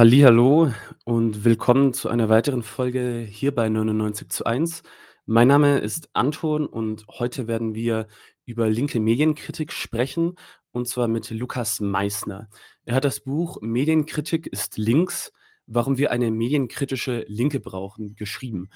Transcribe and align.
Hallihallo 0.00 0.72
und 1.04 1.44
willkommen 1.44 1.92
zu 1.92 2.08
einer 2.08 2.30
weiteren 2.30 2.62
Folge 2.62 3.18
hier 3.18 3.54
bei 3.54 3.68
99 3.68 4.30
zu 4.30 4.46
1. 4.46 4.82
Mein 5.26 5.46
Name 5.46 5.76
ist 5.80 6.08
Anton 6.14 6.66
und 6.66 7.06
heute 7.18 7.46
werden 7.48 7.74
wir 7.74 8.06
über 8.46 8.70
linke 8.70 8.98
Medienkritik 8.98 9.72
sprechen 9.72 10.36
und 10.72 10.88
zwar 10.88 11.06
mit 11.06 11.28
Lukas 11.28 11.80
Meissner. 11.80 12.48
Er 12.86 12.94
hat 12.94 13.04
das 13.04 13.20
Buch 13.20 13.58
Medienkritik 13.60 14.46
ist 14.46 14.78
links, 14.78 15.34
warum 15.66 15.98
wir 15.98 16.12
eine 16.12 16.30
medienkritische 16.30 17.26
Linke 17.28 17.60
brauchen, 17.60 18.14
geschrieben. 18.14 18.70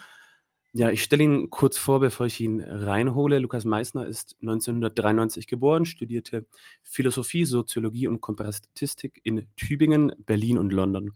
Ja, 0.76 0.90
ich 0.90 1.04
stelle 1.04 1.22
ihn 1.22 1.50
kurz 1.50 1.78
vor, 1.78 2.00
bevor 2.00 2.26
ich 2.26 2.40
ihn 2.40 2.60
reinhole. 2.60 3.38
Lukas 3.38 3.64
Meissner 3.64 4.06
ist 4.06 4.34
1993 4.40 5.46
geboren, 5.46 5.84
studierte 5.84 6.46
Philosophie, 6.82 7.44
Soziologie 7.44 8.08
und 8.08 8.20
Komparatistik 8.20 9.20
in 9.22 9.46
Tübingen, 9.54 10.12
Berlin 10.26 10.58
und 10.58 10.72
London. 10.72 11.12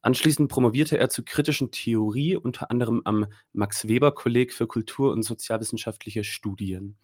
Anschließend 0.00 0.48
promovierte 0.48 0.96
er 0.96 1.10
zu 1.10 1.22
kritischen 1.22 1.70
Theorie, 1.70 2.36
unter 2.36 2.70
anderem 2.70 3.02
am 3.04 3.26
Max-Weber-Kolleg 3.52 4.54
für 4.54 4.66
Kultur- 4.66 5.12
und 5.12 5.22
sozialwissenschaftliche 5.22 6.24
Studien. 6.24 6.96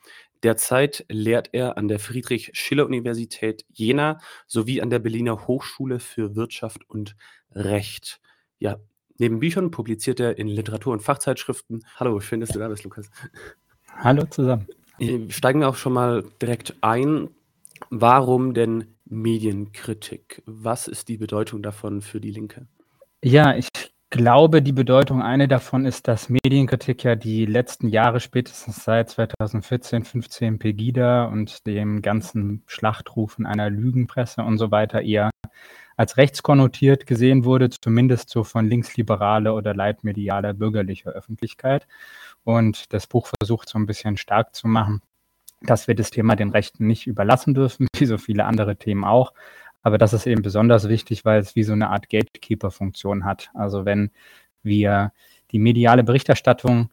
Derzeit 0.43 1.05
lehrt 1.11 1.51
er 1.53 1.77
an 1.77 1.89
der 1.89 1.99
Friedrich-Schiller-Universität 1.99 3.67
Jena 3.69 4.21
sowie 4.47 4.81
an 4.81 4.89
der 4.89 5.01
Berliner 5.01 5.47
Hochschule 5.47 6.01
für 6.01 6.35
Wirtschaft 6.35 6.89
und 6.89 7.15
Recht. 7.51 8.23
Ja, 8.59 8.79
Neben 9.19 9.39
Büchern 9.39 9.71
publiziert 9.71 10.19
er 10.21 10.39
in 10.39 10.49
Literatur- 10.49 10.93
und 10.93 11.01
Fachzeitschriften. 11.01 11.85
Hallo, 11.97 12.19
schön, 12.21 12.41
dass 12.41 12.51
du 12.51 12.59
da 12.59 12.69
bist, 12.69 12.85
Lukas. 12.85 13.11
Hallo 13.97 14.25
zusammen. 14.25 14.67
Äh, 14.99 15.31
steigen 15.31 15.61
wir 15.61 15.69
auch 15.69 15.77
schon 15.77 15.93
mal 15.93 16.25
direkt 16.43 16.75
ein. 16.81 17.29
Warum 17.91 18.55
denn 18.55 18.95
Medienkritik? 19.05 20.43
Was 20.47 20.89
ist 20.89 21.09
die 21.09 21.17
Bedeutung 21.17 21.63
davon 21.63 22.01
für 22.01 22.21
die 22.21 22.31
Linke? 22.31 22.67
Ja, 23.23 23.57
ich 23.57 23.69
glaube, 24.11 24.63
die 24.63 24.73
Bedeutung 24.73 25.23
eine 25.23 25.49
davon 25.49 25.87
ist, 25.87 26.09
dass 26.09 26.29
Medienkritik 26.29 27.03
ja 27.05 27.17
die 27.17 27.47
letzten 27.47 27.89
Jahre 27.89 28.21
spätestens 28.21 28.85
seit 28.85 29.11
2014, 29.11 30.05
15 30.05 30.59
Pegida 30.59 31.27
und 31.27 31.67
dem 31.67 32.03
ganzen 32.03 32.63
Schlachtrufen 32.67 33.47
einer 33.47 33.71
Lügenpresse 33.71 34.43
und 34.43 34.59
so 34.59 34.71
weiter 34.71 35.03
eher 35.03 35.31
als 35.97 36.17
rechtskonnotiert 36.17 37.07
gesehen 37.07 37.45
wurde, 37.45 37.71
zumindest 37.71 38.31
so 38.31 38.45
von 38.45 38.67
linksliberale 38.69 39.53
oder 39.53 39.75
leitmedialer 39.75 40.55
bürgerlicher 40.55 41.11
Öffentlichkeit. 41.11 41.87
Und 42.45 42.93
das 42.93 43.07
Buch 43.07 43.29
versucht 43.39 43.69
so 43.69 43.79
ein 43.79 43.87
bisschen 43.87 44.17
stark 44.17 44.55
zu 44.55 44.69
machen, 44.69 45.03
dass 45.63 45.89
wir 45.89 45.95
das 45.95 46.11
Thema 46.11 46.37
den 46.37 46.51
Rechten 46.51 46.87
nicht 46.87 47.07
überlassen 47.07 47.55
dürfen, 47.55 47.87
wie 47.97 48.07
so 48.07 48.19
viele 48.19 48.45
andere 48.45 48.77
Themen 48.77 49.05
auch. 49.05 49.33
Aber 49.83 49.99
das 49.99 50.13
ist 50.13 50.27
eben 50.27 50.43
besonders 50.43 50.89
wichtig, 50.89 51.25
weil 51.25 51.41
es 51.41 51.57
wie 51.57 51.63
so 51.63 51.75
eine 51.75 51.91
Art 51.91 52.09
Gatekeeper-Funktion 52.09 53.25
hat. 53.25 53.51
Also 53.55 53.85
wenn 53.85 54.11
wir 54.63 55.13
die 55.51 55.59
mediale 55.59 56.05
Berichterstattung 56.05 56.91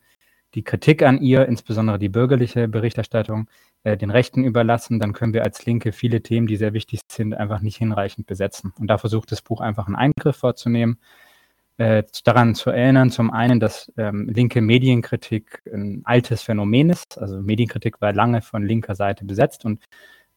die 0.53 0.63
Kritik 0.63 1.02
an 1.03 1.22
ihr, 1.22 1.47
insbesondere 1.47 1.97
die 1.97 2.09
bürgerliche 2.09 2.67
Berichterstattung, 2.67 3.49
äh, 3.83 3.97
den 3.97 4.11
Rechten 4.11 4.43
überlassen, 4.43 4.99
dann 4.99 5.13
können 5.13 5.33
wir 5.33 5.43
als 5.43 5.65
Linke 5.65 5.91
viele 5.91 6.21
Themen, 6.21 6.47
die 6.47 6.57
sehr 6.57 6.73
wichtig 6.73 7.01
sind, 7.11 7.33
einfach 7.33 7.61
nicht 7.61 7.77
hinreichend 7.77 8.27
besetzen. 8.27 8.73
Und 8.79 8.88
da 8.88 8.97
versucht 8.97 9.31
das 9.31 9.41
Buch 9.41 9.61
einfach 9.61 9.88
einen 9.88 9.95
Eingriff 9.95 10.38
vorzunehmen, 10.38 10.99
äh, 11.77 12.03
daran 12.23 12.53
zu 12.53 12.69
erinnern, 12.69 13.09
zum 13.09 13.31
einen, 13.31 13.59
dass 13.59 13.91
ähm, 13.97 14.29
linke 14.29 14.61
Medienkritik 14.61 15.63
ein 15.73 16.01
altes 16.03 16.43
Phänomen 16.43 16.91
ist. 16.91 17.17
Also 17.17 17.41
Medienkritik 17.41 18.01
war 18.01 18.13
lange 18.13 18.41
von 18.41 18.63
linker 18.63 18.93
Seite 18.93 19.25
besetzt 19.25 19.65
und 19.65 19.79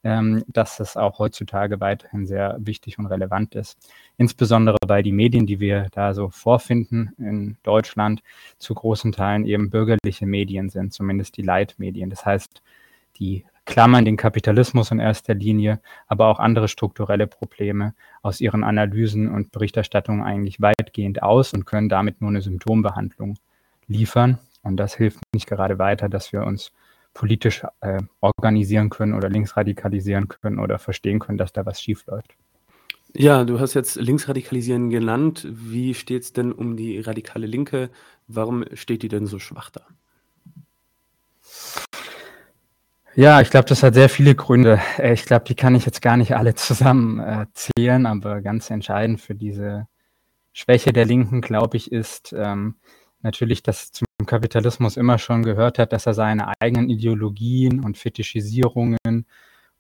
ähm, 0.05 0.45
dass 0.47 0.81
es 0.81 0.97
auch 0.97 1.19
heutzutage 1.19 1.81
weiterhin 1.81 2.27
sehr 2.27 2.57
wichtig 2.61 2.99
und 2.99 3.07
relevant 3.07 3.55
ist. 3.55 3.79
Insbesondere 4.17 4.77
weil 4.87 5.03
die 5.03 5.13
Medien, 5.13 5.47
die 5.47 5.61
wir 5.61 5.89
da 5.93 6.15
so 6.15 6.31
vorfinden 6.31 7.13
in 7.19 7.57
Deutschland, 7.63 8.23
zu 8.59 8.75
großen 8.75 9.13
Teilen 9.13 9.45
eben 9.47 9.71
bürgerliche 9.71 10.27
Medien 10.27 10.69
sind, 10.69 10.93
zumindest 10.93 11.37
die 11.37 11.43
Leitmedien. 11.43 12.11
Das 12.11 12.25
heißt, 12.25 12.63
die 13.19 13.45
klammern 13.65 14.05
den 14.05 14.17
Kapitalismus 14.17 14.91
in 14.91 14.99
erster 14.99 15.35
Linie, 15.35 15.81
aber 16.07 16.29
auch 16.29 16.39
andere 16.39 16.69
strukturelle 16.69 17.27
Probleme 17.27 17.95
aus 18.23 18.41
ihren 18.41 18.65
Analysen 18.65 19.31
und 19.31 19.53
Berichterstattungen 19.53 20.23
eigentlich 20.23 20.61
weitgehend 20.61 21.23
aus 21.23 21.53
und 21.53 21.65
können 21.65 21.89
damit 21.89 22.21
nur 22.21 22.31
eine 22.31 22.43
Symptombehandlung 22.43 23.39
liefern. 23.87 24.39
Und 24.63 24.77
das 24.77 24.95
hilft 24.95 25.21
nicht 25.33 25.47
gerade 25.47 25.79
weiter, 25.79 26.09
dass 26.09 26.33
wir 26.33 26.45
uns 26.45 26.73
politisch 27.15 27.63
äh, 27.81 28.03
organisieren 28.21 28.91
können 28.91 29.15
oder 29.15 29.29
linksradikalisieren 29.29 30.29
können 30.29 30.59
oder 30.59 30.79
verstehen 30.79 31.21
können, 31.21 31.39
dass 31.39 31.53
da 31.53 31.65
was 31.65 31.81
schief 31.81 32.05
läuft. 32.07 32.35
Ja, 33.17 33.45
du 33.45 33.61
hast 33.61 33.75
jetzt 33.75 33.95
Linksradikalisieren 33.95 34.91
genannt. 34.91 35.47
Wie 35.49 35.95
steht 35.95 36.25
es 36.25 36.33
denn 36.33 36.51
um 36.51 36.77
die 36.77 36.99
radikale 36.99 37.47
Linke? 37.47 37.91
Warum 38.27 38.65
steht 38.75 39.03
die 39.05 39.09
denn 39.09 39.27
so 39.27 39.39
schwach 39.39 39.71
da? 39.71 39.83
Ja, 43.17 43.41
ich 43.41 43.51
glaube, 43.51 43.67
das 43.67 43.85
hat 43.85 43.95
sehr 43.95 44.09
viele 44.09 44.35
Gründe. 44.35 44.81
Äh, 44.99 45.13
ich 45.13 45.25
glaube, 45.25 45.45
die 45.45 45.55
kann 45.55 45.77
ich 45.77 45.87
jetzt 45.87 46.03
gar 46.03 46.17
nicht 46.17 46.35
alle 46.35 46.55
zusammen 46.55 47.21
äh, 47.21 47.47
zählen, 47.53 48.07
aber 48.07 48.41
ganz 48.41 48.71
entscheidend 48.71 49.21
für 49.21 49.37
diese 49.37 49.87
Schwäche 50.53 50.93
der 50.93 51.05
Linken, 51.05 51.41
glaube 51.41 51.77
ich, 51.77 51.93
ist 51.93 52.35
ähm, 52.37 52.77
natürlich, 53.23 53.63
dass 53.63 53.93
zum 53.93 54.07
Kapitalismus 54.27 54.97
immer 54.97 55.19
schon 55.19 55.45
gehört 55.45 55.79
hat, 55.79 55.93
dass 55.93 56.07
er 56.07 56.15
seine 56.15 56.53
eigenen 56.61 56.91
Ideologien 56.91 57.85
und 57.85 57.99
Fetischisierungen 57.99 58.99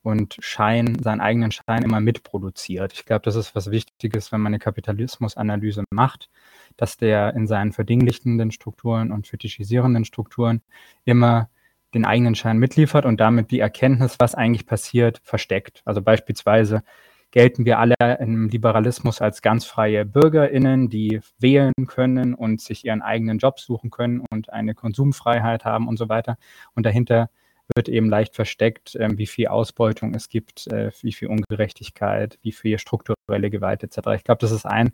und 0.02 0.36
Schein, 0.40 0.96
seinen 1.02 1.20
eigenen 1.20 1.50
Schein 1.50 1.82
immer 1.82 2.00
mitproduziert. 2.00 2.92
Ich 2.92 3.04
glaube, 3.04 3.22
das 3.24 3.34
ist 3.36 3.56
was 3.56 3.70
Wichtiges, 3.70 4.30
wenn 4.30 4.42
man 4.42 4.50
eine 4.50 4.60
Kapitalismusanalyse 4.60 5.82
macht, 5.90 6.30
dass 6.76 6.98
der 6.98 7.34
in 7.34 7.48
seinen 7.48 7.72
verdinglichtenden 7.72 8.52
Strukturen 8.52 9.10
und 9.10 9.26
fetischisierenden 9.26 10.04
Strukturen 10.04 10.62
immer 11.04 11.48
den 11.94 12.04
eigenen 12.04 12.34
Schein 12.34 12.58
mitliefert 12.58 13.06
und 13.06 13.20
damit 13.20 13.50
die 13.50 13.60
Erkenntnis, 13.60 14.16
was 14.18 14.34
eigentlich 14.34 14.66
passiert, 14.66 15.20
versteckt. 15.22 15.82
Also 15.84 16.02
beispielsweise 16.02 16.82
gelten 17.30 17.64
wir 17.64 17.80
alle 17.80 17.96
im 18.20 18.48
Liberalismus 18.48 19.20
als 19.20 19.42
ganz 19.42 19.64
freie 19.64 20.04
BürgerInnen, 20.04 20.88
die 20.88 21.20
wählen 21.40 21.72
können 21.88 22.32
und 22.34 22.60
sich 22.60 22.84
ihren 22.84 23.02
eigenen 23.02 23.38
Job 23.38 23.58
suchen 23.58 23.90
können 23.90 24.22
und 24.30 24.52
eine 24.52 24.74
Konsumfreiheit 24.74 25.64
haben 25.64 25.88
und 25.88 25.96
so 25.96 26.08
weiter. 26.08 26.36
Und 26.76 26.86
dahinter 26.86 27.30
wird 27.74 27.88
eben 27.88 28.08
leicht 28.08 28.36
versteckt, 28.36 28.94
äh, 28.94 29.08
wie 29.18 29.26
viel 29.26 29.48
Ausbeutung 29.48 30.14
es 30.14 30.28
gibt, 30.28 30.68
äh, 30.68 30.92
wie 31.00 31.12
viel 31.12 31.28
Ungerechtigkeit, 31.28 32.38
wie 32.42 32.52
viel 32.52 32.78
strukturelle 32.78 33.50
Gewalt 33.50 33.82
etc. 33.82 33.98
Ich 34.14 34.24
glaube, 34.24 34.40
das 34.40 34.52
ist 34.52 34.66
ein 34.66 34.92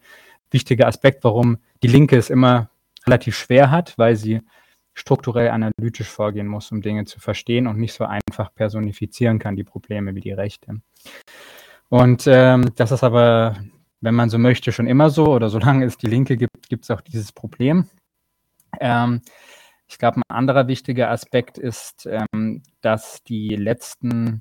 wichtiger 0.50 0.86
Aspekt, 0.86 1.24
warum 1.24 1.58
die 1.82 1.88
Linke 1.88 2.16
es 2.16 2.30
immer 2.30 2.70
relativ 3.06 3.36
schwer 3.36 3.70
hat, 3.70 3.98
weil 3.98 4.16
sie 4.16 4.40
strukturell 4.94 5.50
analytisch 5.50 6.08
vorgehen 6.08 6.46
muss, 6.46 6.72
um 6.72 6.82
Dinge 6.82 7.04
zu 7.04 7.20
verstehen 7.20 7.66
und 7.66 7.78
nicht 7.78 7.94
so 7.94 8.04
einfach 8.04 8.54
personifizieren 8.54 9.38
kann, 9.38 9.56
die 9.56 9.64
Probleme 9.64 10.14
wie 10.14 10.20
die 10.20 10.32
Rechte. 10.32 10.80
Und 11.88 12.24
ähm, 12.26 12.72
das 12.76 12.92
ist 12.92 13.02
aber, 13.02 13.56
wenn 14.00 14.14
man 14.14 14.30
so 14.30 14.38
möchte, 14.38 14.72
schon 14.72 14.86
immer 14.86 15.10
so 15.10 15.26
oder 15.26 15.48
solange 15.48 15.84
es 15.84 15.96
die 15.96 16.06
Linke 16.06 16.36
gibt, 16.36 16.68
gibt 16.68 16.84
es 16.84 16.90
auch 16.90 17.00
dieses 17.00 17.32
Problem. 17.32 17.88
Ähm, 18.80 19.22
ich 19.88 19.98
glaube, 19.98 20.18
ein 20.18 20.22
anderer 20.28 20.68
wichtiger 20.68 21.10
Aspekt 21.10 21.58
ist, 21.58 22.06
ähm, 22.06 22.62
dass 22.80 23.24
die 23.24 23.56
letzten 23.56 24.40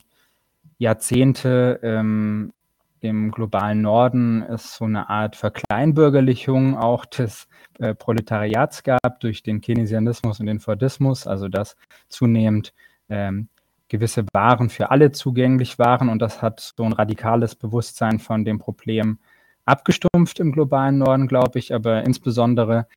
Jahrzehnte 0.78 1.80
ähm, 1.82 2.54
im 3.02 3.32
globalen 3.32 3.82
Norden 3.82 4.42
es 4.44 4.76
so 4.76 4.86
eine 4.86 5.10
Art 5.10 5.36
Verkleinbürgerlichung 5.36 6.78
auch 6.78 7.06
des 7.06 7.48
äh, 7.80 7.96
Proletariats 7.96 8.84
gab 8.84 9.20
durch 9.20 9.44
den 9.44 9.62
Keynesianismus 9.62 10.40
und 10.40 10.46
den 10.46 10.60
Fordismus, 10.60 11.28
also 11.28 11.48
dass 11.48 11.76
zunehmend 12.08 12.74
ähm, 13.10 13.50
gewisse 13.88 14.26
Waren 14.34 14.70
für 14.70 14.92
alle 14.92 15.12
zugänglich 15.12 15.80
waren 15.80 16.10
und 16.10 16.20
das 16.22 16.42
hat 16.42 16.74
so 16.78 16.84
ein 16.84 16.94
radikales 16.94 17.56
Bewusstsein 17.56 18.20
von 18.20 18.46
dem 18.46 18.60
Problem 18.60 19.20
abgestumpft 19.66 20.40
im 20.40 20.52
globalen 20.52 20.98
Norden, 20.98 21.28
glaube 21.28 21.60
ich, 21.60 21.74
aber 21.74 22.04
insbesondere 22.04 22.88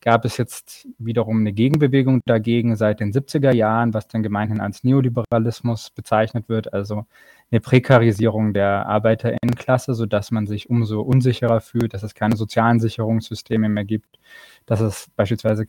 gab 0.00 0.24
es 0.24 0.36
jetzt 0.36 0.88
wiederum 0.98 1.40
eine 1.40 1.52
Gegenbewegung 1.52 2.22
dagegen 2.24 2.76
seit 2.76 3.00
den 3.00 3.12
70er 3.12 3.52
Jahren, 3.52 3.92
was 3.92 4.08
dann 4.08 4.22
gemeinhin 4.22 4.60
als 4.60 4.82
Neoliberalismus 4.82 5.90
bezeichnet 5.90 6.48
wird, 6.48 6.72
also 6.72 7.06
eine 7.50 7.60
Prekarisierung 7.60 8.54
der 8.54 8.86
Arbeiterinnenklasse, 8.86 9.94
sodass 9.94 10.30
man 10.30 10.46
sich 10.46 10.70
umso 10.70 11.02
unsicherer 11.02 11.60
fühlt, 11.60 11.92
dass 11.92 12.02
es 12.02 12.14
keine 12.14 12.36
sozialen 12.36 12.80
Sicherungssysteme 12.80 13.68
mehr 13.68 13.84
gibt, 13.84 14.18
dass 14.66 14.80
es 14.80 15.10
beispielsweise 15.16 15.64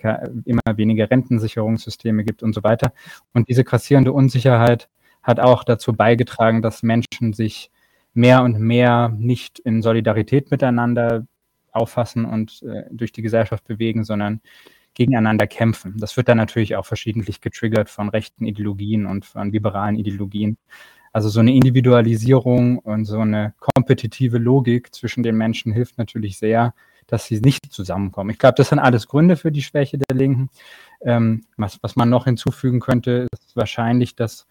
immer 0.46 0.62
weniger 0.76 1.10
Rentensicherungssysteme 1.10 2.24
gibt 2.24 2.44
und 2.44 2.54
so 2.54 2.64
weiter. 2.64 2.94
Und 3.34 3.50
diese 3.50 3.64
grassierende 3.64 4.14
Unsicherheit 4.14 4.90
hat 5.24 5.40
auch 5.40 5.64
dazu 5.64 5.94
beigetragen, 5.94 6.62
dass 6.62 6.84
Menschen 6.84 7.34
sich 7.34 7.72
mehr 8.14 8.44
und 8.44 8.60
mehr 8.60 9.10
nicht 9.10 9.60
in 9.60 9.82
Solidarität 9.82 10.52
miteinander 10.52 11.26
auffassen 11.72 12.26
und 12.26 12.64
äh, 12.64 12.84
durch 12.92 13.12
die 13.12 13.22
Gesellschaft 13.22 13.66
bewegen, 13.66 14.04
sondern 14.04 14.42
gegeneinander 14.94 15.48
kämpfen. 15.48 15.96
Das 15.98 16.18
wird 16.18 16.28
dann 16.28 16.38
natürlich 16.38 16.76
auch 16.76 16.86
verschiedentlich 16.86 17.42
getriggert 17.42 17.90
von 17.90 18.10
rechten 18.10 18.46
Ideologien 18.46 19.06
und 19.06 19.26
von 19.26 19.52
liberalen 19.52 19.96
Ideologien. 19.96 20.58
Also 21.14 21.30
so 21.30 21.40
eine 21.42 21.54
Individualisierung 21.54 22.80
und 22.80 23.06
so 23.06 23.20
eine 23.20 23.54
kompetitive 23.60 24.38
Logik 24.38 24.94
zwischen 24.94 25.24
den 25.24 25.36
Menschen 25.36 25.74
hilft 25.74 25.98
natürlich 25.98 26.38
sehr, 26.38 26.74
dass 27.08 27.26
sie 27.26 27.42
nicht 27.42 27.72
zusammenkommen. 27.72 28.30
Ich 28.30 28.40
glaube, 28.40 28.56
das 28.56 28.70
sind 28.70 28.80
alles 28.80 29.08
Gründe 29.08 29.36
für 29.36 29.52
die 29.52 29.62
Schwäche 29.62 29.98
der 29.98 30.16
Linken. 30.16 30.50
Ähm, 31.02 31.44
was, 31.58 31.80
was 31.82 31.96
man 31.96 32.10
noch 32.10 32.26
hinzufügen 32.26 32.80
könnte, 32.80 33.28
ist 33.34 33.56
wahrscheinlich, 33.56 34.16
dass 34.16 34.48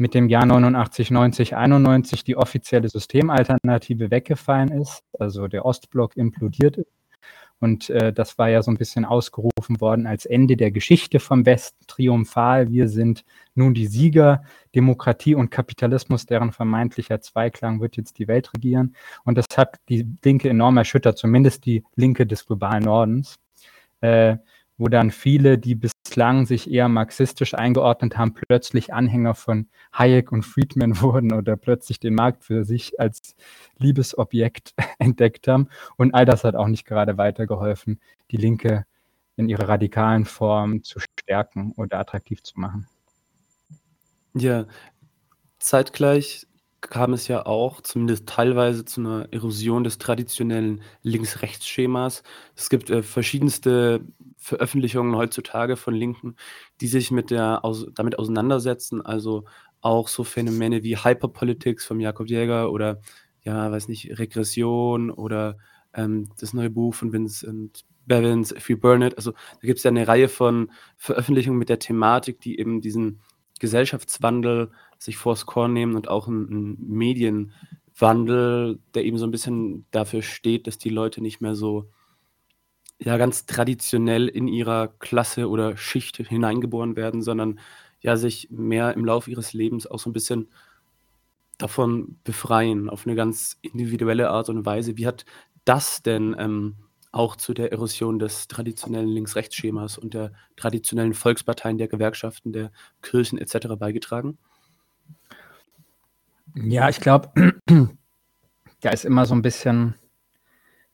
mit 0.00 0.14
dem 0.14 0.28
Jahr 0.28 0.46
89, 0.46 1.10
90, 1.10 1.56
91 1.56 2.24
die 2.24 2.36
offizielle 2.36 2.88
Systemalternative 2.88 4.10
weggefallen 4.10 4.72
ist, 4.72 5.02
also 5.18 5.46
der 5.46 5.66
Ostblock 5.66 6.16
implodiert 6.16 6.78
ist. 6.78 6.90
Und 7.60 7.90
äh, 7.90 8.10
das 8.10 8.38
war 8.38 8.48
ja 8.48 8.62
so 8.62 8.70
ein 8.70 8.78
bisschen 8.78 9.04
ausgerufen 9.04 9.82
worden 9.82 10.06
als 10.06 10.24
Ende 10.24 10.56
der 10.56 10.70
Geschichte 10.70 11.20
vom 11.20 11.44
Westen, 11.44 11.84
triumphal. 11.86 12.70
Wir 12.70 12.88
sind 12.88 13.26
nun 13.54 13.74
die 13.74 13.86
Sieger. 13.86 14.42
Demokratie 14.74 15.34
und 15.34 15.50
Kapitalismus, 15.50 16.24
deren 16.24 16.52
vermeintlicher 16.52 17.20
Zweiklang 17.20 17.82
wird 17.82 17.98
jetzt 17.98 18.18
die 18.18 18.28
Welt 18.28 18.50
regieren. 18.54 18.96
Und 19.24 19.36
das 19.36 19.44
hat 19.54 19.76
die 19.90 20.06
Linke 20.24 20.48
enorm 20.48 20.78
erschüttert, 20.78 21.18
zumindest 21.18 21.66
die 21.66 21.84
Linke 21.96 22.26
des 22.26 22.46
globalen 22.46 22.84
Nordens. 22.84 23.38
Äh, 24.00 24.38
wo 24.80 24.88
dann 24.88 25.10
viele, 25.10 25.58
die 25.58 25.74
bislang 25.74 26.46
sich 26.46 26.70
eher 26.70 26.88
marxistisch 26.88 27.52
eingeordnet 27.52 28.16
haben, 28.16 28.32
plötzlich 28.32 28.94
Anhänger 28.94 29.34
von 29.34 29.68
Hayek 29.92 30.32
und 30.32 30.42
Friedman 30.42 31.00
wurden 31.02 31.34
oder 31.34 31.58
plötzlich 31.58 32.00
den 32.00 32.14
Markt 32.14 32.44
für 32.44 32.64
sich 32.64 32.98
als 32.98 33.36
Liebesobjekt 33.76 34.72
entdeckt 34.98 35.48
haben. 35.48 35.68
Und 35.98 36.14
all 36.14 36.24
das 36.24 36.44
hat 36.44 36.56
auch 36.56 36.66
nicht 36.66 36.86
gerade 36.86 37.18
weitergeholfen, 37.18 38.00
die 38.30 38.38
Linke 38.38 38.86
in 39.36 39.50
ihrer 39.50 39.68
radikalen 39.68 40.24
Form 40.24 40.82
zu 40.82 40.98
stärken 40.98 41.74
oder 41.76 41.98
attraktiv 41.98 42.42
zu 42.42 42.58
machen. 42.58 42.88
Ja, 44.32 44.64
zeitgleich 45.58 46.46
kam 46.80 47.12
es 47.12 47.28
ja 47.28 47.44
auch 47.44 47.82
zumindest 47.82 48.26
teilweise 48.26 48.86
zu 48.86 49.02
einer 49.02 49.28
Erosion 49.30 49.84
des 49.84 49.98
traditionellen 49.98 50.80
Links-Rechts-Schemas. 51.02 52.22
Es 52.56 52.70
gibt 52.70 52.88
äh, 52.88 53.02
verschiedenste 53.02 54.00
Veröffentlichungen 54.40 55.14
heutzutage 55.16 55.76
von 55.76 55.94
Linken, 55.94 56.34
die 56.80 56.88
sich 56.88 57.10
mit 57.10 57.30
der 57.30 57.64
aus, 57.64 57.86
damit 57.94 58.18
auseinandersetzen, 58.18 59.02
also 59.02 59.44
auch 59.82 60.08
so 60.08 60.24
Phänomene 60.24 60.82
wie 60.82 60.96
Hyperpolitics 60.96 61.84
von 61.84 62.00
Jakob 62.00 62.28
Jäger 62.28 62.72
oder 62.72 63.00
ja, 63.42 63.70
weiß 63.70 63.88
nicht, 63.88 64.18
Regression 64.18 65.10
oder 65.10 65.56
ähm, 65.94 66.30
das 66.38 66.52
neue 66.52 66.70
Buch 66.70 66.94
von 66.94 67.12
Vincent 67.12 67.84
Bevins, 68.06 68.52
If 68.52 68.68
You 68.70 68.78
Burn 68.78 69.02
It. 69.02 69.16
Also 69.16 69.32
da 69.32 69.66
gibt 69.66 69.78
es 69.78 69.84
ja 69.84 69.90
eine 69.90 70.08
Reihe 70.08 70.28
von 70.28 70.70
Veröffentlichungen 70.96 71.58
mit 71.58 71.68
der 71.68 71.78
Thematik, 71.78 72.40
die 72.40 72.58
eben 72.58 72.80
diesen 72.80 73.20
Gesellschaftswandel 73.60 74.70
sich 74.98 75.16
vors 75.16 75.46
Korn 75.46 75.72
nehmen 75.72 75.94
und 75.94 76.08
auch 76.08 76.26
einen 76.26 76.76
Medienwandel, 76.88 78.80
der 78.94 79.04
eben 79.04 79.18
so 79.18 79.26
ein 79.26 79.30
bisschen 79.30 79.86
dafür 79.90 80.22
steht, 80.22 80.66
dass 80.66 80.78
die 80.78 80.88
Leute 80.88 81.22
nicht 81.22 81.40
mehr 81.40 81.54
so 81.54 81.90
ja 83.02 83.16
ganz 83.16 83.46
traditionell 83.46 84.28
in 84.28 84.46
ihrer 84.46 84.88
Klasse 84.88 85.48
oder 85.48 85.76
Schicht 85.76 86.18
hineingeboren 86.18 86.96
werden, 86.96 87.22
sondern 87.22 87.58
ja 88.00 88.16
sich 88.16 88.48
mehr 88.50 88.94
im 88.94 89.04
Laufe 89.04 89.30
ihres 89.30 89.52
Lebens 89.52 89.86
auch 89.86 89.98
so 89.98 90.10
ein 90.10 90.12
bisschen 90.12 90.48
davon 91.58 92.18
befreien, 92.24 92.88
auf 92.88 93.06
eine 93.06 93.14
ganz 93.14 93.58
individuelle 93.62 94.30
Art 94.30 94.48
und 94.48 94.64
Weise. 94.64 94.96
Wie 94.96 95.06
hat 95.06 95.24
das 95.64 96.02
denn 96.02 96.34
ähm, 96.38 96.76
auch 97.12 97.36
zu 97.36 97.54
der 97.54 97.72
Erosion 97.72 98.18
des 98.18 98.48
traditionellen 98.48 99.08
Links-Rechts-Schemas 99.08 99.98
und 99.98 100.14
der 100.14 100.32
traditionellen 100.56 101.14
Volksparteien, 101.14 101.78
der 101.78 101.88
Gewerkschaften, 101.88 102.52
der 102.52 102.70
Kirchen 103.02 103.38
etc. 103.38 103.76
beigetragen? 103.78 104.38
Ja, 106.54 106.88
ich 106.88 107.00
glaube, 107.00 107.30
da 108.80 108.90
ist 108.90 109.04
immer 109.04 109.26
so 109.26 109.34
ein 109.34 109.42
bisschen 109.42 109.94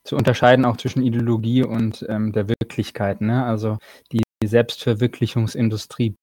zu 0.07 0.15
unterscheiden 0.15 0.65
auch 0.65 0.77
zwischen 0.77 1.03
Ideologie 1.03 1.63
und 1.63 2.05
ähm, 2.07 2.31
der 2.31 2.47
Wirklichkeit. 2.47 3.21
Ne? 3.21 3.43
Also 3.45 3.77
die 4.11 4.21
Selbstverwirklichungsindustrie 4.43 6.15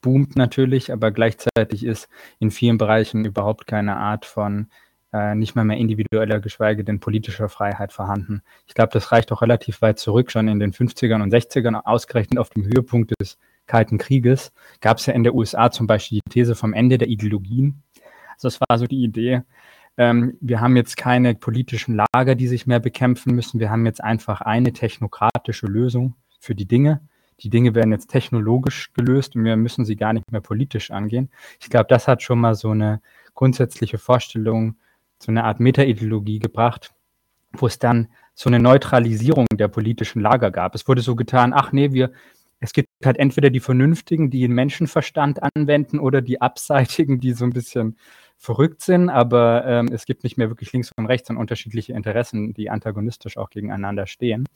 boomt 0.00 0.36
natürlich, 0.36 0.92
aber 0.92 1.10
gleichzeitig 1.10 1.84
ist 1.84 2.08
in 2.38 2.50
vielen 2.50 2.78
Bereichen 2.78 3.24
überhaupt 3.24 3.66
keine 3.66 3.96
Art 3.96 4.24
von 4.24 4.68
äh, 5.12 5.34
nicht 5.34 5.56
mal 5.56 5.64
mehr 5.64 5.78
individueller, 5.78 6.38
geschweige 6.38 6.84
denn 6.84 7.00
politischer 7.00 7.48
Freiheit 7.48 7.92
vorhanden. 7.92 8.42
Ich 8.66 8.74
glaube, 8.74 8.92
das 8.92 9.10
reicht 9.10 9.32
auch 9.32 9.42
relativ 9.42 9.82
weit 9.82 9.98
zurück, 9.98 10.30
schon 10.30 10.46
in 10.46 10.60
den 10.60 10.72
50ern 10.72 11.22
und 11.22 11.32
60ern, 11.32 11.74
ausgerechnet 11.74 12.38
auf 12.38 12.50
dem 12.50 12.64
Höhepunkt 12.64 13.14
des 13.20 13.38
Kalten 13.66 13.98
Krieges, 13.98 14.52
gab 14.80 14.98
es 14.98 15.06
ja 15.06 15.14
in 15.14 15.24
der 15.24 15.34
USA 15.34 15.70
zum 15.70 15.86
Beispiel 15.86 16.20
die 16.24 16.30
These 16.30 16.54
vom 16.54 16.72
Ende 16.72 16.98
der 16.98 17.08
Ideologien. 17.08 17.82
Also 18.34 18.48
das 18.48 18.60
war 18.60 18.78
so 18.78 18.86
die 18.86 19.02
Idee, 19.02 19.42
ähm, 19.96 20.36
wir 20.40 20.60
haben 20.60 20.76
jetzt 20.76 20.96
keine 20.96 21.34
politischen 21.34 21.96
Lager, 21.96 22.34
die 22.34 22.48
sich 22.48 22.66
mehr 22.66 22.80
bekämpfen 22.80 23.34
müssen. 23.34 23.60
Wir 23.60 23.70
haben 23.70 23.86
jetzt 23.86 24.02
einfach 24.02 24.40
eine 24.40 24.72
technokratische 24.72 25.66
Lösung 25.66 26.14
für 26.40 26.54
die 26.54 26.66
Dinge. 26.66 27.00
Die 27.40 27.50
Dinge 27.50 27.74
werden 27.74 27.92
jetzt 27.92 28.10
technologisch 28.10 28.92
gelöst 28.92 29.36
und 29.36 29.44
wir 29.44 29.56
müssen 29.56 29.84
sie 29.84 29.96
gar 29.96 30.12
nicht 30.12 30.30
mehr 30.30 30.40
politisch 30.40 30.90
angehen. 30.90 31.30
Ich 31.60 31.68
glaube, 31.68 31.86
das 31.88 32.08
hat 32.08 32.22
schon 32.22 32.38
mal 32.40 32.54
so 32.54 32.70
eine 32.70 33.00
grundsätzliche 33.34 33.98
Vorstellung, 33.98 34.76
so 35.18 35.30
eine 35.30 35.44
Art 35.44 35.60
Metaideologie 35.60 36.38
gebracht, 36.38 36.92
wo 37.52 37.66
es 37.66 37.78
dann 37.78 38.08
so 38.34 38.48
eine 38.50 38.58
Neutralisierung 38.60 39.46
der 39.52 39.68
politischen 39.68 40.20
Lager 40.20 40.50
gab. 40.50 40.74
Es 40.74 40.86
wurde 40.88 41.02
so 41.02 41.14
getan, 41.14 41.52
ach 41.52 41.72
nee, 41.72 41.92
wir, 41.92 42.12
es 42.60 42.72
gibt 42.72 42.88
halt 43.04 43.18
entweder 43.18 43.50
die 43.50 43.60
Vernünftigen, 43.60 44.30
die 44.30 44.40
den 44.40 44.52
Menschenverstand 44.52 45.40
anwenden 45.42 45.98
oder 45.98 46.20
die 46.20 46.40
Abseitigen, 46.40 47.20
die 47.20 47.32
so 47.32 47.44
ein 47.44 47.52
bisschen 47.52 47.96
verrückt 48.38 48.82
sind, 48.82 49.08
aber 49.08 49.64
ähm, 49.66 49.88
es 49.92 50.04
gibt 50.06 50.24
nicht 50.24 50.36
mehr 50.36 50.50
wirklich 50.50 50.72
links 50.72 50.92
und 50.96 51.06
rechts 51.06 51.30
und 51.30 51.36
unterschiedliche 51.36 51.92
Interessen, 51.92 52.52
die 52.52 52.70
antagonistisch 52.70 53.36
auch 53.36 53.50
gegeneinander 53.50 54.06
stehen. 54.06 54.46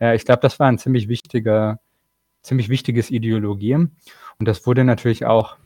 Äh, 0.00 0.16
ich 0.16 0.24
glaube, 0.24 0.40
das 0.40 0.58
war 0.58 0.68
ein 0.68 0.78
ziemlich 0.78 1.08
wichtiger, 1.08 1.80
ziemlich 2.42 2.68
wichtiges 2.68 3.10
Ideologie. 3.10 3.74
Und 3.74 3.90
das 4.40 4.66
wurde 4.66 4.84
natürlich 4.84 5.24
auch, 5.24 5.56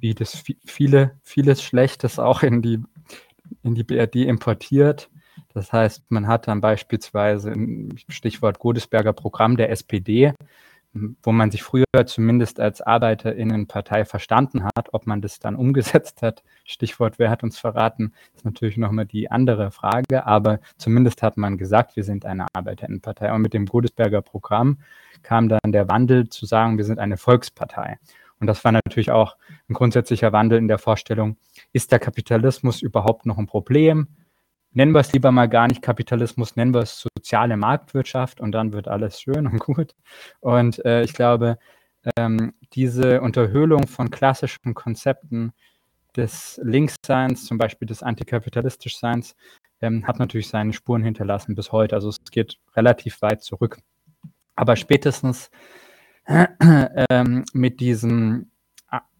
wie 0.00 0.14
das 0.14 0.42
viele, 0.64 1.18
vieles 1.22 1.62
Schlechtes 1.62 2.18
auch 2.18 2.42
in 2.42 2.62
die, 2.62 2.80
in 3.62 3.74
die 3.74 3.84
BRD 3.84 4.16
importiert. 4.16 5.10
Das 5.52 5.72
heißt, 5.72 6.10
man 6.10 6.28
hat 6.28 6.46
dann 6.46 6.60
beispielsweise, 6.60 7.52
Stichwort 8.08 8.58
Godesberger 8.58 9.12
Programm 9.12 9.56
der 9.56 9.70
SPD, 9.70 10.32
wo 10.92 11.32
man 11.32 11.50
sich 11.50 11.62
früher 11.62 11.84
zumindest 12.06 12.60
als 12.60 12.80
Arbeiterinnenpartei 12.80 14.04
verstanden 14.04 14.64
hat. 14.64 14.92
Ob 14.92 15.06
man 15.06 15.20
das 15.20 15.38
dann 15.38 15.56
umgesetzt 15.56 16.22
hat, 16.22 16.42
Stichwort, 16.64 17.18
wer 17.18 17.30
hat 17.30 17.42
uns 17.42 17.58
verraten, 17.58 18.12
ist 18.34 18.44
natürlich 18.44 18.76
nochmal 18.76 19.06
die 19.06 19.30
andere 19.30 19.70
Frage. 19.70 20.26
Aber 20.26 20.60
zumindest 20.76 21.22
hat 21.22 21.36
man 21.36 21.58
gesagt, 21.58 21.96
wir 21.96 22.04
sind 22.04 22.24
eine 22.24 22.46
Arbeiterinnenpartei. 22.52 23.32
Und 23.32 23.42
mit 23.42 23.54
dem 23.54 23.66
Godesberger 23.66 24.22
Programm 24.22 24.78
kam 25.22 25.48
dann 25.48 25.72
der 25.72 25.88
Wandel 25.88 26.28
zu 26.28 26.46
sagen, 26.46 26.78
wir 26.78 26.84
sind 26.84 26.98
eine 26.98 27.16
Volkspartei. 27.16 27.98
Und 28.40 28.46
das 28.46 28.64
war 28.64 28.72
natürlich 28.72 29.10
auch 29.10 29.36
ein 29.68 29.74
grundsätzlicher 29.74 30.32
Wandel 30.32 30.58
in 30.58 30.68
der 30.68 30.78
Vorstellung, 30.78 31.36
ist 31.72 31.90
der 31.92 31.98
Kapitalismus 31.98 32.82
überhaupt 32.82 33.26
noch 33.26 33.38
ein 33.38 33.46
Problem? 33.46 34.08
Nennen 34.72 34.92
wir 34.92 35.00
es 35.00 35.12
lieber 35.12 35.32
mal 35.32 35.48
gar 35.48 35.68
nicht 35.68 35.82
Kapitalismus, 35.82 36.56
nennen 36.56 36.74
wir 36.74 36.82
es 36.82 37.00
soziale 37.16 37.56
Marktwirtschaft 37.56 38.40
und 38.40 38.52
dann 38.52 38.72
wird 38.72 38.88
alles 38.88 39.20
schön 39.20 39.46
und 39.46 39.58
gut. 39.60 39.94
Und 40.40 40.84
äh, 40.84 41.02
ich 41.02 41.12
glaube, 41.14 41.58
ähm, 42.16 42.54
diese 42.72 43.20
Unterhöhlung 43.20 43.86
von 43.86 44.10
klassischen 44.10 44.74
Konzepten 44.74 45.52
des 46.16 46.60
Linksseins, 46.62 47.46
zum 47.46 47.58
Beispiel 47.58 47.86
des 47.86 48.02
Antikapitalistischseins, 48.02 49.36
ähm, 49.80 50.06
hat 50.06 50.18
natürlich 50.18 50.48
seine 50.48 50.72
Spuren 50.72 51.02
hinterlassen 51.02 51.54
bis 51.54 51.72
heute. 51.72 51.94
Also 51.94 52.08
es 52.08 52.18
geht 52.30 52.58
relativ 52.76 53.22
weit 53.22 53.42
zurück. 53.42 53.78
Aber 54.56 54.76
spätestens 54.76 55.50
äh, 56.26 56.46
äh, 57.08 57.24
mit 57.52 57.80
diesem 57.80 58.50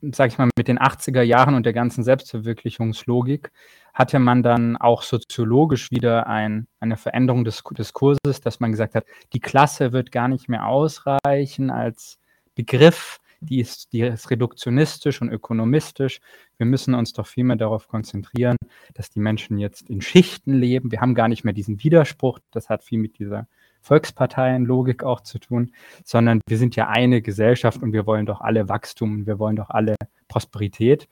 sag 0.00 0.30
ich 0.30 0.38
mal, 0.38 0.48
mit 0.56 0.68
den 0.68 0.78
80er 0.78 1.22
Jahren 1.22 1.54
und 1.54 1.66
der 1.66 1.72
ganzen 1.72 2.04
Selbstverwirklichungslogik 2.04 3.50
hatte 3.98 4.20
man 4.20 4.44
dann 4.44 4.76
auch 4.76 5.02
soziologisch 5.02 5.90
wieder 5.90 6.28
ein, 6.28 6.68
eine 6.78 6.96
Veränderung 6.96 7.44
des 7.44 7.64
Diskurses, 7.76 8.40
dass 8.40 8.60
man 8.60 8.70
gesagt 8.70 8.94
hat, 8.94 9.04
die 9.32 9.40
Klasse 9.40 9.92
wird 9.92 10.12
gar 10.12 10.28
nicht 10.28 10.48
mehr 10.48 10.68
ausreichen 10.68 11.70
als 11.70 12.20
Begriff, 12.54 13.18
die 13.40 13.58
ist, 13.58 13.92
die 13.92 14.02
ist 14.02 14.30
reduktionistisch 14.30 15.20
und 15.20 15.30
ökonomistisch. 15.30 16.20
Wir 16.58 16.66
müssen 16.66 16.94
uns 16.94 17.12
doch 17.12 17.26
vielmehr 17.26 17.56
darauf 17.56 17.88
konzentrieren, 17.88 18.56
dass 18.94 19.10
die 19.10 19.20
Menschen 19.20 19.58
jetzt 19.58 19.90
in 19.90 20.00
Schichten 20.00 20.54
leben. 20.54 20.92
Wir 20.92 21.00
haben 21.00 21.16
gar 21.16 21.26
nicht 21.26 21.42
mehr 21.42 21.52
diesen 21.52 21.82
Widerspruch. 21.82 22.38
Das 22.52 22.68
hat 22.68 22.84
viel 22.84 23.00
mit 23.00 23.18
dieser 23.18 23.48
Volksparteienlogik 23.80 25.02
auch 25.02 25.22
zu 25.22 25.38
tun, 25.38 25.72
sondern 26.04 26.40
wir 26.46 26.58
sind 26.58 26.76
ja 26.76 26.88
eine 26.88 27.22
Gesellschaft 27.22 27.82
und 27.82 27.92
wir 27.92 28.06
wollen 28.06 28.26
doch 28.26 28.40
alle 28.40 28.68
Wachstum, 28.68 29.26
wir 29.26 29.38
wollen 29.38 29.56
doch 29.56 29.70
alle 29.70 29.96
Prosperität. 30.28 31.08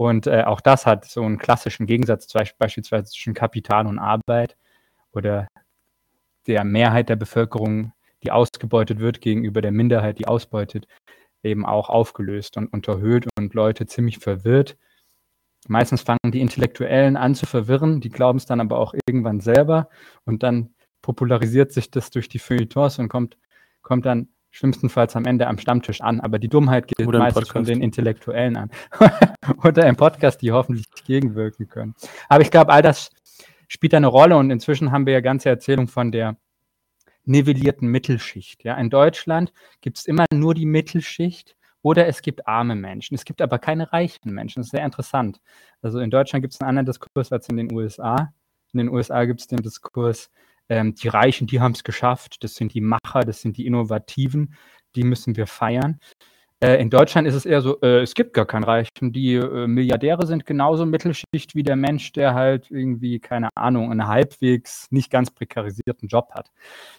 Und 0.00 0.26
äh, 0.26 0.44
auch 0.44 0.62
das 0.62 0.86
hat 0.86 1.04
so 1.04 1.22
einen 1.22 1.36
klassischen 1.36 1.84
Gegensatz 1.84 2.26
beispielsweise 2.58 3.10
zwischen 3.10 3.34
Kapital 3.34 3.86
und 3.86 3.98
Arbeit 3.98 4.56
oder 5.12 5.46
der 6.46 6.64
Mehrheit 6.64 7.10
der 7.10 7.16
Bevölkerung, 7.16 7.92
die 8.22 8.30
ausgebeutet 8.30 8.98
wird, 8.98 9.20
gegenüber 9.20 9.60
der 9.60 9.72
Minderheit, 9.72 10.18
die 10.18 10.26
ausbeutet, 10.26 10.86
eben 11.42 11.66
auch 11.66 11.90
aufgelöst 11.90 12.56
und 12.56 12.72
unterhöhlt 12.72 13.26
und 13.36 13.52
Leute 13.52 13.84
ziemlich 13.84 14.16
verwirrt. 14.16 14.78
Meistens 15.68 16.00
fangen 16.00 16.32
die 16.32 16.40
Intellektuellen 16.40 17.18
an 17.18 17.34
zu 17.34 17.44
verwirren, 17.44 18.00
die 18.00 18.08
glauben 18.08 18.38
es 18.38 18.46
dann 18.46 18.60
aber 18.60 18.78
auch 18.78 18.94
irgendwann 19.06 19.40
selber. 19.40 19.90
Und 20.24 20.42
dann 20.42 20.70
popularisiert 21.02 21.72
sich 21.72 21.90
das 21.90 22.08
durch 22.08 22.30
die 22.30 22.38
Feuilletons 22.38 22.98
und 22.98 23.10
kommt, 23.10 23.36
kommt 23.82 24.06
dann 24.06 24.28
schlimmstenfalls 24.50 25.16
am 25.16 25.24
Ende 25.24 25.46
am 25.46 25.58
Stammtisch 25.58 26.00
an. 26.00 26.20
Aber 26.20 26.38
die 26.38 26.48
Dummheit 26.48 26.88
geht 26.88 27.06
Oder 27.06 27.18
meistens 27.18 27.48
von 27.48 27.64
den 27.64 27.82
Intellektuellen 27.82 28.56
an. 28.56 28.70
Oder 29.64 29.86
im 29.86 29.96
Podcast, 29.96 30.42
die 30.42 30.52
hoffentlich 30.52 30.86
gegenwirken 31.04 31.68
können. 31.68 31.94
Aber 32.28 32.42
ich 32.42 32.50
glaube, 32.50 32.72
all 32.72 32.82
das 32.82 33.10
spielt 33.68 33.94
eine 33.94 34.08
Rolle 34.08 34.36
und 34.36 34.50
inzwischen 34.50 34.90
haben 34.90 35.06
wir 35.06 35.12
ja 35.12 35.20
ganze 35.20 35.48
Erzählung 35.48 35.88
von 35.88 36.10
der 36.10 36.36
nivellierten 37.24 37.88
Mittelschicht. 37.88 38.64
Ja, 38.64 38.74
in 38.74 38.90
Deutschland 38.90 39.52
gibt 39.80 39.98
es 39.98 40.06
immer 40.06 40.26
nur 40.32 40.54
die 40.54 40.66
Mittelschicht 40.66 41.56
oder 41.82 42.06
es 42.06 42.22
gibt 42.22 42.46
arme 42.46 42.74
Menschen. 42.74 43.14
Es 43.14 43.24
gibt 43.24 43.40
aber 43.40 43.58
keine 43.58 43.92
reichen 43.92 44.32
Menschen. 44.32 44.60
Das 44.60 44.66
ist 44.66 44.72
sehr 44.72 44.84
interessant. 44.84 45.40
Also 45.82 46.00
in 46.00 46.10
Deutschland 46.10 46.42
gibt 46.42 46.54
es 46.54 46.60
einen 46.60 46.70
anderen 46.70 46.86
Diskurs 46.86 47.32
als 47.32 47.48
in 47.48 47.56
den 47.56 47.72
USA. 47.72 48.32
In 48.72 48.78
den 48.78 48.88
USA 48.88 49.24
gibt 49.24 49.40
es 49.40 49.46
den 49.46 49.62
Diskurs, 49.62 50.30
ähm, 50.70 50.94
die 50.94 51.08
Reichen, 51.08 51.46
die 51.46 51.60
haben 51.60 51.72
es 51.72 51.84
geschafft. 51.84 52.42
Das 52.42 52.54
sind 52.54 52.72
die 52.72 52.80
Macher, 52.80 53.24
das 53.26 53.42
sind 53.42 53.58
die 53.58 53.66
Innovativen. 53.66 54.54
Die 54.96 55.04
müssen 55.04 55.36
wir 55.36 55.46
feiern. 55.46 56.00
Äh, 56.62 56.80
in 56.80 56.90
Deutschland 56.90 57.26
ist 57.26 57.34
es 57.34 57.46
eher 57.46 57.62
so, 57.62 57.80
äh, 57.80 58.02
es 58.02 58.14
gibt 58.14 58.34
gar 58.34 58.44
keinen 58.44 58.64
Reichen. 58.64 59.12
Die 59.12 59.34
äh, 59.34 59.66
Milliardäre 59.66 60.26
sind 60.26 60.44
genauso 60.44 60.84
Mittelschicht 60.84 61.54
wie 61.54 61.62
der 61.62 61.76
Mensch, 61.76 62.12
der 62.12 62.34
halt 62.34 62.70
irgendwie, 62.70 63.18
keine 63.18 63.48
Ahnung, 63.56 63.90
einen 63.90 64.06
halbwegs 64.06 64.86
nicht 64.90 65.10
ganz 65.10 65.30
prekarisierten 65.30 66.08
Job 66.08 66.30
hat. 66.34 66.50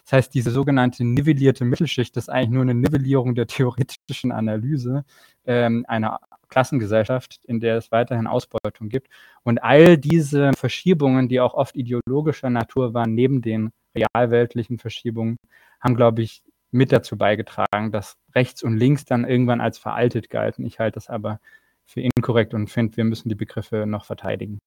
Das 0.04 0.12
heißt, 0.14 0.34
diese 0.34 0.50
sogenannte 0.50 1.04
nivellierte 1.04 1.64
Mittelschicht 1.64 2.16
ist 2.16 2.28
eigentlich 2.28 2.50
nur 2.50 2.62
eine 2.62 2.74
Nivellierung 2.74 3.36
der 3.36 3.46
theoretischen 3.46 4.32
Analyse 4.32 5.04
ähm, 5.46 5.84
einer 5.86 6.18
Klassengesellschaft, 6.48 7.40
in 7.44 7.60
der 7.60 7.76
es 7.78 7.92
weiterhin 7.92 8.26
Ausbeutung 8.26 8.88
gibt. 8.88 9.08
Und 9.44 9.62
all 9.62 9.96
diese 9.96 10.52
Verschiebungen, 10.56 11.28
die 11.28 11.40
auch 11.40 11.54
oft 11.54 11.76
ideologischer 11.76 12.50
Natur 12.50 12.94
waren, 12.94 13.14
neben 13.14 13.42
den 13.42 13.70
realweltlichen 13.94 14.78
Verschiebungen, 14.78 15.36
haben, 15.80 15.96
glaube 15.96 16.22
ich, 16.22 16.42
mit 16.72 16.90
dazu 16.90 17.16
beigetragen, 17.16 17.92
dass 17.92 18.16
rechts 18.34 18.62
und 18.62 18.76
links 18.76 19.04
dann 19.04 19.24
irgendwann 19.24 19.60
als 19.60 19.78
veraltet 19.78 20.30
galten. 20.30 20.64
Ich 20.64 20.78
halte 20.78 20.94
das 20.94 21.08
aber 21.08 21.40
für 21.84 22.00
inkorrekt 22.00 22.54
und 22.54 22.68
finde, 22.68 22.96
wir 22.96 23.04
müssen 23.04 23.28
die 23.28 23.34
Begriffe 23.34 23.86
noch 23.86 24.04
verteidigen. 24.04 24.58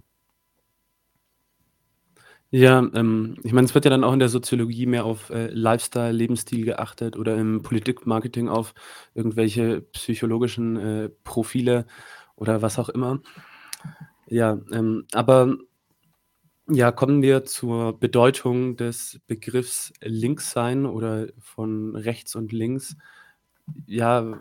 Ja, 2.52 2.80
ähm, 2.94 3.36
ich 3.44 3.52
meine, 3.52 3.66
es 3.66 3.74
wird 3.74 3.86
ja 3.86 3.92
dann 3.92 4.04
auch 4.04 4.14
in 4.14 4.20
der 4.20 4.30
Soziologie 4.30 4.86
mehr 4.86 5.04
auf 5.04 5.30
äh, 5.30 5.48
Lifestyle, 5.48 6.12
Lebensstil 6.12 6.64
geachtet 6.64 7.18
oder 7.18 7.36
im 7.36 7.62
Politikmarketing 7.64 8.48
auf 8.48 8.74
irgendwelche 9.14 9.82
psychologischen 9.82 10.78
äh, 10.78 11.10
Profile 11.24 11.86
oder 12.36 12.62
was 12.62 12.80
auch 12.80 12.90
immer. 12.90 13.20
Ja, 14.28 14.60
ähm, 14.72 15.06
aber 15.12 15.58
ja, 16.68 16.92
kommen 16.92 17.22
wir 17.22 17.46
zur 17.46 18.00
Bedeutung 18.00 18.76
des 18.76 19.20
Begriffs 19.28 19.94
Linkssein 20.02 20.86
oder 20.86 21.28
von 21.40 21.96
rechts 21.96 22.36
und 22.36 22.52
links. 22.52 22.98
Ja, 23.86 24.40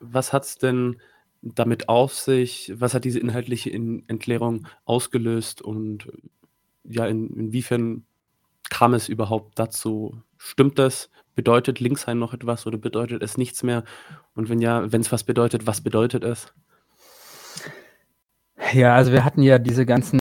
was 0.00 0.32
hat 0.32 0.44
es 0.44 0.58
denn 0.58 1.00
damit 1.42 1.88
auf 1.88 2.14
sich? 2.14 2.72
Was 2.76 2.94
hat 2.94 3.04
diese 3.04 3.18
inhaltliche 3.18 3.70
In 3.70 4.04
Entleerung 4.08 4.66
ausgelöst 4.84 5.62
und 5.62 6.10
ja, 6.84 7.06
in 7.06 7.28
inwiefern 7.30 8.04
kam 8.70 8.94
es 8.94 9.08
überhaupt 9.08 9.58
dazu? 9.58 10.22
Stimmt 10.38 10.78
das? 10.78 11.10
Bedeutet 11.34 11.80
Linkssein 11.80 12.18
noch 12.18 12.34
etwas 12.34 12.66
oder 12.66 12.78
bedeutet 12.78 13.22
es 13.22 13.36
nichts 13.36 13.62
mehr? 13.64 13.84
Und 14.34 14.48
wenn 14.48 14.60
ja, 14.60 14.92
wenn 14.92 15.00
es 15.00 15.10
was 15.12 15.24
bedeutet, 15.24 15.66
was 15.66 15.80
bedeutet 15.82 16.24
es? 16.24 16.54
Ja, 18.72 18.94
also 18.94 19.12
wir 19.12 19.24
hatten 19.24 19.42
ja 19.42 19.58
diese 19.58 19.86
ganzen 19.86 20.18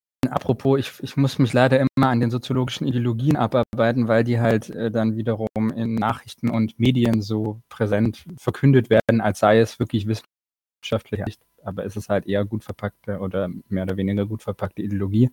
apropos, 0.63 0.79
ich, 0.79 1.03
ich 1.03 1.17
muss 1.17 1.39
mich 1.39 1.53
leider 1.53 1.79
immer 1.79 2.07
an 2.07 2.19
den 2.19 2.31
soziologischen 2.31 2.87
Ideologien 2.87 3.35
abarbeiten, 3.35 4.07
weil 4.07 4.23
die 4.23 4.39
halt 4.39 4.69
äh, 4.69 4.89
dann 4.89 5.17
wiederum 5.17 5.47
in 5.75 5.95
Nachrichten 5.95 6.49
und 6.49 6.79
Medien 6.79 7.21
so 7.21 7.61
präsent 7.69 8.23
verkündet 8.37 8.89
werden, 8.89 9.21
als 9.21 9.39
sei 9.39 9.59
es 9.59 9.79
wirklich 9.79 10.07
wissenschaftlich. 10.07 11.21
Aber 11.63 11.85
es 11.85 11.95
ist 11.95 12.09
halt 12.09 12.27
eher 12.27 12.45
gut 12.45 12.63
verpackte 12.63 13.19
oder 13.19 13.49
mehr 13.69 13.83
oder 13.83 13.97
weniger 13.97 14.25
gut 14.25 14.41
verpackte 14.41 14.81
Ideologie. 14.81 15.29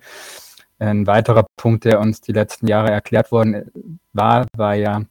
Ein 0.78 1.06
weiterer 1.06 1.46
Punkt, 1.56 1.84
der 1.84 2.00
uns 2.00 2.20
die 2.20 2.32
letzten 2.32 2.66
Jahre 2.66 2.90
erklärt 2.90 3.30
worden 3.30 3.54
äh, 3.54 3.64
war, 4.12 4.46
war 4.56 4.74
ja 4.74 5.04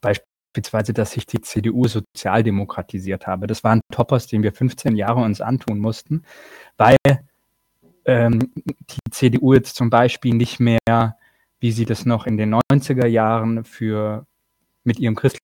beispielsweise, 0.00 0.92
dass 0.92 1.12
sich 1.12 1.26
die 1.26 1.40
CDU 1.40 1.86
sozialdemokratisiert 1.86 3.26
habe. 3.26 3.46
Das 3.46 3.62
war 3.62 3.72
ein 3.72 3.80
Topos, 3.92 4.26
den 4.26 4.42
wir 4.42 4.52
15 4.52 4.96
Jahre 4.96 5.20
uns 5.20 5.40
antun 5.40 5.78
mussten, 5.78 6.22
weil 6.78 6.96
ähm, 8.06 8.52
die 8.54 9.10
CDU 9.10 9.52
jetzt 9.52 9.76
zum 9.76 9.90
Beispiel 9.90 10.34
nicht 10.34 10.60
mehr, 10.60 11.16
wie 11.60 11.72
sie 11.72 11.84
das 11.84 12.06
noch 12.06 12.26
in 12.26 12.36
den 12.36 12.54
90er 12.54 13.06
Jahren 13.06 13.64
für 13.64 14.26
mit 14.84 14.98
ihrem 15.00 15.16
christlichen 15.16 15.42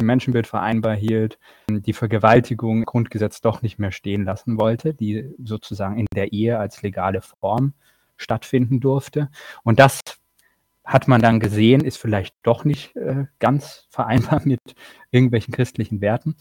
Menschenbild 0.00 0.46
vereinbar 0.46 0.96
hielt, 0.96 1.38
die 1.70 1.92
Vergewaltigung 1.92 2.78
im 2.78 2.84
Grundgesetz 2.84 3.40
doch 3.40 3.62
nicht 3.62 3.78
mehr 3.78 3.92
stehen 3.92 4.24
lassen 4.24 4.58
wollte, 4.58 4.94
die 4.94 5.30
sozusagen 5.42 5.98
in 5.98 6.06
der 6.14 6.32
Ehe 6.32 6.58
als 6.58 6.82
legale 6.82 7.22
Form 7.22 7.74
stattfinden 8.16 8.80
durfte. 8.80 9.30
Und 9.62 9.78
das 9.78 10.00
hat 10.84 11.08
man 11.08 11.22
dann 11.22 11.40
gesehen, 11.40 11.82
ist 11.82 11.96
vielleicht 11.96 12.34
doch 12.42 12.64
nicht 12.64 12.94
äh, 12.96 13.26
ganz 13.38 13.86
vereinbar 13.90 14.42
mit 14.44 14.60
irgendwelchen 15.10 15.54
christlichen 15.54 16.00
Werten. 16.00 16.36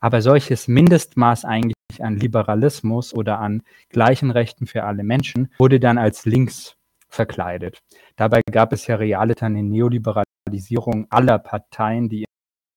Aber 0.00 0.22
solches 0.22 0.68
Mindestmaß 0.68 1.44
eigentlich 1.44 1.74
an 2.02 2.16
Liberalismus 2.16 3.14
oder 3.14 3.38
an 3.38 3.62
gleichen 3.88 4.30
Rechten 4.30 4.66
für 4.66 4.84
alle 4.84 5.02
Menschen 5.02 5.52
wurde 5.58 5.80
dann 5.80 5.98
als 5.98 6.24
links 6.24 6.76
verkleidet. 7.08 7.80
Dabei 8.16 8.40
gab 8.50 8.72
es 8.72 8.86
ja 8.86 8.96
realiter 8.96 9.46
eine 9.46 9.62
Neoliberalisierung 9.62 11.06
aller 11.10 11.38
Parteien, 11.38 12.08
die 12.08 12.24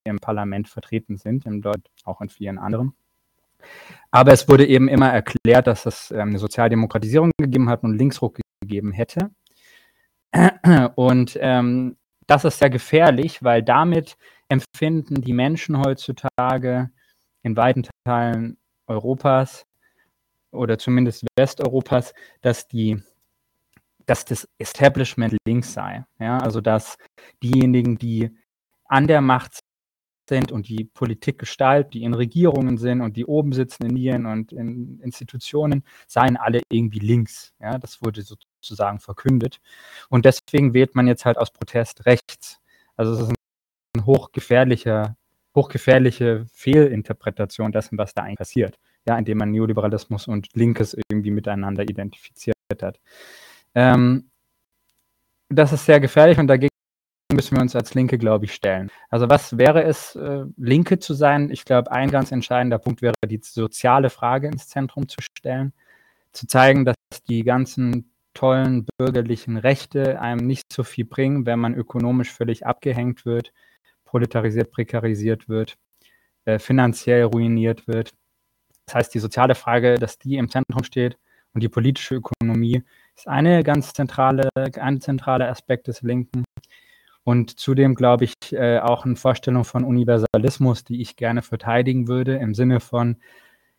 im 0.06 0.20
Parlament 0.20 0.68
vertreten 0.68 1.18
sind, 1.18 1.46
im 1.46 1.62
Dort 1.62 1.90
auch 2.04 2.22
in 2.22 2.30
vielen 2.30 2.58
anderen. 2.58 2.94
Aber 4.12 4.34
es 4.34 4.50
wurde 4.50 4.66
eben 4.68 4.88
immer 4.88 5.10
erklärt, 5.10 5.68
dass 5.68 5.86
es 5.86 6.12
ähm, 6.12 6.30
eine 6.30 6.40
Sozialdemokratisierung 6.40 7.32
gegeben 7.40 7.70
hat 7.70 7.84
und 7.84 7.98
Linksruck 7.98 8.40
gegeben 8.62 8.92
hätte. 8.92 9.32
Und 10.96 11.38
ähm, 11.40 11.96
das 12.28 12.44
ist 12.46 12.60
sehr 12.60 12.70
gefährlich, 12.70 13.44
weil 13.44 13.62
damit 13.62 14.18
empfinden 14.50 15.22
die 15.22 15.34
Menschen 15.34 15.78
heutzutage 15.78 16.90
in 17.44 17.56
weiten 17.56 17.84
Teilen 18.06 18.58
Europas 18.88 19.66
oder 20.52 20.78
zumindest 20.78 21.26
Westeuropas, 21.36 22.14
dass 22.42 22.68
die 22.68 23.02
dass 24.06 24.26
das 24.26 24.48
Establishment 24.58 25.38
links 25.46 25.74
sei. 25.74 26.06
Ja? 26.20 26.38
Also 26.38 26.62
dass 26.62 26.98
diejenigen, 27.42 27.98
die 27.98 28.32
an 28.86 29.08
der 29.08 29.22
Macht 29.22 29.60
sind 30.30 30.52
und 30.52 30.70
die 30.70 30.86
Politik 30.86 31.40
gestalten, 31.40 31.92
die 31.92 32.04
in 32.04 32.14
Regierungen 32.14 32.78
sind 32.78 33.02
und 33.02 33.18
die 33.18 33.26
oben 33.26 33.52
sitzen 33.52 33.86
in 33.86 33.94
Nieren 33.94 34.26
und 34.26 34.54
in 34.54 35.00
Institutionen, 35.02 35.84
seien 36.08 36.38
alle 36.38 36.62
irgendwie 36.70 37.00
links. 37.00 37.54
Ja? 37.60 37.78
Das 37.78 38.02
wurde 38.02 38.22
sozusagen 38.22 39.00
verkündet. 39.00 39.60
Und 40.10 40.26
deswegen 40.26 40.74
wählt 40.74 40.96
man 40.96 41.08
jetzt 41.08 41.26
halt 41.26 41.38
aus 41.38 41.52
Protest 41.52 42.06
rechts. 42.06 42.60
Also 42.96 43.14
es 43.14 43.20
ist 43.22 43.34
ein 43.96 44.06
hochgefährlicher 44.06 45.16
hochgefährliche 45.56 46.46
Fehlinterpretation 46.54 47.72
dessen, 47.72 47.98
was 47.98 48.14
da 48.14 48.24
eigentlich 48.24 48.38
passiert, 48.40 48.80
ja, 49.08 49.18
indem 49.18 49.40
man 49.40 49.52
Neoliberalismus 49.52 50.28
und 50.28 50.48
Linkes 50.54 50.96
irgendwie 51.10 51.32
miteinander 51.32 51.84
identifiziert 51.84 52.56
hat. 52.82 53.00
Ähm, 53.76 54.30
das 55.50 55.74
ist 55.74 55.86
sehr 55.86 56.00
gefährlich 56.00 56.40
und 56.40 56.48
dagegen 56.48 56.70
müssen 57.34 57.56
wir 57.58 57.62
uns 57.62 57.76
als 57.76 57.94
Linke, 57.94 58.18
glaube 58.18 58.46
ich, 58.46 58.54
stellen. 58.54 58.90
Also 59.10 59.30
was 59.30 59.58
wäre 59.58 59.84
es, 59.84 60.16
äh, 60.16 60.46
Linke 60.58 61.00
zu 61.00 61.14
sein? 61.14 61.50
Ich 61.52 61.66
glaube, 61.66 61.92
ein 61.92 62.10
ganz 62.12 62.32
entscheidender 62.32 62.80
Punkt 62.80 63.02
wäre, 63.02 63.14
die 63.26 63.40
soziale 63.42 64.10
Frage 64.10 64.48
ins 64.48 64.68
Zentrum 64.68 65.08
zu 65.08 65.18
stellen, 65.22 65.74
zu 66.32 66.48
zeigen, 66.48 66.86
dass 66.86 66.96
die 67.28 67.44
ganzen 67.44 68.12
tollen 68.34 68.88
bürgerlichen 68.98 69.58
Rechte 69.58 70.20
einem 70.20 70.46
nicht 70.46 70.74
so 70.74 70.84
viel 70.84 71.06
bringen, 71.06 71.46
wenn 71.46 71.60
man 71.60 71.76
ökonomisch 71.76 72.32
völlig 72.32 72.66
abgehängt 72.66 73.26
wird, 73.26 73.54
proletarisiert, 74.14 74.70
prekarisiert 74.70 75.50
wird, 75.50 75.76
äh, 76.46 76.60
finanziell 76.60 77.24
ruiniert 77.24 77.88
wird. 77.88 78.12
Das 78.86 78.96
heißt, 78.96 79.14
die 79.16 79.20
soziale 79.20 79.56
Frage, 79.56 79.96
dass 79.96 80.20
die 80.20 80.38
im 80.38 80.50
Zentrum 80.50 80.84
steht 80.84 81.18
und 81.54 81.64
die 81.64 81.70
politische 81.70 82.16
Ökonomie 82.16 82.84
ist 83.16 83.28
eine 83.28 83.64
ganz 83.64 83.92
zentrale, 83.94 84.50
ein 84.80 85.02
zentraler 85.02 85.50
Aspekt 85.50 85.88
des 85.88 86.04
Linken. 86.04 86.44
Und 87.24 87.60
zudem 87.60 87.96
glaube 87.96 88.26
ich 88.26 88.36
äh, 88.52 88.78
auch 88.78 89.04
eine 89.04 89.16
Vorstellung 89.16 89.64
von 89.64 89.84
Universalismus, 89.84 90.84
die 90.84 91.02
ich 91.02 91.16
gerne 91.16 91.42
verteidigen 91.42 92.08
würde, 92.08 92.36
im 92.36 92.54
Sinne 92.54 92.82
von 92.82 93.18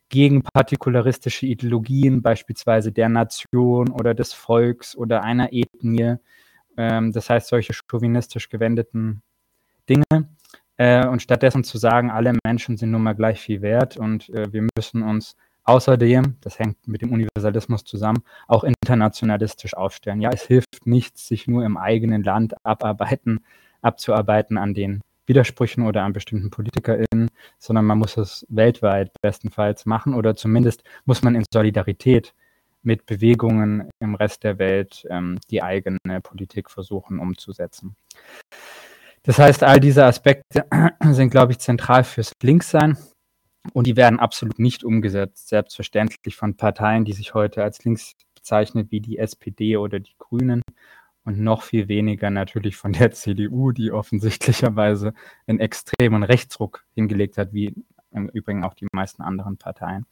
gegen 0.08 0.42
partikularistische 0.42 1.46
Ideologien, 1.46 2.22
beispielsweise 2.22 2.90
der 2.90 3.08
Nation 3.08 3.90
oder 3.90 4.14
des 4.14 4.32
Volks 4.32 4.96
oder 4.96 5.22
einer 5.22 5.52
Ethnie. 5.52 6.16
Ähm, 6.76 7.12
das 7.12 7.30
heißt, 7.30 7.46
solche 7.46 7.72
chauvinistisch 7.72 8.48
gewendeten 8.48 9.22
Dinge 9.88 10.28
äh, 10.76 11.06
und 11.06 11.22
stattdessen 11.22 11.64
zu 11.64 11.78
sagen, 11.78 12.10
alle 12.10 12.36
Menschen 12.44 12.76
sind 12.76 12.90
nun 12.90 13.02
mal 13.02 13.14
gleich 13.14 13.40
viel 13.40 13.62
wert 13.62 13.96
und 13.96 14.28
äh, 14.30 14.52
wir 14.52 14.66
müssen 14.76 15.02
uns 15.02 15.36
außerdem, 15.64 16.36
das 16.40 16.58
hängt 16.58 16.86
mit 16.86 17.02
dem 17.02 17.12
Universalismus 17.12 17.84
zusammen, 17.84 18.22
auch 18.48 18.64
internationalistisch 18.64 19.74
aufstellen. 19.74 20.20
Ja, 20.20 20.30
es 20.30 20.42
hilft 20.42 20.86
nichts, 20.86 21.26
sich 21.26 21.48
nur 21.48 21.64
im 21.64 21.76
eigenen 21.76 22.22
Land 22.22 22.54
abarbeiten, 22.64 23.44
abzuarbeiten 23.82 24.58
an 24.58 24.74
den 24.74 25.00
Widersprüchen 25.26 25.86
oder 25.86 26.02
an 26.02 26.12
bestimmten 26.12 26.50
PolitikerInnen, 26.50 27.30
sondern 27.58 27.86
man 27.86 27.98
muss 27.98 28.16
es 28.16 28.46
weltweit 28.50 29.10
bestenfalls 29.22 29.86
machen 29.86 30.14
oder 30.14 30.36
zumindest 30.36 30.84
muss 31.06 31.22
man 31.22 31.34
in 31.34 31.44
Solidarität 31.50 32.34
mit 32.82 33.06
Bewegungen 33.06 33.88
im 34.00 34.14
Rest 34.14 34.44
der 34.44 34.58
Welt 34.58 35.06
ähm, 35.08 35.38
die 35.50 35.62
eigene 35.62 36.20
Politik 36.22 36.70
versuchen 36.70 37.18
umzusetzen. 37.18 37.96
Das 39.24 39.38
heißt, 39.38 39.62
all 39.62 39.80
diese 39.80 40.04
Aspekte 40.04 40.66
sind, 41.10 41.30
glaube 41.30 41.52
ich, 41.52 41.58
zentral 41.58 42.04
fürs 42.04 42.32
Linkssein 42.42 42.98
und 43.72 43.86
die 43.86 43.96
werden 43.96 44.20
absolut 44.20 44.58
nicht 44.58 44.84
umgesetzt, 44.84 45.48
selbstverständlich 45.48 46.36
von 46.36 46.56
Parteien, 46.56 47.06
die 47.06 47.14
sich 47.14 47.32
heute 47.32 47.62
als 47.62 47.84
links 47.84 48.12
bezeichnen, 48.34 48.90
wie 48.90 49.00
die 49.00 49.18
SPD 49.18 49.78
oder 49.78 49.98
die 49.98 50.14
Grünen 50.18 50.62
und 51.24 51.40
noch 51.40 51.62
viel 51.62 51.88
weniger 51.88 52.28
natürlich 52.28 52.76
von 52.76 52.92
der 52.92 53.10
CDU, 53.12 53.72
die 53.72 53.92
offensichtlicherweise 53.92 55.14
einen 55.46 55.58
extremen 55.58 56.22
Rechtsruck 56.22 56.84
hingelegt 56.94 57.38
hat, 57.38 57.54
wie 57.54 57.74
im 58.10 58.28
Übrigen 58.28 58.62
auch 58.62 58.74
die 58.74 58.86
meisten 58.92 59.22
anderen 59.22 59.56
Parteien. 59.56 60.04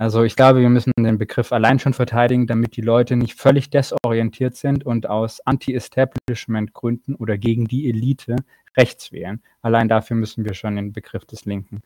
Also 0.00 0.24
ich 0.24 0.34
glaube, 0.34 0.62
wir 0.62 0.70
müssen 0.70 0.92
den 0.96 1.18
Begriff 1.18 1.52
allein 1.52 1.78
schon 1.78 1.92
verteidigen, 1.92 2.46
damit 2.46 2.74
die 2.74 2.80
Leute 2.80 3.16
nicht 3.16 3.34
völlig 3.34 3.68
desorientiert 3.68 4.56
sind 4.56 4.86
und 4.86 5.06
aus 5.06 5.40
Anti-Establishment-Gründen 5.44 7.16
oder 7.16 7.36
gegen 7.36 7.66
die 7.66 7.86
Elite 7.90 8.36
rechts 8.78 9.12
wählen. 9.12 9.42
Allein 9.60 9.88
dafür 9.88 10.16
müssen 10.16 10.46
wir 10.46 10.54
schon 10.54 10.76
den 10.76 10.94
Begriff 10.94 11.26
des 11.26 11.44
Linken 11.44 11.82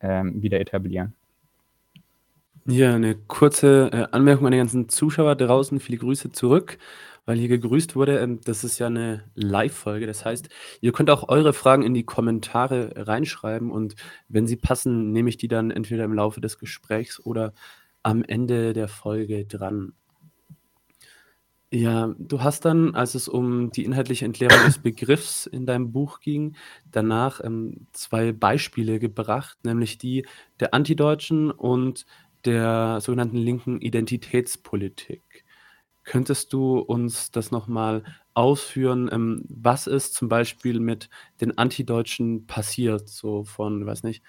ähm, 0.00 0.40
wieder 0.42 0.58
etablieren. 0.58 1.12
Ja, 2.64 2.94
eine 2.94 3.14
kurze 3.14 3.90
äh, 3.92 4.06
Anmerkung 4.10 4.46
an 4.46 4.52
die 4.52 4.58
ganzen 4.58 4.88
Zuschauer 4.88 5.36
draußen. 5.36 5.80
Viele 5.80 5.98
Grüße 5.98 6.32
zurück 6.32 6.78
weil 7.26 7.38
hier 7.38 7.48
gegrüßt 7.48 7.96
wurde. 7.96 8.18
Ähm, 8.18 8.40
das 8.44 8.64
ist 8.64 8.78
ja 8.78 8.86
eine 8.86 9.24
Live-Folge. 9.34 10.06
Das 10.06 10.24
heißt, 10.24 10.48
ihr 10.80 10.92
könnt 10.92 11.10
auch 11.10 11.28
eure 11.28 11.52
Fragen 11.52 11.82
in 11.82 11.94
die 11.94 12.04
Kommentare 12.04 12.92
reinschreiben 12.96 13.70
und 13.70 13.94
wenn 14.28 14.46
sie 14.46 14.56
passen, 14.56 15.12
nehme 15.12 15.30
ich 15.30 15.36
die 15.36 15.48
dann 15.48 15.70
entweder 15.70 16.04
im 16.04 16.14
Laufe 16.14 16.40
des 16.40 16.58
Gesprächs 16.58 17.20
oder 17.20 17.52
am 18.02 18.22
Ende 18.24 18.72
der 18.72 18.88
Folge 18.88 19.44
dran. 19.46 19.92
Ja, 21.72 22.12
du 22.18 22.42
hast 22.42 22.64
dann, 22.64 22.96
als 22.96 23.14
es 23.14 23.28
um 23.28 23.70
die 23.70 23.84
inhaltliche 23.84 24.24
Entleerung 24.24 24.58
des 24.66 24.78
Begriffs 24.82 25.46
in 25.46 25.66
deinem 25.66 25.92
Buch 25.92 26.18
ging, 26.18 26.56
danach 26.90 27.40
ähm, 27.44 27.86
zwei 27.92 28.32
Beispiele 28.32 28.98
gebracht, 28.98 29.58
nämlich 29.64 29.96
die 29.96 30.26
der 30.58 30.74
Antideutschen 30.74 31.52
und 31.52 32.06
der 32.44 32.98
sogenannten 33.00 33.36
linken 33.36 33.80
Identitätspolitik. 33.80 35.44
Könntest 36.10 36.52
du 36.52 36.80
uns 36.80 37.30
das 37.30 37.52
nochmal 37.52 38.02
ausführen? 38.34 39.08
Ähm, 39.12 39.44
was 39.48 39.86
ist 39.86 40.14
zum 40.14 40.28
Beispiel 40.28 40.80
mit 40.80 41.08
den 41.40 41.56
Antideutschen 41.56 42.48
passiert, 42.48 43.08
so 43.08 43.44
von, 43.44 43.86
weiß 43.86 44.02
nicht, 44.02 44.20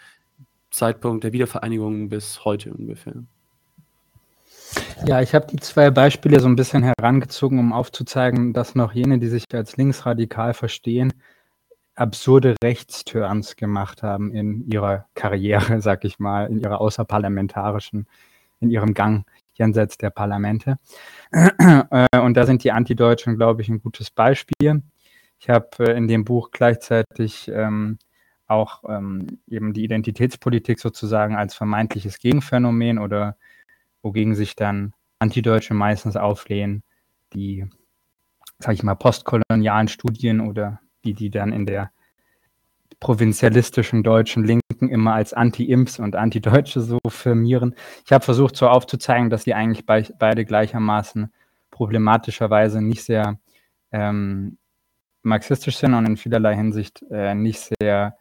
Zeitpunkt 0.70 1.24
der 1.24 1.34
Wiedervereinigung 1.34 2.08
bis 2.08 2.46
heute 2.46 2.72
ungefähr? 2.72 3.24
Ja, 5.08 5.24
ich 5.24 5.34
habe 5.34 5.48
die 5.48 5.56
zwei 5.56 5.90
Beispiele 5.90 6.40
so 6.40 6.48
ein 6.48 6.56
bisschen 6.56 6.84
herangezogen, 6.84 7.58
um 7.58 7.74
aufzuzeigen, 7.74 8.54
dass 8.54 8.76
noch 8.76 8.94
jene, 8.94 9.18
die 9.18 9.30
sich 9.30 9.46
als 9.52 9.76
linksradikal 9.76 10.54
verstehen, 10.54 11.12
absurde 11.96 12.58
Rechtsturns 12.64 13.56
gemacht 13.56 14.04
haben 14.04 14.32
in 14.32 14.70
ihrer 14.72 15.08
Karriere, 15.16 15.82
sag 15.82 16.06
ich 16.06 16.20
mal, 16.20 16.46
in 16.46 16.60
ihrer 16.60 16.80
außerparlamentarischen, 16.80 18.06
in 18.60 18.70
ihrem 18.70 18.94
Gang 18.94 19.26
jenseits 19.62 19.98
der 19.98 20.10
Parlamente. 20.10 20.78
Äh, 21.32 22.20
und 22.20 22.36
da 22.36 22.46
sind 22.46 22.64
die 22.64 22.72
Antideutschen, 22.72 23.38
glaube 23.38 23.62
ich, 23.62 23.70
ein 23.70 23.82
gutes 23.82 24.10
Beispiel. 24.10 24.84
Ich 25.40 25.50
habe 25.50 25.70
äh, 25.80 25.98
in 25.98 26.08
dem 26.08 26.26
Buch 26.26 26.52
gleichzeitig 26.52 27.50
ähm, 27.54 28.00
auch 28.48 28.84
ähm, 28.88 29.40
eben 29.48 29.74
die 29.74 29.84
Identitätspolitik 29.84 30.80
sozusagen 30.80 31.36
als 31.36 31.56
vermeintliches 31.56 32.20
Gegenphänomen 32.20 33.00
oder 33.00 33.38
wogegen 34.02 34.36
sich 34.36 34.56
dann 34.56 34.94
Antideutsche 35.20 35.74
meistens 35.74 36.18
auflehnen, 36.18 36.84
die, 37.34 37.66
sage 38.60 38.74
ich 38.74 38.84
mal, 38.84 38.96
postkolonialen 38.96 39.88
Studien 39.88 40.42
oder 40.42 40.80
die, 41.06 41.14
die 41.14 41.30
dann 41.30 41.54
in 41.54 41.66
der 41.66 41.92
provinzialistischen 43.00 44.04
deutschen 44.04 44.44
Linken 44.44 44.90
immer 44.90 45.14
als 45.14 45.34
Anti-Imps 45.34 46.00
und 46.00 46.16
Anti-Deutsche 46.16 46.82
so 46.82 47.00
firmieren. 47.08 47.76
Ich 48.06 48.12
habe 48.12 48.24
versucht, 48.24 48.56
so 48.56 48.68
aufzuzeigen, 48.68 49.30
dass 49.30 49.44
die 49.44 49.54
eigentlich 49.54 49.86
be 49.86 50.06
beide 50.20 50.46
gleichermaßen 50.46 51.32
problematischerweise 51.72 52.82
nicht 52.82 53.04
sehr 53.04 53.40
ähm, 53.92 54.58
marxistisch 55.24 55.78
sind 55.78 55.94
und 55.94 56.06
in 56.06 56.18
vielerlei 56.18 56.56
Hinsicht 56.56 57.04
äh, 57.10 57.34
nicht 57.34 57.72
sehr 57.80 58.18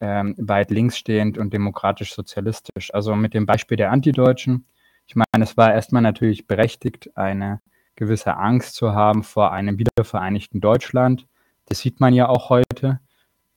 ähm, 0.00 0.34
weit 0.38 0.70
links 0.70 0.98
stehend 0.98 1.38
und 1.38 1.52
demokratisch-sozialistisch. 1.52 2.92
Also 2.92 3.14
mit 3.14 3.34
dem 3.34 3.46
Beispiel 3.46 3.76
der 3.76 3.90
Antideutschen. 3.90 4.66
Ich 5.06 5.16
meine, 5.16 5.44
es 5.44 5.56
war 5.56 5.72
erstmal 5.72 6.02
natürlich 6.02 6.46
berechtigt, 6.46 7.16
eine 7.16 7.60
gewisse 7.96 8.36
Angst 8.36 8.74
zu 8.74 8.94
haben 8.94 9.22
vor 9.22 9.52
einem 9.52 9.78
wiedervereinigten 9.78 10.60
Deutschland. 10.60 11.26
Das 11.66 11.78
sieht 11.78 12.00
man 12.00 12.12
ja 12.14 12.28
auch 12.28 12.50
heute. 12.50 13.00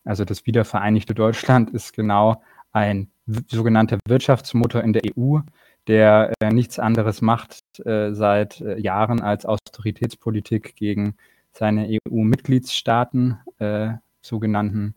Also 0.07 0.23
das 0.25 0.45
wiedervereinigte 0.45 1.13
Deutschland 1.13 1.69
ist 1.71 1.93
genau 1.93 2.41
ein 2.71 3.11
sogenannter 3.47 3.99
Wirtschaftsmotor 4.07 4.81
in 4.81 4.93
der 4.93 5.01
EU, 5.17 5.39
der 5.87 6.31
äh, 6.39 6.49
nichts 6.49 6.79
anderes 6.79 7.21
macht 7.21 7.61
äh, 7.85 8.13
seit 8.13 8.61
äh, 8.61 8.79
Jahren 8.79 9.21
als 9.21 9.45
Austeritätspolitik 9.45 10.75
gegen 10.75 11.15
seine 11.51 11.87
EU-Mitgliedstaaten, 11.89 13.39
äh, 13.59 13.93
sogenannten, 14.21 14.95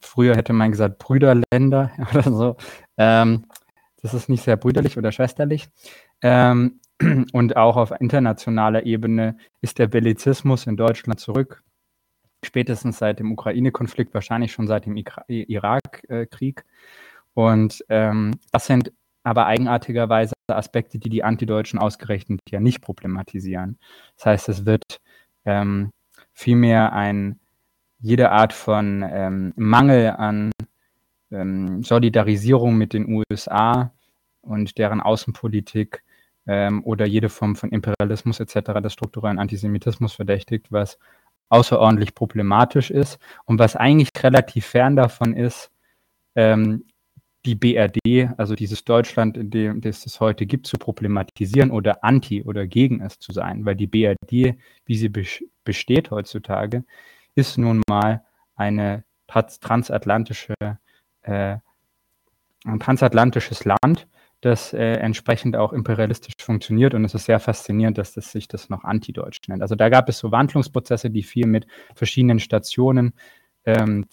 früher 0.00 0.34
hätte 0.36 0.52
man 0.52 0.70
gesagt, 0.70 0.98
Brüderländer 0.98 1.92
oder 2.12 2.22
so. 2.22 2.56
Ähm, 2.96 3.44
das 4.02 4.14
ist 4.14 4.28
nicht 4.28 4.44
sehr 4.44 4.56
brüderlich 4.56 4.98
oder 4.98 5.12
schwesterlich. 5.12 5.68
Ähm, 6.22 6.80
und 7.32 7.56
auch 7.56 7.76
auf 7.76 7.92
internationaler 8.00 8.84
Ebene 8.84 9.36
ist 9.60 9.78
der 9.78 9.86
Bellizismus 9.86 10.66
in 10.66 10.76
Deutschland 10.76 11.20
zurück 11.20 11.62
spätestens 12.44 12.98
seit 12.98 13.18
dem 13.18 13.32
Ukraine-Konflikt, 13.32 14.14
wahrscheinlich 14.14 14.52
schon 14.52 14.66
seit 14.66 14.86
dem 14.86 14.96
Irak-Krieg. 15.28 16.64
Und 17.34 17.84
ähm, 17.88 18.32
das 18.52 18.66
sind 18.66 18.92
aber 19.22 19.46
eigenartigerweise 19.46 20.34
Aspekte, 20.48 20.98
die 20.98 21.10
die 21.10 21.24
Antideutschen 21.24 21.78
ausgerechnet 21.78 22.40
ja 22.48 22.60
nicht 22.60 22.80
problematisieren. 22.80 23.78
Das 24.16 24.26
heißt, 24.26 24.48
es 24.48 24.66
wird 24.66 25.00
ähm, 25.44 25.90
vielmehr 26.32 26.92
ein, 26.92 27.38
jede 28.00 28.30
Art 28.30 28.52
von 28.52 29.04
ähm, 29.08 29.52
Mangel 29.56 30.10
an 30.10 30.50
ähm, 31.30 31.82
Solidarisierung 31.82 32.76
mit 32.76 32.92
den 32.92 33.12
USA 33.12 33.92
und 34.40 34.78
deren 34.78 35.00
Außenpolitik 35.00 36.02
ähm, 36.46 36.82
oder 36.84 37.06
jede 37.06 37.28
Form 37.28 37.56
von 37.56 37.70
Imperialismus 37.70 38.40
etc. 38.40 38.80
des 38.82 38.94
strukturellen 38.94 39.38
Antisemitismus 39.38 40.14
verdächtigt, 40.14 40.72
was 40.72 40.98
außerordentlich 41.48 42.14
problematisch 42.14 42.90
ist. 42.90 43.18
Und 43.44 43.58
was 43.58 43.76
eigentlich 43.76 44.10
relativ 44.22 44.66
fern 44.66 44.96
davon 44.96 45.34
ist, 45.34 45.70
ähm, 46.34 46.84
die 47.44 47.54
BRD, 47.54 48.28
also 48.36 48.54
dieses 48.54 48.84
Deutschland, 48.84 49.36
in 49.36 49.50
dem 49.50 49.80
es 49.84 50.04
es 50.04 50.20
heute 50.20 50.44
gibt, 50.44 50.66
zu 50.66 50.76
problematisieren 50.76 51.70
oder 51.70 52.04
anti 52.04 52.42
oder 52.42 52.66
gegen 52.66 53.00
es 53.00 53.18
zu 53.18 53.32
sein, 53.32 53.64
weil 53.64 53.76
die 53.76 53.86
BRD, 53.86 54.58
wie 54.84 54.96
sie 54.96 55.10
besteht 55.64 56.10
heutzutage, 56.10 56.84
ist 57.34 57.56
nun 57.56 57.82
mal 57.88 58.24
eine 58.56 59.04
transatlantische, 59.28 60.54
äh, 61.22 61.56
ein 62.64 62.80
transatlantisches 62.80 63.64
Land, 63.64 64.08
das 64.40 64.72
äh, 64.72 64.94
entsprechend 64.94 65.56
auch 65.56 65.72
imperialistisch 65.72 66.34
funktioniert. 66.40 66.94
Und 66.94 67.04
es 67.04 67.14
ist 67.14 67.24
sehr 67.24 67.40
faszinierend, 67.40 67.98
dass 67.98 68.12
das 68.12 68.30
sich 68.30 68.48
das 68.48 68.68
noch 68.68 68.84
antideutsch 68.84 69.48
nennt. 69.48 69.62
Also 69.62 69.74
da 69.74 69.88
gab 69.88 70.08
es 70.08 70.18
so 70.18 70.30
Wandlungsprozesse, 70.30 71.10
die 71.10 71.22
viel 71.22 71.46
mit 71.46 71.66
verschiedenen 71.94 72.38
Stationen 72.38 73.14
ähm, 73.64 74.06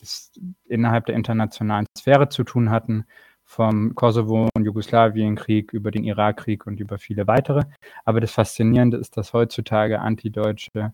innerhalb 0.66 1.06
der 1.06 1.16
internationalen 1.16 1.86
Sphäre 1.98 2.30
zu 2.30 2.44
tun 2.44 2.72
hatten, 2.72 3.06
vom 3.44 3.94
Kosovo- 3.94 4.50
und 4.56 4.66
Jugoslawienkrieg 4.66 5.72
über 5.72 5.92
den 5.92 6.04
Irakkrieg 6.04 6.66
und 6.66 6.80
über 6.80 6.98
viele 6.98 7.28
weitere. 7.28 7.64
Aber 8.04 8.20
das 8.20 8.32
Faszinierende 8.32 8.98
ist, 8.98 9.18
dass 9.18 9.34
heutzutage 9.34 10.00
Antideutsche 10.00 10.94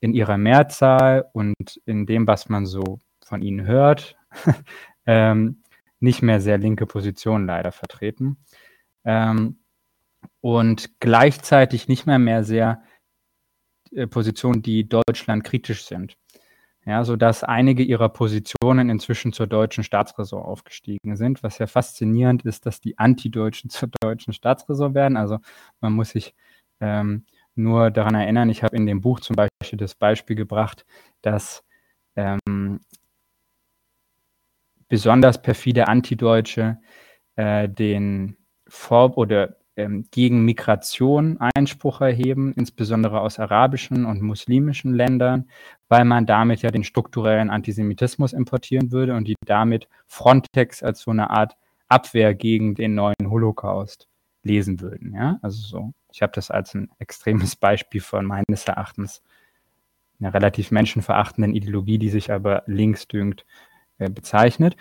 in 0.00 0.12
ihrer 0.12 0.36
Mehrzahl 0.36 1.26
und 1.32 1.80
in 1.86 2.06
dem, 2.06 2.26
was 2.26 2.48
man 2.48 2.66
so 2.66 2.98
von 3.24 3.40
ihnen 3.40 3.66
hört, 3.66 4.16
ähm, 5.06 5.62
nicht 6.04 6.22
mehr 6.22 6.40
sehr 6.40 6.58
linke 6.58 6.86
Positionen 6.86 7.46
leider 7.46 7.72
vertreten. 7.72 8.36
Ähm, 9.04 9.58
und 10.40 11.00
gleichzeitig 11.00 11.88
nicht 11.88 12.06
mehr 12.06 12.18
mehr 12.18 12.44
sehr 12.44 12.82
äh, 13.92 14.06
Positionen, 14.06 14.62
die 14.62 14.88
Deutschland 14.88 15.44
kritisch 15.44 15.84
sind. 15.84 16.16
Ja, 16.86 17.02
so 17.04 17.16
dass 17.16 17.42
einige 17.44 17.82
ihrer 17.82 18.10
Positionen 18.10 18.90
inzwischen 18.90 19.32
zur 19.32 19.46
deutschen 19.46 19.84
Staatsräson 19.84 20.42
aufgestiegen 20.42 21.16
sind. 21.16 21.42
Was 21.42 21.58
ja 21.58 21.66
faszinierend 21.66 22.44
ist, 22.44 22.66
dass 22.66 22.80
die 22.80 22.98
Antideutschen 22.98 23.70
zur 23.70 23.88
deutschen 24.02 24.32
Staatsräson 24.34 24.94
werden. 24.94 25.16
Also 25.16 25.38
man 25.80 25.94
muss 25.94 26.10
sich 26.10 26.34
ähm, 26.80 27.24
nur 27.54 27.90
daran 27.90 28.14
erinnern, 28.14 28.50
ich 28.50 28.62
habe 28.62 28.76
in 28.76 28.86
dem 28.86 29.00
Buch 29.00 29.20
zum 29.20 29.36
Beispiel 29.36 29.78
das 29.78 29.94
Beispiel 29.94 30.36
gebracht, 30.36 30.84
dass 31.22 31.64
ähm, 32.16 32.40
besonders 34.94 35.42
perfide 35.42 35.88
Antideutsche 35.88 36.78
äh, 37.34 37.68
den 37.68 38.36
Vor- 38.68 39.18
oder 39.18 39.56
ähm, 39.74 40.06
gegen 40.12 40.44
Migration 40.44 41.36
Einspruch 41.40 42.00
erheben, 42.00 42.52
insbesondere 42.52 43.20
aus 43.20 43.40
arabischen 43.40 44.04
und 44.04 44.22
muslimischen 44.22 44.94
Ländern, 44.94 45.48
weil 45.88 46.04
man 46.04 46.26
damit 46.26 46.62
ja 46.62 46.70
den 46.70 46.84
strukturellen 46.84 47.50
Antisemitismus 47.50 48.32
importieren 48.32 48.92
würde 48.92 49.16
und 49.16 49.26
die 49.26 49.34
damit 49.44 49.88
Frontex 50.06 50.84
als 50.84 51.00
so 51.00 51.10
eine 51.10 51.30
Art 51.30 51.56
Abwehr 51.88 52.32
gegen 52.32 52.76
den 52.76 52.94
neuen 52.94 53.28
Holocaust 53.28 54.06
lesen 54.44 54.80
würden. 54.80 55.12
Ja, 55.12 55.40
also 55.42 55.60
so. 55.60 55.92
Ich 56.12 56.22
habe 56.22 56.30
das 56.36 56.52
als 56.52 56.72
ein 56.72 56.88
extremes 57.00 57.56
Beispiel 57.56 58.00
von 58.00 58.26
meines 58.26 58.68
Erachtens 58.68 59.24
einer 60.20 60.32
relativ 60.32 60.70
menschenverachtenden 60.70 61.52
Ideologie, 61.52 61.98
die 61.98 62.10
sich 62.10 62.30
aber 62.30 62.62
links 62.66 63.08
dünkt, 63.08 63.44
äh, 63.98 64.10
bezeichnet. 64.10 64.76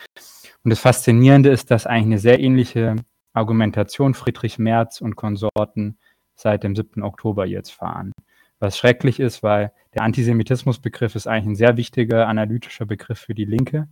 Und 0.64 0.70
das 0.70 0.80
Faszinierende 0.80 1.50
ist, 1.50 1.72
dass 1.72 1.86
eigentlich 1.86 2.06
eine 2.06 2.20
sehr 2.20 2.40
ähnliche 2.40 2.96
Argumentation 3.34 4.14
Friedrich 4.14 4.60
Merz 4.60 5.02
und 5.02 5.16
Konsorten 5.16 5.98
seit 6.36 6.64
dem 6.64 6.76
7. 6.76 7.04
Oktober 7.04 7.46
jetzt 7.46 7.72
fahren. 7.72 8.12
Was 8.60 8.78
schrecklich 8.78 9.20
ist, 9.20 9.44
weil 9.44 9.74
der 9.94 10.04
Antisemitismusbegriff 10.04 11.16
ist 11.16 11.28
eigentlich 11.28 11.48
ein 11.48 11.56
sehr 11.56 11.78
wichtiger 11.78 12.28
analytischer 12.28 12.86
Begriff 12.86 13.20
für 13.20 13.34
die 13.34 13.46
Linke. 13.46 13.88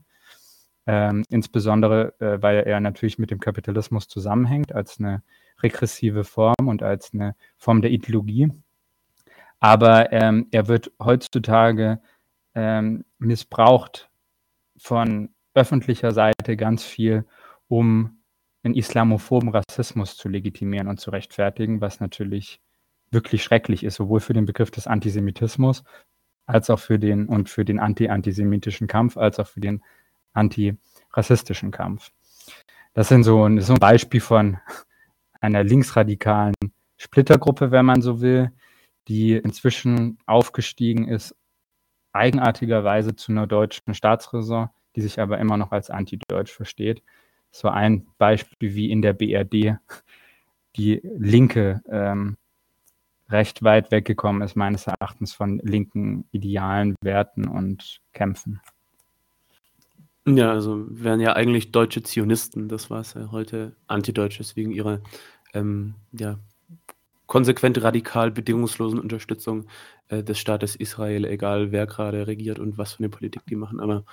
Ähm, 0.87 1.23
insbesondere, 1.29 2.19
äh, 2.19 2.41
weil 2.41 2.63
er 2.63 2.79
natürlich 2.79 3.19
mit 3.19 3.31
dem 3.31 3.39
Kapitalismus 3.39 4.07
zusammenhängt 4.07 4.73
als 4.73 4.99
eine 4.99 5.21
regressive 5.61 6.23
Form 6.23 6.67
und 6.67 6.81
als 6.81 7.13
eine 7.13 7.35
Form 7.57 7.81
der 7.81 7.91
Ideologie. 7.91 8.49
Aber 9.59 10.11
ähm, 10.11 10.47
er 10.51 10.67
wird 10.67 10.91
heutzutage 10.99 12.01
ähm, 12.55 13.05
missbraucht 13.19 14.10
von 14.81 15.29
öffentlicher 15.53 16.11
Seite 16.11 16.57
ganz 16.57 16.83
viel, 16.83 17.25
um 17.67 18.23
einen 18.63 18.73
islamophoben 18.73 19.49
Rassismus 19.49 20.17
zu 20.17 20.27
legitimieren 20.27 20.87
und 20.87 20.99
zu 20.99 21.11
rechtfertigen, 21.11 21.81
was 21.81 21.99
natürlich 21.99 22.61
wirklich 23.11 23.43
schrecklich 23.43 23.83
ist, 23.83 23.95
sowohl 23.95 24.19
für 24.19 24.33
den 24.33 24.45
Begriff 24.45 24.71
des 24.71 24.87
Antisemitismus 24.87 25.83
als 26.47 26.69
auch 26.69 26.79
für 26.79 26.97
den 26.97 27.27
und 27.27 27.49
für 27.49 27.63
den 27.63 27.79
anti-antisemitischen 27.79 28.87
Kampf, 28.87 29.17
als 29.17 29.39
auch 29.39 29.47
für 29.47 29.59
den 29.59 29.83
antirassistischen 30.33 31.71
Kampf. 31.71 32.11
Das 32.93 33.07
sind 33.07 33.23
so 33.23 33.47
ein, 33.47 33.61
so 33.61 33.73
ein 33.73 33.79
Beispiel 33.79 34.21
von 34.21 34.57
einer 35.39 35.63
linksradikalen 35.63 36.55
Splittergruppe, 36.97 37.71
wenn 37.71 37.85
man 37.85 38.01
so 38.01 38.21
will, 38.21 38.51
die 39.07 39.33
inzwischen 39.33 40.17
aufgestiegen 40.25 41.07
ist, 41.07 41.35
eigenartigerweise 42.13 43.15
zu 43.15 43.31
einer 43.31 43.47
deutschen 43.47 43.93
Staatsräson, 43.93 44.69
die 44.95 45.01
sich 45.01 45.19
aber 45.19 45.39
immer 45.39 45.57
noch 45.57 45.71
als 45.71 45.89
antideutsch 45.89 46.51
versteht 46.51 47.01
so 47.51 47.67
ein 47.67 48.07
Beispiel, 48.17 48.73
wie 48.73 48.89
in 48.89 49.01
der 49.01 49.13
BRD 49.13 49.77
die 50.77 51.01
Linke 51.03 51.81
ähm, 51.89 52.37
recht 53.29 53.61
weit 53.63 53.91
weggekommen 53.91 54.41
ist, 54.41 54.55
meines 54.55 54.87
Erachtens 54.87 55.33
von 55.33 55.59
linken 55.59 56.25
Idealen, 56.31 56.95
Werten 57.01 57.47
und 57.47 58.01
Kämpfen. 58.13 58.61
Ja, 60.25 60.51
also 60.51 60.85
wären 60.89 61.19
ja 61.19 61.33
eigentlich 61.33 61.71
deutsche 61.71 62.03
Zionisten, 62.03 62.69
das 62.69 62.89
war 62.89 63.01
es 63.01 63.15
ja 63.15 63.31
heute, 63.31 63.75
Antideutsches 63.87 64.55
wegen 64.55 64.71
ihrer 64.71 65.01
ähm, 65.53 65.95
ja, 66.11 66.39
konsequent 67.31 67.81
radikal 67.81 68.29
bedingungslosen 68.29 68.99
Unterstützung 68.99 69.65
äh, 70.09 70.21
des 70.21 70.37
Staates 70.37 70.75
Israel, 70.75 71.23
egal 71.23 71.71
wer 71.71 71.87
gerade 71.87 72.27
regiert 72.27 72.59
und 72.59 72.77
was 72.77 72.91
für 72.91 72.99
eine 72.99 73.07
Politik 73.07 73.43
die 73.47 73.55
machen. 73.55 73.79
Aber 73.79 74.03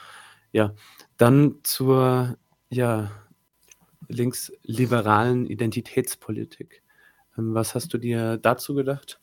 ja, 0.52 0.72
dann 1.16 1.56
zur 1.64 2.36
ja, 2.70 3.10
linksliberalen 4.06 5.46
Identitätspolitik. 5.46 6.84
Ähm, 7.36 7.54
was 7.54 7.74
hast 7.74 7.92
du 7.92 7.98
dir 7.98 8.36
dazu 8.36 8.76
gedacht? 8.76 9.18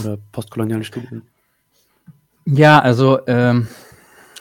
Oder 0.00 0.18
postkoloniale 0.32 0.82
Studien? 0.82 1.22
Ja, 2.46 2.80
also 2.80 3.24
ähm, 3.28 3.68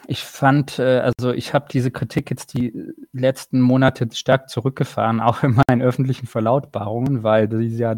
ich 0.07 0.23
fand, 0.23 0.79
äh, 0.79 0.99
also 0.99 1.31
ich 1.31 1.53
habe 1.53 1.67
diese 1.71 1.91
Kritik 1.91 2.29
jetzt 2.29 2.53
die 2.53 2.73
letzten 3.13 3.61
Monate 3.61 4.07
stark 4.13 4.49
zurückgefahren, 4.49 5.19
auch 5.21 5.43
in 5.43 5.59
meinen 5.67 5.81
öffentlichen 5.81 6.27
Verlautbarungen, 6.27 7.23
weil 7.23 7.51
sie 7.51 7.77
ja 7.77 7.95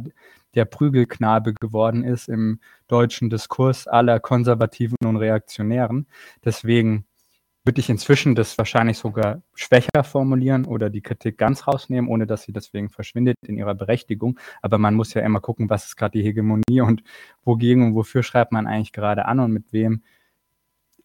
der 0.55 0.65
Prügelknabe 0.65 1.53
geworden 1.53 2.03
ist 2.03 2.29
im 2.29 2.59
deutschen 2.87 3.29
Diskurs 3.29 3.87
aller 3.87 4.19
Konservativen 4.19 4.97
und 5.05 5.17
Reaktionären. 5.17 6.07
Deswegen 6.43 7.05
würde 7.67 7.81
ich 7.81 7.89
inzwischen 7.89 8.33
das 8.33 8.57
wahrscheinlich 8.57 8.97
sogar 8.97 9.41
schwächer 9.53 10.03
formulieren 10.03 10.65
oder 10.65 10.89
die 10.89 11.01
Kritik 11.01 11.37
ganz 11.37 11.67
rausnehmen, 11.67 12.09
ohne 12.09 12.25
dass 12.25 12.43
sie 12.43 12.53
deswegen 12.53 12.89
verschwindet 12.89 13.35
in 13.45 13.57
ihrer 13.57 13.75
Berechtigung. 13.75 14.39
Aber 14.61 14.77
man 14.77 14.95
muss 14.95 15.13
ja 15.13 15.21
immer 15.21 15.41
gucken, 15.41 15.69
was 15.69 15.85
ist 15.85 15.97
gerade 15.97 16.17
die 16.17 16.23
Hegemonie 16.23 16.81
und 16.81 17.03
wogegen 17.43 17.85
und 17.87 17.95
wofür 17.95 18.23
schreibt 18.23 18.53
man 18.53 18.67
eigentlich 18.67 18.93
gerade 18.93 19.25
an 19.25 19.41
und 19.41 19.51
mit 19.51 19.73
wem 19.73 20.01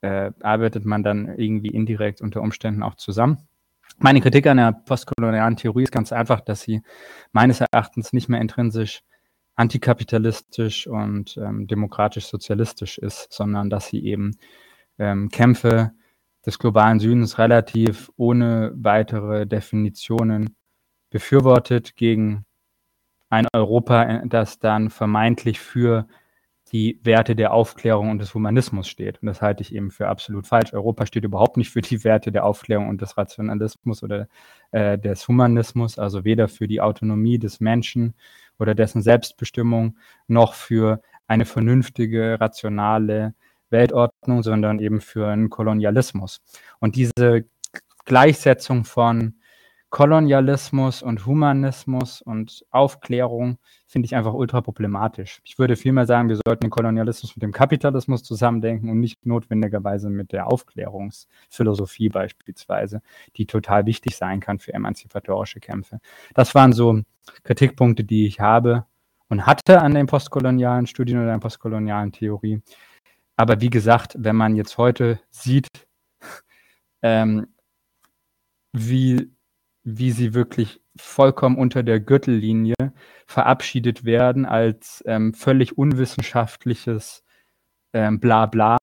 äh, 0.03 0.33
arbeitet 0.43 0.85
man 0.85 1.03
dann 1.03 1.39
irgendwie 1.39 1.71
indirekt 1.71 2.21
unter 2.21 2.43
Umständen 2.43 2.83
auch 2.83 2.97
zusammen. 2.97 3.39
Meine 3.99 4.21
Kritik 4.21 4.47
an 4.47 4.57
der 4.57 4.73
postkolonialen 4.73 5.57
Theorie 5.57 5.85
ist 5.85 5.93
ganz 5.93 6.13
einfach, 6.13 6.41
dass 6.41 6.63
sie 6.63 6.83
meines 7.33 7.61
Erachtens 7.61 8.13
nicht 8.13 8.29
mehr 8.29 8.41
intrinsisch 8.41 9.03
antikapitalistisch 9.55 10.87
und 10.87 11.37
ähm, 11.37 11.67
demokratisch-sozialistisch 11.67 12.99
ist, 12.99 13.33
sondern 13.33 13.71
dass 13.71 13.87
sie 13.89 14.05
eben 14.05 14.33
ähm, 14.99 15.29
Kämpfe 15.29 15.93
des 16.45 16.59
globalen 16.59 16.99
Südens 16.99 17.39
relativ 17.39 18.11
ohne 18.17 18.73
weitere 18.75 19.47
Definitionen 19.47 20.57
befürwortet 21.11 21.95
gegen 21.97 22.47
ein 23.29 23.47
Europa, 23.55 24.23
das 24.27 24.59
dann 24.59 24.91
vermeintlich 24.91 25.61
für 25.61 26.07
die 26.73 26.99
Werte 27.03 27.37
der 27.37 27.53
Aufklärung 27.53 28.11
und 28.11 28.19
des 28.19 28.33
Humanismus 28.33 28.89
steht. 28.89 29.21
Und 29.21 29.27
das 29.27 29.43
halte 29.43 29.63
ich 29.63 29.75
eben 29.75 29.91
für 29.91 30.09
absolut 30.09 30.47
falsch. 30.47 30.73
Europa 30.73 31.05
steht 31.05 31.25
überhaupt 31.25 31.59
nicht 31.59 31.71
für 31.71 31.83
die 31.83 32.03
Werte 32.03 32.33
der 32.33 32.47
Aufklärung 32.47 32.89
und 32.89 33.03
des 33.03 33.19
Rationalismus 33.19 34.03
oder 34.03 34.27
äh, 34.71 34.99
des 34.99 35.29
Humanismus, 35.29 35.99
also 35.99 36.25
weder 36.25 36.49
für 36.49 36.67
die 36.67 36.81
Autonomie 36.81 37.39
des 37.39 37.61
Menschen 37.61 38.15
oder 38.59 38.75
dessen 38.75 39.03
Selbstbestimmung 39.03 39.99
noch 40.29 40.55
für 40.55 41.03
eine 41.27 41.45
vernünftige, 41.45 42.41
rationale 42.41 43.35
Weltordnung, 43.69 44.43
sondern 44.43 44.79
eben 44.79 45.01
für 45.01 45.29
einen 45.29 45.51
Kolonialismus. 45.51 46.41
Und 46.81 46.97
diese 46.97 47.45
Gleichsetzung 48.05 48.85
von 48.85 49.35
Kolonialismus 49.93 51.03
und 51.03 51.27
Humanismus 51.27 52.23
und 52.23 52.65
Aufklärung 52.71 53.59
finde 53.87 54.07
ich 54.07 54.17
einfach 54.17 54.33
ultra 54.33 54.63
problematisch. 54.63 55.43
Ich 55.45 55.59
würde 55.59 55.77
vielmehr 55.77 56.07
sagen, 56.07 56.31
wir 56.31 56.37
sollten 56.37 56.63
den 56.63 56.71
Kolonialismus 56.71 57.37
mit 57.37 57.43
dem 57.43 57.53
Kapitalismus 57.53 58.23
zusammendenken 58.23 58.89
und 58.89 59.01
nicht 59.01 59.27
notwendigerweise 59.27 60.09
mit 60.09 60.33
der 60.33 60.47
Aufklärungsphilosophie 60.47 62.09
beispielsweise, 62.09 63.03
die 63.37 63.45
total 63.45 63.85
wichtig 63.85 64.17
sein 64.17 64.41
kann 64.41 64.59
für 64.59 64.73
emanzipatorische 64.73 65.61
Kämpfe. 65.61 66.01
Das 66.33 66.55
waren 66.55 66.73
so 66.73 67.03
Kritikpunkte, 67.45 68.03
die 68.03 68.27
ich 68.27 68.41
habe 68.41 68.87
und 69.29 69.45
hatte 69.45 69.83
an 69.83 69.93
den 69.93 70.07
postkolonialen 70.07 70.87
Studien 70.87 71.19
oder 71.19 71.33
der 71.33 71.39
postkolonialen 71.39 72.13
Theorie. 72.13 72.63
Aber 73.37 73.61
wie 73.61 73.69
gesagt, 73.69 74.17
wenn 74.19 74.37
man 74.37 74.57
jetzt 74.57 74.79
heute 74.79 75.21
sieht, 75.29 75.69
ähm, 77.03 77.49
wie, 78.73 79.31
wie 79.85 80.11
sie 80.11 80.35
wirklich 80.35 80.81
vollkommen 80.97 81.57
unter 81.57 81.83
der 81.83 82.01
Gürtellinie 82.01 82.75
verabschiedet 83.27 84.05
werden 84.05 84.45
als 84.45 85.03
ähm, 85.07 85.35
völlig 85.35 85.79
unwissenschaftliches 85.79 87.25
ähm, 87.93 88.21
Blabla, 88.21 88.79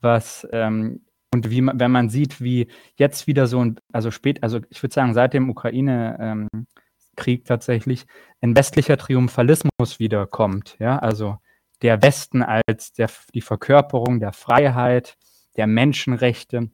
was 0.00 0.46
ähm, 0.52 1.04
und 1.34 1.50
wie 1.50 1.60
man, 1.62 1.80
wenn 1.80 1.90
man 1.90 2.08
sieht, 2.08 2.40
wie 2.40 2.68
jetzt 2.96 3.26
wieder 3.26 3.46
so 3.46 3.64
ein, 3.64 3.80
also 3.92 4.10
spät, 4.10 4.42
also 4.42 4.60
ich 4.70 4.82
würde 4.82 4.94
sagen, 4.94 5.14
seit 5.14 5.34
dem 5.34 5.50
Ukraine-Krieg 5.50 7.40
ähm, 7.40 7.44
tatsächlich 7.44 8.06
ein 8.40 8.56
westlicher 8.56 8.96
Triumphalismus 8.96 9.98
wiederkommt, 9.98 10.76
ja, 10.78 10.98
also 10.98 11.38
der 11.82 12.02
Westen 12.02 12.42
als 12.42 12.92
der, 12.92 13.10
die 13.34 13.40
Verkörperung 13.40 14.20
der 14.20 14.32
Freiheit, 14.32 15.16
der 15.56 15.66
Menschenrechte, 15.66 16.70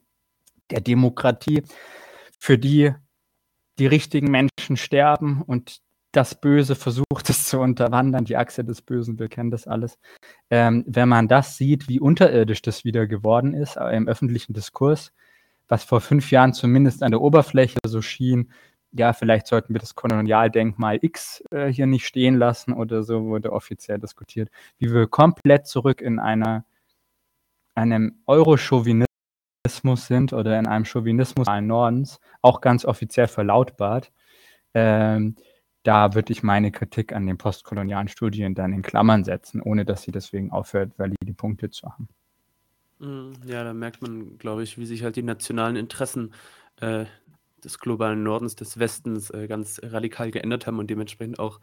der 0.69 0.81
Demokratie, 0.81 1.63
für 2.37 2.57
die 2.57 2.93
die 3.81 3.87
richtigen 3.87 4.29
Menschen 4.29 4.77
sterben 4.77 5.41
und 5.41 5.81
das 6.11 6.39
Böse 6.39 6.75
versucht 6.75 7.05
es 7.29 7.45
zu 7.45 7.59
unterwandern, 7.59 8.25
die 8.25 8.37
Achse 8.37 8.63
des 8.63 8.83
Bösen, 8.83 9.17
wir 9.17 9.27
kennen 9.27 9.49
das 9.49 9.65
alles. 9.65 9.97
Ähm, 10.51 10.83
wenn 10.85 11.09
man 11.09 11.27
das 11.27 11.57
sieht, 11.57 11.89
wie 11.89 11.99
unterirdisch 11.99 12.61
das 12.61 12.85
wieder 12.85 13.07
geworden 13.07 13.55
ist 13.55 13.77
äh, 13.77 13.95
im 13.95 14.07
öffentlichen 14.07 14.53
Diskurs, 14.53 15.13
was 15.67 15.83
vor 15.83 15.99
fünf 15.99 16.29
Jahren 16.29 16.53
zumindest 16.53 17.01
an 17.01 17.09
der 17.09 17.21
Oberfläche 17.21 17.79
so 17.83 18.03
schien, 18.03 18.51
ja, 18.91 19.13
vielleicht 19.13 19.47
sollten 19.47 19.73
wir 19.73 19.79
das 19.79 19.95
Kolonialdenkmal 19.95 20.99
X 21.01 21.43
äh, 21.49 21.67
hier 21.67 21.87
nicht 21.87 22.05
stehen 22.05 22.35
lassen 22.35 22.73
oder 22.73 23.01
so 23.01 23.23
wurde 23.25 23.51
offiziell 23.51 23.97
diskutiert, 23.97 24.49
wie 24.77 24.93
wir 24.93 25.07
komplett 25.07 25.65
zurück 25.65 26.01
in 26.01 26.19
einer, 26.19 26.65
einem 27.73 28.21
Eurochauvinismus 28.27 29.10
sind 29.67 30.33
oder 30.33 30.57
in 30.57 30.67
einem 30.67 30.85
Chauvinismus 30.85 31.47
Nordens, 31.61 32.19
auch 32.41 32.61
ganz 32.61 32.85
offiziell 32.85 33.27
verlautbart. 33.27 34.11
Ähm, 34.73 35.35
da 35.83 36.13
würde 36.13 36.31
ich 36.31 36.43
meine 36.43 36.71
Kritik 36.71 37.13
an 37.13 37.25
den 37.25 37.37
postkolonialen 37.37 38.07
Studien 38.07 38.55
dann 38.55 38.73
in 38.73 38.81
Klammern 38.81 39.23
setzen, 39.23 39.61
ohne 39.61 39.85
dass 39.85 40.03
sie 40.03 40.11
deswegen 40.11 40.51
aufhört, 40.51 40.97
valide 40.97 41.33
Punkte 41.35 41.69
zu 41.69 41.89
haben. 41.89 42.07
Mhm, 42.99 43.33
ja, 43.45 43.63
da 43.63 43.73
merkt 43.73 44.01
man, 44.01 44.37
glaube 44.37 44.63
ich, 44.63 44.77
wie 44.77 44.85
sich 44.85 45.03
halt 45.03 45.15
die 45.15 45.23
nationalen 45.23 45.75
Interessen 45.75 46.33
äh, 46.79 47.05
des 47.63 47.79
globalen 47.79 48.23
Nordens, 48.23 48.55
des 48.55 48.79
Westens 48.79 49.29
äh, 49.31 49.47
ganz 49.47 49.79
radikal 49.83 50.31
geändert 50.31 50.67
haben 50.67 50.79
und 50.79 50.89
dementsprechend 50.89 51.39
auch 51.39 51.59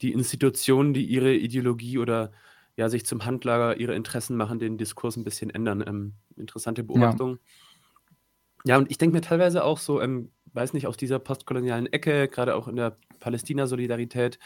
die 0.00 0.12
Institutionen, 0.12 0.94
die 0.94 1.04
ihre 1.04 1.34
Ideologie 1.34 1.98
oder 1.98 2.32
ja, 2.76 2.88
sich 2.88 3.04
zum 3.04 3.24
Handlager 3.24 3.78
ihrer 3.78 3.94
Interessen 3.94 4.36
machen, 4.36 4.58
den 4.58 4.78
Diskurs 4.78 5.16
ein 5.16 5.24
bisschen 5.24 5.50
ändern. 5.50 5.84
Ähm, 5.86 6.14
interessante 6.36 6.82
Beobachtung. 6.82 7.38
Ja. 8.64 8.74
ja, 8.74 8.78
und 8.78 8.90
ich 8.90 8.98
denke 8.98 9.16
mir 9.16 9.20
teilweise 9.20 9.64
auch 9.64 9.78
so, 9.78 10.00
ähm, 10.00 10.30
weiß 10.54 10.72
nicht, 10.72 10.86
aus 10.86 10.96
dieser 10.96 11.18
postkolonialen 11.18 11.86
Ecke, 11.92 12.28
gerade 12.28 12.54
auch 12.54 12.68
in 12.68 12.76
der 12.76 12.96
Palästina-Solidarität, 13.20 14.38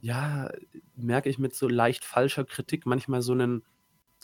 ja, 0.00 0.50
merke 0.96 1.28
ich 1.28 1.38
mit 1.38 1.54
so 1.54 1.68
leicht 1.68 2.04
falscher 2.04 2.44
Kritik 2.44 2.86
manchmal 2.86 3.22
so 3.22 3.32
einen, 3.32 3.62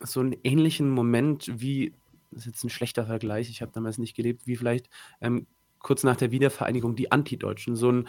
so 0.00 0.20
einen 0.20 0.36
ähnlichen 0.44 0.90
Moment 0.90 1.50
wie, 1.60 1.94
das 2.30 2.40
ist 2.40 2.46
jetzt 2.46 2.64
ein 2.64 2.70
schlechter 2.70 3.06
Vergleich, 3.06 3.50
ich 3.50 3.62
habe 3.62 3.72
damals 3.72 3.98
nicht 3.98 4.14
gelebt, 4.14 4.46
wie 4.46 4.56
vielleicht 4.56 4.88
ähm, 5.20 5.46
kurz 5.80 6.04
nach 6.04 6.16
der 6.16 6.30
Wiedervereinigung 6.30 6.96
die 6.96 7.10
Antideutschen. 7.12 7.76
So 7.76 7.88
eine 7.88 8.04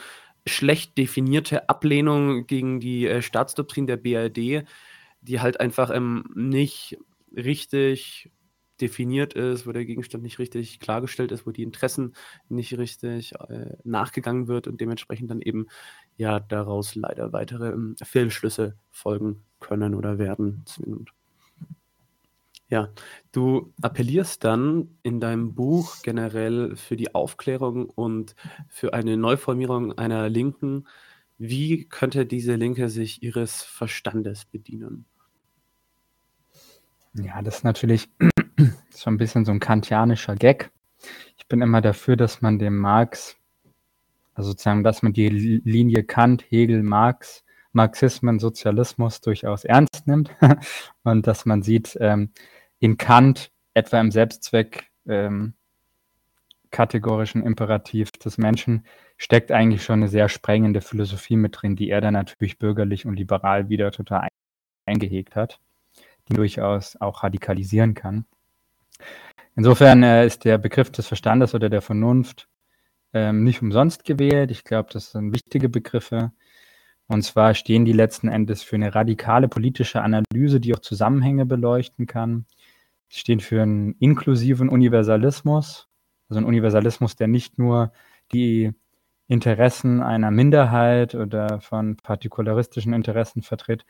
schlecht 0.46 0.98
definierte 0.98 1.70
Ablehnung 1.70 2.48
gegen 2.48 2.80
die 2.80 3.08
äh, 3.08 3.22
Staatsdoktrin 3.22 3.88
der 3.88 3.98
BRD, 3.98 4.68
die 5.22 5.40
halt 5.40 5.60
einfach 5.60 5.90
ähm, 5.90 6.26
nicht 6.36 6.98
richtig 7.36 8.32
definiert 8.82 9.34
ist, 9.34 9.66
wo 9.66 9.72
der 9.72 9.86
Gegenstand 9.86 10.24
nicht 10.24 10.40
richtig 10.40 10.80
klargestellt 10.80 11.32
ist, 11.32 11.48
wo 11.48 11.52
die 11.52 11.64
Interessen 11.64 12.14
nicht 12.48 12.78
richtig 12.78 13.34
äh, 13.50 13.76
nachgegangen 13.84 14.48
wird 14.48 14.68
und 14.68 14.80
dementsprechend 14.82 15.32
dann 15.32 15.42
eben 15.42 15.68
ja 16.16 16.40
daraus 16.40 16.96
leider 16.96 17.34
weitere 17.34 17.70
ähm, 17.70 17.96
Fehlschlüsse 18.02 18.78
folgen 18.92 19.44
können 19.60 19.96
oder 19.96 20.20
werden 20.20 20.64
zwingend. 20.66 21.12
Ja, 22.70 22.90
du 23.32 23.74
appellierst 23.82 24.44
dann 24.44 24.98
in 25.02 25.22
deinem 25.22 25.56
Buch 25.56 26.02
generell 26.04 26.76
für 26.76 26.98
die 26.98 27.16
Aufklärung 27.16 27.90
und 27.90 28.36
für 28.68 28.94
eine 28.94 29.16
Neuformierung 29.16 29.98
einer 29.98 30.28
Linken. 30.28 30.86
Wie 31.38 31.86
könnte 31.86 32.26
diese 32.26 32.56
Linke 32.56 32.90
sich 32.90 33.22
ihres 33.22 33.62
Verstandes 33.62 34.46
bedienen? 34.46 35.06
Ja, 37.14 37.42
das 37.42 37.58
ist 37.58 37.64
natürlich 37.64 38.10
so 38.90 39.10
ein 39.10 39.18
bisschen 39.18 39.46
so 39.46 39.52
ein 39.52 39.60
kantianischer 39.60 40.36
Gag. 40.36 40.72
Ich 41.38 41.48
bin 41.48 41.62
immer 41.62 41.82
dafür, 41.82 42.16
dass 42.16 42.42
man 42.42 42.60
dem 42.60 42.78
Marx, 42.78 43.38
also 44.34 44.50
sozusagen, 44.50 44.84
dass 44.84 45.04
man 45.04 45.14
die 45.14 45.30
Linie 45.30 46.04
Kant, 46.04 46.44
Hegel, 46.50 46.84
Marx, 46.84 47.44
Marxismen, 47.72 48.40
Sozialismus 48.40 49.22
durchaus 49.22 49.64
ernst 49.64 50.08
nimmt 50.08 50.36
und 51.04 51.28
dass 51.28 51.46
man 51.46 51.62
sieht, 51.62 51.98
ähm, 52.02 52.32
in 52.80 52.98
Kant 52.98 53.52
etwa 53.74 54.00
im 54.00 54.12
Selbstzweck 54.12 54.90
ähm, 55.08 55.54
kategorischen 56.72 57.44
Imperativ 57.44 58.12
des 58.12 58.38
Menschen 58.38 58.86
steckt 59.18 59.52
eigentlich 59.52 59.84
schon 59.84 60.00
eine 60.00 60.08
sehr 60.08 60.30
sprengende 60.30 60.82
Philosophie 60.82 61.36
mit 61.36 61.62
drin, 61.62 61.76
die 61.76 61.90
er 61.90 62.02
dann 62.02 62.14
natürlich 62.14 62.60
bürgerlich 62.60 63.06
und 63.06 63.16
liberal 63.16 63.70
wieder 63.70 63.92
total 63.92 64.28
eingehegt 64.86 65.36
hat, 65.36 65.60
die 66.30 66.34
durchaus 66.34 66.96
auch 66.98 67.24
radikalisieren 67.24 67.94
kann. 67.94 68.26
Insofern 69.56 70.04
äh, 70.04 70.26
ist 70.26 70.46
der 70.46 70.58
Begriff 70.58 70.92
des 70.92 71.08
Verstandes 71.08 71.56
oder 71.56 71.70
der 71.70 71.82
Vernunft 71.82 72.48
ähm, 73.14 73.44
nicht 73.44 73.62
umsonst 73.62 74.06
gewählt. 74.06 74.52
Ich 74.52 74.64
glaube, 74.64 74.90
das 74.94 75.12
sind 75.12 75.34
wichtige 75.34 75.70
Begriffe. 75.70 76.32
Und 77.08 77.24
zwar 77.24 77.54
stehen 77.54 77.86
die 77.86 77.94
letzten 77.94 78.28
Endes 78.28 78.62
für 78.64 78.76
eine 78.76 78.94
radikale 78.94 79.48
politische 79.48 80.02
Analyse, 80.02 80.60
die 80.60 80.76
auch 80.76 80.80
Zusammenhänge 80.80 81.46
beleuchten 81.46 82.06
kann, 82.06 82.46
Sie 83.10 83.20
stehen 83.20 83.40
für 83.40 83.62
einen 83.62 83.96
inklusiven 84.00 84.70
Universalismus, 84.70 85.87
also 86.30 86.38
einen 86.38 86.48
Universalismus, 86.48 87.16
der 87.16 87.28
nicht 87.28 87.58
nur 87.58 87.92
die 88.32 88.74
Interessen 89.28 90.02
einer 90.02 90.32
Minderheit 90.32 91.16
oder 91.16 91.60
von 91.60 91.98
partikularistischen 91.98 92.94
Interessen 92.94 93.42
vertritt 93.42 93.86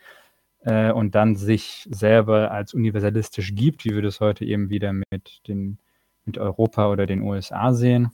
äh, 0.64 0.90
und 0.90 1.14
dann 1.14 1.36
sich 1.36 1.88
selber 1.90 2.50
als 2.50 2.74
universalistisch 2.74 3.54
gibt, 3.54 3.84
wie 3.84 3.94
wir 3.94 4.02
das 4.02 4.20
heute 4.20 4.44
eben 4.44 4.70
wieder 4.70 4.92
mit, 4.92 5.46
den, 5.46 5.78
mit 6.24 6.38
Europa 6.38 6.90
oder 6.90 7.06
den 7.06 7.22
USA 7.22 7.72
sehen. 7.72 8.10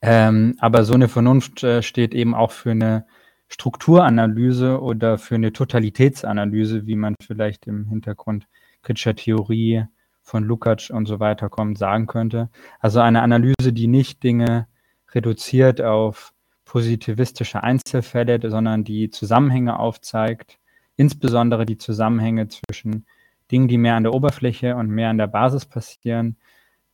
Ähm, 0.00 0.56
aber 0.58 0.84
so 0.84 0.94
eine 0.94 1.08
Vernunft 1.08 1.62
äh, 1.62 1.82
steht 1.82 2.14
eben 2.14 2.34
auch 2.34 2.50
für 2.50 2.72
eine 2.72 3.06
Strukturanalyse 3.48 4.80
oder 4.80 5.18
für 5.18 5.34
eine 5.36 5.52
Totalitätsanalyse, 5.52 6.86
wie 6.86 6.96
man 6.96 7.14
vielleicht 7.22 7.66
im 7.66 7.86
Hintergrund 7.86 8.48
kritischer 8.82 9.14
Theorie 9.14 9.84
von 10.22 10.44
Lukács 10.44 10.90
und 10.90 11.06
so 11.06 11.20
weiter 11.20 11.48
kommt, 11.48 11.78
sagen 11.78 12.06
könnte. 12.06 12.48
Also 12.80 13.00
eine 13.00 13.22
Analyse, 13.22 13.72
die 13.72 13.88
nicht 13.88 14.22
Dinge 14.22 14.68
reduziert 15.12 15.80
auf 15.80 16.32
positivistische 16.64 17.62
Einzelfälle, 17.62 18.38
sondern 18.50 18.84
die 18.84 19.10
Zusammenhänge 19.10 19.78
aufzeigt, 19.78 20.58
insbesondere 20.96 21.66
die 21.66 21.76
Zusammenhänge 21.76 22.48
zwischen 22.48 23.04
Dingen, 23.50 23.68
die 23.68 23.78
mehr 23.78 23.96
an 23.96 24.04
der 24.04 24.14
Oberfläche 24.14 24.76
und 24.76 24.88
mehr 24.88 25.10
an 25.10 25.18
der 25.18 25.26
Basis 25.26 25.66
passieren, 25.66 26.36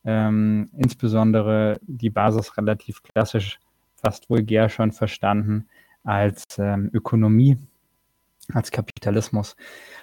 ähm, 0.03 0.69
insbesondere 0.75 1.79
die 1.81 2.09
Basis 2.09 2.57
relativ 2.57 3.03
klassisch, 3.03 3.59
fast 3.95 4.29
vulgär 4.29 4.69
schon 4.69 4.91
verstanden 4.91 5.67
als 6.03 6.43
ähm, 6.57 6.89
Ökonomie 6.93 7.57
als 8.53 8.71
Kapitalismus. 8.71 9.55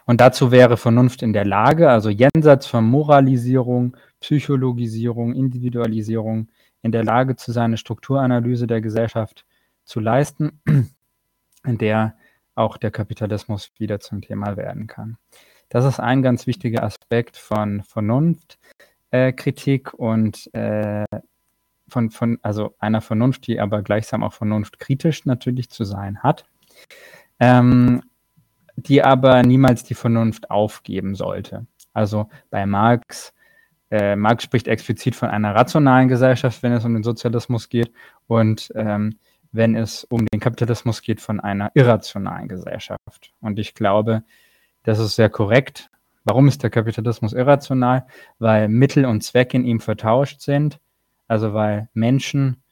Und 0.05 0.21
dazu 0.21 0.51
wäre 0.51 0.77
Vernunft 0.77 1.23
in 1.23 1.33
der 1.33 1.45
Lage, 1.45 1.91
also 1.91 2.11
jenseits 2.11 2.67
von 2.67 2.85
Moralisierung, 2.85 3.97
Psychologisierung, 4.21 5.35
Individualisierung, 5.35 6.49
in 6.83 6.93
der 6.93 7.05
Lage 7.05 7.37
zu 7.37 7.53
sein, 7.53 7.67
eine 7.67 7.77
Strukturanalyse 7.77 8.67
der 8.67 8.81
Gesellschaft 8.81 9.45
zu 9.85 10.01
leisten, 10.01 10.61
in 11.65 11.79
der 11.79 12.17
auch 12.55 12.77
der 12.77 12.91
Kapitalismus 12.91 13.71
wieder 13.79 14.01
zum 14.01 14.23
Thema 14.23 14.57
werden 14.57 14.87
kann. 14.87 15.19
Das 15.69 15.85
ist 15.85 16.01
ein 16.01 16.23
ganz 16.23 16.47
wichtiger 16.47 16.85
Aspekt 16.85 17.37
von 17.37 17.83
Vernunftkritik 17.83 19.93
äh, 19.93 19.97
und 19.97 20.55
äh, 20.55 21.05
von, 21.89 22.11
von, 22.11 22.39
also 22.43 22.75
einer 22.79 23.01
Vernunft, 23.01 23.47
die 23.47 23.61
aber 23.61 23.83
gleichsam 23.83 24.23
auch 24.23 24.33
vernunftkritisch 24.33 25.25
natürlich 25.25 25.71
zu 25.71 25.85
sein 25.85 26.23
hat. 26.23 26.47
Ähm, 27.39 28.03
die 28.77 29.03
aber 29.03 29.43
niemals 29.43 29.85
die 29.85 29.95
Vernunft 29.95 30.51
aufgeben 30.51 31.15
sollte. 31.15 31.67
Also 31.93 32.29
bei 32.51 32.67
Marx, 32.67 33.33
äh, 33.91 34.17
Marx 34.17 34.45
spricht 34.45 34.69
explizit 34.69 35.15
von 35.15 35.31
einer 35.31 35.55
rationalen 35.55 36.09
Gesellschaft, 36.09 36.63
wenn 36.63 36.73
es 36.73 36.85
um 36.85 36.95
den 36.95 37.03
Sozialismus 37.03 37.69
geht, 37.69 37.93
und 38.27 38.71
ähm, 38.75 39.19
wenn 39.53 39.75
es 39.75 40.05
um 40.05 40.27
den 40.27 40.41
Kapitalismus 40.41 41.01
geht, 41.03 41.21
von 41.21 41.41
einer 41.41 41.71
irrationalen 41.75 42.49
Gesellschaft. 42.49 43.33
Und 43.41 43.59
ich 43.59 43.75
glaube, 43.75 44.23
das 44.83 44.99
ist 44.99 45.17
sehr 45.17 45.31
korrekt. 45.31 45.91
Warum 46.25 46.49
ist 46.49 46.63
der 46.63 46.71
Kapitalismus 46.71 47.33
irrational? 47.33 48.07
Weil 48.39 48.69
Mittel 48.69 49.07
und 49.07 49.23
Zweck 49.23 49.55
in 49.55 49.65
ihm 49.65 49.81
vertauscht 49.81 50.41
sind. 50.41 50.81
Also 51.29 51.55
weil 51.55 51.89
Menschen 51.95 52.63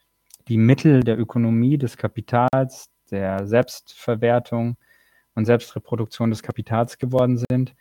die 0.47 0.57
Mittel 0.57 1.03
der 1.03 1.17
Ökonomie, 1.17 1.77
des 1.77 1.97
Kapitals, 1.97 2.89
der 3.09 3.47
Selbstverwertung, 3.47 4.77
und 5.35 5.45
Selbstreproduktion 5.45 6.29
des 6.29 6.41
Kapitals 6.41 6.97
geworden 6.97 7.41
sind, 7.49 7.75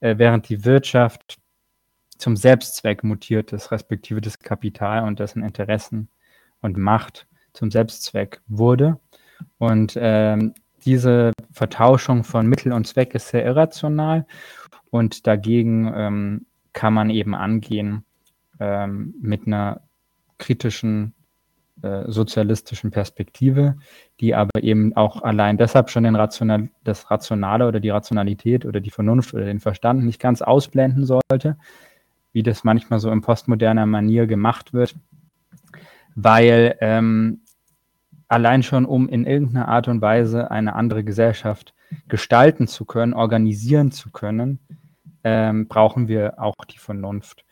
äh, 0.00 0.18
während 0.18 0.48
die 0.48 0.64
Wirtschaft 0.64 1.38
zum 2.18 2.36
Selbstzweck 2.36 3.04
mutiert 3.04 3.52
ist, 3.52 3.70
respektive 3.70 4.20
das 4.20 4.38
Kapital 4.38 5.04
und 5.04 5.20
dessen 5.20 5.42
Interessen 5.42 6.08
und 6.60 6.76
Macht 6.76 7.26
zum 7.52 7.70
Selbstzweck 7.70 8.40
wurde. 8.46 8.98
Und 9.58 9.96
ähm, 10.00 10.54
diese 10.84 11.32
Vertauschung 11.52 12.24
von 12.24 12.46
Mittel 12.46 12.72
und 12.72 12.86
Zweck 12.86 13.14
ist 13.14 13.28
sehr 13.28 13.44
irrational 13.44 14.26
und 14.90 15.26
dagegen 15.26 15.92
ähm, 15.94 16.46
kann 16.72 16.94
man 16.94 17.10
eben 17.10 17.34
angehen 17.34 18.04
ähm, 18.60 19.14
mit 19.20 19.46
einer 19.46 19.82
kritischen 20.38 21.14
sozialistischen 22.06 22.90
Perspektive, 22.90 23.76
die 24.20 24.34
aber 24.34 24.62
eben 24.62 24.96
auch 24.96 25.22
allein 25.22 25.58
deshalb 25.58 25.90
schon 25.90 26.04
den 26.04 26.16
Rational, 26.16 26.68
das 26.84 27.10
Rationale 27.10 27.68
oder 27.68 27.80
die 27.80 27.90
Rationalität 27.90 28.64
oder 28.64 28.80
die 28.80 28.90
Vernunft 28.90 29.34
oder 29.34 29.44
den 29.44 29.60
Verstand 29.60 30.04
nicht 30.04 30.20
ganz 30.20 30.42
ausblenden 30.42 31.04
sollte, 31.04 31.56
wie 32.32 32.42
das 32.42 32.64
manchmal 32.64 32.98
so 32.98 33.10
in 33.10 33.20
postmoderner 33.20 33.86
Manier 33.86 34.26
gemacht 34.26 34.72
wird, 34.72 34.94
weil 36.14 36.76
ähm, 36.80 37.40
allein 38.28 38.62
schon, 38.62 38.86
um 38.86 39.08
in 39.08 39.26
irgendeiner 39.26 39.68
Art 39.68 39.88
und 39.88 40.00
Weise 40.00 40.50
eine 40.50 40.74
andere 40.74 41.04
Gesellschaft 41.04 41.74
gestalten 42.08 42.66
zu 42.66 42.84
können, 42.84 43.14
organisieren 43.14 43.92
zu 43.92 44.10
können, 44.10 44.58
ähm, 45.24 45.68
brauchen 45.68 46.08
wir 46.08 46.34
auch 46.38 46.64
die 46.70 46.78
Vernunft. 46.78 47.44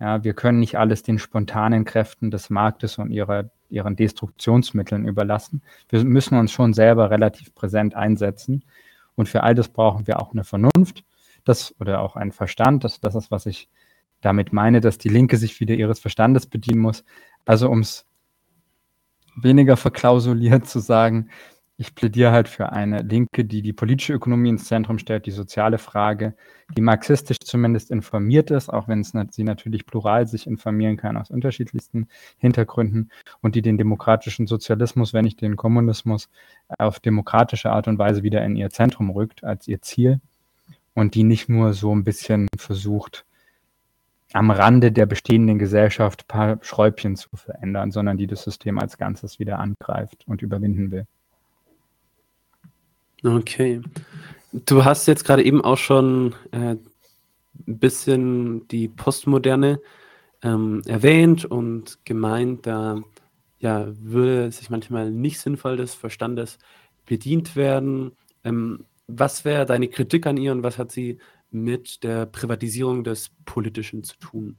Ja, 0.00 0.22
wir 0.22 0.34
können 0.34 0.60
nicht 0.60 0.78
alles 0.78 1.02
den 1.02 1.18
spontanen 1.18 1.84
Kräften 1.84 2.30
des 2.30 2.50
Marktes 2.50 2.98
und 2.98 3.10
ihrer, 3.10 3.50
ihren 3.68 3.96
Destruktionsmitteln 3.96 5.06
überlassen. 5.06 5.62
Wir 5.88 6.04
müssen 6.04 6.38
uns 6.38 6.52
schon 6.52 6.72
selber 6.72 7.10
relativ 7.10 7.54
präsent 7.54 7.94
einsetzen. 7.94 8.64
Und 9.14 9.28
für 9.28 9.42
all 9.42 9.54
das 9.54 9.68
brauchen 9.68 10.06
wir 10.06 10.20
auch 10.20 10.32
eine 10.32 10.44
Vernunft 10.44 11.04
das, 11.44 11.74
oder 11.80 12.00
auch 12.00 12.16
einen 12.16 12.32
Verstand. 12.32 12.84
Das, 12.84 13.00
das 13.00 13.14
ist, 13.14 13.30
was 13.30 13.46
ich 13.46 13.68
damit 14.20 14.52
meine, 14.52 14.80
dass 14.80 14.98
die 14.98 15.08
Linke 15.08 15.36
sich 15.36 15.60
wieder 15.60 15.74
ihres 15.74 16.00
Verstandes 16.00 16.46
bedienen 16.46 16.80
muss. 16.80 17.04
Also 17.44 17.68
um 17.68 17.80
es 17.80 18.06
weniger 19.36 19.76
verklausuliert 19.76 20.66
zu 20.66 20.80
sagen, 20.80 21.30
ich 21.80 21.94
plädiere 21.94 22.32
halt 22.32 22.48
für 22.48 22.72
eine 22.72 23.02
Linke, 23.02 23.44
die 23.44 23.62
die 23.62 23.72
politische 23.72 24.12
Ökonomie 24.12 24.48
ins 24.48 24.64
Zentrum 24.64 24.98
stellt, 24.98 25.26
die 25.26 25.30
soziale 25.30 25.78
Frage, 25.78 26.34
die 26.76 26.80
marxistisch 26.80 27.38
zumindest 27.38 27.92
informiert 27.92 28.50
ist, 28.50 28.68
auch 28.68 28.88
wenn 28.88 29.00
es 29.00 29.12
sie 29.30 29.44
natürlich 29.44 29.86
plural 29.86 30.26
sich 30.26 30.48
informieren 30.48 30.96
kann 30.96 31.16
aus 31.16 31.30
unterschiedlichsten 31.30 32.08
Hintergründen 32.36 33.12
und 33.42 33.54
die 33.54 33.62
den 33.62 33.78
demokratischen 33.78 34.48
Sozialismus, 34.48 35.14
wenn 35.14 35.24
nicht 35.24 35.40
den 35.40 35.54
Kommunismus, 35.54 36.28
auf 36.78 36.98
demokratische 36.98 37.70
Art 37.70 37.86
und 37.86 37.96
Weise 37.96 38.24
wieder 38.24 38.44
in 38.44 38.56
ihr 38.56 38.70
Zentrum 38.70 39.10
rückt 39.10 39.44
als 39.44 39.68
ihr 39.68 39.80
Ziel 39.80 40.20
und 40.94 41.14
die 41.14 41.22
nicht 41.22 41.48
nur 41.48 41.74
so 41.74 41.94
ein 41.94 42.02
bisschen 42.02 42.48
versucht, 42.58 43.24
am 44.32 44.50
Rande 44.50 44.90
der 44.90 45.06
bestehenden 45.06 45.60
Gesellschaft 45.60 46.24
ein 46.24 46.26
paar 46.26 46.58
Schräubchen 46.62 47.14
zu 47.14 47.28
verändern, 47.36 47.92
sondern 47.92 48.16
die 48.16 48.26
das 48.26 48.42
System 48.42 48.80
als 48.80 48.98
Ganzes 48.98 49.38
wieder 49.38 49.60
angreift 49.60 50.24
und 50.26 50.42
überwinden 50.42 50.90
will. 50.90 51.06
Okay. 53.24 53.80
Du 54.52 54.84
hast 54.84 55.06
jetzt 55.06 55.24
gerade 55.24 55.44
eben 55.44 55.62
auch 55.62 55.76
schon 55.76 56.34
äh, 56.52 56.76
ein 56.76 57.78
bisschen 57.78 58.66
die 58.68 58.88
Postmoderne 58.88 59.80
ähm, 60.42 60.82
erwähnt 60.86 61.44
und 61.44 61.98
gemeint, 62.04 62.66
da 62.66 63.02
ja, 63.58 63.88
würde 63.98 64.50
sich 64.52 64.70
manchmal 64.70 65.10
nicht 65.10 65.40
sinnvoll 65.40 65.76
des 65.76 65.94
Verstandes 65.94 66.58
bedient 67.06 67.56
werden. 67.56 68.12
Ähm, 68.44 68.84
was 69.08 69.44
wäre 69.44 69.66
deine 69.66 69.88
Kritik 69.88 70.26
an 70.26 70.36
ihr 70.36 70.52
und 70.52 70.62
was 70.62 70.78
hat 70.78 70.92
sie 70.92 71.18
mit 71.50 72.04
der 72.04 72.26
Privatisierung 72.26 73.04
des 73.04 73.30
Politischen 73.44 74.04
zu 74.04 74.16
tun? 74.18 74.56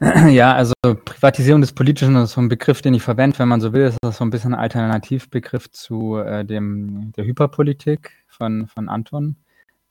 Ja, 0.30 0.54
also 0.54 0.72
Privatisierung 1.04 1.60
des 1.60 1.72
Politischen 1.72 2.16
ist 2.16 2.32
so 2.32 2.40
ein 2.40 2.48
Begriff, 2.48 2.80
den 2.80 2.94
ich 2.94 3.02
verwende, 3.02 3.38
wenn 3.38 3.48
man 3.48 3.60
so 3.60 3.72
will. 3.72 3.82
Ist 3.82 3.98
das 4.02 4.16
so 4.16 4.24
ein 4.24 4.30
bisschen 4.30 4.54
ein 4.54 4.60
Alternativbegriff 4.60 5.70
zu 5.70 6.16
äh, 6.16 6.44
dem, 6.44 7.12
der 7.16 7.24
Hyperpolitik 7.26 8.12
von, 8.26 8.66
von 8.66 8.88
Anton 8.88 9.36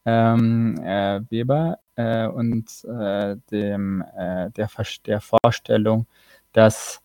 ähm, 0.06 0.80
äh, 0.84 1.22
Weber 1.30 1.78
äh, 1.96 2.26
und 2.26 2.66
äh, 2.86 3.36
dem, 3.52 4.04
äh, 4.18 4.50
der, 4.52 4.70
der 5.06 5.22
Vorstellung, 5.22 6.08
dass 6.54 7.02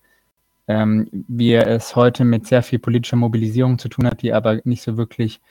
ähm, 0.66 1.08
wir 1.28 1.66
es 1.66 1.94
heute 1.96 2.24
mit 2.24 2.46
sehr 2.46 2.62
viel 2.62 2.78
politischer 2.78 3.16
Mobilisierung 3.16 3.78
zu 3.78 3.90
tun 3.90 4.06
hat, 4.06 4.22
die 4.22 4.32
aber 4.32 4.60
nicht 4.64 4.82
so 4.82 4.96
wirklich 4.96 5.42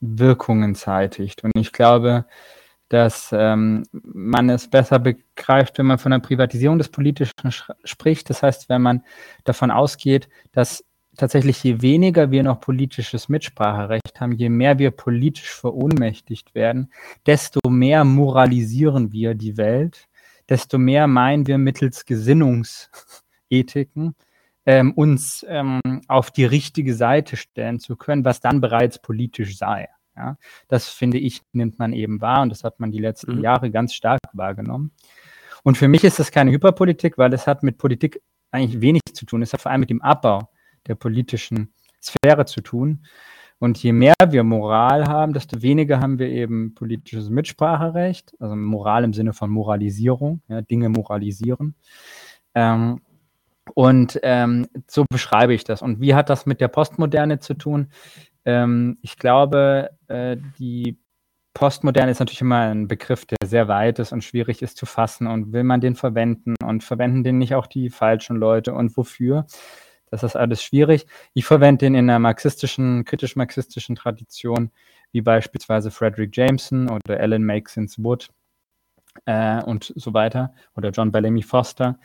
Wirkungen 0.00 0.74
zeitigt. 0.74 1.44
Und 1.44 1.52
ich 1.56 1.72
glaube, 1.72 2.24
dass 2.88 3.30
ähm, 3.32 3.82
man 3.92 4.48
es 4.48 4.68
besser 4.68 4.98
begreift, 4.98 5.78
wenn 5.78 5.86
man 5.86 5.98
von 5.98 6.12
der 6.12 6.18
Privatisierung 6.20 6.78
des 6.78 6.88
Politischen 6.88 7.52
spricht. 7.84 8.30
Das 8.30 8.42
heißt, 8.42 8.68
wenn 8.68 8.82
man 8.82 9.02
davon 9.44 9.70
ausgeht, 9.70 10.28
dass 10.52 10.84
tatsächlich 11.16 11.62
je 11.62 11.82
weniger 11.82 12.30
wir 12.30 12.42
noch 12.42 12.60
politisches 12.60 13.28
Mitspracherecht 13.28 14.20
haben, 14.20 14.32
je 14.32 14.48
mehr 14.48 14.78
wir 14.78 14.90
politisch 14.90 15.54
verohnmächtigt 15.54 16.54
werden, 16.54 16.90
desto 17.26 17.60
mehr 17.68 18.04
moralisieren 18.04 19.12
wir 19.12 19.34
die 19.34 19.58
Welt, 19.58 20.08
desto 20.48 20.78
mehr 20.78 21.06
meinen 21.06 21.46
wir 21.46 21.58
mittels 21.58 22.06
Gesinnungsethiken 22.06 24.14
ähm, 24.64 24.92
uns 24.92 25.44
ähm, 25.48 25.80
auf 26.08 26.30
die 26.30 26.44
richtige 26.44 26.94
Seite 26.94 27.36
stellen 27.36 27.80
zu 27.80 27.96
können, 27.96 28.24
was 28.24 28.40
dann 28.40 28.60
bereits 28.60 29.00
politisch 29.00 29.58
sei. 29.58 29.88
Ja, 30.18 30.36
das 30.66 30.88
finde 30.88 31.18
ich, 31.18 31.42
nimmt 31.52 31.78
man 31.78 31.92
eben 31.92 32.20
wahr 32.20 32.42
und 32.42 32.50
das 32.50 32.64
hat 32.64 32.80
man 32.80 32.90
die 32.90 32.98
letzten 32.98 33.36
mhm. 33.36 33.44
Jahre 33.44 33.70
ganz 33.70 33.94
stark 33.94 34.18
wahrgenommen. 34.32 34.90
Und 35.62 35.78
für 35.78 35.86
mich 35.86 36.02
ist 36.02 36.18
das 36.18 36.32
keine 36.32 36.50
Hyperpolitik, 36.50 37.18
weil 37.18 37.32
es 37.32 37.46
hat 37.46 37.62
mit 37.62 37.78
Politik 37.78 38.20
eigentlich 38.50 38.80
wenig 38.80 39.02
zu 39.12 39.26
tun. 39.26 39.42
Es 39.42 39.52
hat 39.52 39.60
vor 39.60 39.70
allem 39.70 39.80
mit 39.80 39.90
dem 39.90 40.02
Abbau 40.02 40.50
der 40.88 40.96
politischen 40.96 41.72
Sphäre 42.02 42.46
zu 42.46 42.62
tun. 42.62 43.04
Und 43.60 43.80
je 43.80 43.92
mehr 43.92 44.14
wir 44.28 44.42
Moral 44.42 45.06
haben, 45.06 45.32
desto 45.32 45.62
weniger 45.62 46.00
haben 46.00 46.18
wir 46.18 46.28
eben 46.28 46.74
politisches 46.74 47.28
Mitspracherecht, 47.28 48.34
also 48.40 48.56
Moral 48.56 49.04
im 49.04 49.12
Sinne 49.12 49.32
von 49.32 49.50
Moralisierung, 49.50 50.42
ja, 50.48 50.62
Dinge 50.62 50.88
moralisieren. 50.88 51.74
Ähm, 52.54 53.00
und 53.74 54.18
ähm, 54.22 54.66
so 54.86 55.04
beschreibe 55.10 55.54
ich 55.54 55.64
das. 55.64 55.82
Und 55.82 56.00
wie 56.00 56.14
hat 56.14 56.30
das 56.30 56.46
mit 56.46 56.60
der 56.60 56.68
Postmoderne 56.68 57.38
zu 57.38 57.54
tun? 57.54 57.88
Ähm, 58.48 58.96
ich 59.02 59.18
glaube, 59.18 59.90
äh, 60.08 60.38
die 60.58 60.98
Postmoderne 61.52 62.10
ist 62.10 62.18
natürlich 62.18 62.40
immer 62.40 62.60
ein 62.60 62.88
Begriff, 62.88 63.26
der 63.26 63.36
sehr 63.46 63.68
weit 63.68 63.98
ist 63.98 64.12
und 64.12 64.24
schwierig 64.24 64.62
ist 64.62 64.78
zu 64.78 64.86
fassen. 64.86 65.26
Und 65.26 65.52
will 65.52 65.64
man 65.64 65.82
den 65.82 65.96
verwenden 65.96 66.54
und 66.64 66.82
verwenden 66.82 67.24
den 67.24 67.36
nicht 67.36 67.54
auch 67.54 67.66
die 67.66 67.90
falschen 67.90 68.36
Leute 68.36 68.72
und 68.72 68.96
wofür? 68.96 69.46
Das 70.10 70.22
ist 70.22 70.34
alles 70.34 70.62
schwierig. 70.62 71.06
Ich 71.34 71.44
verwende 71.44 71.84
den 71.84 71.94
in 71.94 72.08
einer 72.08 72.18
marxistischen, 72.18 73.04
kritisch-marxistischen 73.04 73.96
Tradition, 73.96 74.70
wie 75.12 75.20
beispielsweise 75.20 75.90
Frederick 75.90 76.34
Jameson 76.34 76.88
oder 76.88 77.20
Alan 77.20 77.44
Makesins 77.44 78.02
Wood 78.02 78.30
äh, 79.26 79.62
und 79.62 79.92
so 79.94 80.14
weiter 80.14 80.54
oder 80.74 80.88
John 80.88 81.12
Bellamy 81.12 81.42
Foster. 81.42 81.98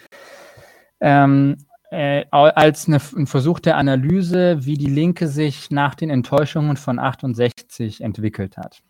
Ähm, 0.99 1.55
äh, 1.93 2.25
als 2.31 2.87
eine, 2.87 2.99
ein 3.15 3.27
Versuch 3.27 3.59
der 3.59 3.77
Analyse, 3.77 4.65
wie 4.65 4.77
die 4.77 4.89
Linke 4.89 5.27
sich 5.27 5.69
nach 5.71 5.95
den 5.95 6.09
Enttäuschungen 6.09 6.75
von 6.75 6.99
68 6.99 8.01
entwickelt 8.01 8.57
hat. 8.57 8.81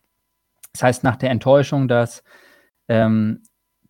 Das 0.72 0.84
heißt, 0.84 1.04
nach 1.04 1.18
der 1.18 1.30
Enttäuschung, 1.30 1.88
dass 1.88 2.24
ähm, 2.88 3.44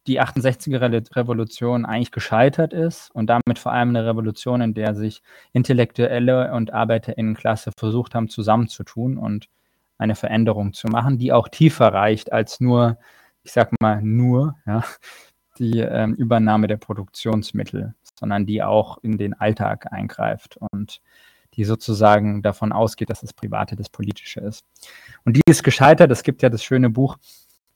die 0.07 0.19
68er 0.19 1.15
Revolution 1.15 1.85
eigentlich 1.85 2.11
gescheitert 2.11 2.73
ist 2.73 3.09
und 3.11 3.27
damit 3.27 3.59
vor 3.59 3.71
allem 3.71 3.89
eine 3.89 4.05
Revolution, 4.05 4.61
in 4.61 4.73
der 4.73 4.95
sich 4.95 5.21
Intellektuelle 5.53 6.51
und 6.53 6.73
Arbeiterinnenklasse 6.73 7.71
versucht 7.77 8.15
haben, 8.15 8.29
zusammenzutun 8.29 9.17
und 9.17 9.47
eine 9.97 10.15
Veränderung 10.15 10.73
zu 10.73 10.87
machen, 10.87 11.17
die 11.17 11.31
auch 11.31 11.47
tiefer 11.47 11.93
reicht 11.93 12.33
als 12.33 12.59
nur, 12.59 12.97
ich 13.43 13.53
sag 13.53 13.71
mal, 13.79 14.01
nur, 14.01 14.55
ja, 14.65 14.83
die 15.59 15.79
ähm, 15.79 16.15
Übernahme 16.15 16.67
der 16.67 16.77
Produktionsmittel, 16.77 17.93
sondern 18.23 18.45
die 18.45 18.63
auch 18.63 18.99
in 19.03 19.17
den 19.17 19.33
Alltag 19.33 19.91
eingreift 19.91 20.57
und 20.71 21.01
die 21.55 21.65
sozusagen 21.65 22.41
davon 22.41 22.71
ausgeht, 22.71 23.09
dass 23.09 23.19
das 23.19 23.33
Private 23.33 23.75
das 23.75 23.89
Politische 23.89 24.39
ist. 24.39 24.63
Und 25.25 25.35
die 25.35 25.41
ist 25.45 25.61
gescheitert. 25.61 26.09
Es 26.09 26.23
gibt 26.23 26.41
ja 26.41 26.47
das 26.47 26.63
schöne 26.63 26.89
Buch 26.89 27.17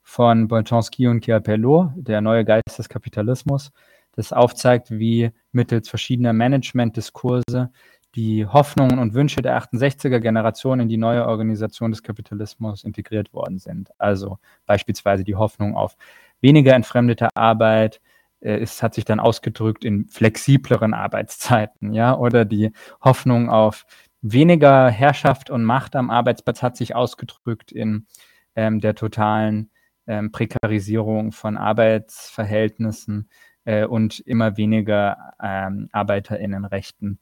von 0.03 0.47
Boltanski 0.47 1.09
und 1.09 1.25
Chiapello, 1.25 1.91
Der 1.97 2.21
neue 2.21 2.45
Geist 2.45 2.79
des 2.79 2.87
Kapitalismus, 2.87 3.73
das 4.13 4.31
aufzeigt, 4.31 4.89
wie 4.89 5.31
mittels 5.51 5.89
verschiedener 5.89 6.31
Management-Diskurse 6.31 7.69
die 8.15 8.45
Hoffnungen 8.45 8.99
und 8.99 9.13
Wünsche 9.15 9.41
der 9.41 9.61
68er 9.61 10.19
Generation 10.21 10.79
in 10.79 10.87
die 10.87 10.95
neue 10.95 11.27
Organisation 11.27 11.91
des 11.91 12.03
Kapitalismus 12.03 12.85
integriert 12.85 13.33
worden 13.33 13.59
sind. 13.59 13.89
Also 13.97 14.37
beispielsweise 14.65 15.25
die 15.25 15.35
Hoffnung 15.35 15.75
auf 15.75 15.97
weniger 16.39 16.73
entfremdete 16.73 17.27
Arbeit, 17.35 17.99
es 18.39 18.83
hat 18.83 18.93
sich 18.93 19.05
dann 19.05 19.19
ausgedrückt 19.19 19.83
in 19.83 20.07
flexibleren 20.07 20.93
Arbeitszeiten, 20.93 21.93
ja, 21.93 22.15
oder 22.15 22.45
die 22.45 22.71
Hoffnung 23.01 23.49
auf 23.49 23.85
weniger 24.21 24.89
Herrschaft 24.89 25.49
und 25.49 25.63
Macht 25.63 25.95
am 25.95 26.09
Arbeitsplatz 26.09 26.63
hat 26.63 26.77
sich 26.77 26.95
ausgedrückt 26.95 27.71
in 27.71 28.07
ähm, 28.55 28.79
der 28.79 28.95
totalen 28.95 29.71
ähm, 30.07 30.31
Prekarisierung 30.31 31.31
von 31.31 31.57
Arbeitsverhältnissen 31.57 33.29
äh, 33.65 33.85
und 33.85 34.19
immer 34.21 34.57
weniger 34.57 35.33
ähm, 35.41 35.89
ArbeiterInnenrechten 35.91 37.19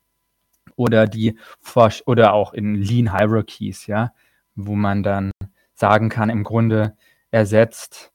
oder 0.76 1.08
die 1.08 1.38
Forsch 1.60 2.04
oder 2.06 2.34
auch 2.34 2.54
in 2.54 2.76
Lean 2.76 3.16
Hierarchies, 3.16 3.88
ja, 3.88 4.14
wo 4.56 4.76
man 4.76 5.04
dann 5.04 5.32
sagen 5.74 6.10
kann, 6.10 6.30
im 6.30 6.44
Grunde 6.44 6.96
ersetzt 7.32 8.14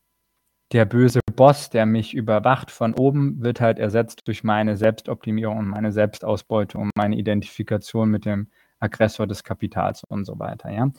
der 0.72 0.84
böse 0.84 1.20
Boss, 1.34 1.70
der 1.70 1.86
mich 1.86 2.14
überwacht 2.14 2.70
von 2.70 2.94
oben, 2.94 3.42
wird 3.42 3.60
halt 3.60 3.78
ersetzt 3.78 4.26
durch 4.26 4.44
meine 4.44 4.76
Selbstoptimierung 4.76 5.58
und 5.58 5.68
meine 5.68 5.92
Selbstausbeutung 5.92 6.90
meine 6.94 7.16
Identifikation 7.16 8.08
mit 8.08 8.24
dem 8.24 8.48
Aggressor 8.78 9.26
des 9.26 9.44
Kapitals 9.44 10.04
und 10.04 10.24
so 10.24 10.38
weiter. 10.38 10.70
Ja? 10.70 10.90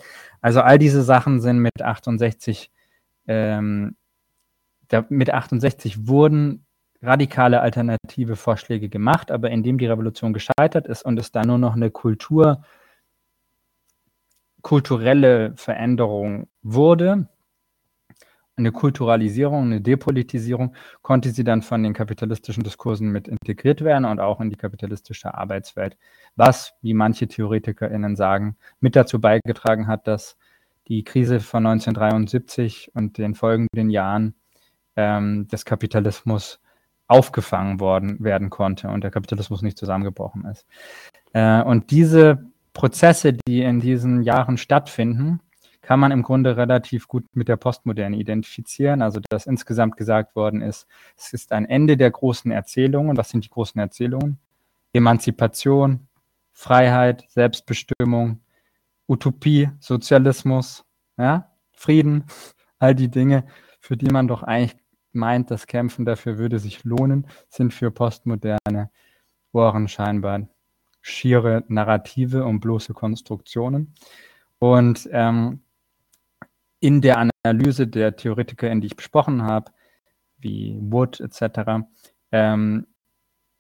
Also 0.42 0.62
all 0.62 0.78
diese 0.78 1.04
Sachen 1.04 1.40
sind 1.40 1.60
mit 1.60 1.82
68 1.82 2.70
ähm, 3.28 3.96
da, 4.92 5.06
mit 5.10 5.34
68 5.34 6.08
wurden 6.08 6.66
radikale 7.02 7.62
alternative 7.62 8.36
Vorschläge 8.36 8.90
gemacht, 8.90 9.32
aber 9.32 9.50
indem 9.50 9.78
die 9.78 9.88
Revolution 9.88 10.34
gescheitert 10.34 10.86
ist 10.86 11.04
und 11.04 11.18
es 11.18 11.32
da 11.32 11.44
nur 11.44 11.58
noch 11.58 11.76
eine 11.76 11.90
Kultur, 11.90 12.64
kulturelle 14.62 15.54
Veränderung 15.56 16.48
wurde, 16.62 17.28
eine 18.58 18.72
Kulturalisierung, 18.72 19.64
eine 19.64 19.82
Depolitisierung, 19.82 20.76
konnte 21.02 21.32
sie 21.32 21.44
dann 21.44 21.62
von 21.62 21.84
den 21.84 21.94
kapitalistischen 21.94 22.64
Diskursen 22.64 23.10
mit 23.10 23.28
integriert 23.28 23.82
werden 23.82 24.06
und 24.06 24.20
auch 24.20 24.40
in 24.42 24.50
die 24.50 24.56
kapitalistische 24.56 25.34
Arbeitswelt, 25.34 25.98
was, 26.36 26.74
wie 26.82 26.94
manche 26.94 27.28
TheoretikerInnen 27.28 28.16
sagen, 28.16 28.58
mit 28.80 28.96
dazu 28.96 29.20
beigetragen 29.20 29.88
hat, 29.88 30.08
dass 30.08 30.38
die 30.88 31.04
Krise 31.04 31.40
von 31.40 31.66
1973 31.66 32.92
und 32.94 33.18
den 33.18 33.36
folgenden 33.36 33.90
Jahren 33.90 34.36
ähm, 34.96 35.48
des 35.48 35.66
Kapitalismus 35.66 36.60
aufgefangen 37.08 37.80
worden 37.80 38.24
werden 38.24 38.50
konnte 38.50 38.88
und 38.88 39.04
der 39.04 39.12
Kapitalismus 39.12 39.62
nicht 39.62 39.78
zusammengebrochen 39.78 40.46
ist. 40.46 40.66
Äh, 41.34 41.62
und 41.62 41.92
diese 41.92 42.46
Prozesse, 42.74 43.34
die 43.34 43.62
in 43.62 43.80
diesen 43.80 44.24
Jahren 44.24 44.58
stattfinden, 44.58 45.42
kann 45.82 46.00
man 46.00 46.12
im 46.12 46.24
Grunde 46.24 46.58
relativ 46.58 47.08
gut 47.08 47.26
mit 47.34 47.48
der 47.48 47.58
Postmoderne 47.58 48.18
identifizieren. 48.18 49.02
Also, 49.02 49.20
dass 49.30 49.48
insgesamt 49.48 49.98
gesagt 49.98 50.36
worden 50.36 50.62
ist, 50.62 50.88
es 51.18 51.34
ist 51.34 51.52
ein 51.52 51.66
Ende 51.66 51.98
der 51.98 52.12
großen 52.12 52.52
Erzählungen. 52.52 53.18
Was 53.18 53.30
sind 53.30 53.46
die 53.46 53.50
großen 53.50 53.80
Erzählungen? 53.80 54.40
Emanzipation, 54.94 56.08
Freiheit, 56.52 57.26
Selbstbestimmung, 57.30 58.42
Utopie, 59.08 59.70
Sozialismus, 59.80 60.86
ja, 61.18 61.50
Frieden, 61.72 62.26
all 62.80 62.96
die 62.96 63.10
Dinge, 63.10 63.46
für 63.80 63.98
die 63.98 64.12
man 64.12 64.28
doch 64.28 64.44
eigentlich 64.44 64.80
meint, 65.14 65.52
das 65.52 65.68
Kämpfen 65.68 66.06
dafür 66.06 66.38
würde 66.38 66.60
sich 66.60 66.84
lohnen, 66.84 67.28
sind 67.50 67.74
für 67.74 67.92
postmoderne 67.92 68.92
Ohren 69.52 69.88
scheinbar 69.88 70.48
schiere 71.02 71.64
Narrative 71.68 72.46
und 72.46 72.60
bloße 72.60 72.94
Konstruktionen. 72.94 73.94
Und 74.60 75.10
ähm, 75.12 75.62
in 76.82 77.00
der 77.00 77.30
Analyse 77.46 77.88
der 77.88 78.18
Theoretiker, 78.18 78.70
in 78.70 78.82
die 78.82 78.88
ich 78.88 78.98
besprochen 78.98 79.44
habe, 79.44 79.72
wie 80.40 80.78
Wood 80.82 81.22
etc., 81.22 81.86
ähm, 82.34 82.88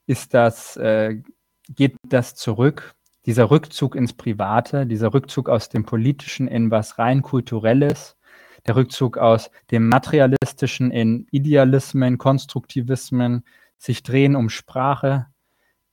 ist 0.07 0.33
das, 0.33 0.75
äh, 0.77 1.21
geht 1.69 1.95
das 2.07 2.35
zurück, 2.35 2.95
dieser 3.25 3.51
Rückzug 3.51 3.95
ins 3.95 4.13
Private, 4.13 4.85
dieser 4.87 5.13
Rückzug 5.13 5.47
aus 5.47 5.69
dem 5.69 5.85
Politischen 5.85 6.47
in 6.47 6.71
was 6.71 6.97
rein 6.97 7.21
Kulturelles, 7.21 8.17
der 8.65 8.75
Rückzug 8.75 9.17
aus 9.17 9.51
dem 9.69 9.87
Materialistischen 9.87 10.91
in 10.91 11.27
Idealismen, 11.31 12.17
Konstruktivismen, 12.17 13.43
sich 13.77 14.03
drehen 14.03 14.35
um 14.35 14.49
Sprache, 14.49 15.27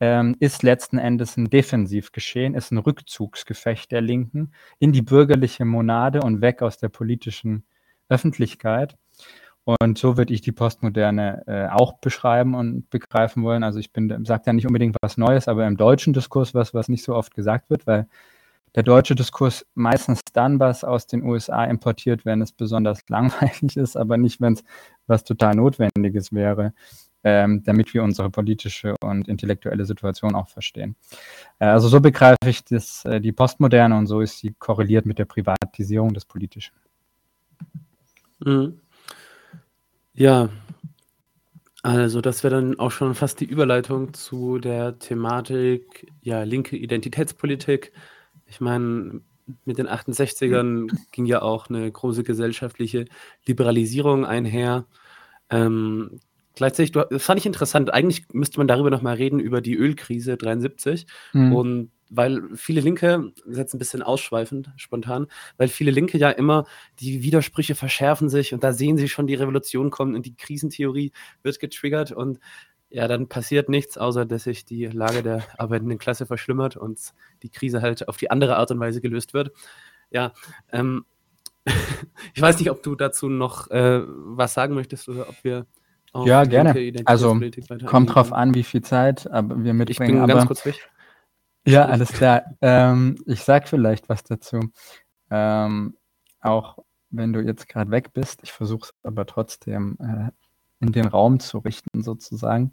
ähm, 0.00 0.36
ist 0.38 0.62
letzten 0.62 0.98
Endes 0.98 1.36
ein 1.36 1.50
Defensivgeschehen, 1.50 2.54
ist 2.54 2.70
ein 2.70 2.78
Rückzugsgefecht 2.78 3.90
der 3.90 4.00
Linken 4.00 4.52
in 4.78 4.92
die 4.92 5.02
bürgerliche 5.02 5.64
Monade 5.64 6.20
und 6.22 6.40
weg 6.40 6.62
aus 6.62 6.78
der 6.78 6.88
politischen 6.88 7.64
Öffentlichkeit. 8.08 8.96
Und 9.64 9.98
so 9.98 10.16
würde 10.16 10.32
ich 10.32 10.40
die 10.40 10.52
Postmoderne 10.52 11.42
äh, 11.46 11.68
auch 11.68 11.98
beschreiben 11.98 12.54
und 12.54 12.88
begreifen 12.88 13.42
wollen. 13.42 13.62
Also 13.62 13.78
ich 13.78 13.92
bin, 13.92 14.24
sage 14.24 14.44
ja 14.46 14.52
nicht 14.54 14.66
unbedingt 14.66 14.96
was 15.02 15.18
Neues, 15.18 15.46
aber 15.46 15.66
im 15.66 15.76
deutschen 15.76 16.14
Diskurs 16.14 16.54
was, 16.54 16.72
was 16.72 16.88
nicht 16.88 17.04
so 17.04 17.14
oft 17.14 17.34
gesagt 17.34 17.68
wird, 17.68 17.86
weil 17.86 18.08
der 18.74 18.82
deutsche 18.82 19.14
Diskurs 19.14 19.66
meistens 19.74 20.20
dann 20.32 20.60
was 20.60 20.84
aus 20.84 21.06
den 21.06 21.22
USA 21.22 21.64
importiert, 21.64 22.24
wenn 22.24 22.40
es 22.40 22.52
besonders 22.52 23.00
langweilig 23.08 23.76
ist, 23.76 23.96
aber 23.96 24.16
nicht, 24.16 24.40
wenn 24.40 24.54
es 24.54 24.64
was 25.06 25.24
total 25.24 25.54
Notwendiges 25.54 26.32
wäre, 26.32 26.72
ähm, 27.24 27.62
damit 27.64 27.92
wir 27.94 28.02
unsere 28.02 28.30
politische 28.30 28.94
und 29.02 29.28
intellektuelle 29.28 29.84
Situation 29.84 30.34
auch 30.34 30.48
verstehen. 30.48 30.96
Äh, 31.58 31.66
also 31.66 31.88
so 31.88 32.00
begreife 32.00 32.36
ich 32.46 32.64
das, 32.64 33.04
äh, 33.04 33.20
die 33.20 33.32
Postmoderne 33.32 33.96
und 33.96 34.06
so 34.06 34.20
ist 34.20 34.38
sie 34.38 34.54
korreliert 34.58 35.06
mit 35.06 35.18
der 35.18 35.24
Privatisierung 35.24 36.14
des 36.14 36.24
Politischen. 36.24 36.74
Mhm. 38.44 38.80
Ja, 40.14 40.48
also 41.82 42.20
das 42.20 42.42
wäre 42.42 42.56
dann 42.56 42.78
auch 42.78 42.90
schon 42.90 43.14
fast 43.14 43.40
die 43.40 43.44
Überleitung 43.44 44.12
zu 44.12 44.58
der 44.58 44.98
Thematik, 44.98 46.12
ja, 46.22 46.42
linke 46.42 46.76
Identitätspolitik. 46.76 47.92
Ich 48.46 48.60
meine, 48.60 49.20
mit 49.64 49.78
den 49.78 49.88
68ern 49.88 50.88
ging 51.12 51.26
ja 51.26 51.42
auch 51.42 51.68
eine 51.68 51.90
große 51.90 52.24
gesellschaftliche 52.24 53.06
Liberalisierung 53.46 54.26
einher. 54.26 54.86
Ähm, 55.50 56.20
gleichzeitig, 56.58 56.92
du, 56.92 57.06
das 57.10 57.24
fand 57.24 57.40
ich 57.40 57.46
interessant. 57.46 57.92
Eigentlich 57.92 58.26
müsste 58.32 58.58
man 58.58 58.68
darüber 58.68 58.90
nochmal 58.90 59.16
reden, 59.16 59.40
über 59.40 59.60
die 59.60 59.74
Ölkrise 59.74 60.36
73. 60.36 61.06
Mhm. 61.32 61.52
Und 61.54 61.90
weil 62.10 62.42
viele 62.54 62.80
Linke, 62.80 63.32
das 63.36 63.52
ist 63.52 63.58
jetzt 63.58 63.74
ein 63.74 63.78
bisschen 63.78 64.02
ausschweifend, 64.02 64.70
spontan, 64.76 65.26
weil 65.56 65.68
viele 65.68 65.90
Linke 65.90 66.18
ja 66.18 66.30
immer 66.30 66.64
die 67.00 67.22
Widersprüche 67.22 67.74
verschärfen 67.74 68.28
sich 68.28 68.54
und 68.54 68.64
da 68.64 68.72
sehen 68.72 68.96
sie 68.96 69.08
schon 69.08 69.26
die 69.26 69.34
Revolution 69.34 69.90
kommen 69.90 70.14
und 70.14 70.24
die 70.24 70.34
Krisentheorie 70.34 71.12
wird 71.42 71.60
getriggert 71.60 72.12
und 72.12 72.38
ja, 72.90 73.06
dann 73.06 73.28
passiert 73.28 73.68
nichts, 73.68 73.98
außer 73.98 74.24
dass 74.24 74.44
sich 74.44 74.64
die 74.64 74.86
Lage 74.86 75.22
der 75.22 75.44
arbeitenden 75.58 75.98
Klasse 75.98 76.24
verschlimmert 76.24 76.76
und 76.76 76.98
die 77.42 77.50
Krise 77.50 77.82
halt 77.82 78.08
auf 78.08 78.16
die 78.16 78.30
andere 78.30 78.56
Art 78.56 78.70
und 78.70 78.80
Weise 78.80 79.02
gelöst 79.02 79.34
wird. 79.34 79.52
Ja, 80.10 80.32
ähm, 80.72 81.04
ich 82.34 82.40
weiß 82.40 82.58
nicht, 82.58 82.70
ob 82.70 82.82
du 82.82 82.94
dazu 82.94 83.28
noch 83.28 83.70
äh, 83.70 84.00
was 84.06 84.54
sagen 84.54 84.74
möchtest 84.74 85.08
oder 85.10 85.28
ob 85.28 85.36
wir 85.42 85.66
ja, 86.14 86.44
gerne. 86.44 86.92
Also 87.04 87.40
kommt 87.86 88.14
drauf 88.14 88.32
an, 88.32 88.54
wie 88.54 88.62
viel 88.62 88.82
Zeit 88.82 89.30
aber 89.30 89.62
wir 89.62 89.74
mitbringen. 89.74 90.16
Ich 90.16 90.26
bin 90.26 90.28
ganz 90.28 90.46
kurz 90.46 90.64
weg. 90.64 90.90
Ja, 91.66 91.84
alles 91.86 92.12
klar. 92.12 92.42
ähm, 92.62 93.16
ich 93.26 93.42
sag 93.42 93.68
vielleicht 93.68 94.08
was 94.08 94.24
dazu. 94.24 94.60
Ähm, 95.30 95.96
auch 96.40 96.78
wenn 97.10 97.32
du 97.32 97.40
jetzt 97.40 97.68
gerade 97.68 97.90
weg 97.90 98.12
bist, 98.12 98.40
ich 98.42 98.52
versuche 98.52 98.86
es 98.86 98.94
aber 99.02 99.26
trotzdem 99.26 99.98
äh, 100.00 100.30
in 100.80 100.92
den 100.92 101.06
Raum 101.06 101.40
zu 101.40 101.58
richten, 101.58 102.02
sozusagen. 102.02 102.72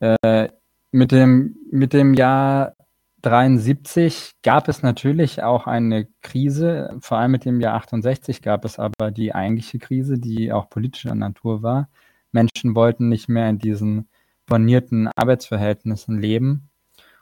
Äh, 0.00 0.48
mit, 0.92 1.12
dem, 1.12 1.56
mit 1.70 1.92
dem 1.92 2.14
Jahr 2.14 2.74
73 3.22 4.34
gab 4.42 4.68
es 4.68 4.82
natürlich 4.82 5.42
auch 5.42 5.66
eine 5.66 6.06
Krise, 6.22 6.96
vor 7.00 7.18
allem 7.18 7.32
mit 7.32 7.44
dem 7.44 7.60
Jahr 7.60 7.74
68 7.74 8.42
gab 8.42 8.64
es 8.64 8.78
aber 8.78 9.10
die 9.10 9.34
eigentliche 9.34 9.78
Krise, 9.78 10.18
die 10.18 10.52
auch 10.52 10.70
politischer 10.70 11.14
Natur 11.14 11.62
war. 11.62 11.88
Menschen 12.30 12.74
wollten 12.74 13.08
nicht 13.08 13.28
mehr 13.28 13.48
in 13.50 13.58
diesen 13.58 14.08
bornierten 14.46 15.08
Arbeitsverhältnissen 15.16 16.18
leben. 16.20 16.68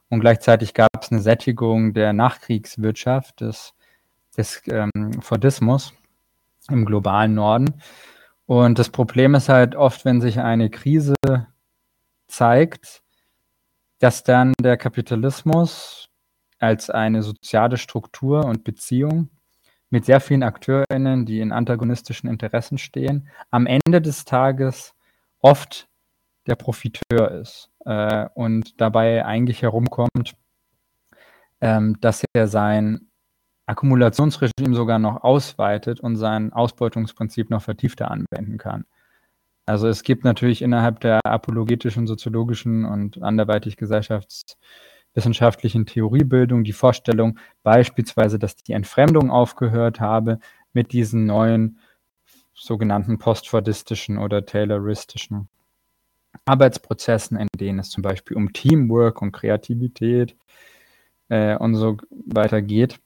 Und 0.08 0.20
gleichzeitig 0.20 0.74
gab 0.74 0.90
es 1.00 1.10
eine 1.10 1.20
Sättigung 1.20 1.94
der 1.94 2.12
Nachkriegswirtschaft, 2.12 3.40
des, 3.40 3.74
des 4.36 4.62
ähm, 4.68 5.20
Fordismus 5.20 5.94
im 6.70 6.84
globalen 6.84 7.34
Norden. 7.34 7.80
Und 8.46 8.78
das 8.78 8.90
Problem 8.90 9.34
ist 9.34 9.48
halt 9.48 9.74
oft, 9.74 10.04
wenn 10.04 10.20
sich 10.20 10.38
eine 10.38 10.70
Krise 10.70 11.14
zeigt, 12.28 13.02
dass 13.98 14.24
dann 14.24 14.52
der 14.60 14.76
Kapitalismus 14.76 16.08
als 16.58 16.90
eine 16.90 17.22
soziale 17.22 17.76
Struktur 17.76 18.44
und 18.44 18.64
Beziehung 18.64 19.30
mit 19.90 20.04
sehr 20.04 20.20
vielen 20.20 20.42
AkteurInnen, 20.42 21.26
die 21.26 21.40
in 21.40 21.52
antagonistischen 21.52 22.28
Interessen 22.28 22.78
stehen, 22.78 23.28
am 23.50 23.66
Ende 23.66 24.00
des 24.00 24.24
Tages 24.24 24.94
oft 25.40 25.88
der 26.46 26.56
Profiteur 26.56 27.30
ist 27.30 27.70
äh, 27.84 28.26
und 28.34 28.80
dabei 28.80 29.24
eigentlich 29.24 29.62
herumkommt, 29.62 30.34
ähm, 31.60 31.96
dass 32.00 32.24
er 32.34 32.48
sein 32.48 33.08
Akkumulationsregime 33.66 34.76
sogar 34.76 34.98
noch 34.98 35.24
ausweitet 35.24 36.00
und 36.00 36.16
sein 36.16 36.52
Ausbeutungsprinzip 36.52 37.50
noch 37.50 37.62
vertiefter 37.62 38.10
anwenden 38.10 38.58
kann. 38.58 38.84
Also 39.66 39.88
es 39.88 40.04
gibt 40.04 40.24
natürlich 40.24 40.62
innerhalb 40.62 41.00
der 41.00 41.20
apologetischen, 41.24 42.06
soziologischen 42.06 42.84
und 42.84 43.20
anderweitig 43.20 43.76
gesellschaftswissenschaftlichen 43.76 45.86
Theoriebildung 45.86 46.62
die 46.62 46.72
Vorstellung 46.72 47.40
beispielsweise, 47.64 48.38
dass 48.38 48.54
die 48.56 48.74
Entfremdung 48.74 49.32
aufgehört 49.32 50.00
habe 50.00 50.38
mit 50.72 50.92
diesen 50.92 51.26
neuen 51.26 51.80
sogenannten 52.54 53.18
postfordistischen 53.18 54.18
oder 54.18 54.46
tayloristischen 54.46 55.48
Arbeitsprozessen, 56.44 57.36
in 57.36 57.48
denen 57.58 57.80
es 57.80 57.90
zum 57.90 58.02
Beispiel 58.02 58.36
um 58.36 58.52
Teamwork 58.52 59.20
und 59.20 59.32
Kreativität 59.32 60.36
äh, 61.28 61.56
und 61.56 61.74
so 61.74 61.96
weiter 62.10 62.62
geht. 62.62 63.00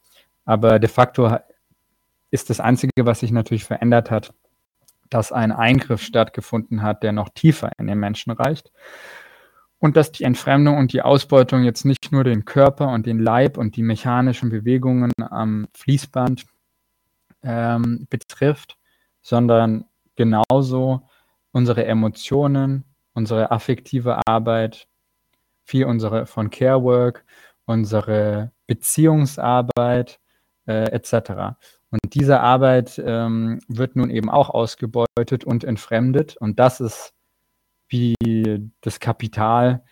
Aber 0.44 0.78
de 0.78 0.90
facto 0.90 1.38
ist 2.30 2.50
das 2.50 2.60
Einzige, 2.60 2.92
was 2.98 3.20
sich 3.20 3.32
natürlich 3.32 3.64
verändert 3.64 4.10
hat, 4.10 4.34
dass 5.10 5.32
ein 5.32 5.52
Eingriff 5.52 6.02
stattgefunden 6.02 6.82
hat, 6.82 7.02
der 7.02 7.12
noch 7.12 7.28
tiefer 7.30 7.72
in 7.78 7.86
den 7.88 7.98
Menschen 7.98 8.30
reicht. 8.30 8.72
Und 9.78 9.96
dass 9.96 10.12
die 10.12 10.24
Entfremdung 10.24 10.76
und 10.76 10.92
die 10.92 11.02
Ausbeutung 11.02 11.64
jetzt 11.64 11.84
nicht 11.84 12.12
nur 12.12 12.22
den 12.22 12.44
Körper 12.44 12.88
und 12.88 13.06
den 13.06 13.18
Leib 13.18 13.56
und 13.56 13.76
die 13.76 13.82
mechanischen 13.82 14.50
Bewegungen 14.50 15.12
am 15.18 15.68
Fließband 15.74 16.44
ähm, 17.42 18.06
betrifft, 18.10 18.76
sondern 19.22 19.86
genauso 20.16 21.08
unsere 21.52 21.86
Emotionen, 21.86 22.84
unsere 23.14 23.50
affektive 23.50 24.20
Arbeit, 24.26 24.86
viel 25.64 25.86
unsere 25.86 26.26
von 26.26 26.50
Care 26.50 26.82
Work, 26.82 27.24
unsere 27.64 28.52
Beziehungsarbeit 28.66 30.20
äh, 30.66 30.90
etc. 30.90 31.56
Und 31.90 32.14
diese 32.14 32.40
Arbeit 32.40 33.02
ähm, 33.04 33.60
wird 33.68 33.96
nun 33.96 34.10
eben 34.10 34.30
auch 34.30 34.50
ausgebeutet 34.50 35.44
und 35.44 35.64
entfremdet. 35.64 36.36
Und 36.36 36.58
das 36.58 36.80
ist, 36.80 37.12
wie 37.88 38.14
das 38.80 39.00
Kapital 39.00 39.82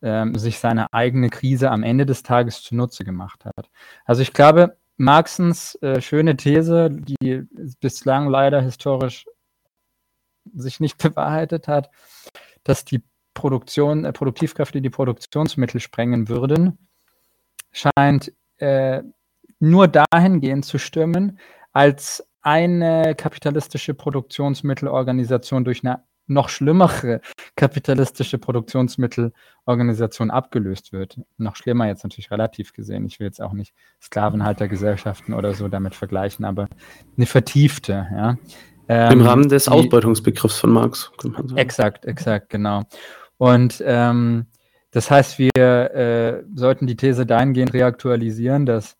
ähm, 0.00 0.34
sich 0.34 0.58
seine 0.58 0.92
eigene 0.92 1.28
Krise 1.30 1.70
am 1.70 1.82
Ende 1.82 2.06
des 2.06 2.22
Tages 2.22 2.62
zunutze 2.62 3.04
gemacht 3.04 3.44
hat. 3.44 3.70
Also 4.04 4.22
ich 4.22 4.32
glaube, 4.32 4.76
Marxens 4.96 5.76
äh, 5.82 6.00
schöne 6.00 6.36
These, 6.36 6.90
die 6.90 7.42
bislang 7.80 8.28
leider 8.28 8.60
historisch 8.60 9.26
sich 10.54 10.80
nicht 10.80 10.98
bewahrheitet 11.02 11.68
hat, 11.68 11.90
dass 12.64 12.84
die 12.84 13.02
Produktion, 13.34 14.04
äh, 14.04 14.12
Produktivkräfte 14.12 14.80
die 14.80 14.90
Produktionsmittel 14.90 15.80
sprengen 15.80 16.28
würden, 16.28 16.78
scheint 17.72 18.32
äh, 18.58 19.02
nur 19.62 19.88
dahingehend 19.88 20.64
zu 20.64 20.78
stimmen, 20.78 21.38
als 21.72 22.26
eine 22.42 23.14
kapitalistische 23.14 23.94
Produktionsmittelorganisation 23.94 25.64
durch 25.64 25.84
eine 25.84 26.02
noch 26.26 26.48
schlimmere 26.48 27.20
kapitalistische 27.56 28.38
Produktionsmittelorganisation 28.38 30.30
abgelöst 30.30 30.92
wird. 30.92 31.20
Noch 31.36 31.56
schlimmer 31.56 31.86
jetzt 31.86 32.04
natürlich 32.04 32.30
relativ 32.30 32.72
gesehen. 32.72 33.06
Ich 33.06 33.20
will 33.20 33.26
jetzt 33.26 33.40
auch 33.40 33.52
nicht 33.52 33.74
Sklavenhaltergesellschaften 34.00 35.34
oder 35.34 35.54
so 35.54 35.68
damit 35.68 35.94
vergleichen, 35.94 36.44
aber 36.44 36.68
eine 37.16 37.26
vertiefte, 37.26 38.06
ja. 38.12 38.36
Ähm, 38.88 39.12
Im 39.12 39.20
Rahmen 39.20 39.48
des 39.48 39.64
die, 39.64 39.70
Ausbeutungsbegriffs 39.70 40.58
von 40.58 40.72
Marx, 40.72 41.12
könnte 41.16 41.38
man 41.38 41.48
sagen. 41.48 41.58
Exakt, 41.60 42.04
exakt, 42.04 42.50
genau. 42.50 42.82
Und 43.38 43.82
ähm, 43.86 44.46
das 44.90 45.10
heißt, 45.10 45.38
wir 45.38 45.54
äh, 45.54 46.42
sollten 46.54 46.88
die 46.88 46.96
These 46.96 47.24
dahingehend 47.24 47.74
reaktualisieren, 47.74 48.66
dass 48.66 48.96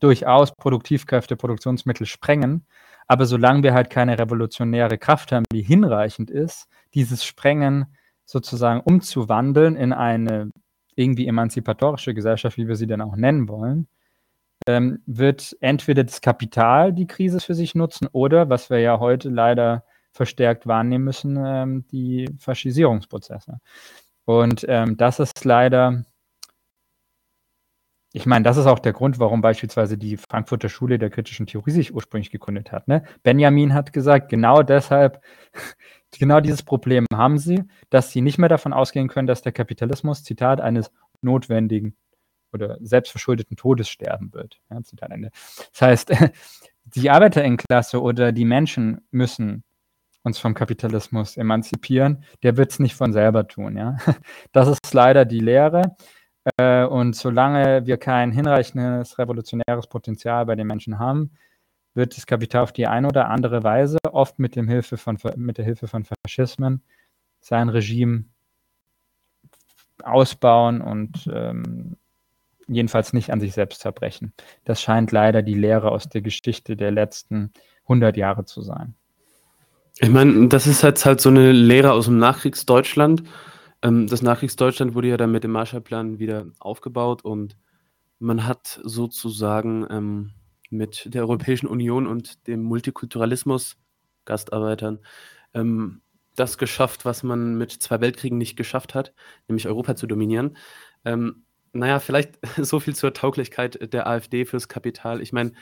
durchaus 0.00 0.54
Produktivkräfte 0.54 1.36
Produktionsmittel 1.36 2.06
sprengen, 2.06 2.66
aber 3.06 3.26
solange 3.26 3.62
wir 3.62 3.74
halt 3.74 3.90
keine 3.90 4.18
revolutionäre 4.18 4.98
Kraft 4.98 5.32
haben, 5.32 5.44
die 5.52 5.62
hinreichend 5.62 6.30
ist, 6.30 6.68
dieses 6.94 7.24
Sprengen 7.24 7.86
sozusagen 8.24 8.80
umzuwandeln 8.80 9.76
in 9.76 9.92
eine 9.92 10.50
irgendwie 10.94 11.26
emanzipatorische 11.26 12.14
Gesellschaft, 12.14 12.56
wie 12.56 12.68
wir 12.68 12.76
sie 12.76 12.86
dann 12.86 13.00
auch 13.00 13.16
nennen 13.16 13.48
wollen, 13.48 13.88
ähm, 14.66 15.02
wird 15.06 15.56
entweder 15.60 16.04
das 16.04 16.20
Kapital 16.20 16.92
die 16.92 17.06
Krise 17.06 17.40
für 17.40 17.54
sich 17.54 17.74
nutzen 17.74 18.08
oder, 18.12 18.48
was 18.48 18.70
wir 18.70 18.78
ja 18.78 19.00
heute 19.00 19.28
leider 19.28 19.84
verstärkt 20.12 20.66
wahrnehmen 20.66 21.04
müssen, 21.04 21.38
ähm, 21.42 21.86
die 21.90 22.28
Faschisierungsprozesse. 22.38 23.60
Und 24.24 24.64
ähm, 24.68 24.96
das 24.96 25.18
ist 25.18 25.44
leider 25.44 26.04
ich 28.12 28.26
meine, 28.26 28.42
das 28.42 28.56
ist 28.56 28.66
auch 28.66 28.80
der 28.80 28.92
Grund, 28.92 29.20
warum 29.20 29.40
beispielsweise 29.40 29.96
die 29.96 30.16
Frankfurter 30.16 30.68
Schule 30.68 30.98
der 30.98 31.10
kritischen 31.10 31.46
Theorie 31.46 31.70
sich 31.70 31.94
ursprünglich 31.94 32.30
gegründet 32.30 32.72
hat. 32.72 32.88
Ne? 32.88 33.04
Benjamin 33.22 33.72
hat 33.72 33.92
gesagt, 33.92 34.28
genau 34.28 34.62
deshalb, 34.62 35.22
genau 36.18 36.40
dieses 36.40 36.62
Problem 36.64 37.06
haben 37.12 37.38
sie, 37.38 37.62
dass 37.88 38.10
sie 38.10 38.20
nicht 38.20 38.38
mehr 38.38 38.48
davon 38.48 38.72
ausgehen 38.72 39.08
können, 39.08 39.28
dass 39.28 39.42
der 39.42 39.52
Kapitalismus, 39.52 40.24
Zitat, 40.24 40.60
eines 40.60 40.90
notwendigen 41.22 41.94
oder 42.52 42.78
selbstverschuldeten 42.80 43.56
Todes 43.56 43.88
sterben 43.88 44.32
wird. 44.32 44.60
Ja, 44.70 44.82
Zitat 44.82 45.12
Ende. 45.12 45.30
Das 45.72 45.82
heißt, 45.82 46.12
die 46.84 47.10
Arbeiterinnenklasse 47.10 48.02
oder 48.02 48.32
die 48.32 48.44
Menschen 48.44 49.02
müssen 49.12 49.62
uns 50.22 50.38
vom 50.38 50.54
Kapitalismus 50.54 51.36
emanzipieren, 51.36 52.24
der 52.42 52.56
wird 52.56 52.72
es 52.72 52.78
nicht 52.78 52.94
von 52.94 53.12
selber 53.12 53.46
tun. 53.46 53.76
Ja? 53.76 53.96
Das 54.52 54.68
ist 54.68 54.92
leider 54.92 55.24
die 55.24 55.40
Lehre. 55.40 55.96
Äh, 56.56 56.84
und 56.84 57.16
solange 57.16 57.86
wir 57.86 57.98
kein 57.98 58.32
hinreichendes 58.32 59.18
revolutionäres 59.18 59.86
Potenzial 59.86 60.46
bei 60.46 60.54
den 60.54 60.66
Menschen 60.66 60.98
haben, 60.98 61.30
wird 61.94 62.16
das 62.16 62.26
Kapital 62.26 62.62
auf 62.62 62.72
die 62.72 62.86
eine 62.86 63.08
oder 63.08 63.28
andere 63.28 63.62
Weise, 63.62 63.98
oft 64.10 64.38
mit, 64.38 64.56
dem 64.56 64.68
Hilfe 64.68 64.96
von, 64.96 65.18
mit 65.36 65.58
der 65.58 65.64
Hilfe 65.64 65.88
von 65.88 66.04
Faschismen, 66.04 66.82
sein 67.40 67.68
Regime 67.68 68.24
ausbauen 70.02 70.80
und 70.80 71.28
ähm, 71.32 71.96
jedenfalls 72.68 73.12
nicht 73.12 73.32
an 73.32 73.40
sich 73.40 73.52
selbst 73.52 73.80
zerbrechen. 73.80 74.32
Das 74.64 74.80
scheint 74.80 75.12
leider 75.12 75.42
die 75.42 75.54
Lehre 75.54 75.90
aus 75.90 76.08
der 76.08 76.22
Geschichte 76.22 76.76
der 76.76 76.90
letzten 76.90 77.52
100 77.84 78.16
Jahre 78.16 78.44
zu 78.44 78.62
sein. 78.62 78.94
Ich 79.98 80.08
meine, 80.08 80.48
das 80.48 80.66
ist 80.66 80.82
jetzt 80.82 81.04
halt 81.04 81.20
so 81.20 81.28
eine 81.28 81.52
Lehre 81.52 81.92
aus 81.92 82.06
dem 82.06 82.18
Nachkriegsdeutschland. 82.18 83.24
Ähm, 83.82 84.06
das 84.06 84.22
Nachkriegsdeutschland 84.22 84.94
wurde 84.94 85.08
ja 85.08 85.16
dann 85.16 85.32
mit 85.32 85.44
dem 85.44 85.52
Marshallplan 85.52 86.18
wieder 86.18 86.46
aufgebaut 86.58 87.24
und 87.24 87.56
man 88.18 88.46
hat 88.46 88.80
sozusagen 88.84 89.86
ähm, 89.90 90.32
mit 90.70 91.12
der 91.14 91.22
Europäischen 91.22 91.66
Union 91.66 92.06
und 92.06 92.46
dem 92.46 92.62
Multikulturalismus, 92.62 93.78
Gastarbeitern, 94.24 95.00
ähm, 95.54 96.02
das 96.36 96.58
geschafft, 96.58 97.04
was 97.04 97.22
man 97.22 97.56
mit 97.56 97.72
zwei 97.72 98.00
Weltkriegen 98.00 98.38
nicht 98.38 98.56
geschafft 98.56 98.94
hat, 98.94 99.12
nämlich 99.48 99.66
Europa 99.66 99.96
zu 99.96 100.06
dominieren. 100.06 100.56
Ähm, 101.04 101.44
naja, 101.72 101.98
vielleicht 101.98 102.38
so 102.58 102.80
viel 102.80 102.94
zur 102.94 103.12
Tauglichkeit 103.14 103.92
der 103.92 104.06
AfD 104.06 104.44
fürs 104.44 104.68
Kapital. 104.68 105.20
Ich 105.20 105.32
meine, 105.32 105.52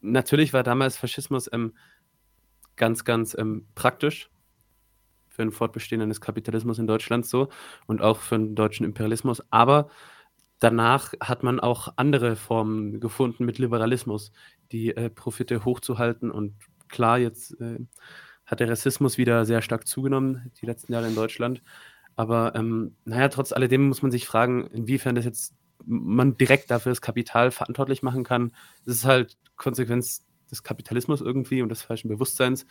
natürlich 0.00 0.52
war 0.52 0.62
damals 0.62 0.96
Faschismus 0.96 1.48
ähm, 1.52 1.74
ganz, 2.76 3.04
ganz 3.04 3.36
ähm, 3.38 3.66
praktisch 3.74 4.30
für 5.34 5.42
ein 5.42 5.50
Fortbestehen 5.50 6.08
des 6.08 6.20
Kapitalismus 6.20 6.78
in 6.78 6.86
Deutschland 6.86 7.26
so 7.26 7.48
und 7.86 8.02
auch 8.02 8.18
für 8.20 8.38
den 8.38 8.54
deutschen 8.54 8.84
Imperialismus. 8.84 9.42
Aber 9.50 9.88
danach 10.60 11.12
hat 11.20 11.42
man 11.42 11.58
auch 11.58 11.92
andere 11.96 12.36
Formen 12.36 13.00
gefunden 13.00 13.44
mit 13.44 13.58
Liberalismus, 13.58 14.30
die 14.70 14.96
äh, 14.96 15.10
Profite 15.10 15.64
hochzuhalten. 15.64 16.30
Und 16.30 16.54
klar, 16.88 17.18
jetzt 17.18 17.60
äh, 17.60 17.80
hat 18.46 18.60
der 18.60 18.70
Rassismus 18.70 19.18
wieder 19.18 19.44
sehr 19.44 19.60
stark 19.60 19.88
zugenommen, 19.88 20.52
die 20.60 20.66
letzten 20.66 20.92
Jahre 20.92 21.08
in 21.08 21.16
Deutschland. 21.16 21.62
Aber 22.14 22.54
ähm, 22.54 22.94
naja, 23.04 23.28
trotz 23.28 23.52
alledem 23.52 23.88
muss 23.88 24.02
man 24.02 24.12
sich 24.12 24.26
fragen, 24.26 24.68
inwiefern 24.68 25.16
das 25.16 25.24
jetzt 25.24 25.54
man 25.84 26.36
direkt 26.36 26.70
dafür 26.70 26.92
das 26.92 27.00
Kapital 27.00 27.50
verantwortlich 27.50 28.02
machen 28.02 28.22
kann. 28.22 28.52
Das 28.86 28.94
ist 28.94 29.04
halt 29.04 29.36
Konsequenz 29.56 30.24
des 30.48 30.62
Kapitalismus 30.62 31.20
irgendwie 31.20 31.60
und 31.60 31.70
des 31.70 31.82
falschen 31.82 32.08
Bewusstseins 32.08 32.66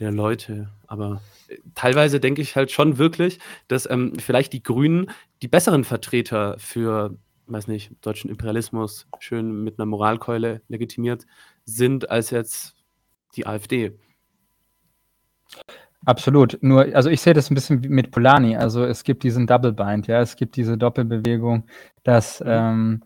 der 0.00 0.12
Leute. 0.12 0.70
Aber 0.86 1.20
äh, 1.48 1.58
teilweise 1.74 2.20
denke 2.20 2.42
ich 2.42 2.56
halt 2.56 2.70
schon 2.70 2.98
wirklich, 2.98 3.38
dass 3.68 3.88
ähm, 3.88 4.14
vielleicht 4.18 4.52
die 4.52 4.62
Grünen 4.62 5.10
die 5.42 5.48
besseren 5.48 5.84
Vertreter 5.84 6.56
für, 6.58 7.16
weiß 7.46 7.68
nicht, 7.68 7.92
deutschen 8.00 8.30
Imperialismus 8.30 9.06
schön 9.18 9.64
mit 9.64 9.78
einer 9.78 9.86
Moralkeule 9.86 10.62
legitimiert 10.68 11.26
sind, 11.64 12.10
als 12.10 12.30
jetzt 12.30 12.74
die 13.36 13.46
AfD. 13.46 13.98
Absolut. 16.04 16.58
Nur, 16.60 16.94
also 16.94 17.08
ich 17.08 17.20
sehe 17.20 17.32
das 17.34 17.50
ein 17.50 17.54
bisschen 17.54 17.80
mit 17.80 18.10
Polani. 18.10 18.56
Also 18.56 18.84
es 18.84 19.04
gibt 19.04 19.22
diesen 19.22 19.46
Double 19.46 19.72
Bind, 19.72 20.06
ja, 20.06 20.20
es 20.20 20.36
gibt 20.36 20.56
diese 20.56 20.76
Doppelbewegung, 20.76 21.66
dass 22.02 22.40
mhm. 22.40 22.46
ähm, 22.48 23.02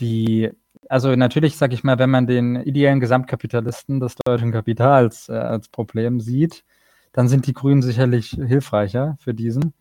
die 0.00 0.50
also 0.88 1.14
natürlich, 1.16 1.56
sage 1.56 1.74
ich 1.74 1.84
mal, 1.84 1.98
wenn 1.98 2.10
man 2.10 2.26
den 2.26 2.56
ideellen 2.56 3.00
Gesamtkapitalisten 3.00 4.00
des 4.00 4.14
deutschen 4.16 4.52
Kapitals 4.52 5.28
äh, 5.28 5.32
als 5.32 5.68
Problem 5.68 6.20
sieht, 6.20 6.64
dann 7.12 7.28
sind 7.28 7.46
die 7.46 7.54
Grünen 7.54 7.82
sicherlich 7.82 8.30
hilfreicher 8.30 9.16
für 9.20 9.34
diesen. 9.34 9.72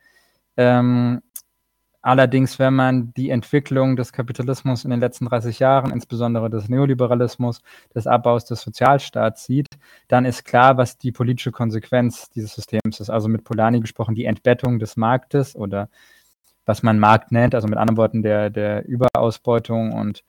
Ähm, 0.58 1.22
allerdings, 2.02 2.60
wenn 2.60 2.74
man 2.74 3.14
die 3.14 3.30
Entwicklung 3.30 3.96
des 3.96 4.14
Kapitalismus 4.14 4.86
in 4.86 4.92
den 4.92 5.00
letzten 5.00 5.26
30 5.26 5.60
Jahren, 5.60 5.92
insbesondere 5.92 6.50
des 6.50 6.70
Neoliberalismus, 6.70 7.62
des 7.94 8.08
Abbaus 8.08 8.46
des 8.46 8.62
Sozialstaats 8.62 9.46
sieht, 9.46 9.68
dann 10.08 10.26
ist 10.26 10.46
klar, 10.46 10.78
was 10.78 10.98
die 10.98 11.12
politische 11.12 11.52
Konsequenz 11.52 12.30
dieses 12.30 12.54
Systems 12.54 13.00
ist. 13.00 13.10
Also 13.10 13.28
mit 13.28 13.44
Polani 13.44 13.82
gesprochen, 13.82 14.16
die 14.16 14.26
Entbettung 14.26 14.80
des 14.80 14.96
Marktes 14.96 15.56
oder 15.56 15.90
was 16.66 16.84
man 16.84 17.00
Markt 17.00 17.32
nennt, 17.32 17.54
also 17.54 17.68
mit 17.68 17.78
anderen 17.78 17.98
Worten 17.98 18.24
der, 18.24 18.50
der 18.50 18.86
Überausbeutung 18.86 19.92
und 19.92 20.24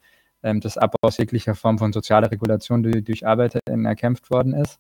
ähm, 0.47 0.61
des 0.61 0.79
Abbaus 0.79 1.19
jeglicher 1.19 1.55
Form 1.55 1.79
von 1.79 1.93
sozialer 1.93 2.31
Regulation, 2.31 2.83
die 2.83 3.03
durch 3.03 3.27
ArbeiterInnen 3.27 3.85
erkämpft 3.85 4.31
worden 4.31 4.55
ist. 4.55 4.79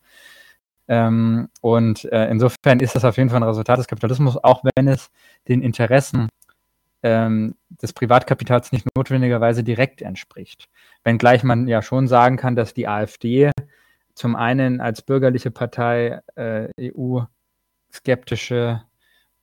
Ähm, 0.88 1.48
und 1.60 2.04
äh, 2.12 2.30
insofern 2.30 2.80
ist 2.80 2.94
das 2.94 3.04
auf 3.04 3.16
jeden 3.16 3.28
Fall 3.28 3.40
ein 3.40 3.48
Resultat 3.48 3.78
des 3.78 3.88
Kapitalismus, 3.88 4.36
auch 4.36 4.62
wenn 4.76 4.88
es 4.88 5.10
den 5.48 5.62
Interessen 5.62 6.28
ähm, 7.02 7.56
des 7.82 7.92
Privatkapitals 7.92 8.72
nicht 8.72 8.86
notwendigerweise 8.96 9.64
direkt 9.64 10.02
entspricht. 10.02 10.68
Wenngleich 11.04 11.42
man 11.42 11.68
ja 11.68 11.82
schon 11.82 12.06
sagen 12.06 12.36
kann, 12.36 12.56
dass 12.56 12.72
die 12.72 12.88
AfD 12.88 13.50
zum 14.14 14.36
einen 14.36 14.80
als 14.80 15.02
bürgerliche 15.02 15.50
Partei 15.50 16.20
äh, 16.36 16.68
EU-skeptische 16.80 18.82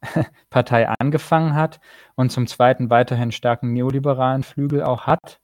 Partei 0.49 0.87
angefangen 0.99 1.55
hat 1.55 1.79
und 2.15 2.31
zum 2.31 2.47
zweiten 2.47 2.89
weiterhin 2.89 3.31
starken 3.31 3.73
neoliberalen 3.73 4.43
Flügel 4.43 4.83
auch 4.83 5.07
hat. 5.07 5.39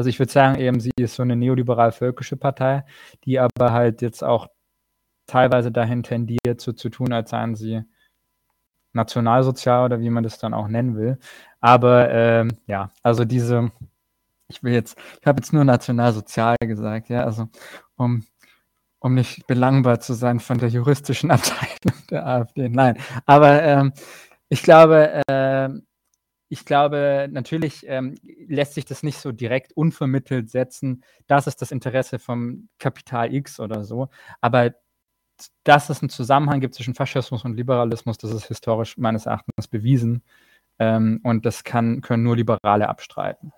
Also 0.00 0.08
ich 0.08 0.18
würde 0.18 0.32
sagen, 0.32 0.58
eben 0.58 0.80
sie 0.80 0.92
ist 0.98 1.16
so 1.16 1.22
eine 1.22 1.36
neoliberal-völkische 1.36 2.38
Partei, 2.38 2.86
die 3.24 3.38
aber 3.38 3.70
halt 3.72 4.00
jetzt 4.00 4.24
auch 4.24 4.48
teilweise 5.26 5.70
dahin 5.70 6.02
tendiert, 6.02 6.58
so 6.58 6.72
zu 6.72 6.88
tun, 6.88 7.12
als 7.12 7.28
seien 7.28 7.54
sie 7.54 7.82
nationalsozial 8.94 9.84
oder 9.84 10.00
wie 10.00 10.08
man 10.08 10.24
das 10.24 10.38
dann 10.38 10.54
auch 10.54 10.68
nennen 10.68 10.96
will. 10.96 11.18
Aber 11.60 12.10
ähm, 12.10 12.48
ja, 12.66 12.90
also 13.02 13.26
diese, 13.26 13.72
ich 14.48 14.62
will 14.62 14.72
jetzt, 14.72 14.96
ich 15.20 15.26
habe 15.26 15.40
jetzt 15.40 15.52
nur 15.52 15.64
nationalsozial 15.66 16.56
gesagt, 16.60 17.10
ja, 17.10 17.24
also 17.24 17.48
um, 17.96 18.24
um 19.00 19.12
nicht 19.12 19.46
belangbar 19.46 20.00
zu 20.00 20.14
sein 20.14 20.40
von 20.40 20.56
der 20.56 20.70
juristischen 20.70 21.30
Abteilung 21.30 22.06
der 22.08 22.26
AfD. 22.26 22.70
Nein, 22.70 22.96
aber 23.26 23.62
ähm, 23.62 23.92
ich 24.48 24.62
glaube, 24.62 25.20
äh, 25.28 25.68
ich 26.52 26.64
glaube, 26.64 27.28
natürlich 27.30 27.84
ähm, 27.86 28.16
lässt 28.22 28.74
sich 28.74 28.84
das 28.84 29.04
nicht 29.04 29.18
so 29.18 29.30
direkt 29.30 29.72
unvermittelt 29.72 30.50
setzen. 30.50 31.04
Das 31.28 31.46
ist 31.46 31.62
das 31.62 31.70
Interesse 31.70 32.18
vom 32.18 32.68
Kapital 32.80 33.32
X 33.32 33.60
oder 33.60 33.84
so. 33.84 34.08
Aber 34.40 34.74
dass 35.62 35.90
es 35.90 36.02
einen 36.02 36.10
Zusammenhang 36.10 36.60
gibt 36.60 36.74
zwischen 36.74 36.96
Faschismus 36.96 37.44
und 37.44 37.54
Liberalismus, 37.56 38.18
das 38.18 38.32
ist 38.32 38.46
historisch 38.46 38.98
meines 38.98 39.26
Erachtens 39.26 39.68
bewiesen. 39.68 40.24
Ähm, 40.80 41.20
und 41.22 41.46
das 41.46 41.62
kann, 41.62 42.00
können 42.00 42.24
nur 42.24 42.36
Liberale 42.36 42.88
abstreiten. 42.88 43.52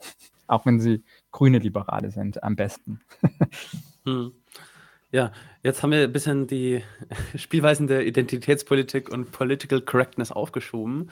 Auch 0.46 0.66
wenn 0.66 0.78
sie 0.78 1.02
grüne 1.30 1.60
Liberale 1.60 2.10
sind, 2.10 2.42
am 2.42 2.56
besten. 2.56 3.00
hm. 4.04 4.32
Ja, 5.12 5.32
jetzt 5.62 5.82
haben 5.82 5.92
wir 5.92 6.02
ein 6.02 6.12
bisschen 6.12 6.46
die 6.46 6.82
Spielweisen 7.36 7.86
der 7.86 8.06
Identitätspolitik 8.06 9.08
und 9.08 9.32
Political 9.32 9.80
Correctness 9.80 10.30
aufgeschoben. 10.30 11.10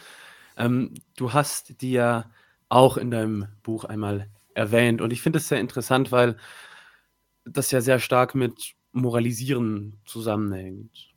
Ähm, 0.57 0.95
du 1.17 1.33
hast 1.33 1.81
die 1.83 1.93
ja 1.93 2.31
auch 2.69 2.97
in 2.97 3.11
deinem 3.11 3.49
Buch 3.63 3.85
einmal 3.85 4.29
erwähnt 4.55 5.01
und 5.01 5.13
ich 5.13 5.23
finde 5.23 5.39
es 5.39 5.49
sehr 5.49 5.61
interessant, 5.61 6.13
weil 6.13 6.37
das 7.45 7.71
ja 7.71 7.81
sehr 7.81 7.99
stark 7.99 8.35
mit 8.35 8.75
Moralisieren 8.93 10.01
zusammenhängt. 10.05 11.15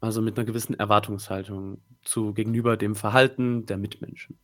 Also 0.00 0.20
mit 0.20 0.36
einer 0.36 0.44
gewissen 0.44 0.74
Erwartungshaltung 0.74 1.80
zu 2.02 2.34
gegenüber 2.34 2.76
dem 2.76 2.94
Verhalten 2.94 3.66
der 3.66 3.78
Mitmenschen. 3.78 4.38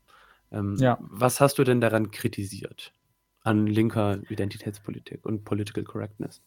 Ähm, 0.51 0.77
ja. 0.79 0.99
Was 1.01 1.41
hast 1.41 1.59
du 1.59 1.65
denn 1.65 1.81
daran 1.81 2.11
kritisiert 2.11 2.93
an 3.43 3.67
linker 3.67 4.21
Identitätspolitik 4.31 5.25
und 5.25 5.45
Political 5.45 5.85
Correctness? 5.85 6.43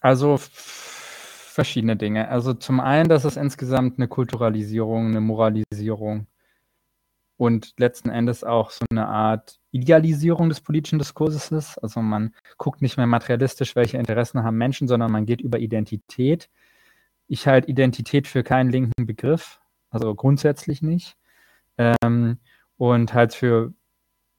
Also 0.00 0.38
verschiedene 1.54 1.96
Dinge. 1.96 2.28
Also 2.28 2.52
zum 2.52 2.80
einen, 2.80 3.08
dass 3.08 3.24
es 3.24 3.36
insgesamt 3.36 3.98
eine 3.98 4.08
Kulturalisierung, 4.08 5.06
eine 5.08 5.20
Moralisierung 5.20 6.26
und 7.36 7.74
letzten 7.78 8.10
Endes 8.10 8.42
auch 8.42 8.70
so 8.70 8.84
eine 8.90 9.06
Art 9.06 9.60
Idealisierung 9.70 10.48
des 10.48 10.60
politischen 10.60 10.98
Diskurses 10.98 11.52
ist. 11.52 11.78
Also 11.78 12.00
man 12.00 12.34
guckt 12.58 12.82
nicht 12.82 12.96
mehr 12.96 13.06
materialistisch, 13.06 13.76
welche 13.76 13.98
Interessen 13.98 14.42
haben 14.42 14.56
Menschen, 14.58 14.88
sondern 14.88 15.12
man 15.12 15.26
geht 15.26 15.40
über 15.40 15.60
Identität. 15.60 16.50
Ich 17.28 17.46
halte 17.46 17.70
Identität 17.70 18.26
für 18.26 18.42
keinen 18.42 18.70
linken 18.70 19.06
Begriff, 19.06 19.60
also 19.90 20.12
grundsätzlich 20.14 20.82
nicht. 20.82 21.16
Ähm, 21.78 22.38
und 22.76 23.14
halt 23.14 23.32
für 23.32 23.72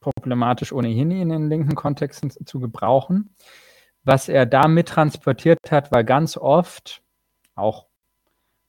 problematisch 0.01 0.73
ohnehin 0.73 1.11
in 1.11 1.29
den 1.29 1.49
linken 1.49 1.75
Kontexten 1.75 2.29
zu 2.29 2.59
gebrauchen. 2.59 3.29
Was 4.03 4.29
er 4.29 4.45
damit 4.45 4.89
transportiert 4.89 5.59
hat, 5.71 5.91
war 5.91 6.03
ganz 6.03 6.37
oft, 6.37 7.01
auch 7.55 7.87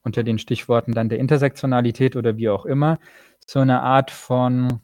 unter 0.03 0.23
den 0.23 0.39
Stichworten 0.39 0.93
dann 0.93 1.09
der 1.09 1.19
Intersektionalität 1.19 2.15
oder 2.15 2.37
wie 2.37 2.49
auch 2.49 2.65
immer, 2.65 2.99
so 3.45 3.59
eine 3.59 3.81
Art 3.81 4.11
von 4.11 4.81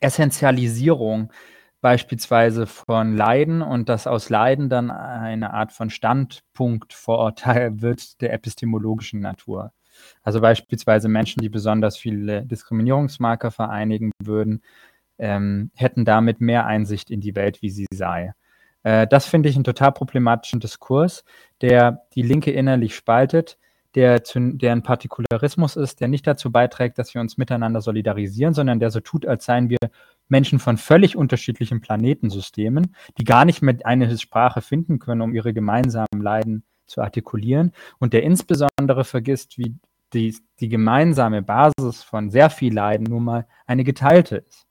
Essentialisierung 0.00 1.32
beispielsweise 1.80 2.66
von 2.66 3.16
Leiden 3.16 3.60
und 3.60 3.88
dass 3.88 4.06
aus 4.06 4.30
Leiden 4.30 4.68
dann 4.68 4.90
eine 4.90 5.52
Art 5.52 5.72
von 5.72 5.90
Standpunktvorurteil 5.90 7.82
wird 7.82 8.20
der 8.20 8.32
epistemologischen 8.32 9.20
Natur. 9.20 9.72
Also 10.22 10.40
beispielsweise 10.40 11.08
Menschen, 11.08 11.42
die 11.42 11.48
besonders 11.48 11.96
viele 11.96 12.46
Diskriminierungsmarker 12.46 13.50
vereinigen 13.50 14.12
würden, 14.22 14.62
ähm, 15.18 15.70
hätten 15.74 16.04
damit 16.04 16.40
mehr 16.40 16.66
Einsicht 16.66 17.10
in 17.10 17.20
die 17.20 17.34
Welt, 17.34 17.62
wie 17.62 17.70
sie 17.70 17.86
sei. 17.92 18.32
Äh, 18.82 19.06
das 19.06 19.26
finde 19.26 19.48
ich 19.48 19.56
einen 19.56 19.64
total 19.64 19.92
problematischen 19.92 20.60
Diskurs, 20.60 21.24
der 21.60 22.02
die 22.14 22.22
Linke 22.22 22.50
innerlich 22.50 22.94
spaltet, 22.94 23.58
der, 23.94 24.24
zu, 24.24 24.40
der 24.54 24.72
ein 24.72 24.82
Partikularismus 24.82 25.76
ist, 25.76 26.00
der 26.00 26.08
nicht 26.08 26.26
dazu 26.26 26.50
beiträgt, 26.50 26.98
dass 26.98 27.14
wir 27.14 27.20
uns 27.20 27.36
miteinander 27.36 27.80
solidarisieren, 27.80 28.54
sondern 28.54 28.80
der 28.80 28.90
so 28.90 29.00
tut, 29.00 29.26
als 29.26 29.44
seien 29.44 29.68
wir 29.68 29.78
Menschen 30.28 30.58
von 30.58 30.78
völlig 30.78 31.16
unterschiedlichen 31.16 31.80
Planetensystemen, 31.80 32.94
die 33.18 33.24
gar 33.24 33.44
nicht 33.44 33.60
mehr 33.60 33.76
eine 33.84 34.16
Sprache 34.16 34.62
finden 34.62 34.98
können, 34.98 35.20
um 35.20 35.34
ihre 35.34 35.52
gemeinsamen 35.52 36.20
Leiden 36.20 36.64
zu 36.86 37.02
artikulieren. 37.02 37.72
Und 37.98 38.12
der 38.14 38.22
insbesondere 38.22 39.04
vergisst, 39.04 39.58
wie 39.58 39.76
die, 40.14 40.36
die 40.60 40.68
gemeinsame 40.68 41.42
Basis 41.42 42.02
von 42.02 42.30
sehr 42.30 42.50
viel 42.50 42.72
Leiden 42.72 43.04
nun 43.04 43.24
mal 43.24 43.46
eine 43.66 43.84
geteilte 43.84 44.36
ist, 44.36 44.66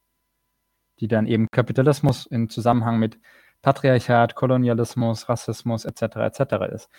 die 0.99 1.07
dann 1.07 1.28
eben 1.28 1.47
Kapitalismus 1.51 2.26
in 2.26 2.49
Zusammenhang 2.49 2.99
mit 2.99 3.20
Patriarchat, 3.62 4.36
Kolonialismus, 4.36 5.30
Rassismus 5.30 5.86
etc. 5.86 6.01
etc. 6.18 6.41
ist. 6.74 6.89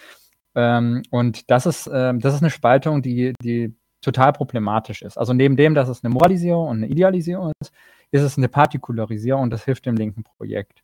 Ähm, 0.55 1.03
und 1.11 1.51
das 1.51 1.67
ist, 1.67 1.91
ähm, 1.93 2.21
das 2.21 2.35
ist 2.35 2.43
eine 2.43 2.51
Spaltung, 2.51 3.03
die, 3.03 3.33
die 3.43 3.75
total 4.01 4.33
problematisch 4.33 5.03
ist. 5.03 5.17
Also 5.17 5.33
neben 5.33 5.57
dem, 5.57 5.75
dass 5.75 5.89
es 5.89 6.05
eine 6.05 6.13
Moralisierung 6.13 6.69
und 6.69 6.77
eine 6.79 6.89
Idealisierung 6.89 7.53
ist, 7.61 7.73
ist 8.11 8.23
es 8.23 8.37
eine 8.37 8.49
Partikularisierung 8.49 9.43
und 9.43 9.51
das 9.51 9.65
hilft 9.65 9.87
dem 9.87 9.97
linken 9.97 10.25
Projekt 10.25 10.83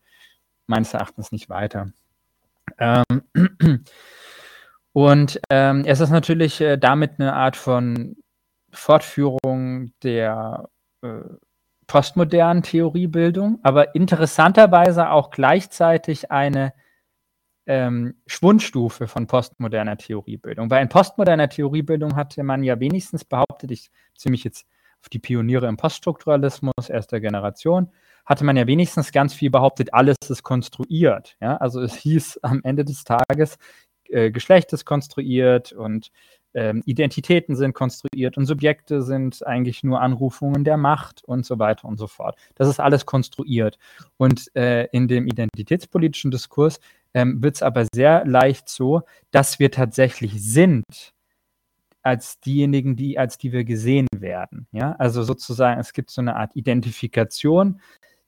meines 0.66 0.94
Erachtens 0.94 1.32
nicht 1.32 1.48
weiter. 1.50 1.90
Ähm, 2.78 3.04
und 4.92 5.40
ähm, 5.50 5.84
es 5.86 6.00
ist 6.00 6.10
natürlich 6.10 6.60
äh, 6.60 6.78
damit 6.78 7.18
eine 7.18 7.34
Art 7.34 7.56
von 7.56 8.16
Fortführung 8.72 9.92
der 10.02 10.68
äh, 11.02 11.20
postmodernen 11.89 12.62
Theoriebildung, 12.62 13.59
aber 13.64 13.97
interessanterweise 13.97 15.11
auch 15.11 15.30
gleichzeitig 15.30 16.30
eine 16.30 16.72
ähm, 17.66 18.14
Schwundstufe 18.26 19.09
von 19.09 19.26
postmoderner 19.26 19.97
Theoriebildung. 19.97 20.70
Weil 20.70 20.82
in 20.82 20.89
postmoderner 20.89 21.49
Theoriebildung 21.49 22.14
hatte 22.14 22.45
man 22.45 22.62
ja 22.62 22.78
wenigstens 22.78 23.24
behauptet, 23.24 23.72
ich 23.72 23.91
ziehe 24.14 24.30
mich 24.30 24.45
jetzt 24.45 24.66
auf 25.01 25.09
die 25.09 25.18
Pioniere 25.18 25.66
im 25.66 25.76
Poststrukturalismus 25.76 26.89
erster 26.89 27.20
Generation, 27.20 27.91
hatte 28.26 28.45
man 28.45 28.57
ja 28.57 28.66
wenigstens 28.66 29.11
ganz 29.11 29.32
viel 29.32 29.51
behauptet, 29.51 29.95
alles 29.95 30.16
ist 30.28 30.43
konstruiert. 30.43 31.36
Ja? 31.41 31.57
Also 31.57 31.80
es 31.80 31.95
hieß 31.97 32.41
am 32.43 32.61
Ende 32.64 32.84
des 32.84 33.05
Tages, 33.05 33.57
äh, 34.09 34.30
Geschlecht 34.30 34.72
ist 34.72 34.84
konstruiert 34.84 35.72
und 35.72 36.11
ähm, 36.55 36.82
Identitäten 36.86 37.57
sind 37.57 37.74
konstruiert 37.74 38.36
und 38.36 38.46
Subjekte 38.46 39.03
sind 39.03 39.46
eigentlich 39.46 39.84
nur 39.84 40.01
Anrufungen 40.01 40.64
der 40.64 40.76
Macht 40.76 41.22
und 41.24 41.44
so 41.44 41.59
weiter 41.59 41.86
und 41.86 41.99
so 41.99 42.07
fort. 42.07 42.36
Das 42.55 42.68
ist 42.68 42.80
alles 42.80 43.07
konstruiert. 43.07 43.78
Und 44.16 44.55
äh, 44.57 44.86
in 44.86 45.09
dem 45.09 45.26
identitätspolitischen 45.26 46.30
Diskurs 46.30 46.80
ähm, 47.14 47.42
wird 47.42 47.57
es 47.57 47.62
aber 47.62 47.86
sehr 47.92 48.24
leicht 48.24 48.68
so, 48.68 49.03
dass 49.30 49.59
wir 49.59 49.70
tatsächlich 49.70 50.42
sind 50.42 50.84
als 52.03 52.40
diejenigen, 52.40 52.96
die, 52.96 53.18
als 53.18 53.38
die 53.38 53.53
wir 53.53 53.64
gesehen 53.64 54.07
werden. 54.16 54.66
Ja? 54.72 54.92
Also 54.99 55.22
sozusagen, 55.22 55.80
es 55.80 55.92
gibt 55.92 56.11
so 56.11 56.20
eine 56.20 56.36
Art 56.36 56.55
Identifikation 56.55 57.80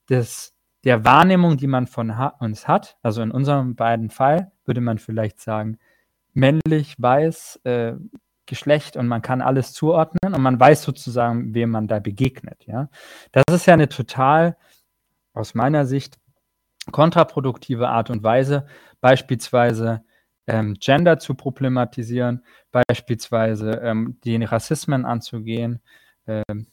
des, 0.08 0.54
der 0.84 1.04
Wahrnehmung, 1.04 1.56
die 1.56 1.66
man 1.66 1.86
von 1.86 2.18
ha 2.18 2.28
uns 2.40 2.68
hat. 2.68 2.98
Also 3.02 3.22
in 3.22 3.30
unserem 3.30 3.76
beiden 3.76 4.10
Fall 4.10 4.52
würde 4.66 4.80
man 4.80 4.98
vielleicht 4.98 5.40
sagen, 5.40 5.78
männlich, 6.34 6.96
weiß, 6.98 7.60
äh, 7.64 7.94
Geschlecht 8.46 8.96
und 8.96 9.06
man 9.06 9.22
kann 9.22 9.42
alles 9.42 9.72
zuordnen 9.72 10.34
und 10.34 10.42
man 10.42 10.58
weiß 10.58 10.82
sozusagen, 10.82 11.54
wem 11.54 11.70
man 11.70 11.86
da 11.86 12.00
begegnet. 12.00 12.66
Ja? 12.66 12.88
Das 13.30 13.44
ist 13.52 13.66
ja 13.66 13.74
eine 13.74 13.88
total, 13.88 14.56
aus 15.32 15.54
meiner 15.54 15.86
Sicht, 15.86 16.18
kontraproduktive 16.90 17.88
Art 17.88 18.10
und 18.10 18.24
Weise, 18.24 18.66
beispielsweise 19.00 20.02
ähm, 20.48 20.74
Gender 20.80 21.18
zu 21.20 21.34
problematisieren, 21.34 22.44
beispielsweise 22.72 23.80
ähm, 23.84 24.18
die 24.24 24.42
Rassismen 24.42 25.04
anzugehen. 25.04 25.80
Ähm, 26.26 26.66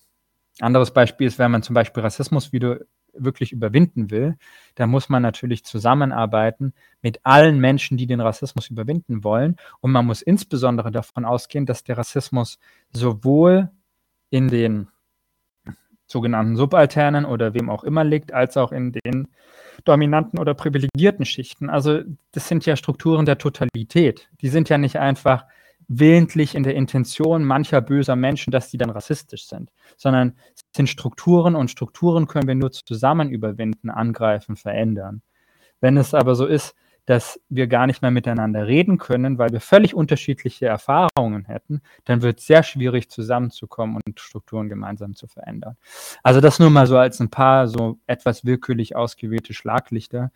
anderes 0.59 0.91
Beispiel 0.91 1.27
ist, 1.27 1.37
wenn 1.37 1.51
man 1.51 1.61
zum 1.61 1.75
Beispiel 1.75 2.01
Rassismus 2.01 2.51
wieder 2.51 2.79
wirklich 3.19 3.51
überwinden 3.51 4.11
will, 4.11 4.37
dann 4.75 4.89
muss 4.89 5.09
man 5.09 5.21
natürlich 5.21 5.63
zusammenarbeiten 5.63 6.73
mit 7.01 7.19
allen 7.23 7.59
Menschen, 7.59 7.97
die 7.97 8.07
den 8.07 8.21
Rassismus 8.21 8.69
überwinden 8.69 9.23
wollen. 9.23 9.55
Und 9.79 9.91
man 9.91 10.05
muss 10.05 10.21
insbesondere 10.21 10.91
davon 10.91 11.25
ausgehen, 11.25 11.65
dass 11.65 11.83
der 11.83 11.97
Rassismus 11.97 12.59
sowohl 12.91 13.69
in 14.29 14.47
den 14.47 14.87
sogenannten 16.07 16.55
Subalternen 16.55 17.25
oder 17.25 17.53
wem 17.53 17.69
auch 17.69 17.83
immer 17.83 18.03
liegt, 18.03 18.33
als 18.33 18.57
auch 18.57 18.71
in 18.71 18.93
den 18.93 19.27
dominanten 19.83 20.39
oder 20.39 20.53
privilegierten 20.53 21.25
Schichten. 21.25 21.69
Also 21.69 22.01
das 22.31 22.47
sind 22.47 22.65
ja 22.65 22.75
Strukturen 22.75 23.25
der 23.25 23.37
Totalität. 23.37 24.29
Die 24.41 24.49
sind 24.49 24.69
ja 24.69 24.77
nicht 24.77 24.97
einfach 24.97 25.45
willentlich 25.87 26.55
in 26.55 26.63
der 26.63 26.75
Intention 26.75 27.43
mancher 27.43 27.81
böser 27.81 28.15
Menschen, 28.15 28.51
dass 28.51 28.69
die 28.69 28.77
dann 28.77 28.89
rassistisch 28.89 29.47
sind, 29.47 29.71
sondern 29.95 30.35
es 30.53 30.63
sind 30.75 30.89
Strukturen 30.89 31.55
und 31.55 31.71
Strukturen 31.71 32.27
können 32.27 32.47
wir 32.47 32.55
nur 32.55 32.71
zusammen 32.71 33.29
überwinden, 33.29 33.89
angreifen, 33.89 34.55
verändern. 34.55 35.21
Wenn 35.79 35.97
es 35.97 36.13
aber 36.13 36.35
so 36.35 36.45
ist, 36.45 36.75
dass 37.07 37.39
wir 37.47 37.67
gar 37.67 37.87
nicht 37.87 38.01
mehr 38.01 38.11
miteinander 38.11 38.67
reden 38.67 38.97
können, 38.97 39.37
weil 39.37 39.51
wir 39.53 39.61
völlig 39.61 39.95
unterschiedliche 39.95 40.65
Erfahrungen 40.65 41.45
hätten, 41.45 41.81
dann 42.03 42.21
wird 42.21 42.39
es 42.39 42.47
sehr 42.47 42.63
schwierig 42.63 43.09
zusammenzukommen 43.09 44.01
und 44.05 44.19
Strukturen 44.19 44.67
gemeinsam 44.67 45.15
zu 45.15 45.25
verändern. 45.25 45.77
Also 46.21 46.41
das 46.41 46.59
nur 46.59 46.69
mal 46.69 46.85
so 46.85 46.97
als 46.97 47.21
ein 47.21 47.29
paar 47.29 47.69
so 47.69 47.97
etwas 48.07 48.43
willkürlich 48.43 48.97
ausgewählte 48.97 49.53
Schlaglichter, 49.53 50.31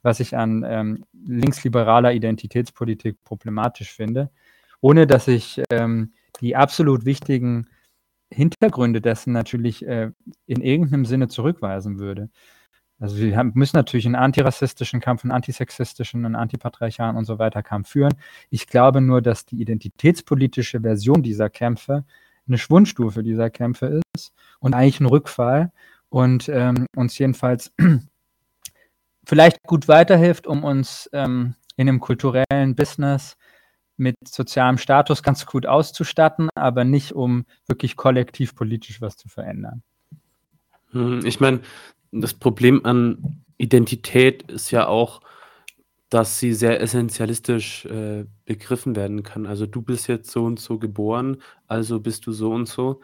was 0.00 0.20
ich 0.20 0.34
an 0.34 0.64
ähm, 0.66 1.04
linksliberaler 1.12 2.14
Identitätspolitik 2.14 3.22
problematisch 3.22 3.92
finde, 3.92 4.30
ohne 4.80 5.06
dass 5.06 5.28
ich 5.28 5.62
ähm, 5.70 6.12
die 6.40 6.56
absolut 6.56 7.04
wichtigen 7.04 7.68
Hintergründe 8.30 9.00
dessen 9.00 9.32
natürlich 9.32 9.86
äh, 9.86 10.10
in 10.46 10.60
irgendeinem 10.60 11.04
Sinne 11.04 11.28
zurückweisen 11.28 11.98
würde. 11.98 12.28
Also 12.98 13.18
wir 13.18 13.36
haben, 13.36 13.52
müssen 13.54 13.76
natürlich 13.76 14.06
einen 14.06 14.14
antirassistischen 14.14 15.00
Kampf, 15.00 15.22
einen 15.22 15.32
antisexistischen, 15.32 16.24
einen 16.24 16.34
antipatriarchalen 16.34 17.16
und 17.16 17.26
so 17.26 17.38
weiter 17.38 17.62
Kampf 17.62 17.90
führen. 17.90 18.14
Ich 18.50 18.66
glaube 18.66 19.00
nur, 19.00 19.20
dass 19.20 19.44
die 19.44 19.60
identitätspolitische 19.60 20.80
Version 20.80 21.22
dieser 21.22 21.50
Kämpfe 21.50 22.04
eine 22.48 22.58
Schwundstufe 22.58 23.22
dieser 23.22 23.50
Kämpfe 23.50 24.00
ist 24.14 24.32
und 24.60 24.74
eigentlich 24.74 25.00
ein 25.00 25.06
Rückfall 25.06 25.72
und 26.08 26.48
ähm, 26.48 26.86
uns 26.96 27.18
jedenfalls 27.18 27.72
vielleicht 29.26 29.62
gut 29.64 29.88
weiterhilft, 29.88 30.46
um 30.46 30.64
uns 30.64 31.10
ähm, 31.12 31.54
in 31.76 31.88
einem 31.88 32.00
kulturellen 32.00 32.74
Business 32.74 33.36
mit 33.96 34.16
sozialem 34.26 34.78
Status 34.78 35.22
ganz 35.22 35.46
gut 35.46 35.66
auszustatten, 35.66 36.48
aber 36.54 36.84
nicht 36.84 37.12
um 37.12 37.46
wirklich 37.66 37.96
kollektiv 37.96 38.54
politisch 38.54 39.00
was 39.00 39.16
zu 39.16 39.28
verändern. 39.28 39.82
Hm, 40.90 41.24
ich 41.24 41.40
meine, 41.40 41.60
das 42.12 42.34
Problem 42.34 42.84
an 42.84 43.44
Identität 43.58 44.50
ist 44.50 44.70
ja 44.70 44.86
auch, 44.86 45.20
dass 46.08 46.38
sie 46.38 46.52
sehr 46.52 46.80
essentialistisch 46.80 47.84
äh, 47.86 48.26
begriffen 48.44 48.94
werden 48.94 49.22
kann. 49.22 49.46
Also 49.46 49.66
du 49.66 49.82
bist 49.82 50.06
jetzt 50.06 50.30
so 50.30 50.44
und 50.44 50.60
so 50.60 50.78
geboren, 50.78 51.38
also 51.66 52.00
bist 52.00 52.26
du 52.26 52.32
so 52.32 52.52
und 52.52 52.68
so. 52.68 53.00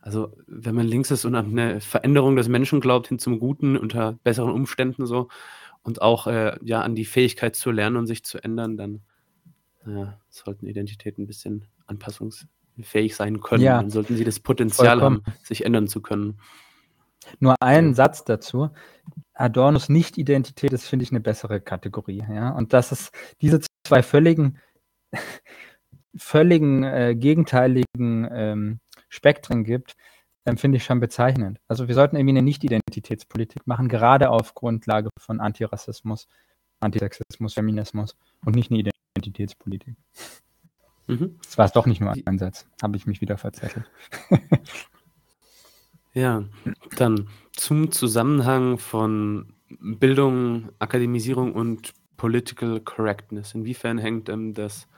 Also 0.00 0.32
wenn 0.46 0.74
man 0.74 0.86
links 0.86 1.10
ist 1.10 1.24
und 1.24 1.34
an 1.34 1.46
eine 1.46 1.80
Veränderung 1.80 2.36
des 2.36 2.48
Menschen 2.48 2.80
glaubt, 2.80 3.08
hin 3.08 3.18
zum 3.18 3.38
Guten 3.38 3.76
unter 3.76 4.18
besseren 4.24 4.52
Umständen 4.52 5.06
so 5.06 5.28
und 5.82 6.00
auch 6.00 6.26
äh, 6.26 6.56
ja 6.62 6.80
an 6.80 6.94
die 6.94 7.04
Fähigkeit 7.04 7.56
zu 7.56 7.70
lernen 7.70 7.96
und 7.96 8.06
sich 8.06 8.24
zu 8.24 8.42
ändern, 8.42 8.76
dann 8.76 9.02
äh, 9.86 10.06
sollten 10.30 10.66
Identitäten 10.66 11.24
ein 11.24 11.26
bisschen 11.26 11.66
anpassungsfähig 11.86 13.14
sein 13.14 13.40
können. 13.40 13.62
Ja, 13.62 13.80
dann 13.80 13.90
sollten 13.90 14.16
sie 14.16 14.24
das 14.24 14.40
Potenzial 14.40 14.98
vollkommen. 14.98 15.22
haben, 15.26 15.34
sich 15.42 15.64
ändern 15.64 15.88
zu 15.88 16.00
können. 16.00 16.38
Nur 17.40 17.60
einen 17.60 17.94
Satz 17.94 18.24
dazu. 18.24 18.70
Adornos 19.34 19.88
Nicht-Identität 19.88 20.72
ist, 20.72 20.86
finde 20.86 21.04
ich, 21.04 21.10
eine 21.10 21.20
bessere 21.20 21.60
Kategorie. 21.60 22.24
Ja? 22.28 22.50
Und 22.50 22.72
dass 22.72 22.92
es 22.92 23.10
diese 23.40 23.60
zwei 23.86 24.02
völligen, 24.02 24.58
völligen 26.16 26.84
äh, 26.84 27.14
gegenteiligen 27.16 28.28
ähm, 28.30 28.80
Spektren 29.08 29.64
gibt, 29.64 29.94
ähm, 30.46 30.56
finde 30.56 30.76
ich 30.76 30.84
schon 30.84 31.00
bezeichnend. 31.00 31.58
Also 31.68 31.88
wir 31.88 31.94
sollten 31.94 32.16
irgendwie 32.16 32.34
eine 32.34 32.42
Nicht-Identitätspolitik 32.42 33.66
machen, 33.66 33.88
gerade 33.88 34.30
auf 34.30 34.54
Grundlage 34.54 35.10
von 35.18 35.40
Antirassismus, 35.40 36.28
Antisexismus, 36.80 37.54
Feminismus 37.54 38.16
und 38.44 38.54
nicht 38.54 38.70
eine 38.70 38.78
Identitätspolitik. 39.16 39.96
Mhm. 41.06 41.38
Das 41.42 41.56
war 41.58 41.66
es 41.66 41.72
doch 41.72 41.86
nicht 41.86 42.00
nur 42.00 42.14
ein 42.24 42.38
Satz. 42.38 42.66
Habe 42.82 42.96
ich 42.96 43.06
mich 43.06 43.20
wieder 43.20 43.38
verzettelt. 43.38 43.90
Ja, 46.16 46.44
dann 46.96 47.28
zum 47.52 47.92
Zusammenhang 47.92 48.78
von 48.78 49.52
Bildung, 49.68 50.70
Akademisierung 50.78 51.52
und 51.52 51.92
Political 52.16 52.80
Correctness. 52.80 53.52
Inwiefern 53.52 53.98
hängt 53.98 54.30
ähm, 54.30 54.54
das, 54.54 54.88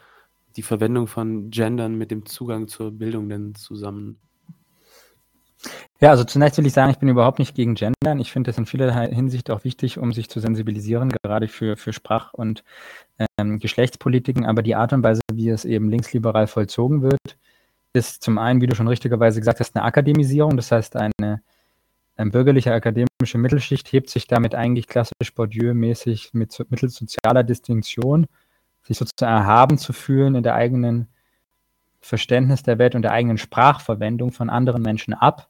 die 0.54 0.62
Verwendung 0.62 1.08
von 1.08 1.50
Gendern 1.50 1.98
mit 1.98 2.12
dem 2.12 2.24
Zugang 2.24 2.68
zur 2.68 2.92
Bildung 2.92 3.28
denn 3.28 3.56
zusammen? 3.56 4.20
Ja, 6.00 6.10
also 6.10 6.22
zunächst 6.24 6.58
will 6.58 6.66
ich 6.66 6.72
sagen, 6.72 6.90
ich 6.92 6.98
bin 6.98 7.08
überhaupt 7.08 7.40
nicht 7.40 7.54
gegen 7.54 7.74
Gendern. 7.74 8.20
Ich 8.20 8.30
finde 8.30 8.50
das 8.50 8.58
in 8.58 8.66
vielerlei 8.66 9.08
Hinsicht 9.12 9.50
auch 9.50 9.64
wichtig, 9.64 9.98
um 9.98 10.12
sich 10.12 10.28
zu 10.28 10.38
sensibilisieren, 10.38 11.12
gerade 11.22 11.48
für, 11.48 11.76
für 11.76 11.92
Sprach- 11.92 12.32
und 12.34 12.62
ähm, 13.38 13.58
Geschlechtspolitiken. 13.58 14.46
Aber 14.46 14.62
die 14.62 14.76
Art 14.76 14.92
und 14.92 15.02
Weise, 15.02 15.20
wie 15.32 15.48
es 15.48 15.64
eben 15.64 15.90
linksliberal 15.90 16.46
vollzogen 16.46 17.02
wird, 17.02 17.38
ist 17.92 18.22
zum 18.22 18.38
einen, 18.38 18.60
wie 18.60 18.68
du 18.68 18.76
schon 18.76 18.88
richtigerweise 18.88 19.40
gesagt 19.40 19.58
hast, 19.60 19.74
eine 19.74 19.84
Akademisierung. 19.84 20.56
Das 20.56 20.70
heißt, 20.70 20.94
eine, 20.96 21.42
eine 22.16 22.30
bürgerliche 22.30 22.72
akademische 22.72 23.38
Mittelschicht 23.38 23.92
hebt 23.92 24.10
sich 24.10 24.28
damit 24.28 24.54
eigentlich 24.54 24.86
klassisch 24.86 25.34
Bourdieu-mäßig 25.34 26.30
mit 26.34 26.56
mittels 26.70 26.94
sozialer 26.94 27.42
Distinktion, 27.42 28.26
sich 28.84 28.96
sozusagen 28.96 29.32
erhaben 29.32 29.78
zu 29.78 29.92
fühlen 29.92 30.36
in 30.36 30.44
der 30.44 30.54
eigenen 30.54 31.08
Verständnis 32.00 32.62
der 32.62 32.78
Welt 32.78 32.94
und 32.94 33.02
der 33.02 33.12
eigenen 33.12 33.38
Sprachverwendung 33.38 34.32
von 34.32 34.50
anderen 34.50 34.82
Menschen 34.82 35.14
ab. 35.14 35.48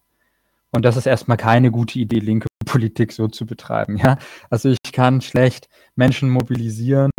Und 0.70 0.84
das 0.84 0.96
ist 0.96 1.06
erstmal 1.06 1.36
keine 1.36 1.70
gute 1.70 1.98
Idee, 1.98 2.18
linke 2.18 2.48
Politik 2.66 3.12
so 3.12 3.28
zu 3.28 3.46
betreiben. 3.46 3.96
Ja? 3.96 4.18
Also 4.50 4.70
ich 4.70 4.92
kann 4.92 5.20
schlecht 5.20 5.68
Menschen 5.96 6.30
mobilisieren 6.30 7.10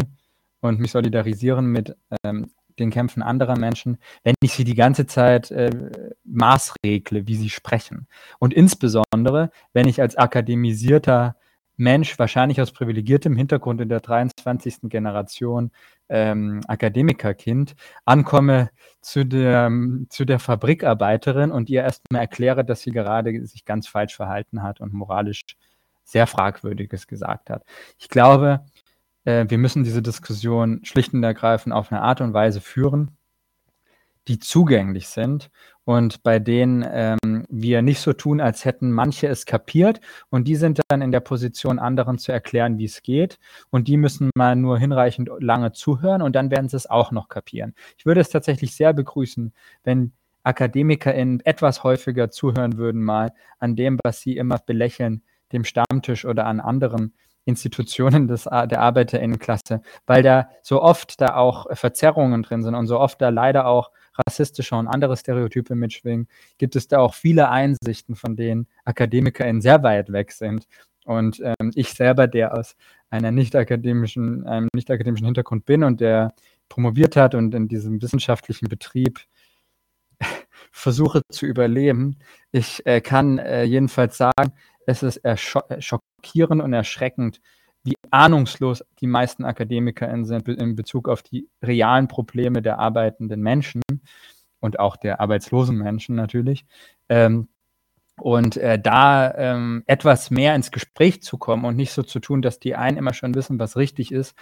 und 0.61 0.79
mich 0.79 0.91
solidarisieren 0.91 1.67
mit 1.67 1.95
ähm, 2.23 2.51
den 2.79 2.91
Kämpfen 2.91 3.21
anderer 3.21 3.57
Menschen, 3.57 3.97
wenn 4.23 4.35
ich 4.41 4.53
sie 4.53 4.63
die 4.63 4.75
ganze 4.75 5.05
Zeit 5.05 5.51
äh, 5.51 5.69
maßregle, 6.23 7.27
wie 7.27 7.35
sie 7.35 7.49
sprechen. 7.49 8.07
Und 8.39 8.53
insbesondere, 8.53 9.51
wenn 9.73 9.87
ich 9.87 10.01
als 10.01 10.15
akademisierter 10.15 11.35
Mensch, 11.79 12.19
wahrscheinlich 12.19 12.61
aus 12.61 12.73
privilegiertem 12.73 13.37
Hintergrund 13.37 13.79
in 13.79 13.87
der 13.87 14.01
23. 14.01 14.89
Generation 14.89 15.71
ähm, 16.09 16.61
Akademikerkind, 16.67 17.75
ankomme 18.03 18.69
zu 19.01 19.25
der, 19.25 19.71
zu 20.09 20.25
der 20.25 20.39
Fabrikarbeiterin 20.39 21.51
und 21.51 21.69
ihr 21.69 21.83
erstmal 21.83 22.21
erkläre, 22.21 22.65
dass 22.65 22.81
sie 22.81 22.91
gerade 22.91 23.45
sich 23.45 23.63
ganz 23.63 23.87
falsch 23.87 24.15
verhalten 24.15 24.61
hat 24.61 24.81
und 24.81 24.93
moralisch 24.93 25.45
sehr 26.03 26.27
Fragwürdiges 26.27 27.07
gesagt 27.07 27.49
hat. 27.49 27.63
Ich 27.97 28.09
glaube, 28.09 28.65
äh, 29.23 29.45
wir 29.47 29.57
müssen 29.57 29.85
diese 29.85 30.01
Diskussion 30.01 30.81
schlicht 30.83 31.13
und 31.13 31.23
ergreifend 31.23 31.73
auf 31.73 31.93
eine 31.93 32.01
Art 32.01 32.19
und 32.19 32.33
Weise 32.33 32.59
führen, 32.59 33.17
die 34.27 34.39
zugänglich 34.39 35.07
sind 35.07 35.49
und 35.85 36.21
bei 36.21 36.37
denen 36.37 36.85
ähm, 36.87 37.45
wir 37.49 37.81
nicht 37.81 37.99
so 37.99 38.13
tun, 38.13 38.41
als 38.41 38.63
hätten 38.63 38.91
manche 38.91 39.27
es 39.27 39.45
kapiert 39.45 40.01
und 40.29 40.47
die 40.47 40.55
sind 40.55 40.81
dann 40.87 41.01
in 41.01 41.11
der 41.11 41.19
Position, 41.19 41.79
anderen 41.79 42.19
zu 42.19 42.31
erklären, 42.31 42.77
wie 42.77 42.85
es 42.85 43.01
geht 43.01 43.39
und 43.71 43.87
die 43.87 43.97
müssen 43.97 44.29
mal 44.35 44.55
nur 44.55 44.77
hinreichend 44.77 45.29
lange 45.39 45.71
zuhören 45.71 46.21
und 46.21 46.35
dann 46.35 46.51
werden 46.51 46.69
sie 46.69 46.77
es 46.77 46.89
auch 46.89 47.11
noch 47.11 47.27
kapieren. 47.27 47.73
Ich 47.97 48.05
würde 48.05 48.21
es 48.21 48.29
tatsächlich 48.29 48.75
sehr 48.75 48.93
begrüßen, 48.93 49.51
wenn 49.83 50.13
AkademikerInnen 50.43 51.41
etwas 51.45 51.83
häufiger 51.83 52.29
zuhören 52.29 52.77
würden 52.77 53.03
mal 53.03 53.33
an 53.57 53.75
dem, 53.75 53.97
was 54.03 54.21
sie 54.21 54.37
immer 54.37 54.59
belächeln, 54.63 55.23
dem 55.51 55.63
Stammtisch 55.63 56.25
oder 56.25 56.45
an 56.45 56.59
anderen 56.59 57.13
Institutionen 57.45 58.27
des, 58.27 58.43
der 58.43 58.81
Arbeiterinnenklasse, 58.81 59.81
weil 60.05 60.23
da 60.23 60.49
so 60.61 60.81
oft 60.81 61.19
da 61.19 61.35
auch 61.35 61.65
Verzerrungen 61.75 62.43
drin 62.43 62.63
sind 62.63 62.75
und 62.75 62.87
so 62.87 62.99
oft 62.99 63.21
da 63.21 63.29
leider 63.29 63.65
auch 63.65 63.91
rassistische 64.19 64.75
und 64.75 64.87
andere 64.87 65.17
Stereotype 65.17 65.75
mitschwingen, 65.75 66.27
gibt 66.57 66.75
es 66.75 66.87
da 66.87 66.99
auch 66.99 67.13
viele 67.13 67.49
Einsichten, 67.49 68.15
von 68.15 68.35
denen 68.35 68.67
AkademikerInnen 68.85 69.61
sehr 69.61 69.83
weit 69.83 70.11
weg 70.11 70.31
sind. 70.31 70.67
Und 71.05 71.41
ähm, 71.43 71.71
ich 71.75 71.93
selber, 71.93 72.27
der 72.27 72.53
aus 72.57 72.75
einer 73.09 73.31
nicht 73.31 73.55
akademischen, 73.55 74.45
einem 74.45 74.67
nicht 74.73 74.91
akademischen 74.91 75.25
Hintergrund 75.25 75.65
bin 75.65 75.83
und 75.83 76.01
der 76.01 76.33
promoviert 76.67 77.15
hat 77.15 77.33
und 77.35 77.53
in 77.55 77.67
diesem 77.67 78.01
wissenschaftlichen 78.01 78.67
Betrieb 78.67 79.19
versuche 80.71 81.21
zu 81.31 81.45
überleben, 81.45 82.19
ich 82.51 82.85
äh, 82.85 83.01
kann 83.01 83.39
äh, 83.39 83.63
jedenfalls 83.63 84.17
sagen, 84.17 84.53
es 84.85 85.03
ist 85.03 85.21
schockierend 85.79 86.61
und 86.61 86.73
erschreckend, 86.73 87.41
wie 87.83 87.95
ahnungslos 88.11 88.83
die 88.99 89.07
meisten 89.07 89.45
AkademikerInnen 89.45 90.25
sind 90.25 90.47
in 90.47 90.75
Bezug 90.75 91.07
auf 91.07 91.23
die 91.23 91.47
realen 91.63 92.07
Probleme 92.07 92.61
der 92.61 92.79
arbeitenden 92.79 93.41
Menschen 93.41 93.81
und 94.59 94.79
auch 94.79 94.97
der 94.97 95.21
arbeitslosen 95.21 95.77
Menschen 95.77 96.15
natürlich. 96.15 96.65
Ähm, 97.07 97.47
und 98.19 98.57
äh, 98.57 98.77
da 98.77 99.33
ähm, 99.35 99.83
etwas 99.85 100.29
mehr 100.29 100.53
ins 100.55 100.71
Gespräch 100.71 101.23
zu 101.23 101.37
kommen 101.37 101.63
und 101.63 101.77
nicht 101.77 101.93
so 101.93 102.03
zu 102.03 102.19
tun, 102.19 102.41
dass 102.41 102.59
die 102.59 102.75
einen 102.75 102.97
immer 102.97 103.13
schon 103.13 103.33
wissen, 103.33 103.59
was 103.59 103.77
richtig 103.77 104.11
ist 104.11 104.35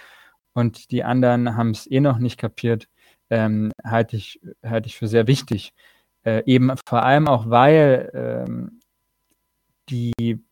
und 0.52 0.90
die 0.90 1.04
anderen 1.04 1.56
haben 1.56 1.70
es 1.70 1.88
eh 1.88 2.00
noch 2.00 2.18
nicht 2.18 2.38
kapiert, 2.38 2.88
ähm, 3.30 3.70
halte 3.84 4.16
ich, 4.16 4.40
halte 4.64 4.88
ich 4.88 4.96
für 4.96 5.06
sehr 5.06 5.28
wichtig. 5.28 5.72
Äh, 6.24 6.42
eben 6.46 6.72
vor 6.86 7.04
allem 7.04 7.28
auch, 7.28 7.48
weil 7.48 8.10
ähm, 8.12 8.80
die 9.88 10.44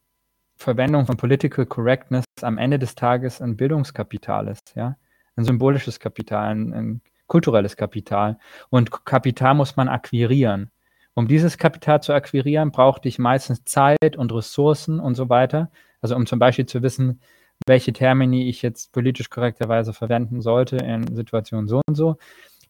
Verwendung 0.66 1.06
von 1.06 1.16
Political 1.16 1.64
Correctness 1.66 2.24
am 2.42 2.58
Ende 2.58 2.80
des 2.80 2.96
Tages 2.96 3.40
ein 3.40 3.56
Bildungskapital 3.56 4.48
ist, 4.48 4.72
ja, 4.74 4.96
ein 5.36 5.44
symbolisches 5.44 6.00
Kapital, 6.00 6.48
ein, 6.48 6.72
ein 6.72 7.00
kulturelles 7.28 7.76
Kapital. 7.76 8.36
Und 8.68 8.90
Kapital 9.04 9.54
muss 9.54 9.76
man 9.76 9.88
akquirieren. 9.88 10.72
Um 11.14 11.28
dieses 11.28 11.56
Kapital 11.56 12.02
zu 12.02 12.12
akquirieren, 12.12 12.72
brauchte 12.72 13.06
ich 13.08 13.20
meistens 13.20 13.64
Zeit 13.64 14.16
und 14.16 14.32
Ressourcen 14.32 14.98
und 14.98 15.14
so 15.14 15.28
weiter. 15.28 15.70
Also 16.00 16.16
um 16.16 16.26
zum 16.26 16.40
Beispiel 16.40 16.66
zu 16.66 16.82
wissen, 16.82 17.20
welche 17.68 17.92
Termini 17.92 18.48
ich 18.48 18.60
jetzt 18.62 18.90
politisch 18.90 19.30
korrekterweise 19.30 19.92
verwenden 19.92 20.40
sollte 20.40 20.78
in 20.78 21.14
Situationen 21.14 21.68
so 21.68 21.80
und 21.86 21.94
so, 21.94 22.16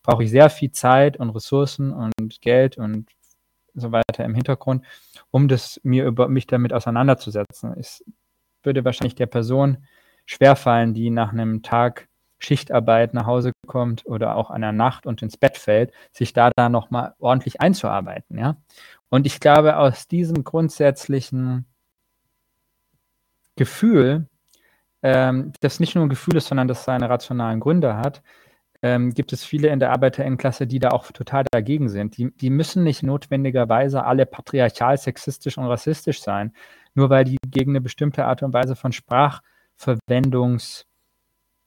brauche 0.03 0.23
ich 0.23 0.31
sehr 0.31 0.51
viel 0.51 0.71
Zeit 0.71 1.17
und 1.17 1.31
Ressourcen 1.31 1.95
und 1.95 2.43
Geld 2.43 2.77
und 2.77 3.07
so 3.77 3.93
weiter 3.93 4.25
im 4.25 4.35
Hintergrund, 4.35 4.85
um 5.31 5.49
das 5.49 5.81
mir 5.85 6.07
über 6.07 6.29
mich 6.29 6.47
damit 6.47 6.73
auseinanderzusetzen. 6.73 7.75
Es 7.79 8.05
würde 8.63 8.85
wahrscheinlich 8.85 9.15
der 9.15 9.27
Person 9.27 9.79
schwerfallen, 10.25 10.95
die 10.95 11.11
nach 11.11 11.33
einem 11.33 11.63
Tag 11.63 12.09
Schichtarbeit 12.39 13.15
nach 13.15 13.27
Hause 13.27 13.53
kommt 13.67 14.05
oder 14.07 14.37
auch 14.37 14.51
einer 14.51 14.73
Nacht 14.73 15.07
und 15.07 15.23
ins 15.23 15.37
Bett 15.37 15.57
fällt, 15.57 15.93
sich 16.13 16.33
da 16.33 16.51
dann 16.55 16.73
nochmal 16.73 17.15
ordentlich 17.19 17.61
einzuarbeiten, 17.61 18.39
ja. 18.39 18.57
Und 19.09 19.25
ich 19.27 19.41
glaube, 19.41 19.77
aus 19.77 20.09
diesem 20.09 20.45
grundsätzlichen 20.45 21.65
Gefühl, 23.55 24.27
ähm, 25.03 25.53
das 25.61 25.81
nicht 25.81 25.95
nur 25.95 26.05
ein 26.05 26.11
Gefühl 26.11 26.37
ist, 26.37 26.49
sondern 26.49 26.69
das 26.69 26.85
seine 26.85 27.09
rationalen 27.09 27.61
Gründe 27.61 27.97
hat, 27.97 28.23
ähm, 28.83 29.13
gibt 29.13 29.33
es 29.33 29.45
viele 29.45 29.69
in 29.69 29.81
der 29.81 29.93
Arbeiterinnenklasse, 29.93 30.67
die 30.67 30.79
da 30.79 30.91
auch 30.91 31.11
total 31.13 31.45
dagegen 31.51 31.89
sind. 31.89 32.17
Die, 32.17 32.31
die 32.31 32.51
müssen 32.51 32.85
nicht 32.85 33.03
notwendigerweise 33.03 34.05
alle 34.05 34.27
patriarchal, 34.27 34.99
sexistisch 34.99 35.59
und 35.59 35.67
rassistisch 35.67 36.23
sein, 36.23 36.53
nur 36.95 37.11
weil 37.11 37.25
die 37.25 37.39
gegen 37.49 37.73
eine 37.73 37.81
bestimmte 37.81 38.25
Art 38.25 38.43
und 38.43 38.53
Weise 38.53 38.77
von 38.77 38.93
Sprachverwendungs- 38.93 40.85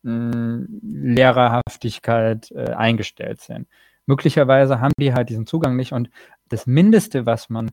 Lehrerhaftigkeit 0.01 2.51
äh, 2.51 2.72
eingestellt 2.72 3.41
sind. 3.41 3.68
Möglicherweise 4.05 4.80
haben 4.80 4.93
die 4.99 5.14
halt 5.14 5.30
diesen 5.30 5.45
Zugang 5.45 5.76
nicht 5.76 5.91
und 5.91 6.10
das 6.47 6.66
Mindeste, 6.66 7.26
was 7.26 7.49
man 7.49 7.72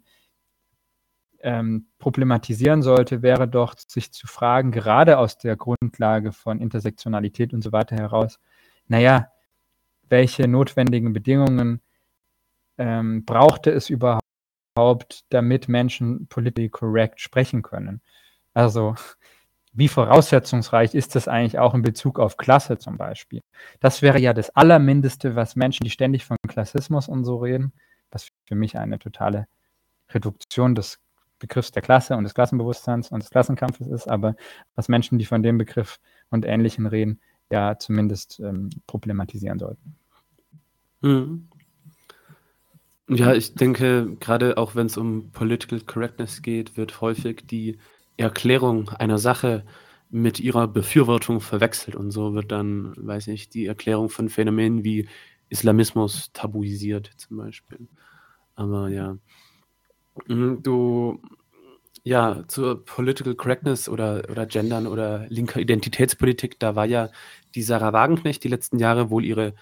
ähm, 1.40 1.86
problematisieren 1.98 2.82
sollte, 2.82 3.22
wäre 3.22 3.48
doch, 3.48 3.74
sich 3.78 4.12
zu 4.12 4.26
fragen, 4.26 4.72
gerade 4.72 5.18
aus 5.18 5.38
der 5.38 5.56
Grundlage 5.56 6.32
von 6.32 6.60
Intersektionalität 6.60 7.54
und 7.54 7.62
so 7.62 7.72
weiter 7.72 7.96
heraus, 7.96 8.38
naja, 8.88 9.30
welche 10.08 10.48
notwendigen 10.48 11.12
Bedingungen 11.12 11.80
ähm, 12.78 13.24
brauchte 13.24 13.70
es 13.70 13.90
überhaupt, 13.90 15.24
damit 15.30 15.68
Menschen 15.68 16.26
politically 16.28 16.68
correct 16.68 17.20
sprechen 17.20 17.62
können? 17.62 18.00
Also, 18.54 18.94
wie 19.72 19.88
voraussetzungsreich 19.88 20.94
ist 20.94 21.14
das 21.14 21.28
eigentlich 21.28 21.58
auch 21.58 21.74
in 21.74 21.82
Bezug 21.82 22.18
auf 22.18 22.38
Klasse 22.38 22.78
zum 22.78 22.96
Beispiel? 22.96 23.42
Das 23.80 24.00
wäre 24.00 24.18
ja 24.18 24.32
das 24.32 24.50
Allermindeste, 24.50 25.36
was 25.36 25.56
Menschen, 25.56 25.84
die 25.84 25.90
ständig 25.90 26.24
von 26.24 26.38
Klassismus 26.48 27.08
und 27.08 27.24
so 27.24 27.36
reden, 27.36 27.72
was 28.10 28.28
für 28.46 28.54
mich 28.54 28.78
eine 28.78 28.98
totale 28.98 29.46
Reduktion 30.10 30.74
des 30.74 30.98
Begriffs 31.38 31.72
der 31.72 31.82
Klasse 31.82 32.16
und 32.16 32.24
des 32.24 32.32
Klassenbewusstseins 32.32 33.10
und 33.10 33.22
des 33.22 33.28
Klassenkampfes 33.30 33.86
ist, 33.88 34.08
aber 34.08 34.36
was 34.74 34.88
Menschen, 34.88 35.18
die 35.18 35.26
von 35.26 35.42
dem 35.42 35.58
Begriff 35.58 35.98
und 36.30 36.46
Ähnlichem 36.46 36.86
reden, 36.86 37.20
ja 37.50 37.78
zumindest 37.78 38.40
ähm, 38.40 38.70
problematisieren 38.86 39.58
sollten. 39.58 39.96
Mhm. 41.02 41.48
Ja, 43.08 43.34
ich 43.34 43.54
denke, 43.54 44.16
gerade 44.18 44.58
auch 44.58 44.74
wenn 44.74 44.86
es 44.86 44.96
um 44.96 45.30
Political 45.30 45.80
Correctness 45.80 46.42
geht, 46.42 46.76
wird 46.76 47.00
häufig 47.00 47.46
die 47.46 47.78
Erklärung 48.16 48.88
einer 48.88 49.18
Sache 49.18 49.64
mit 50.10 50.40
ihrer 50.40 50.66
Befürwortung 50.66 51.40
verwechselt 51.40 51.94
und 51.94 52.10
so 52.10 52.34
wird 52.34 52.50
dann, 52.50 52.94
weiß 52.96 53.28
ich, 53.28 53.48
die 53.48 53.66
Erklärung 53.66 54.08
von 54.08 54.28
Phänomenen 54.28 54.82
wie 54.82 55.08
Islamismus 55.48 56.32
tabuisiert 56.32 57.10
zum 57.16 57.36
Beispiel. 57.36 57.86
Aber 58.56 58.88
ja. 58.88 59.18
Mhm, 60.26 60.62
du 60.62 61.20
ja, 62.06 62.44
zur 62.46 62.84
Political 62.84 63.34
Correctness 63.34 63.88
oder 63.88 64.22
oder 64.30 64.46
Gendern 64.46 64.86
oder 64.86 65.26
linker 65.28 65.58
Identitätspolitik, 65.60 66.56
da 66.60 66.76
war 66.76 66.86
ja 66.86 67.10
die 67.56 67.62
Sarah 67.62 67.92
Wagenknecht 67.92 68.44
die 68.44 68.48
letzten 68.48 68.78
Jahre 68.78 69.10
wohl 69.10 69.24
ihre 69.24 69.54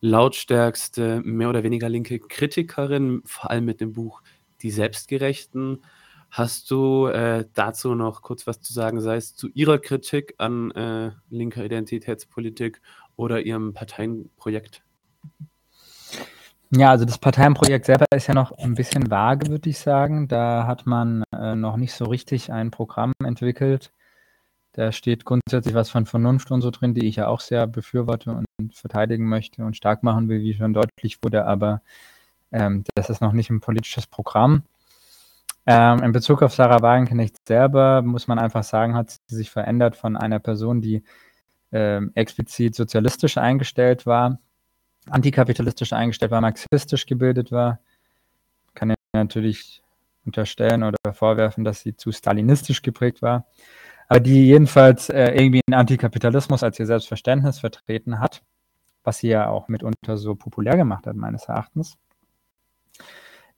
lautstärkste, 0.00 1.20
mehr 1.24 1.48
oder 1.48 1.62
weniger 1.62 1.88
linke 1.88 2.18
Kritikerin, 2.18 3.22
vor 3.24 3.52
allem 3.52 3.66
mit 3.66 3.80
dem 3.80 3.92
Buch 3.92 4.20
„Die 4.62 4.72
Selbstgerechten“. 4.72 5.84
Hast 6.28 6.72
du, 6.72 7.06
äh, 7.06 7.44
dazu 7.54 7.94
noch 7.94 8.22
kurz 8.22 8.48
was 8.48 8.60
zu 8.60 8.72
sagen, 8.72 9.00
sei 9.00 9.16
es 9.16 9.36
zu 9.36 9.48
Ihrer 9.50 9.78
Kritik 9.78 10.34
an, 10.38 10.72
äh, 10.72 11.12
linker 11.30 11.64
Identitätspolitik 11.64 12.80
oder 13.16 13.42
Ihrem 13.42 13.74
Parteienprojekt? 13.74 14.82
Ja, 16.74 16.90
also 16.90 17.04
das 17.04 17.18
Parteienprojekt 17.18 17.84
selber 17.84 18.06
ist 18.14 18.28
ja 18.28 18.34
noch 18.34 18.52
ein 18.52 18.74
bisschen 18.74 19.10
vage, 19.10 19.48
würde 19.48 19.68
ich 19.68 19.78
sagen. 19.78 20.26
Da 20.26 20.66
hat 20.66 20.86
man, 20.86 21.22
äh, 21.30 21.54
noch 21.54 21.76
nicht 21.76 21.92
so 21.92 22.06
richtig 22.06 22.50
ein 22.50 22.70
Programm 22.70 23.12
entwickelt. 23.22 23.92
Da 24.72 24.92
steht 24.92 25.24
grundsätzlich 25.26 25.74
was 25.74 25.90
von 25.90 26.06
Vernunft 26.06 26.50
und 26.50 26.62
so 26.62 26.70
drin, 26.70 26.94
die 26.94 27.06
ich 27.08 27.16
ja 27.16 27.28
auch 27.28 27.40
sehr 27.40 27.66
befürworte 27.66 28.32
und 28.32 28.46
verteidigen 28.74 29.28
möchte 29.28 29.64
und 29.64 29.76
stark 29.76 30.02
machen 30.02 30.28
will, 30.28 30.40
wie 30.42 30.54
schon 30.54 30.74
deutlich 30.74 31.18
wurde, 31.22 31.46
aber, 31.46 31.82
ähm, 32.52 32.84
das 32.94 33.10
ist 33.10 33.20
noch 33.22 33.32
nicht 33.32 33.50
ein 33.50 33.60
politisches 33.60 34.06
Programm. 34.06 34.64
Ähm, 35.66 36.00
in 36.02 36.12
Bezug 36.12 36.42
auf 36.42 36.54
Sarah 36.54 36.82
Wagenknecht 36.82 37.36
selber 37.46 38.02
muss 38.02 38.28
man 38.28 38.38
einfach 38.38 38.64
sagen, 38.64 38.94
hat 38.96 39.10
sie 39.10 39.36
sich 39.36 39.50
verändert 39.50 39.96
von 39.96 40.16
einer 40.16 40.40
Person, 40.40 40.80
die 40.80 41.04
ähm, 41.72 42.12
explizit 42.14 42.74
sozialistisch 42.76 43.38
eingestellt 43.38 44.06
war, 44.06 44.38
antikapitalistisch 45.10 45.92
eingestellt 45.92 46.30
war, 46.32 46.40
marxistisch 46.40 47.06
gebildet 47.06 47.52
war. 47.52 47.80
Kann 48.74 48.90
ja 48.90 48.96
natürlich 49.12 49.82
unterstellen 50.24 50.82
oder 50.84 51.12
vorwerfen, 51.12 51.64
dass 51.64 51.80
sie 51.80 51.96
zu 51.96 52.12
stalinistisch 52.12 52.82
geprägt 52.82 53.22
war, 53.22 53.46
aber 54.08 54.20
die 54.20 54.46
jedenfalls 54.46 55.08
äh, 55.08 55.32
irgendwie 55.32 55.60
einen 55.66 55.78
Antikapitalismus 55.78 56.62
als 56.62 56.78
ihr 56.78 56.86
Selbstverständnis 56.86 57.58
vertreten 57.58 58.20
hat, 58.20 58.42
was 59.04 59.18
sie 59.18 59.28
ja 59.28 59.48
auch 59.48 59.68
mitunter 59.68 60.16
so 60.16 60.34
populär 60.34 60.76
gemacht 60.76 61.06
hat, 61.06 61.16
meines 61.16 61.44
Erachtens 61.44 61.96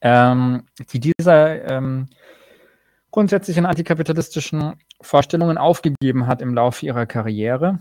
ähm, 0.04 0.66
die 0.92 1.00
dieser 1.00 1.64
ähm, 1.64 2.08
grundsätzlichen 3.10 3.64
antikapitalistischen 3.64 4.74
Vorstellungen 5.00 5.58
aufgegeben 5.58 6.26
hat 6.26 6.42
im 6.42 6.54
Laufe 6.54 6.84
ihrer 6.84 7.06
Karriere 7.06 7.80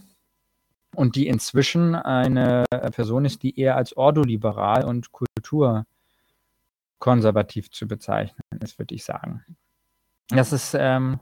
und 0.95 1.15
die 1.15 1.27
inzwischen 1.27 1.95
eine 1.95 2.65
Person 2.69 3.25
ist, 3.25 3.41
die 3.43 3.59
eher 3.59 3.75
als 3.75 3.97
ordoliberal 3.97 4.85
und 4.85 5.11
kulturkonservativ 5.11 7.71
zu 7.71 7.87
bezeichnen 7.87 8.39
ist, 8.61 8.79
würde 8.79 8.95
ich 8.95 9.03
sagen. 9.03 9.43
Das 10.29 10.53
ist, 10.53 10.75
ähm, 10.77 11.19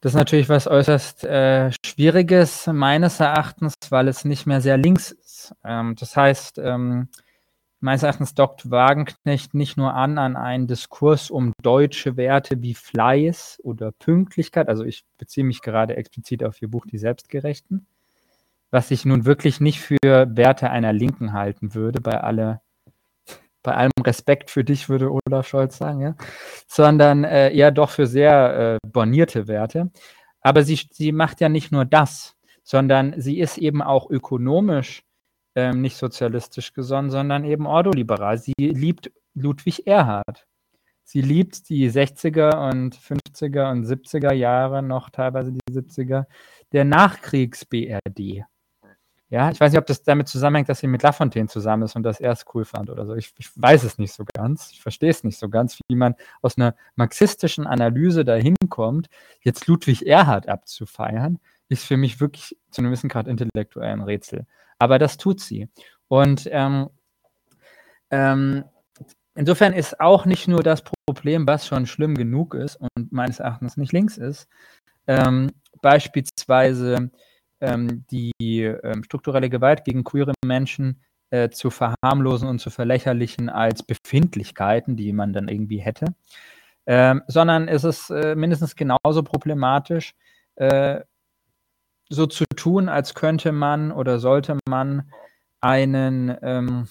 das 0.00 0.12
ist 0.12 0.18
natürlich 0.18 0.48
was 0.48 0.66
äußerst 0.66 1.24
äh, 1.24 1.70
Schwieriges 1.84 2.66
meines 2.66 3.20
Erachtens, 3.20 3.74
weil 3.90 4.08
es 4.08 4.24
nicht 4.24 4.46
mehr 4.46 4.60
sehr 4.60 4.76
links 4.76 5.12
ist. 5.12 5.54
Ähm, 5.64 5.96
das 5.98 6.16
heißt, 6.16 6.58
ähm, 6.58 7.08
meines 7.80 8.02
Erachtens 8.02 8.34
dockt 8.34 8.70
Wagenknecht 8.70 9.54
nicht 9.54 9.76
nur 9.76 9.94
an 9.94 10.18
an 10.18 10.36
einen 10.36 10.66
Diskurs 10.66 11.30
um 11.30 11.52
deutsche 11.62 12.16
Werte 12.16 12.62
wie 12.62 12.74
Fleiß 12.74 13.60
oder 13.62 13.92
Pünktlichkeit, 13.92 14.68
also 14.68 14.84
ich 14.84 15.04
beziehe 15.18 15.44
mich 15.44 15.62
gerade 15.62 15.96
explizit 15.96 16.44
auf 16.44 16.60
Ihr 16.62 16.68
Buch 16.68 16.86
Die 16.86 16.98
Selbstgerechten, 16.98 17.86
was 18.76 18.90
ich 18.90 19.06
nun 19.06 19.24
wirklich 19.24 19.58
nicht 19.58 19.80
für 19.80 19.96
Werte 20.02 20.68
einer 20.68 20.92
Linken 20.92 21.32
halten 21.32 21.74
würde, 21.74 21.98
bei, 22.02 22.20
alle, 22.20 22.60
bei 23.62 23.74
allem 23.74 23.90
Respekt 24.04 24.50
für 24.50 24.64
dich, 24.64 24.90
würde 24.90 25.10
Olaf 25.10 25.48
Scholz 25.48 25.78
sagen, 25.78 26.02
ja, 26.02 26.14
sondern 26.68 27.24
äh, 27.24 27.54
eher 27.54 27.70
doch 27.70 27.88
für 27.88 28.06
sehr 28.06 28.78
äh, 28.84 28.86
bornierte 28.86 29.48
Werte. 29.48 29.90
Aber 30.42 30.62
sie, 30.62 30.78
sie 30.92 31.12
macht 31.12 31.40
ja 31.40 31.48
nicht 31.48 31.72
nur 31.72 31.86
das, 31.86 32.36
sondern 32.64 33.18
sie 33.18 33.40
ist 33.40 33.56
eben 33.56 33.80
auch 33.80 34.10
ökonomisch 34.10 35.04
ähm, 35.54 35.80
nicht 35.80 35.96
sozialistisch 35.96 36.74
gesonnen, 36.74 37.08
sondern 37.08 37.46
eben 37.46 37.66
ordoliberal. 37.66 38.36
Sie 38.36 38.52
liebt 38.58 39.10
Ludwig 39.32 39.86
Erhard. 39.86 40.46
Sie 41.02 41.22
liebt 41.22 41.70
die 41.70 41.90
60er 41.90 42.68
und 42.68 42.94
50er 42.94 43.70
und 43.70 43.86
70er 43.86 44.34
Jahre, 44.34 44.82
noch 44.82 45.08
teilweise 45.08 45.52
die 45.52 45.72
70er, 45.72 46.26
der 46.72 46.84
Nachkriegs-BRD. 46.84 48.44
Ja, 49.28 49.50
ich 49.50 49.58
weiß 49.58 49.72
nicht, 49.72 49.80
ob 49.80 49.86
das 49.86 50.02
damit 50.04 50.28
zusammenhängt, 50.28 50.68
dass 50.68 50.78
sie 50.78 50.86
mit 50.86 51.02
Lafontaine 51.02 51.48
zusammen 51.48 51.82
ist 51.82 51.96
und 51.96 52.04
das 52.04 52.20
erst 52.20 52.46
cool 52.54 52.64
fand 52.64 52.90
oder 52.90 53.06
so. 53.06 53.16
Ich, 53.16 53.34
ich 53.38 53.50
weiß 53.56 53.82
es 53.82 53.98
nicht 53.98 54.12
so 54.12 54.24
ganz. 54.32 54.70
Ich 54.70 54.80
verstehe 54.80 55.10
es 55.10 55.24
nicht 55.24 55.38
so 55.38 55.48
ganz, 55.48 55.80
wie 55.88 55.96
man 55.96 56.14
aus 56.42 56.56
einer 56.56 56.76
marxistischen 56.94 57.66
Analyse 57.66 58.24
dahin 58.24 58.54
kommt, 58.68 59.08
jetzt 59.40 59.66
Ludwig 59.66 60.06
Erhard 60.06 60.48
abzufeiern, 60.48 61.40
ist 61.68 61.84
für 61.84 61.96
mich 61.96 62.20
wirklich 62.20 62.56
zu 62.70 62.80
einem 62.80 62.90
gewissen 62.90 63.08
Grad 63.08 63.26
intellektuell 63.26 63.90
ein 63.90 64.02
Rätsel. 64.02 64.46
Aber 64.78 65.00
das 65.00 65.16
tut 65.16 65.40
sie. 65.40 65.68
Und 66.06 66.48
ähm, 66.52 66.88
ähm, 68.10 68.64
insofern 69.34 69.72
ist 69.72 70.00
auch 70.00 70.24
nicht 70.24 70.46
nur 70.46 70.62
das 70.62 70.84
Problem, 71.06 71.48
was 71.48 71.66
schon 71.66 71.86
schlimm 71.86 72.14
genug 72.14 72.54
ist 72.54 72.76
und 72.76 73.10
meines 73.10 73.40
Erachtens 73.40 73.76
nicht 73.76 73.92
links 73.92 74.18
ist, 74.18 74.48
ähm, 75.08 75.50
beispielsweise 75.82 77.10
ähm, 77.60 78.04
die 78.10 78.62
ähm, 78.62 79.02
strukturelle 79.04 79.50
Gewalt 79.50 79.84
gegen 79.84 80.04
queere 80.04 80.32
Menschen 80.44 81.00
äh, 81.30 81.50
zu 81.50 81.70
verharmlosen 81.70 82.48
und 82.48 82.60
zu 82.60 82.70
verlächerlichen 82.70 83.48
als 83.48 83.82
Befindlichkeiten, 83.82 84.96
die 84.96 85.12
man 85.12 85.32
dann 85.32 85.48
irgendwie 85.48 85.78
hätte, 85.78 86.14
ähm, 86.86 87.22
sondern 87.26 87.66
es 87.68 87.84
ist 87.84 88.10
äh, 88.10 88.34
mindestens 88.36 88.76
genauso 88.76 89.22
problematisch, 89.22 90.14
äh, 90.56 91.00
so 92.08 92.26
zu 92.26 92.44
tun, 92.54 92.88
als 92.88 93.14
könnte 93.14 93.50
man 93.52 93.92
oder 93.92 94.18
sollte 94.20 94.58
man 94.68 95.10
einen, 95.60 96.36
ähm, 96.42 96.88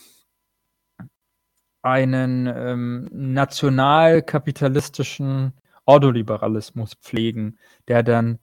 einen 1.82 2.48
ähm, 2.48 3.08
nationalkapitalistischen 3.12 5.54
Ordoliberalismus 5.86 6.96
pflegen, 6.96 7.58
der 7.88 8.04
dann 8.04 8.40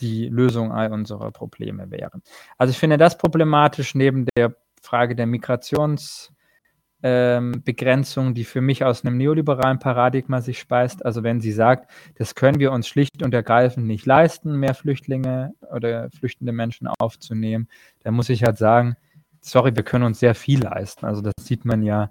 die 0.00 0.28
Lösung 0.28 0.72
all 0.72 0.92
unserer 0.92 1.30
Probleme 1.30 1.90
wäre. 1.90 2.20
Also 2.58 2.70
ich 2.70 2.78
finde 2.78 2.98
das 2.98 3.18
problematisch 3.18 3.94
neben 3.94 4.26
der 4.36 4.54
Frage 4.82 5.16
der 5.16 5.26
Migrationsbegrenzung, 5.26 8.26
ähm, 8.28 8.34
die 8.34 8.44
für 8.44 8.60
mich 8.60 8.84
aus 8.84 9.04
einem 9.04 9.16
neoliberalen 9.16 9.78
Paradigma 9.78 10.40
sich 10.40 10.58
speist. 10.58 11.04
Also 11.04 11.22
wenn 11.22 11.40
sie 11.40 11.52
sagt, 11.52 11.90
das 12.16 12.34
können 12.34 12.60
wir 12.60 12.72
uns 12.72 12.88
schlicht 12.88 13.22
und 13.22 13.34
ergreifend 13.34 13.86
nicht 13.86 14.06
leisten, 14.06 14.56
mehr 14.56 14.74
Flüchtlinge 14.74 15.54
oder 15.74 16.10
flüchtende 16.10 16.52
Menschen 16.52 16.88
aufzunehmen, 16.98 17.68
dann 18.02 18.14
muss 18.14 18.28
ich 18.28 18.44
halt 18.44 18.58
sagen, 18.58 18.96
sorry, 19.40 19.74
wir 19.74 19.82
können 19.82 20.04
uns 20.04 20.20
sehr 20.20 20.34
viel 20.34 20.62
leisten. 20.62 21.06
Also 21.06 21.22
das 21.22 21.32
sieht 21.40 21.64
man 21.64 21.82
ja 21.82 22.10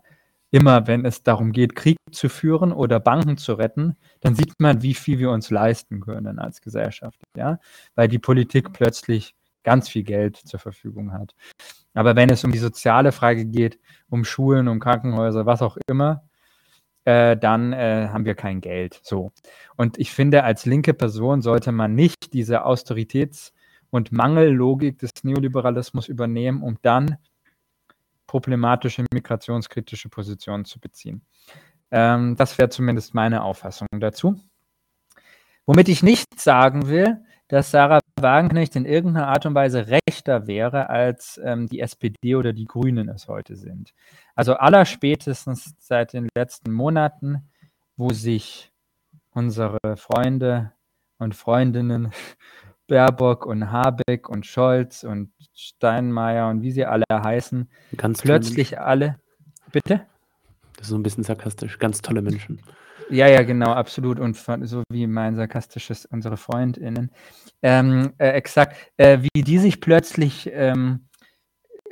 immer, 0.51 0.87
wenn 0.87 1.05
es 1.05 1.23
darum 1.23 1.51
geht, 1.51 1.75
Krieg 1.75 1.97
zu 2.11 2.29
führen 2.29 2.71
oder 2.71 2.99
Banken 2.99 3.37
zu 3.37 3.53
retten, 3.53 3.97
dann 4.21 4.35
sieht 4.35 4.53
man, 4.59 4.81
wie 4.81 4.93
viel 4.93 5.19
wir 5.19 5.31
uns 5.31 5.49
leisten 5.49 6.01
können 6.01 6.39
als 6.39 6.61
Gesellschaft, 6.61 7.19
ja, 7.35 7.59
weil 7.95 8.07
die 8.07 8.19
Politik 8.19 8.71
plötzlich 8.73 9.35
ganz 9.63 9.89
viel 9.89 10.03
Geld 10.03 10.37
zur 10.37 10.59
Verfügung 10.59 11.11
hat. 11.11 11.35
Aber 11.93 12.15
wenn 12.15 12.29
es 12.29 12.43
um 12.43 12.51
die 12.51 12.59
soziale 12.59 13.11
Frage 13.11 13.45
geht, 13.45 13.79
um 14.09 14.23
Schulen, 14.23 14.67
um 14.67 14.79
Krankenhäuser, 14.79 15.45
was 15.45 15.61
auch 15.61 15.77
immer, 15.87 16.23
äh, 17.05 17.37
dann 17.37 17.73
äh, 17.73 18.09
haben 18.11 18.25
wir 18.25 18.35
kein 18.35 18.61
Geld. 18.61 18.99
So. 19.03 19.31
Und 19.75 19.97
ich 19.97 20.11
finde, 20.11 20.43
als 20.43 20.65
linke 20.65 20.93
Person 20.93 21.41
sollte 21.41 21.71
man 21.71 21.95
nicht 21.95 22.33
diese 22.33 22.65
Austeritäts- 22.65 23.53
und 23.89 24.11
Mangellogik 24.11 24.99
des 24.99 25.11
Neoliberalismus 25.23 26.07
übernehmen, 26.07 26.61
um 26.61 26.77
dann 26.81 27.17
problematische 28.27 29.05
migrationskritische 29.13 30.09
Positionen 30.09 30.65
zu 30.65 30.79
beziehen. 30.79 31.25
Ähm, 31.91 32.35
das 32.35 32.57
wäre 32.57 32.69
zumindest 32.69 33.13
meine 33.13 33.43
Auffassung 33.43 33.87
dazu. 33.99 34.39
Womit 35.65 35.89
ich 35.89 36.03
nicht 36.03 36.39
sagen 36.39 36.87
will, 36.87 37.23
dass 37.47 37.71
Sarah 37.71 37.99
Wagenknecht 38.19 38.75
in 38.75 38.85
irgendeiner 38.85 39.27
Art 39.27 39.45
und 39.45 39.55
Weise 39.55 39.87
rechter 39.87 40.47
wäre, 40.47 40.89
als 40.89 41.39
ähm, 41.43 41.67
die 41.67 41.79
SPD 41.79 42.35
oder 42.35 42.53
die 42.53 42.65
Grünen 42.65 43.09
es 43.09 43.27
heute 43.27 43.55
sind. 43.55 43.93
Also 44.35 44.53
allerspätestens 44.55 45.75
seit 45.79 46.13
den 46.13 46.27
letzten 46.35 46.71
Monaten, 46.71 47.49
wo 47.97 48.09
sich 48.09 48.71
unsere 49.31 49.77
Freunde 49.95 50.71
und 51.17 51.35
Freundinnen 51.35 52.11
Baerbock 52.87 53.45
und 53.45 53.71
Habeck 53.71 54.29
und 54.29 54.45
Scholz 54.45 55.03
und 55.03 55.31
Steinmeier 55.53 56.49
und 56.49 56.61
wie 56.61 56.71
sie 56.71 56.85
alle 56.85 57.05
heißen, 57.09 57.69
Ganz 57.97 58.21
plötzlich 58.21 58.79
alle. 58.79 59.17
Bitte? 59.71 60.05
Das 60.77 60.85
ist 60.85 60.89
so 60.89 60.97
ein 60.97 61.03
bisschen 61.03 61.23
sarkastisch. 61.23 61.79
Ganz 61.79 62.01
tolle 62.01 62.21
Menschen. 62.21 62.61
Ja, 63.09 63.27
ja, 63.27 63.43
genau, 63.43 63.71
absolut. 63.71 64.19
Und 64.19 64.35
so 64.63 64.83
wie 64.91 65.07
mein 65.07 65.35
sarkastisches, 65.35 66.05
unsere 66.05 66.37
FreundInnen. 66.37 67.11
Ähm, 67.61 68.13
äh, 68.17 68.29
exakt. 68.29 68.75
Äh, 68.97 69.19
wie 69.21 69.41
die 69.41 69.59
sich 69.59 69.79
plötzlich 69.79 70.49
ähm, 70.51 71.07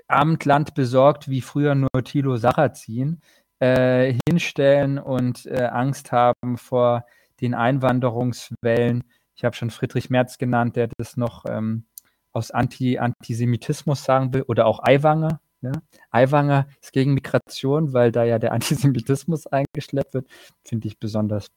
Abendland 0.08 0.74
besorgt, 0.74 1.30
wie 1.30 1.42
früher 1.42 1.76
nur 1.76 1.90
Thilo 2.04 2.38
Sarrazin, 2.38 3.22
äh, 3.60 4.16
hinstellen 4.28 5.00
und 5.00 5.46
äh, 5.46 5.66
Angst 5.66 6.12
haben 6.12 6.58
vor 6.58 7.06
den 7.42 7.54
Einwanderungswellen 7.54 9.04
ich 9.36 9.44
habe 9.44 9.56
schon 9.56 9.70
Friedrich 9.70 10.10
Merz 10.10 10.38
genannt, 10.38 10.76
der 10.76 10.90
das 10.98 11.18
noch 11.18 11.46
ähm, 11.48 11.86
aus 12.32 12.52
Anti 12.52 12.98
Antisemitismus 12.98 14.04
sagen 14.04 14.34
will, 14.34 14.44
oder 14.44 14.66
auch 14.66 14.84
Aiwanger. 14.84 15.40
Ja? 15.62 15.72
Aiwanger 16.12 16.68
ist 16.82 16.92
gegen 16.92 17.14
Migration, 17.14 17.94
weil 17.94 18.12
da 18.12 18.24
ja 18.24 18.40
der 18.40 18.52
Antisemitismus 18.52 19.48
eingeschleppt 19.52 20.14
wird. 20.14 20.28
Finde 20.64 20.88
ich 20.88 21.00
besonders 21.00 21.48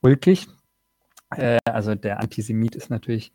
ulkig. 0.00 0.48
Äh, 1.36 1.58
also 1.64 1.94
der 1.94 2.20
Antisemit 2.20 2.74
ist 2.74 2.90
natürlich 2.90 3.32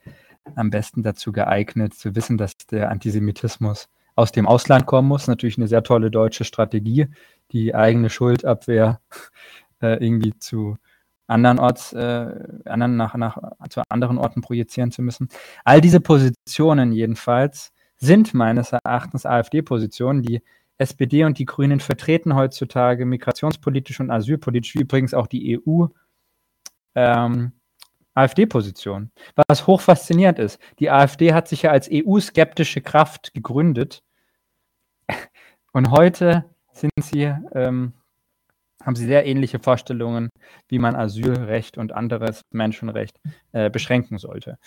am 0.56 0.70
besten 0.70 1.04
dazu 1.04 1.32
geeignet, 1.32 1.94
zu 1.94 2.16
wissen, 2.16 2.38
dass 2.38 2.56
der 2.58 2.90
Antisemitismus 2.90 3.90
aus 4.16 4.32
dem 4.32 4.48
Ausland 4.48 4.86
kommen 4.86 5.08
muss. 5.08 5.28
Natürlich 5.28 5.58
eine 5.58 5.68
sehr 5.68 5.84
tolle 5.84 6.10
deutsche 6.10 6.44
Strategie, 6.44 7.08
die 7.52 7.76
eigene 7.76 8.10
Schuldabwehr 8.10 9.02
äh, 9.82 10.04
irgendwie 10.04 10.38
zu 10.40 10.78
andernorts, 11.28 11.94
äh, 11.94 12.34
anderen 12.66 12.98
nach, 12.98 13.16
nach, 13.16 13.38
zu 13.70 13.82
anderen 13.90 14.18
Orten 14.18 14.42
projizieren 14.42 14.92
zu 14.92 15.02
müssen. 15.02 15.30
All 15.64 15.82
diese 15.82 16.00
Positionen 16.00 16.92
jedenfalls 16.92 17.74
sind 17.98 18.34
meines 18.34 18.72
Erachtens 18.72 19.26
AfD-Positionen, 19.26 20.22
die 20.22 20.42
SPD 20.78 21.24
und 21.24 21.40
die 21.40 21.46
Grünen 21.46 21.80
vertreten 21.80 22.36
heutzutage 22.36 23.06
migrationspolitisch 23.06 24.00
und 24.00 24.12
asylpolitisch, 24.12 24.76
übrigens 24.76 25.14
auch 25.14 25.28
die 25.28 25.60
EU, 25.60 25.88
ähm, 26.96 27.54
AfD-Position. 28.14 29.12
Was 29.48 29.68
hoch 29.68 29.82
faszinierend 29.82 30.40
ist, 30.40 30.60
die 30.80 30.90
AfD 30.90 31.34
hat 31.34 31.48
sich 31.48 31.64
ja 31.64 31.72
als 31.72 31.90
EU-skeptische 31.92 32.82
Kraft 32.82 33.34
gegründet 33.34 34.04
und 35.72 35.92
heute 35.92 36.46
sind 36.72 36.92
sie 37.02 37.34
ähm, 37.54 37.94
haben 38.88 38.96
sie 38.96 39.06
sehr 39.06 39.26
ähnliche 39.26 39.60
Vorstellungen, 39.60 40.30
wie 40.70 40.80
man 40.80 40.96
Asylrecht 40.96 41.78
und 41.78 41.92
anderes 41.92 42.46
Menschenrecht 42.52 43.20
äh, 43.52 43.70
beschränken 43.70 44.18
sollte. 44.18 44.58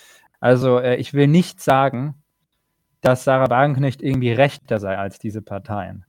Also 0.40 0.78
äh, 0.78 0.96
ich 0.96 1.14
will 1.14 1.26
nicht 1.26 1.60
sagen, 1.60 2.22
dass 3.00 3.24
Sarah 3.24 3.48
Wagenknecht 3.48 4.02
irgendwie 4.02 4.32
rechter 4.32 4.78
sei 4.78 4.98
als 4.98 5.18
diese 5.18 5.40
Parteien. 5.40 6.04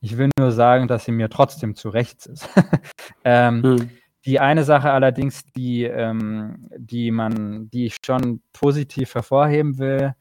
Ich 0.00 0.16
will 0.16 0.30
nur 0.38 0.52
sagen, 0.52 0.88
dass 0.88 1.04
sie 1.04 1.12
mir 1.12 1.28
trotzdem 1.28 1.74
zu 1.74 1.90
rechts 1.90 2.24
ist. 2.24 2.48
ähm, 3.24 3.62
hm. 3.62 3.90
Die 4.24 4.40
eine 4.40 4.64
Sache 4.64 4.90
allerdings, 4.90 5.44
die, 5.54 5.84
ähm, 5.84 6.66
die 6.76 7.10
man, 7.10 7.68
die 7.70 7.86
ich 7.86 7.96
schon 8.04 8.42
positiv 8.54 9.14
hervorheben 9.14 9.78
will, 9.78 10.14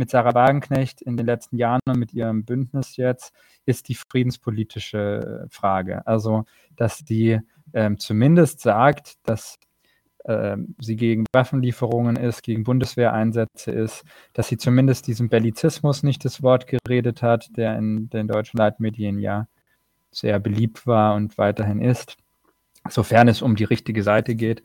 mit 0.00 0.10
Sarah 0.10 0.34
Wagenknecht 0.34 1.02
in 1.02 1.18
den 1.18 1.26
letzten 1.26 1.56
Jahren 1.56 1.80
und 1.86 1.98
mit 1.98 2.14
ihrem 2.14 2.44
Bündnis 2.44 2.96
jetzt, 2.96 3.34
ist 3.66 3.88
die 3.88 3.94
friedenspolitische 3.94 5.46
Frage. 5.50 6.06
Also, 6.06 6.44
dass 6.74 7.04
die 7.04 7.38
ähm, 7.74 7.98
zumindest 7.98 8.60
sagt, 8.60 9.18
dass 9.28 9.58
ähm, 10.24 10.74
sie 10.80 10.96
gegen 10.96 11.26
Waffenlieferungen 11.34 12.16
ist, 12.16 12.42
gegen 12.42 12.64
Bundeswehreinsätze 12.64 13.70
ist, 13.70 14.04
dass 14.32 14.48
sie 14.48 14.56
zumindest 14.56 15.06
diesem 15.06 15.28
Bellizismus 15.28 16.02
nicht 16.02 16.24
das 16.24 16.42
Wort 16.42 16.66
geredet 16.66 17.22
hat, 17.22 17.54
der 17.58 17.76
in 17.76 18.08
den 18.08 18.26
deutschen 18.26 18.56
Leitmedien 18.56 19.18
ja 19.18 19.48
sehr 20.10 20.40
beliebt 20.40 20.86
war 20.86 21.14
und 21.14 21.36
weiterhin 21.36 21.82
ist 21.82 22.16
sofern 22.88 23.28
es 23.28 23.42
um 23.42 23.56
die 23.56 23.64
richtige 23.64 24.02
Seite 24.02 24.34
geht, 24.34 24.62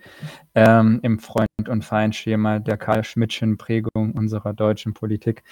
ähm, 0.54 1.00
im 1.04 1.20
Freund- 1.20 1.70
und 1.70 1.84
Feindschema 1.84 2.60
der 2.60 2.78
Karl-Schmidtschen 2.78 3.58
Prägung 3.58 4.14
unserer 4.14 4.54
deutschen 4.54 4.94
Politik. 4.94 5.44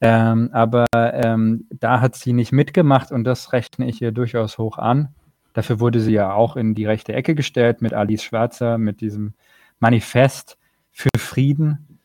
Ähm, 0.00 0.50
aber 0.52 0.86
ähm, 0.92 1.66
da 1.70 2.00
hat 2.00 2.14
sie 2.14 2.32
nicht 2.32 2.52
mitgemacht 2.52 3.10
und 3.10 3.24
das 3.24 3.52
rechne 3.52 3.88
ich 3.88 4.00
ihr 4.00 4.12
durchaus 4.12 4.58
hoch 4.58 4.78
an. 4.78 5.08
Dafür 5.52 5.80
wurde 5.80 6.00
sie 6.00 6.12
ja 6.12 6.32
auch 6.32 6.56
in 6.56 6.74
die 6.74 6.86
rechte 6.86 7.12
Ecke 7.12 7.34
gestellt 7.34 7.82
mit 7.82 7.92
Alice 7.92 8.22
Schwarzer, 8.22 8.78
mit 8.78 9.00
diesem 9.00 9.34
Manifest 9.80 10.56
für 10.90 11.10
Frieden. 11.18 11.98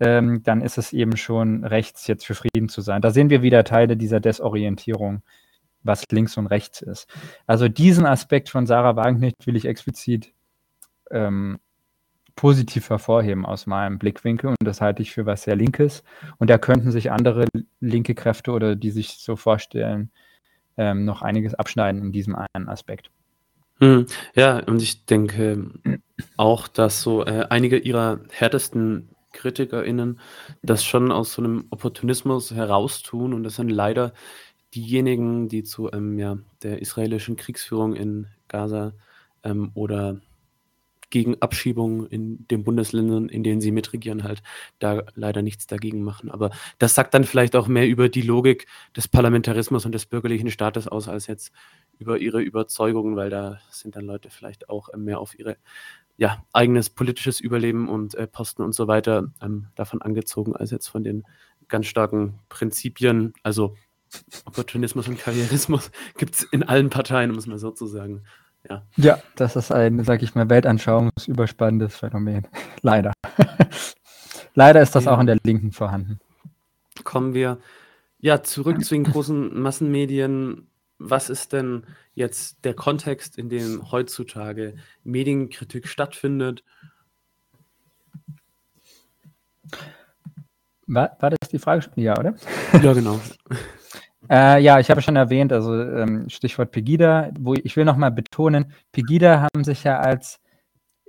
Ähm, 0.00 0.42
dann 0.42 0.62
ist 0.62 0.78
es 0.78 0.92
eben 0.92 1.16
schon 1.16 1.64
rechts, 1.64 2.06
jetzt 2.06 2.24
für 2.26 2.34
Frieden 2.34 2.68
zu 2.68 2.80
sein. 2.80 3.02
Da 3.02 3.10
sehen 3.10 3.30
wir 3.30 3.42
wieder 3.42 3.64
Teile 3.64 3.96
dieser 3.96 4.18
Desorientierung 4.18 5.22
was 5.82 6.04
links 6.10 6.36
und 6.36 6.46
rechts 6.46 6.82
ist. 6.82 7.08
Also 7.46 7.68
diesen 7.68 8.06
Aspekt 8.06 8.48
von 8.48 8.66
Sarah 8.66 8.96
Wagenknecht 8.96 9.46
will 9.46 9.56
ich 9.56 9.64
explizit 9.64 10.32
ähm, 11.10 11.58
positiv 12.36 12.88
hervorheben 12.88 13.44
aus 13.44 13.66
meinem 13.66 13.98
Blickwinkel 13.98 14.50
und 14.50 14.56
das 14.64 14.80
halte 14.80 15.02
ich 15.02 15.12
für 15.12 15.26
was 15.26 15.42
sehr 15.42 15.56
Linkes. 15.56 16.02
Und 16.38 16.48
da 16.48 16.58
könnten 16.58 16.90
sich 16.90 17.10
andere 17.10 17.46
linke 17.80 18.14
Kräfte 18.14 18.52
oder 18.52 18.76
die 18.76 18.90
sich 18.90 19.18
so 19.18 19.36
vorstellen, 19.36 20.10
ähm, 20.76 21.04
noch 21.04 21.22
einiges 21.22 21.54
abschneiden 21.54 22.00
in 22.00 22.12
diesem 22.12 22.36
einen 22.36 22.68
Aspekt. 22.68 23.10
Hm, 23.80 24.06
ja, 24.34 24.58
und 24.60 24.80
ich 24.82 25.06
denke 25.06 25.70
auch, 26.36 26.68
dass 26.68 27.02
so 27.02 27.24
äh, 27.24 27.46
einige 27.50 27.78
ihrer 27.78 28.20
härtesten 28.30 29.10
KritikerInnen 29.32 30.18
das 30.62 30.84
schon 30.84 31.12
aus 31.12 31.34
so 31.34 31.42
einem 31.42 31.66
Opportunismus 31.70 32.52
heraustun 32.52 33.32
und 33.32 33.44
das 33.44 33.56
sind 33.56 33.70
leider 33.70 34.12
diejenigen, 34.74 35.48
die 35.48 35.62
zu 35.62 35.90
ähm, 35.92 36.18
ja, 36.18 36.38
der 36.62 36.80
israelischen 36.80 37.36
Kriegsführung 37.36 37.94
in 37.94 38.26
Gaza 38.48 38.92
ähm, 39.42 39.70
oder 39.74 40.20
gegen 41.10 41.40
Abschiebungen 41.42 42.06
in 42.06 42.46
den 42.48 42.62
Bundesländern, 42.64 43.28
in 43.28 43.42
denen 43.42 43.60
sie 43.60 43.72
mitregieren, 43.72 44.22
halt 44.24 44.42
da 44.78 45.02
leider 45.14 45.42
nichts 45.42 45.66
dagegen 45.66 46.02
machen. 46.02 46.30
Aber 46.30 46.50
das 46.78 46.94
sagt 46.94 47.14
dann 47.14 47.24
vielleicht 47.24 47.56
auch 47.56 47.66
mehr 47.66 47.88
über 47.88 48.08
die 48.08 48.22
Logik 48.22 48.66
des 48.96 49.08
Parlamentarismus 49.08 49.84
und 49.84 49.92
des 49.92 50.06
bürgerlichen 50.06 50.50
Staates 50.50 50.86
aus, 50.88 51.08
als 51.08 51.26
jetzt 51.26 51.52
über 51.98 52.18
ihre 52.18 52.40
Überzeugungen, 52.40 53.16
weil 53.16 53.28
da 53.28 53.58
sind 53.70 53.96
dann 53.96 54.06
Leute 54.06 54.30
vielleicht 54.30 54.68
auch 54.68 54.88
mehr 54.96 55.18
auf 55.18 55.38
ihre 55.38 55.56
ja, 56.16 56.44
eigenes 56.52 56.90
politisches 56.90 57.40
Überleben 57.40 57.88
und 57.88 58.14
äh, 58.14 58.26
Posten 58.26 58.62
und 58.62 58.74
so 58.74 58.86
weiter 58.86 59.32
ähm, 59.42 59.66
davon 59.74 60.02
angezogen, 60.02 60.54
als 60.54 60.70
jetzt 60.70 60.88
von 60.88 61.02
den 61.02 61.24
ganz 61.66 61.86
starken 61.86 62.38
Prinzipien. 62.48 63.32
Also 63.42 63.74
Opportunismus 64.44 65.08
und 65.08 65.18
Karrierismus 65.18 65.90
gibt 66.18 66.34
es 66.34 66.42
in 66.42 66.62
allen 66.62 66.90
Parteien, 66.90 67.32
muss 67.32 67.46
man 67.46 67.58
so 67.58 67.70
zu 67.70 67.86
sagen. 67.86 68.24
Ja. 68.68 68.82
ja, 68.96 69.18
das 69.36 69.56
ist 69.56 69.72
ein, 69.72 70.04
sag 70.04 70.22
ich 70.22 70.34
mal, 70.34 70.50
weltanschauungsüberspannendes 70.50 71.96
Phänomen. 71.96 72.46
Leider. 72.82 73.12
Leider 74.54 74.82
ist 74.82 74.94
das 74.94 75.04
ja. 75.06 75.12
auch 75.12 75.20
in 75.20 75.26
der 75.26 75.38
Linken 75.42 75.72
vorhanden. 75.72 76.20
Kommen 77.04 77.32
wir 77.32 77.58
ja 78.18 78.42
zurück 78.42 78.84
zu 78.84 78.94
den 78.94 79.04
großen 79.04 79.58
Massenmedien. 79.58 80.66
Was 80.98 81.30
ist 81.30 81.54
denn 81.54 81.86
jetzt 82.14 82.64
der 82.66 82.74
Kontext, 82.74 83.38
in 83.38 83.48
dem 83.48 83.90
heutzutage 83.90 84.74
Medienkritik 85.04 85.88
stattfindet? 85.88 86.62
War, 90.86 91.16
war 91.20 91.30
das 91.30 91.48
die 91.48 91.58
Frage? 91.58 91.86
Ja, 91.94 92.18
oder? 92.18 92.34
Ja, 92.82 92.92
genau. 92.92 93.20
Äh, 94.30 94.62
ja, 94.62 94.78
ich 94.78 94.88
habe 94.90 95.02
schon 95.02 95.16
erwähnt, 95.16 95.52
also 95.52 95.74
ähm, 95.74 96.28
Stichwort 96.28 96.70
Pegida, 96.70 97.30
wo 97.38 97.54
ich 97.54 97.76
will 97.76 97.84
nochmal 97.84 98.12
betonen, 98.12 98.72
Pegida 98.92 99.42
haben 99.42 99.64
sich 99.64 99.82
ja 99.82 99.98
als, 99.98 100.38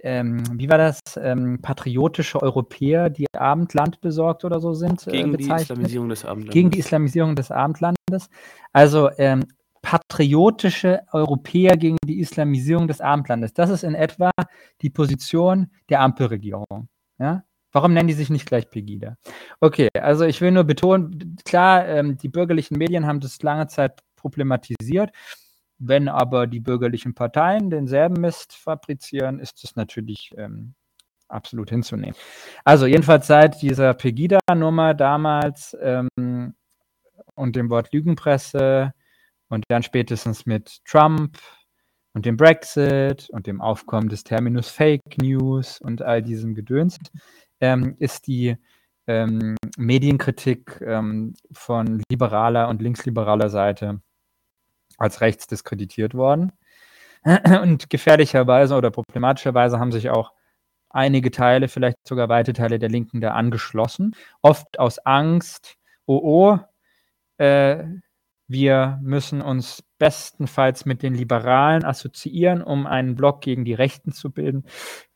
ähm, 0.01 0.41
wie 0.53 0.67
war 0.69 0.79
das, 0.79 0.99
ähm, 1.17 1.59
patriotische 1.61 2.41
Europäer, 2.41 3.11
die 3.11 3.27
Abendland 3.37 4.01
besorgt 4.01 4.43
oder 4.43 4.59
so 4.59 4.73
sind, 4.73 5.05
äh, 5.07 5.11
Gegen 5.11 5.33
bezeichnet. 5.33 5.59
die 5.59 5.73
Islamisierung 5.73 6.09
des 6.09 6.25
Abendlandes. 6.25 6.53
Gegen 6.53 6.71
die 6.71 6.79
Islamisierung 6.79 7.35
des 7.35 7.51
Abendlandes. 7.51 8.29
Also 8.73 9.11
ähm, 9.19 9.45
patriotische 9.83 11.01
Europäer 11.11 11.77
gegen 11.77 11.97
die 12.03 12.19
Islamisierung 12.19 12.87
des 12.87 13.01
Abendlandes. 13.01 13.53
Das 13.53 13.69
ist 13.69 13.83
in 13.83 13.93
etwa 13.93 14.31
die 14.81 14.89
Position 14.89 15.69
der 15.89 16.01
Ampelregierung. 16.01 16.87
Ja? 17.19 17.43
Warum 17.71 17.93
nennen 17.93 18.07
die 18.07 18.13
sich 18.13 18.29
nicht 18.29 18.47
gleich 18.47 18.69
Pegida? 18.69 19.17
Okay, 19.59 19.89
also 19.93 20.25
ich 20.25 20.41
will 20.41 20.51
nur 20.51 20.65
betonen, 20.65 21.37
klar, 21.45 21.87
ähm, 21.87 22.17
die 22.17 22.29
bürgerlichen 22.29 22.77
Medien 22.77 23.07
haben 23.07 23.19
das 23.21 23.41
lange 23.41 23.67
Zeit 23.67 24.01
problematisiert. 24.15 25.11
Wenn 25.79 26.09
aber 26.09 26.47
die 26.47 26.59
bürgerlichen 26.59 27.15
Parteien 27.15 27.69
denselben 27.69 28.21
Mist 28.21 28.53
fabrizieren, 28.53 29.39
ist 29.39 29.63
das 29.63 29.75
natürlich 29.75 30.31
ähm, 30.37 30.75
absolut 31.27 31.69
hinzunehmen. 31.69 32.15
Also 32.65 32.85
jedenfalls 32.85 33.27
seit 33.27 33.61
dieser 33.61 33.93
Pegida-Nummer 33.93 34.93
damals 34.93 35.75
ähm, 35.81 36.53
und 37.35 37.55
dem 37.55 37.69
Wort 37.69 37.93
Lügenpresse 37.93 38.93
und 39.49 39.65
dann 39.69 39.81
spätestens 39.81 40.45
mit 40.45 40.83
Trump 40.85 41.37
und 42.13 42.25
dem 42.25 42.37
Brexit 42.37 43.29
und 43.31 43.47
dem 43.47 43.61
Aufkommen 43.61 44.09
des 44.09 44.23
Terminus 44.23 44.69
Fake 44.69 45.17
News 45.21 45.79
und 45.79 46.01
all 46.01 46.21
diesem 46.21 46.53
Gedöns 46.53 46.99
ähm, 47.61 47.95
ist 47.99 48.27
die 48.27 48.57
ähm, 49.07 49.55
Medienkritik 49.77 50.81
ähm, 50.85 51.33
von 51.51 52.01
liberaler 52.09 52.69
und 52.69 52.81
linksliberaler 52.81 53.49
Seite 53.49 54.01
als 54.97 55.21
rechts 55.21 55.47
diskreditiert 55.47 56.13
worden. 56.13 56.51
Und 57.61 57.89
gefährlicherweise 57.89 58.75
oder 58.75 58.91
problematischerweise 58.91 59.79
haben 59.79 59.91
sich 59.91 60.09
auch 60.09 60.31
einige 60.89 61.31
Teile, 61.31 61.67
vielleicht 61.67 61.97
sogar 62.07 62.29
weite 62.29 62.53
Teile 62.53 62.79
der 62.79 62.89
Linken 62.89 63.21
da 63.21 63.31
angeschlossen. 63.31 64.15
Oft 64.41 64.79
aus 64.79 64.99
Angst, 64.99 65.77
oh 66.05 66.19
oh, 66.23 66.59
äh, 67.37 67.85
wir 68.47 68.99
müssen 69.01 69.41
uns 69.41 69.83
bestenfalls 69.97 70.85
mit 70.85 71.03
den 71.03 71.13
Liberalen 71.13 71.85
assoziieren, 71.85 72.61
um 72.61 72.85
einen 72.85 73.15
Block 73.15 73.41
gegen 73.41 73.63
die 73.63 73.73
Rechten 73.73 74.11
zu 74.11 74.29
bilden, 74.31 74.65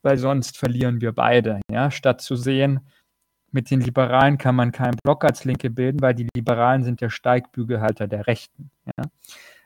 weil 0.05 0.17
sonst 0.17 0.57
verlieren 0.57 1.01
wir 1.01 1.11
beide. 1.11 1.59
Ja? 1.69 1.91
Statt 1.91 2.21
zu 2.21 2.35
sehen, 2.35 2.81
mit 3.51 3.71
den 3.71 3.81
Liberalen 3.81 4.37
kann 4.37 4.55
man 4.55 4.71
keinen 4.71 4.97
Block 5.03 5.23
als 5.25 5.45
Linke 5.45 5.69
bilden, 5.69 6.01
weil 6.01 6.13
die 6.13 6.29
Liberalen 6.35 6.83
sind 6.83 7.01
der 7.01 7.09
Steigbügelhalter 7.09 8.07
der 8.07 8.27
Rechten. 8.27 8.69
Ja? 8.85 9.05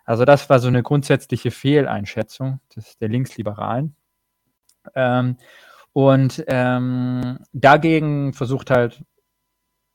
Also 0.05 0.25
das 0.25 0.49
war 0.49 0.59
so 0.59 0.67
eine 0.67 0.81
grundsätzliche 0.81 1.51
Fehleinschätzung 1.51 2.61
des, 2.75 2.97
der 2.97 3.09
Linksliberalen. 3.09 3.95
Ähm, 4.95 5.37
und 5.93 6.43
ähm, 6.47 7.39
dagegen 7.51 8.33
versucht 8.33 8.71
halt 8.71 9.03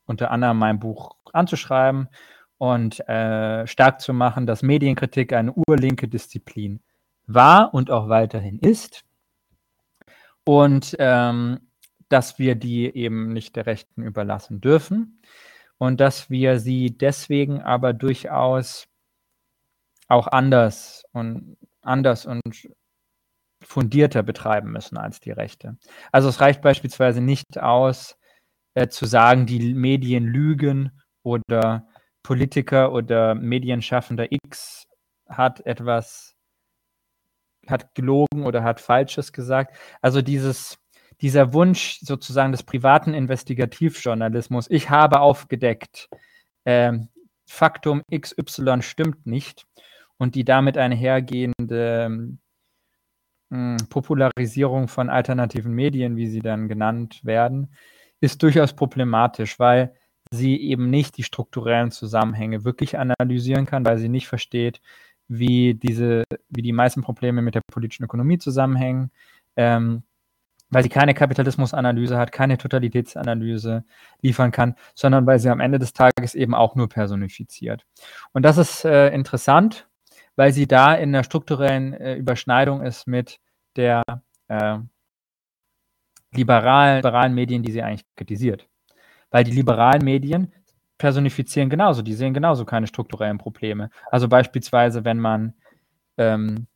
unter 0.06 0.30
anderem 0.30 0.58
mein 0.58 0.78
Buch 0.78 1.16
anzuschreiben 1.32 2.08
und 2.58 3.00
äh, 3.08 3.66
stark 3.66 4.00
zu 4.00 4.12
machen, 4.12 4.46
dass 4.46 4.62
Medienkritik 4.62 5.32
eine 5.32 5.52
urlinke 5.52 6.06
Disziplin 6.06 6.80
war 7.26 7.72
und 7.72 7.90
auch 7.90 8.08
weiterhin 8.08 8.58
ist. 8.58 9.04
Und 10.44 10.94
ähm, 10.98 11.60
dass 12.08 12.38
wir 12.38 12.54
die 12.54 12.94
eben 12.94 13.32
nicht 13.32 13.56
der 13.56 13.66
Rechten 13.66 14.02
überlassen 14.02 14.60
dürfen 14.60 15.20
und 15.78 16.00
dass 16.00 16.30
wir 16.30 16.60
sie 16.60 16.96
deswegen 16.96 17.62
aber 17.62 17.92
durchaus 17.92 18.86
auch 20.08 20.26
anders 20.28 21.04
und 21.12 21.56
anders 21.82 22.26
und 22.26 22.42
fundierter 23.62 24.22
betreiben 24.22 24.70
müssen 24.70 24.98
als 24.98 25.20
die 25.20 25.30
Rechte. 25.30 25.78
Also 26.12 26.28
es 26.28 26.40
reicht 26.40 26.62
beispielsweise 26.62 27.20
nicht 27.20 27.58
aus, 27.58 28.16
äh, 28.74 28.88
zu 28.88 29.06
sagen, 29.06 29.46
die 29.46 29.74
Medien 29.74 30.24
lügen 30.24 31.00
oder 31.22 31.88
Politiker 32.22 32.92
oder 32.92 33.34
Medienschaffender 33.34 34.26
X 34.30 34.86
hat 35.28 35.64
etwas, 35.66 36.33
hat 37.70 37.94
gelogen 37.94 38.44
oder 38.44 38.62
hat 38.62 38.80
Falsches 38.80 39.32
gesagt. 39.32 39.76
Also 40.00 40.22
dieses, 40.22 40.78
dieser 41.20 41.52
Wunsch 41.52 42.00
sozusagen 42.00 42.52
des 42.52 42.62
privaten 42.62 43.14
Investigativjournalismus, 43.14 44.66
ich 44.70 44.90
habe 44.90 45.20
aufgedeckt, 45.20 46.08
äh, 46.64 46.92
Faktum 47.46 48.02
XY 48.10 48.82
stimmt 48.82 49.26
nicht 49.26 49.66
und 50.16 50.34
die 50.34 50.44
damit 50.44 50.78
einhergehende 50.78 52.36
äh, 53.50 53.76
Popularisierung 53.88 54.88
von 54.88 55.10
alternativen 55.10 55.72
Medien, 55.72 56.16
wie 56.16 56.26
sie 56.26 56.40
dann 56.40 56.68
genannt 56.68 57.20
werden, 57.24 57.74
ist 58.20 58.42
durchaus 58.42 58.72
problematisch, 58.74 59.58
weil 59.58 59.94
sie 60.30 60.60
eben 60.60 60.90
nicht 60.90 61.16
die 61.18 61.22
strukturellen 61.22 61.90
Zusammenhänge 61.90 62.64
wirklich 62.64 62.98
analysieren 62.98 63.66
kann, 63.66 63.84
weil 63.84 63.98
sie 63.98 64.08
nicht 64.08 64.26
versteht, 64.26 64.80
wie 65.28 65.74
diese, 65.74 66.24
wie 66.48 66.62
die 66.62 66.72
meisten 66.72 67.02
Probleme 67.02 67.42
mit 67.42 67.54
der 67.54 67.62
politischen 67.72 68.04
Ökonomie 68.04 68.38
zusammenhängen, 68.38 69.10
ähm, 69.56 70.02
weil 70.70 70.82
sie 70.82 70.88
keine 70.88 71.14
Kapitalismusanalyse 71.14 72.18
hat, 72.18 72.32
keine 72.32 72.58
Totalitätsanalyse 72.58 73.84
liefern 74.22 74.50
kann, 74.50 74.74
sondern 74.94 75.26
weil 75.26 75.38
sie 75.38 75.50
am 75.50 75.60
Ende 75.60 75.78
des 75.78 75.92
Tages 75.92 76.34
eben 76.34 76.54
auch 76.54 76.74
nur 76.74 76.88
personifiziert. 76.88 77.86
Und 78.32 78.42
das 78.42 78.58
ist 78.58 78.84
äh, 78.84 79.10
interessant, 79.14 79.88
weil 80.36 80.52
sie 80.52 80.66
da 80.66 80.94
in 80.94 81.12
der 81.12 81.22
strukturellen 81.22 81.94
äh, 81.94 82.16
Überschneidung 82.16 82.82
ist 82.82 83.06
mit 83.06 83.40
der 83.76 84.02
äh, 84.48 84.78
liberalen, 86.32 86.96
liberalen 86.96 87.34
Medien, 87.34 87.62
die 87.62 87.72
sie 87.72 87.82
eigentlich 87.82 88.06
kritisiert. 88.16 88.68
Weil 89.30 89.44
die 89.44 89.52
liberalen 89.52 90.04
Medien 90.04 90.52
personifizieren 90.98 91.70
genauso, 91.70 92.02
die 92.02 92.14
sehen 92.14 92.34
genauso 92.34 92.64
keine 92.64 92.86
strukturellen 92.86 93.38
Probleme. 93.38 93.90
Also 94.10 94.28
beispielsweise, 94.28 95.04
wenn 95.04 95.18
man 95.18 95.54
ähm, 96.16 96.66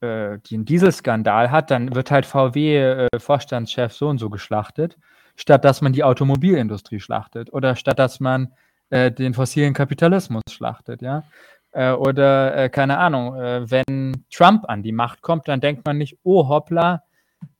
äh, 0.00 0.38
den 0.50 0.64
Dieselskandal 0.64 1.50
hat, 1.50 1.70
dann 1.70 1.94
wird 1.94 2.10
halt 2.10 2.26
VW-Vorstandschef 2.26 3.92
äh, 3.92 3.94
so 3.94 4.08
und 4.08 4.18
so 4.18 4.30
geschlachtet, 4.30 4.98
statt 5.36 5.64
dass 5.64 5.80
man 5.80 5.92
die 5.92 6.04
Automobilindustrie 6.04 7.00
schlachtet 7.00 7.52
oder 7.52 7.74
statt 7.76 7.98
dass 7.98 8.20
man 8.20 8.52
äh, 8.90 9.10
den 9.10 9.34
fossilen 9.34 9.72
Kapitalismus 9.72 10.42
schlachtet, 10.50 11.02
ja. 11.02 11.24
Äh, 11.72 11.92
oder 11.92 12.56
äh, 12.56 12.68
keine 12.68 12.98
Ahnung, 12.98 13.34
äh, 13.36 13.68
wenn 13.70 14.24
Trump 14.32 14.68
an 14.68 14.82
die 14.82 14.92
Macht 14.92 15.22
kommt, 15.22 15.48
dann 15.48 15.60
denkt 15.60 15.84
man 15.84 15.98
nicht, 15.98 16.18
oh 16.22 16.48
hoppla, 16.48 17.02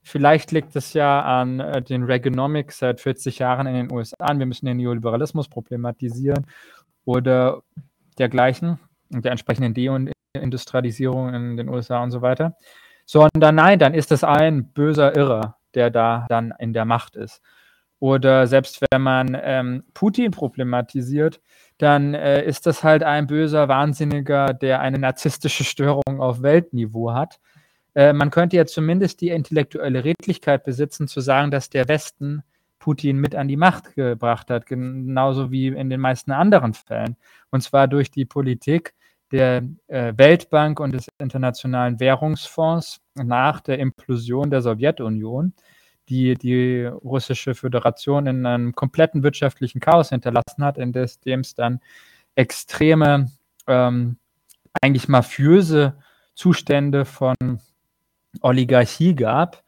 Vielleicht 0.02 0.52
liegt 0.52 0.77
es 0.77 0.93
ja 0.93 1.23
an 1.23 1.61
äh, 1.61 1.82
den 1.82 2.05
Reaganomics 2.05 2.78
seit 2.78 3.01
40 3.01 3.39
Jahren 3.39 3.66
in 3.66 3.74
den 3.74 3.93
USA. 3.93 4.36
Wir 4.36 4.47
müssen 4.47 4.66
den 4.66 4.77
Neoliberalismus 4.77 5.48
problematisieren 5.48 6.47
oder 7.05 7.62
dergleichen 8.19 8.78
und 9.12 9.24
der 9.24 9.32
entsprechenden 9.32 9.74
Deindustrialisierung 10.35 11.35
in 11.35 11.56
den 11.56 11.69
USA 11.69 12.02
und 12.02 12.11
so 12.11 12.23
weiter. 12.23 12.56
Sondern 13.06 13.55
nein, 13.55 13.78
dann 13.78 13.94
ist 13.94 14.12
es 14.12 14.24
ein 14.24 14.73
böser 14.73 15.15
Irrer, 15.16 15.56
der 15.74 15.90
da 15.90 16.27
dann 16.28 16.52
in 16.59 16.73
der 16.73 16.85
Macht 16.85 17.16
ist. 17.16 17.43
Oder 17.98 18.47
selbst 18.47 18.81
wenn 18.90 19.02
man 19.02 19.39
ähm, 19.40 19.85
Putin 19.94 20.31
problematisiert, 20.31 21.40
dann 21.78 22.15
äh, 22.15 22.44
ist 22.44 22.66
das 22.66 22.85
halt 22.85 23.02
ein 23.02 23.27
böser 23.27 23.69
Wahnsinniger, 23.69 24.52
der 24.52 24.81
eine 24.81 24.98
narzisstische 24.98 25.65
Störung 25.65 26.20
auf 26.20 26.43
Weltniveau 26.43 27.12
hat 27.15 27.40
äh, 27.95 28.12
man 28.12 28.31
könnte 28.31 28.57
ja 28.57 28.66
zumindest 28.66 29.21
die 29.21 29.29
intellektuelle 29.29 30.05
Redlichkeit 30.05 30.65
besitzen, 30.65 31.09
zu 31.09 31.21
sagen, 31.21 31.51
dass 31.51 31.71
der 31.71 31.89
Westen 31.89 32.43
Putin 32.79 33.19
mit 33.19 33.35
an 33.35 33.49
die 33.49 33.57
Macht 33.57 33.95
gebracht 33.95 34.51
hat, 34.51 34.66
genauso 34.66 35.51
wie 35.51 35.69
in 35.69 35.89
den 35.89 36.01
meisten 36.01 36.33
anderen 36.33 36.75
Fällen. 36.75 37.16
Und 37.51 37.62
zwar 37.62 37.89
durch 37.89 38.11
die 38.11 38.27
Politik 38.27 38.95
der 39.33 39.62
äh, 39.87 40.12
Weltbank 40.16 40.81
und 40.81 40.93
des 40.93 41.09
Internationalen 41.19 41.99
Währungsfonds 41.99 43.01
nach 43.15 43.61
der 43.61 43.79
Implosion 43.79 44.51
der 44.51 44.61
Sowjetunion, 44.61 45.55
die 46.09 46.35
die 46.35 46.85
russische 46.85 47.55
Föderation 47.55 48.27
in 48.27 48.45
einem 48.45 48.75
kompletten 48.75 49.23
wirtschaftlichen 49.23 49.81
Chaos 49.81 50.11
hinterlassen 50.11 50.62
hat, 50.62 50.77
in 50.77 50.93
dem 50.93 51.41
es 51.41 51.55
dann 51.55 51.81
extreme, 52.35 53.31
ähm, 53.66 54.19
eigentlich 54.83 55.09
mafiöse 55.09 55.97
Zustände 56.35 57.05
von 57.05 57.35
Oligarchie 58.40 59.15
gab. 59.15 59.65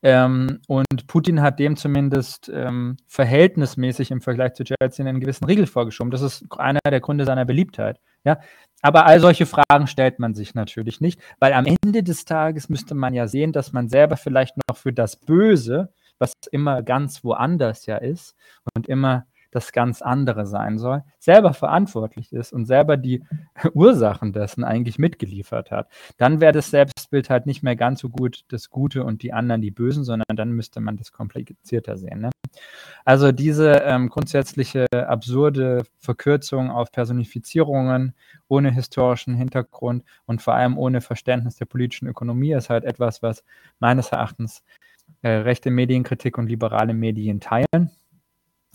Ähm, 0.00 0.60
und 0.68 1.06
Putin 1.08 1.40
hat 1.40 1.58
dem 1.58 1.76
zumindest 1.76 2.48
ähm, 2.54 2.96
verhältnismäßig 3.08 4.12
im 4.12 4.20
Vergleich 4.20 4.54
zu 4.54 4.62
Jelzin 4.62 5.08
einen 5.08 5.18
gewissen 5.18 5.44
Riegel 5.44 5.66
vorgeschoben. 5.66 6.12
Das 6.12 6.22
ist 6.22 6.46
einer 6.56 6.80
der 6.88 7.00
Gründe 7.00 7.24
seiner 7.24 7.44
Beliebtheit. 7.44 8.00
Ja? 8.24 8.38
Aber 8.80 9.06
all 9.06 9.18
solche 9.18 9.46
Fragen 9.46 9.88
stellt 9.88 10.20
man 10.20 10.34
sich 10.34 10.54
natürlich 10.54 11.00
nicht, 11.00 11.20
weil 11.40 11.52
am 11.52 11.66
Ende 11.66 12.04
des 12.04 12.24
Tages 12.24 12.68
müsste 12.68 12.94
man 12.94 13.12
ja 13.12 13.26
sehen, 13.26 13.52
dass 13.52 13.72
man 13.72 13.88
selber 13.88 14.16
vielleicht 14.16 14.56
noch 14.68 14.76
für 14.76 14.92
das 14.92 15.16
Böse, 15.16 15.92
was 16.20 16.32
immer 16.52 16.82
ganz 16.82 17.24
woanders 17.24 17.86
ja 17.86 17.96
ist 17.96 18.36
und 18.74 18.86
immer 18.88 19.26
das 19.50 19.72
ganz 19.72 20.02
andere 20.02 20.46
sein 20.46 20.78
soll, 20.78 21.02
selber 21.18 21.54
verantwortlich 21.54 22.32
ist 22.32 22.52
und 22.52 22.66
selber 22.66 22.96
die 22.96 23.24
Ursachen 23.74 24.32
dessen 24.32 24.64
eigentlich 24.64 24.98
mitgeliefert 24.98 25.70
hat, 25.70 25.88
dann 26.16 26.40
wäre 26.40 26.52
das 26.52 26.70
Selbstbild 26.70 27.30
halt 27.30 27.46
nicht 27.46 27.62
mehr 27.62 27.76
ganz 27.76 28.00
so 28.00 28.08
gut 28.08 28.44
das 28.48 28.70
Gute 28.70 29.04
und 29.04 29.22
die 29.22 29.32
anderen 29.32 29.60
die 29.62 29.70
Bösen, 29.70 30.04
sondern 30.04 30.36
dann 30.36 30.52
müsste 30.52 30.80
man 30.80 30.96
das 30.96 31.12
komplizierter 31.12 31.96
sehen. 31.96 32.20
Ne? 32.20 32.30
Also 33.04 33.32
diese 33.32 33.82
ähm, 33.84 34.08
grundsätzliche 34.08 34.86
absurde 34.92 35.84
Verkürzung 35.98 36.70
auf 36.70 36.92
Personifizierungen 36.92 38.14
ohne 38.48 38.70
historischen 38.70 39.34
Hintergrund 39.34 40.04
und 40.26 40.42
vor 40.42 40.54
allem 40.54 40.76
ohne 40.78 41.00
Verständnis 41.00 41.56
der 41.56 41.66
politischen 41.66 42.08
Ökonomie 42.08 42.52
ist 42.52 42.70
halt 42.70 42.84
etwas, 42.84 43.22
was 43.22 43.44
meines 43.78 44.10
Erachtens 44.10 44.62
äh, 45.22 45.28
rechte 45.28 45.70
Medienkritik 45.70 46.38
und 46.38 46.48
liberale 46.48 46.94
Medien 46.94 47.40
teilen. 47.40 47.90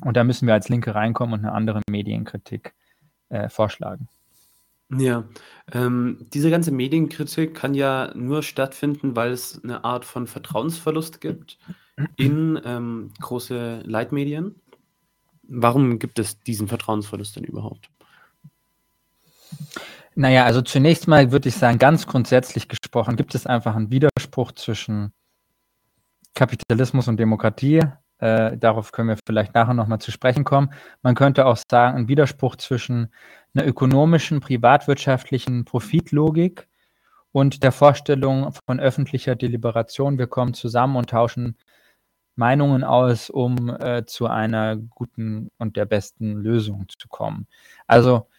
Und 0.02 0.18
da 0.18 0.24
müssen 0.24 0.48
wir 0.48 0.53
als 0.53 0.70
Linke 0.70 0.95
reinkommen 0.95 1.34
und 1.34 1.45
eine 1.45 1.53
andere 1.53 1.82
Medienkritik 1.90 2.74
äh, 3.30 3.49
vorschlagen. 3.49 4.07
Ja, 4.98 5.24
ähm, 5.72 6.28
diese 6.34 6.52
ganze 6.52 6.72
Medienkritik 6.72 7.56
kann 7.56 7.74
ja 7.74 8.11
nur 8.15 8.44
stattfinden, 8.44 9.15
weil 9.15 9.32
es 9.32 9.64
eine 9.64 9.84
Art 9.84 10.06
von 10.06 10.28
Vertrauensverlust 10.28 11.22
gibt 11.22 11.57
in 12.15 12.60
ähm, 12.64 13.11
große 13.20 13.82
Leitmedien. 13.86 14.56
Warum 15.44 15.99
gibt 15.99 16.20
es 16.20 16.40
diesen 16.41 16.68
Vertrauensverlust 16.68 17.36
denn 17.36 17.44
überhaupt? 17.44 17.90
Naja, 20.15 20.45
also 20.45 20.61
zunächst 20.61 21.07
mal 21.07 21.32
würde 21.32 21.49
ich 21.49 21.56
sagen, 21.56 21.80
ganz 21.80 22.06
grundsätzlich 22.06 22.68
gesprochen, 22.68 23.15
gibt 23.15 23.36
es 23.36 23.48
einfach 23.48 23.76
einen 23.76 23.90
Widerspruch 23.90 24.52
zwischen 24.52 25.11
Kapitalismus 26.36 27.07
und 27.07 27.18
Demokratie. 27.18 27.82
Äh, 28.24 28.58
darauf 28.58 28.94
können 28.94 29.10
wir 29.10 29.18
vielleicht 29.28 29.54
nachher 29.54 29.74
nochmal 29.74 30.00
zu 30.00 30.10
sprechen 30.10 30.45
kommen. 30.45 30.72
Man 31.02 31.14
könnte 31.14 31.45
auch 31.45 31.58
sagen, 31.70 31.98
ein 31.98 32.08
Widerspruch 32.08 32.56
zwischen 32.56 33.12
einer 33.54 33.68
ökonomischen, 33.68 34.40
privatwirtschaftlichen 34.40 35.66
Profitlogik 35.66 36.70
und 37.34 37.64
der 37.64 37.74
Vorstellung 37.74 38.54
von 38.66 38.80
öffentlicher 38.80 39.36
Deliberation. 39.36 40.18
Wir 40.18 40.28
kommen 40.28 40.54
zusammen 40.54 40.95
und 40.95 41.10
tauschen 41.10 41.58
Meinungen 42.36 42.86
aus, 42.86 43.30
um 43.30 43.70
äh, 43.70 44.06
zu 44.06 44.28
einer 44.28 44.78
guten 44.78 45.50
und 45.58 45.76
der 45.76 45.84
besten 45.84 46.38
Lösung 46.38 46.86
zu 46.98 47.10
kommen. 47.10 47.48
Also 47.88 48.30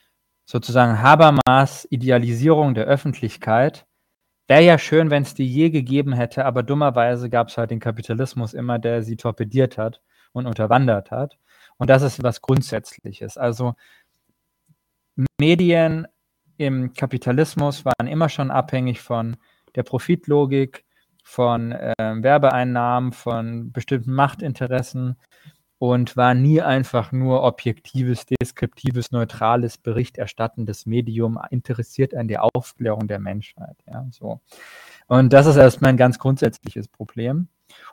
sozusagen 0.47 1.03
Habermas 1.03 1.87
Idealisierung 1.91 2.75
der 2.75 2.87
Öffentlichkeit 2.87 3.85
Wäre 4.47 4.63
ja 4.63 4.79
schön, 4.79 5.11
wenn 5.11 5.23
es 5.23 5.35
die 5.35 5.47
je 5.47 5.71
gegeben 5.71 6.13
hätte, 6.13 6.45
aber 6.45 6.63
dummerweise 6.63 7.31
gab 7.31 7.49
es 7.49 7.57
halt 7.57 7.71
den 7.71 7.81
Kapitalismus 7.81 8.53
immer, 8.53 8.79
der 8.79 9.03
sie 9.03 9.17
torpediert 9.17 9.79
hat 9.79 10.03
und 10.33 10.47
unterwandert 10.47 11.11
hat. 11.11 11.39
Und 11.79 11.89
das 11.89 12.03
ist 12.03 12.23
was 12.23 12.43
Grundsätzliches. 12.43 13.39
Also 13.39 13.75
Medien 15.41 16.07
im 16.57 16.93
Kapitalismus 16.93 17.85
waren 17.85 18.07
immer 18.07 18.29
schon 18.29 18.51
abhängig 18.51 19.01
von 19.01 19.37
der 19.75 19.83
Profitlogik, 19.83 20.85
von 21.25 21.73
äh, 21.73 21.95
Werbeeinnahmen, 21.99 23.13
von 23.13 23.73
bestimmten 23.73 24.13
Machtinteressen 24.13 25.17
und 25.93 26.17
war 26.17 26.33
nie 26.33 26.63
einfach 26.63 27.13
nur 27.13 27.43
objektives, 27.43 28.25
deskriptives, 28.25 29.13
neutrales, 29.13 29.77
berichterstattendes 29.77 30.87
Medium, 30.87 31.39
interessiert 31.51 32.15
an 32.15 32.27
der 32.27 32.43
Aufklärung 32.43 33.07
der 33.07 33.19
Menschheit. 33.19 33.77
Ja, 33.87 34.07
so. 34.11 34.41
Und 35.09 35.35
das 35.35 35.45
ist 35.45 35.57
erstmal 35.57 35.91
ein 35.91 35.99
ganz 35.99 36.19
grundsätzliches 36.19 36.89
Problem. 36.89 37.49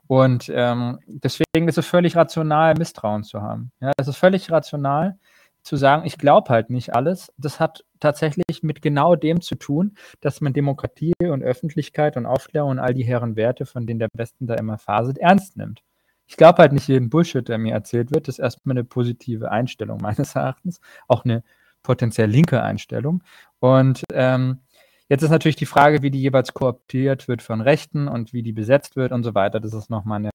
Und 0.08 0.50
ähm, 0.56 1.00
deswegen 1.06 1.68
ist 1.68 1.78
es 1.78 1.86
völlig 1.86 2.16
rational, 2.16 2.76
Misstrauen 2.76 3.26
zu 3.26 3.42
haben. 3.42 3.74
Ja, 3.82 3.92
es 3.98 4.08
ist 4.08 4.16
völlig 4.16 4.50
rational 4.50 5.20
zu 5.62 5.76
sagen, 5.76 6.06
ich 6.06 6.18
glaube 6.18 6.50
halt 6.50 6.70
nicht 6.70 6.96
alles. 6.96 7.34
Das 7.38 7.60
hat 7.60 7.84
tatsächlich 8.00 8.64
mit 8.64 8.82
genau 8.82 9.18
dem 9.18 9.42
zu 9.42 9.56
tun, 9.56 9.96
dass 10.22 10.40
man 10.40 10.54
Demokratie 10.54 11.14
und 11.20 11.44
Öffentlichkeit 11.44 12.16
und 12.16 12.26
Aufklärung 12.26 12.72
und 12.72 12.80
all 12.80 12.94
die 12.94 13.04
Herren 13.04 13.36
Werte, 13.36 13.66
von 13.66 13.86
denen 13.86 14.00
der 14.00 14.10
Westen 14.14 14.48
da 14.48 14.56
immer 14.56 14.78
faselt, 14.78 15.18
ernst 15.18 15.58
nimmt 15.58 15.84
ich 16.32 16.38
glaube 16.38 16.60
halt 16.60 16.72
nicht 16.72 16.88
jeden 16.88 17.10
Bullshit, 17.10 17.46
der 17.46 17.58
mir 17.58 17.74
erzählt 17.74 18.10
wird. 18.10 18.30
Das 18.30 18.36
ist 18.36 18.40
erstmal 18.40 18.76
eine 18.76 18.86
positive 18.86 19.52
Einstellung 19.52 20.00
meines 20.02 20.34
Erachtens. 20.36 20.80
Auch 21.10 21.26
eine 21.26 21.44
potenziell 21.84 22.30
linke 22.30 22.64
Einstellung. 22.64 23.22
Und 23.60 24.04
ähm, 24.14 24.62
jetzt 25.10 25.24
ist 25.24 25.30
natürlich 25.30 25.58
die 25.58 25.66
Frage, 25.66 26.04
wie 26.04 26.10
die 26.10 26.22
jeweils 26.22 26.54
kooptiert 26.54 27.28
wird 27.28 27.42
von 27.42 27.60
Rechten 27.60 28.08
und 28.08 28.32
wie 28.32 28.44
die 28.44 28.54
besetzt 28.54 28.96
wird 28.96 29.12
und 29.12 29.24
so 29.24 29.36
weiter. 29.36 29.60
Das 29.60 29.74
ist 29.74 29.90
nochmal 29.90 30.20
eine 30.20 30.30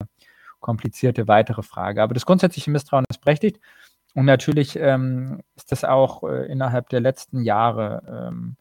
komplizierte 0.61 1.29
weitere 1.29 1.63
Frage. 1.63 2.03
Aber 2.03 2.13
das 2.13 2.27
grundsätzliche 2.27 2.71
Misstrauen 2.71 3.07
ist 3.09 3.23
berechtigt. 3.23 3.59
Und 4.15 4.27
natürlich 4.27 4.77
ähm, 4.77 5.41
ist 5.55 5.73
das 5.73 5.83
auch 5.83 6.25
äh, 6.25 6.45
innerhalb 6.53 6.91
der 6.91 7.01
letzten 7.01 7.41
Jahre 7.41 8.29
ähm, 8.29 8.57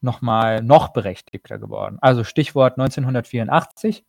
nochmal 0.00 0.60
noch 0.60 0.88
berechtigter 0.88 1.60
geworden. 1.60 1.98
Also 2.00 2.24
Stichwort 2.24 2.80
1984 2.80 4.04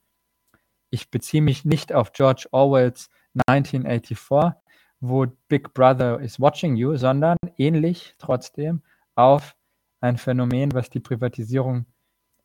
ich 0.91 1.09
beziehe 1.09 1.41
mich 1.41 1.65
nicht 1.65 1.93
auf 1.93 2.11
George 2.11 2.47
Orwells 2.51 3.09
1984, 3.47 4.61
wo 4.99 5.26
Big 5.47 5.73
Brother 5.73 6.19
is 6.19 6.39
watching 6.39 6.76
you, 6.76 6.95
sondern 6.97 7.38
ähnlich 7.57 8.13
trotzdem 8.19 8.84
auf 9.15 9.55
ein 10.01 10.18
Phänomen, 10.18 10.73
was 10.73 10.89
die 10.89 10.99
Privatisierung 10.99 11.85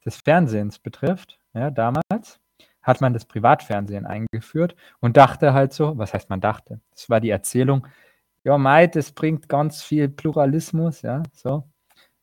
des 0.04 0.16
Fernsehens 0.16 0.78
betrifft. 0.78 1.38
Ja, 1.52 1.70
damals 1.70 2.40
hat 2.82 3.00
man 3.00 3.12
das 3.12 3.24
Privatfernsehen 3.24 4.06
eingeführt 4.06 4.76
und 5.00 5.16
dachte 5.16 5.52
halt 5.52 5.72
so, 5.72 5.98
was 5.98 6.14
heißt 6.14 6.30
man 6.30 6.40
dachte? 6.40 6.80
Das 6.92 7.10
war 7.10 7.20
die 7.20 7.30
Erzählung, 7.30 7.86
ja, 8.44 8.56
Mai, 8.58 8.86
das 8.86 9.10
bringt 9.10 9.48
ganz 9.48 9.82
viel 9.82 10.08
Pluralismus, 10.08 11.02
ja, 11.02 11.24
so 11.32 11.64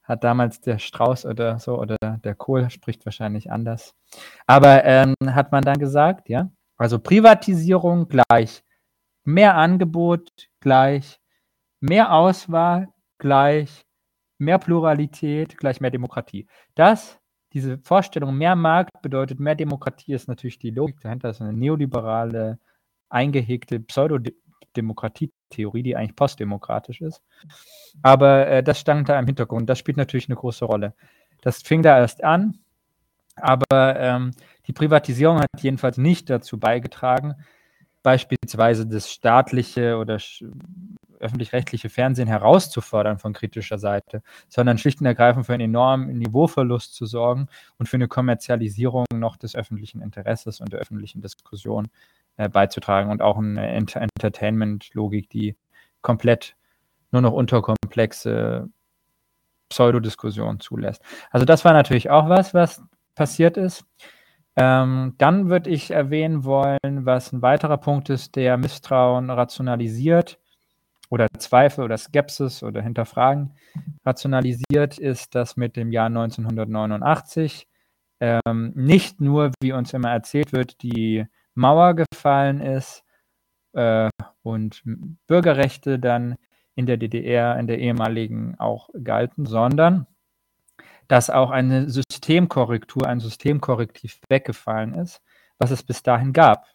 hat 0.04 0.24
damals 0.24 0.62
der 0.62 0.80
Strauß 0.80 1.26
oder 1.26 1.60
so 1.60 1.80
oder 1.80 1.98
der 2.24 2.36
Kohl 2.36 2.70
spricht 2.70 3.06
wahrscheinlich 3.06 3.52
anders. 3.52 3.96
Aber 4.48 4.84
ähm, 4.84 5.16
hat 5.26 5.52
man 5.52 5.64
dann 5.64 5.80
gesagt, 5.80 6.30
ja, 6.30 6.52
also 6.78 7.00
Privatisierung 7.00 8.08
gleich 8.08 8.64
mehr 9.24 9.56
Angebot 9.56 10.30
gleich 10.60 11.20
mehr 11.80 12.14
Auswahl 12.14 12.90
gleich 13.18 13.86
mehr 14.38 14.60
Pluralität 14.60 15.58
gleich 15.58 15.80
mehr 15.82 15.92
Demokratie. 15.92 16.48
Das, 16.76 17.20
diese 17.54 17.78
Vorstellung, 17.80 18.36
mehr 18.38 18.56
Markt 18.56 19.02
bedeutet 19.02 19.40
mehr 19.40 19.56
Demokratie, 19.56 20.14
ist 20.14 20.28
natürlich 20.28 20.60
die 20.60 20.72
Logik 20.72 21.00
dahinter, 21.02 21.30
das 21.30 21.38
ist 21.38 21.42
eine 21.42 21.54
neoliberale, 21.54 22.60
eingehegte 23.10 23.80
Pseudodemokratie 23.80 25.32
Theorie, 25.54 25.84
die 25.84 25.96
eigentlich 25.96 26.16
postdemokratisch 26.16 27.02
ist. 27.02 27.22
Aber 28.02 28.48
äh, 28.48 28.64
das 28.64 28.80
stand 28.80 29.10
da 29.10 29.20
im 29.20 29.26
Hintergrund. 29.26 29.70
Das 29.70 29.80
spielt 29.80 29.98
natürlich 29.98 30.28
eine 30.28 30.36
große 30.36 30.66
Rolle. 30.66 30.94
Das 31.42 31.62
fing 31.62 31.82
da 31.82 31.98
erst 31.98 32.24
an, 32.24 32.60
aber 33.36 34.00
ähm, 34.00 34.32
die 34.68 34.74
Privatisierung 34.74 35.40
hat 35.40 35.50
jedenfalls 35.60 35.98
nicht 35.98 36.30
dazu 36.30 36.60
beigetragen, 36.60 37.36
beispielsweise 38.02 38.86
das 38.86 39.12
staatliche 39.12 39.98
oder 39.98 40.20
öffentlich-rechtliche 41.20 41.90
Fernsehen 41.90 42.28
herauszufordern 42.28 43.18
von 43.18 43.34
kritischer 43.34 43.78
Seite, 43.78 44.22
sondern 44.50 44.78
schlicht 44.78 45.00
und 45.00 45.08
ergreifend 45.08 45.46
für 45.46 45.54
einen 45.54 45.70
enormen 45.70 46.18
Niveauverlust 46.20 46.94
zu 46.94 47.06
sorgen 47.06 47.48
und 47.78 47.88
für 47.88 47.98
eine 47.98 48.10
Kommerzialisierung 48.10 49.06
noch 49.14 49.38
des 49.38 49.56
öffentlichen 49.56 50.02
Interesses 50.02 50.60
und 50.60 50.74
der 50.74 50.80
öffentlichen 50.80 51.22
Diskussion 51.22 51.88
äh, 52.38 52.50
beizutragen 52.50 53.12
und 53.12 53.22
auch 53.22 53.38
eine 53.38 53.68
Ent 53.68 53.96
Entertainment-Logik, 53.96 55.30
die 55.30 55.56
komplett 56.02 56.56
nur 57.12 57.22
noch 57.22 57.34
unterkomplexe 57.34 58.70
Pseudodiskussionen 59.70 60.60
zulässt. 60.60 61.02
Also 61.32 61.46
das 61.46 61.66
war 61.66 61.74
natürlich 61.74 62.10
auch 62.10 62.30
was, 62.30 62.54
was 62.54 62.84
passiert 63.16 63.58
ist. 63.58 63.86
Ähm, 64.56 65.16
dann 65.18 65.50
würde 65.50 65.70
ich 65.70 65.92
erwähnen 65.92 66.44
wollen, 66.44 67.06
was 67.06 67.32
ein 67.32 67.42
weiterer 67.42 67.78
Punkt 67.78 68.10
ist, 68.10 68.36
der 68.36 68.58
Misstrauen 68.58 69.30
rationalisiert 69.32 70.40
oder 71.10 71.28
Zweifel 71.40 71.84
oder 71.84 71.98
Skepsis 71.98 72.62
oder 72.62 72.82
Hinterfragen 72.82 73.56
rationalisiert, 74.06 75.00
ist 75.00 75.34
das 75.34 75.58
mit 75.58 75.76
dem 75.76 75.92
Jahr 75.92 76.08
1989 76.08 77.68
ähm, 78.20 78.72
nicht 78.76 79.22
nur, 79.22 79.52
wie 79.62 79.74
uns 79.74 79.94
immer 79.94 80.12
erzählt 80.12 80.54
wird, 80.54 80.82
die 80.84 81.26
Mauer 81.56 81.96
gefallen 81.96 82.62
ist 82.62 83.04
äh, 83.74 84.10
und 84.42 84.82
Bürgerrechte 85.28 86.00
dann 86.00 86.36
in 86.76 86.86
der 86.86 86.98
DDR, 86.98 87.58
in 87.60 87.68
der 87.68 87.80
ehemaligen 87.80 88.56
auch 88.60 88.90
galten, 89.04 89.46
sondern 89.46 90.08
dass 91.08 91.30
auch 91.30 91.52
eine 91.52 91.90
Systemkorrektur, 91.90 93.08
ein 93.08 93.20
Systemkorrektiv 93.20 94.20
weggefallen 94.30 94.94
ist, 94.96 95.22
was 95.60 95.72
es 95.72 95.84
bis 95.84 96.02
dahin 96.02 96.34
gab. 96.34 96.66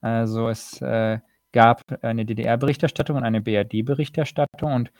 Also 0.00 0.48
es 0.48 0.80
äh, 0.82 1.18
gab 1.52 1.82
eine 2.02 2.26
DDR-Berichterstattung 2.26 3.16
und 3.16 3.24
eine 3.24 3.40
BRD-Berichterstattung 3.40 4.72
und 4.72 4.92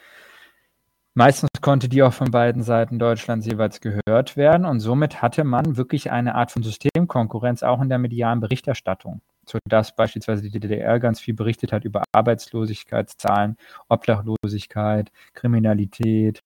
meistens 1.17 1.49
konnte 1.63 1.89
die 1.89 2.03
auch 2.03 2.13
von 2.13 2.31
beiden 2.31 2.63
Seiten 2.63 2.99
Deutschlands 2.99 3.47
jeweils 3.47 3.81
gehört 3.81 4.37
werden 4.37 4.67
und 4.67 4.81
somit 4.81 5.23
hatte 5.23 5.45
man 5.45 5.77
wirklich 5.77 6.11
eine 6.13 6.35
Art 6.35 6.53
von 6.53 6.63
Systemkonkurrenz 6.63 7.63
auch 7.63 7.81
in 7.81 7.89
der 7.89 7.99
medialen 7.99 8.41
Berichterstattung, 8.41 9.23
sodass 9.47 9.97
beispielsweise 9.97 10.43
die 10.43 10.61
DDR 10.61 11.01
ganz 11.01 11.19
viel 11.19 11.35
berichtet 11.35 11.73
hat 11.73 11.85
über 11.85 12.05
Arbeitslosigkeitszahlen, 12.13 13.57
Obdachlosigkeit, 13.89 15.11
Kriminalität, 15.33 16.43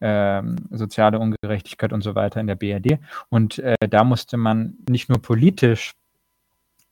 ähm, 0.00 0.56
soziale 0.70 1.18
Ungerechtigkeit 1.18 1.92
und 1.92 2.02
so 2.02 2.14
weiter 2.14 2.40
in 2.40 2.46
der 2.46 2.56
BRD. 2.56 2.98
Und 3.28 3.58
äh, 3.58 3.76
da 3.90 4.04
musste 4.04 4.38
man 4.38 4.78
nicht 4.88 5.10
nur 5.10 5.20
politisch 5.20 5.92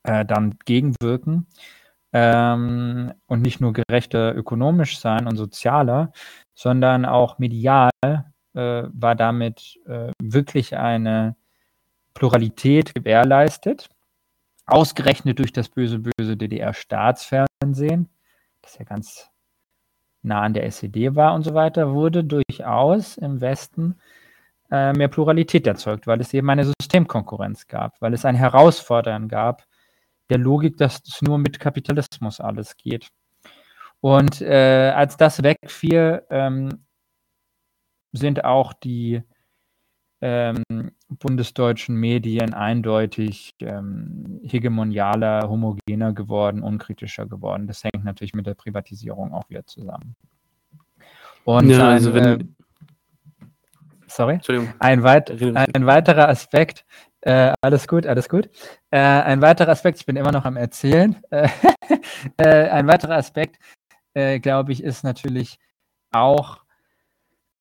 äh, 0.03 0.23
dann 0.23 0.55
gegenwirken 0.65 1.47
ähm, 2.19 3.13
und 3.27 3.43
nicht 3.43 3.61
nur 3.61 3.73
gerechter 3.73 4.35
ökonomisch 4.35 4.99
sein 4.99 5.27
und 5.27 5.37
sozialer, 5.37 6.11
sondern 6.55 7.05
auch 7.05 7.37
medial 7.37 7.91
äh, 8.01 8.23
war 8.53 9.13
damit 9.13 9.77
äh, 9.85 10.11
wirklich 10.19 10.75
eine 10.75 11.35
Pluralität 12.15 12.95
gewährleistet, 12.95 13.89
ausgerechnet 14.65 15.37
durch 15.37 15.53
das 15.53 15.69
böse, 15.69 15.99
böse 15.99 16.35
DDR-Staatsfernsehen, 16.35 18.09
das 18.63 18.79
ja 18.79 18.85
ganz 18.85 19.29
nah 20.23 20.41
an 20.41 20.55
der 20.55 20.65
SED 20.65 21.15
war 21.15 21.35
und 21.35 21.43
so 21.43 21.53
weiter, 21.53 21.93
wurde 21.93 22.23
durchaus 22.23 23.17
im 23.17 23.41
Westen 23.41 23.99
äh, 24.71 24.91
mehr 24.93 25.07
Pluralität 25.07 25.67
erzeugt, 25.67 26.07
weil 26.07 26.19
es 26.19 26.33
eben 26.33 26.49
eine 26.49 26.65
Systemkonkurrenz 26.65 27.67
gab, 27.67 28.01
weil 28.01 28.15
es 28.15 28.25
ein 28.25 28.35
Herausfordern 28.35 29.27
gab 29.27 29.67
der 30.29 30.37
Logik, 30.37 30.77
dass 30.77 31.01
es 31.05 31.21
nur 31.21 31.37
mit 31.37 31.59
Kapitalismus 31.59 32.39
alles 32.39 32.75
geht. 32.77 33.09
Und 33.99 34.41
äh, 34.41 34.91
als 34.95 35.17
das 35.17 35.41
wegfiel, 35.43 36.23
ähm, 36.29 36.85
sind 38.11 38.45
auch 38.45 38.73
die 38.73 39.21
ähm, 40.21 40.63
bundesdeutschen 41.09 41.95
Medien 41.95 42.53
eindeutig 42.53 43.53
ähm, 43.59 44.39
hegemonialer, 44.43 45.47
homogener 45.47 46.13
geworden, 46.13 46.63
unkritischer 46.63 47.27
geworden. 47.27 47.67
Das 47.67 47.83
hängt 47.83 48.03
natürlich 48.03 48.33
mit 48.33 48.47
der 48.47 48.55
Privatisierung 48.55 49.33
auch 49.33 49.49
wieder 49.49 49.65
zusammen. 49.65 50.15
Und 51.43 51.69
ja, 51.69 51.89
also 51.89 52.13
wenn, 52.13 52.25
äh, 52.25 52.45
sorry, 54.07 54.39
ein, 54.79 55.03
weit, 55.03 55.29
ein, 55.31 55.85
weiterer 55.85 56.29
Aspekt, 56.29 56.85
äh, 57.27 57.53
alles 57.61 57.87
gut, 57.87 58.05
alles 58.05 58.29
gut. 58.29 58.49
Äh, 58.91 58.99
ein 58.99 59.41
weiterer 59.41 59.71
Aspekt, 59.71 59.99
ich 59.99 60.05
bin 60.05 60.15
immer 60.15 60.31
noch 60.31 60.45
am 60.45 60.57
Erzählen. 60.57 61.15
Äh, 61.31 61.49
äh, 62.37 62.69
ein 62.69 62.87
weiterer 62.87 63.15
Aspekt, 63.15 63.57
äh, 64.13 64.39
glaube 64.39 64.71
ich, 64.71 64.83
ist 64.83 65.03
natürlich 65.03 65.59
auch 66.11 66.65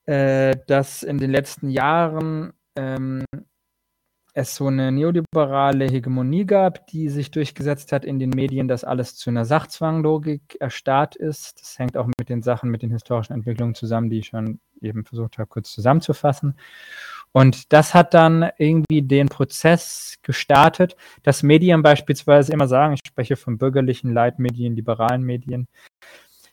äh, 0.06 0.56
dass 0.66 1.02
in 1.02 1.18
den 1.18 1.30
letzten 1.30 1.68
Jahren 1.68 2.52
ähm, 2.76 3.24
es 4.34 4.55
so 4.55 4.66
eine 4.66 4.93
neoliberale 4.93 5.86
Hegemonie 5.86 6.44
gab, 6.44 6.86
die 6.88 7.09
sich 7.09 7.30
durchgesetzt 7.30 7.90
hat 7.90 8.05
in 8.05 8.18
den 8.18 8.30
Medien, 8.30 8.68
dass 8.68 8.84
alles 8.84 9.16
zu 9.16 9.30
einer 9.30 9.44
Sachzwanglogik 9.47 10.59
erstarrt 10.60 11.16
ist. 11.16 11.60
Das 11.60 11.78
hängt 11.78 11.97
auch 11.97 12.06
mit 12.06 12.28
den 12.28 12.43
Sachen, 12.43 12.70
mit 12.70 12.82
den 12.82 12.90
historischen 12.90 13.32
Entwicklungen 13.32 13.74
zusammen, 13.74 14.10
die 14.10 14.18
ich 14.18 14.26
schon 14.26 14.60
eben 14.80 15.05
versucht 15.05 15.38
habe, 15.38 15.48
kurz 15.48 15.72
zusammenzufassen. 15.72 16.56
Und 17.36 17.74
das 17.74 17.92
hat 17.92 18.14
dann 18.14 18.48
irgendwie 18.56 19.02
den 19.02 19.28
Prozess 19.28 20.16
gestartet, 20.22 20.96
dass 21.22 21.42
Medien 21.42 21.82
beispielsweise 21.82 22.50
immer 22.50 22.66
sagen, 22.66 22.94
ich 22.94 23.06
spreche 23.06 23.36
von 23.36 23.58
bürgerlichen 23.58 24.10
Leitmedien, 24.14 24.74
liberalen 24.74 25.22
Medien, 25.22 25.68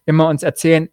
immer 0.06 0.28
uns 0.28 0.44
erzählen, 0.44 0.90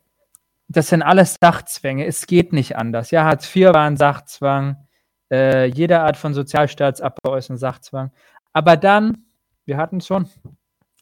das 0.69 0.91
sind 0.91 1.03
alles 1.03 1.39
Sachzwänge. 1.41 2.07
Es 2.07 2.29
geht 2.29 2.53
nicht 2.53 2.77
anders. 2.77 3.11
Ja, 3.11 3.25
Hartz 3.25 3.53
IV 3.53 3.73
war 3.73 3.85
ein 3.89 3.97
Sachzwang. 3.97 4.77
Äh, 5.29 5.65
jede 5.65 5.99
Art 5.99 6.17
von 6.17 6.35
Sozialstaatsabbau 6.35 7.35
ist 7.35 7.51
ein 7.51 7.59
Sachzwang. 7.59 8.13
Aber 8.53 8.77
dann, 8.77 9.25
wir 9.65 9.77
hatten 9.77 9.97
es 9.97 10.07
schon, 10.07 10.29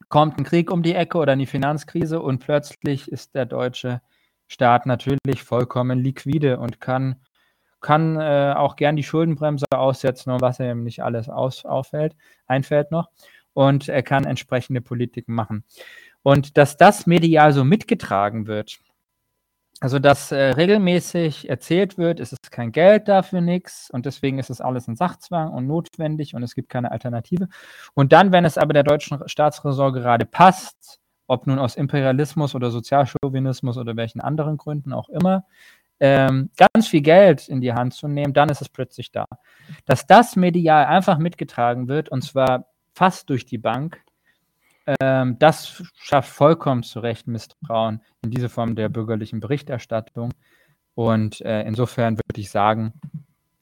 kommt 0.09 0.39
ein 0.39 0.45
Krieg 0.45 0.71
um 0.71 0.83
die 0.83 0.95
Ecke 0.95 1.19
oder 1.19 1.35
eine 1.35 1.47
Finanzkrise 1.47 2.23
und 2.23 2.39
plötzlich 2.39 3.13
ist 3.13 3.35
der 3.35 3.45
deutsche 3.45 4.01
Staat 4.47 4.87
natürlich 4.87 5.43
vollkommen 5.43 5.99
liquide 5.99 6.59
und 6.59 6.81
kann, 6.81 7.17
kann 7.81 8.19
äh, 8.19 8.55
auch 8.57 8.77
gern 8.77 8.97
die 8.97 9.03
Schuldenbremse 9.03 9.67
aussetzen 9.71 10.31
und 10.31 10.41
was 10.41 10.61
ihm 10.61 10.85
nicht 10.85 11.03
alles 11.03 11.29
aus, 11.29 11.65
auffällt, 11.65 12.17
einfällt 12.47 12.91
noch. 12.91 13.11
Und 13.53 13.89
er 13.89 14.03
kann 14.03 14.25
entsprechende 14.25 14.81
Politiken 14.81 15.35
machen. 15.35 15.65
Und 16.23 16.57
dass 16.57 16.77
das 16.77 17.07
medial 17.07 17.53
so 17.53 17.65
mitgetragen 17.65 18.47
wird, 18.47 18.79
also, 19.81 20.01
dass 20.01 20.33
äh, 20.33 20.37
regelmäßig 20.37 21.49
erzählt 21.49 21.99
wird, 21.99 22.19
es 22.19 22.33
ist 22.33 22.51
kein 22.51 22.73
Geld 22.73 23.07
dafür 23.07 23.41
nichts 23.41 23.89
und 23.91 24.07
deswegen 24.07 24.41
ist 24.41 24.51
es 24.51 24.61
alles 24.61 24.89
ein 24.89 24.97
Sachzwang 24.97 25.53
und 25.53 25.69
notwendig 25.69 26.35
und 26.35 26.43
es 26.43 26.57
gibt 26.57 26.69
keine 26.69 26.91
Alternative. 26.91 27.49
Und 27.95 28.13
dann, 28.13 28.33
wenn 28.33 28.45
es 28.45 28.59
aber 28.59 28.73
der 28.73 28.83
deutschen 28.83 29.21
Staatsräson 29.29 29.93
gerade 29.93 30.27
passt, 30.27 30.99
ob 31.29 31.47
nun 31.47 31.61
aus 31.61 31.77
Imperialismus 31.77 32.57
oder 32.57 32.73
Sozialchauvinismus 32.73 33.79
oder 33.79 33.97
welchen 33.97 34.21
anderen 34.21 34.57
Gründen 34.57 34.93
auch 34.93 35.09
immer, 35.11 35.45
ähm, 36.01 36.51
ganz 36.57 36.89
viel 36.89 37.03
Geld 37.03 37.49
in 37.49 37.61
die 37.61 37.73
Hand 37.73 37.95
zu 37.95 38.09
nehmen, 38.09 38.33
dann 38.33 38.49
ist 38.49 38.61
es 38.61 38.69
plötzlich 38.69 39.11
da. 39.11 39.27
Dass 39.85 40.07
das 40.07 40.37
medial 40.37 40.87
einfach 40.87 41.19
mitgetragen 41.19 41.89
wird 41.89 42.09
und 42.09 42.23
zwar 42.23 42.67
fast 42.93 43.31
durch 43.31 43.47
die 43.47 43.59
Bank, 43.59 44.01
ähm, 45.01 45.39
das 45.39 45.83
schafft 45.99 46.31
vollkommen 46.31 46.83
zu 46.83 47.01
Recht 47.01 47.27
Misstrauen 47.27 48.01
in 48.23 48.31
diese 48.31 48.49
Form 48.49 48.75
der 48.75 48.89
bürgerlichen 48.89 49.41
Berichterstattung. 49.41 50.33
Und 50.95 51.41
äh, 51.43 51.63
insofern 51.63 52.17
würde 52.17 52.41
ich 52.41 52.51
sagen, 52.51 52.95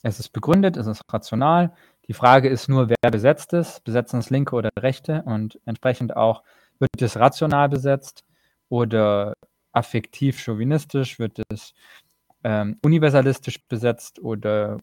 es 0.03 0.21
ist 0.21 0.31
begründet, 0.31 0.77
es 0.77 0.87
ist 0.87 1.03
rational. 1.13 1.75
Die 2.09 2.13
Frage 2.13 2.49
ist 2.49 2.69
nur, 2.69 2.89
wer 2.89 3.11
besetzt 3.11 3.53
es? 3.53 3.81
Besetzen 3.81 4.21
es 4.21 4.31
Linke 4.31 4.55
oder 4.55 4.71
Rechte? 4.79 5.23
Und 5.25 5.59
entsprechend 5.67 6.17
auch, 6.17 6.45
wird 6.79 7.03
es 7.03 7.17
rational 7.17 7.69
besetzt 7.69 8.25
oder 8.69 9.35
affektiv 9.73 10.39
chauvinistisch? 10.39 11.19
Wird 11.19 11.43
es 11.49 11.75
ähm, 12.47 12.79
universalistisch 12.81 13.61
besetzt 13.67 14.21
oder 14.21 14.79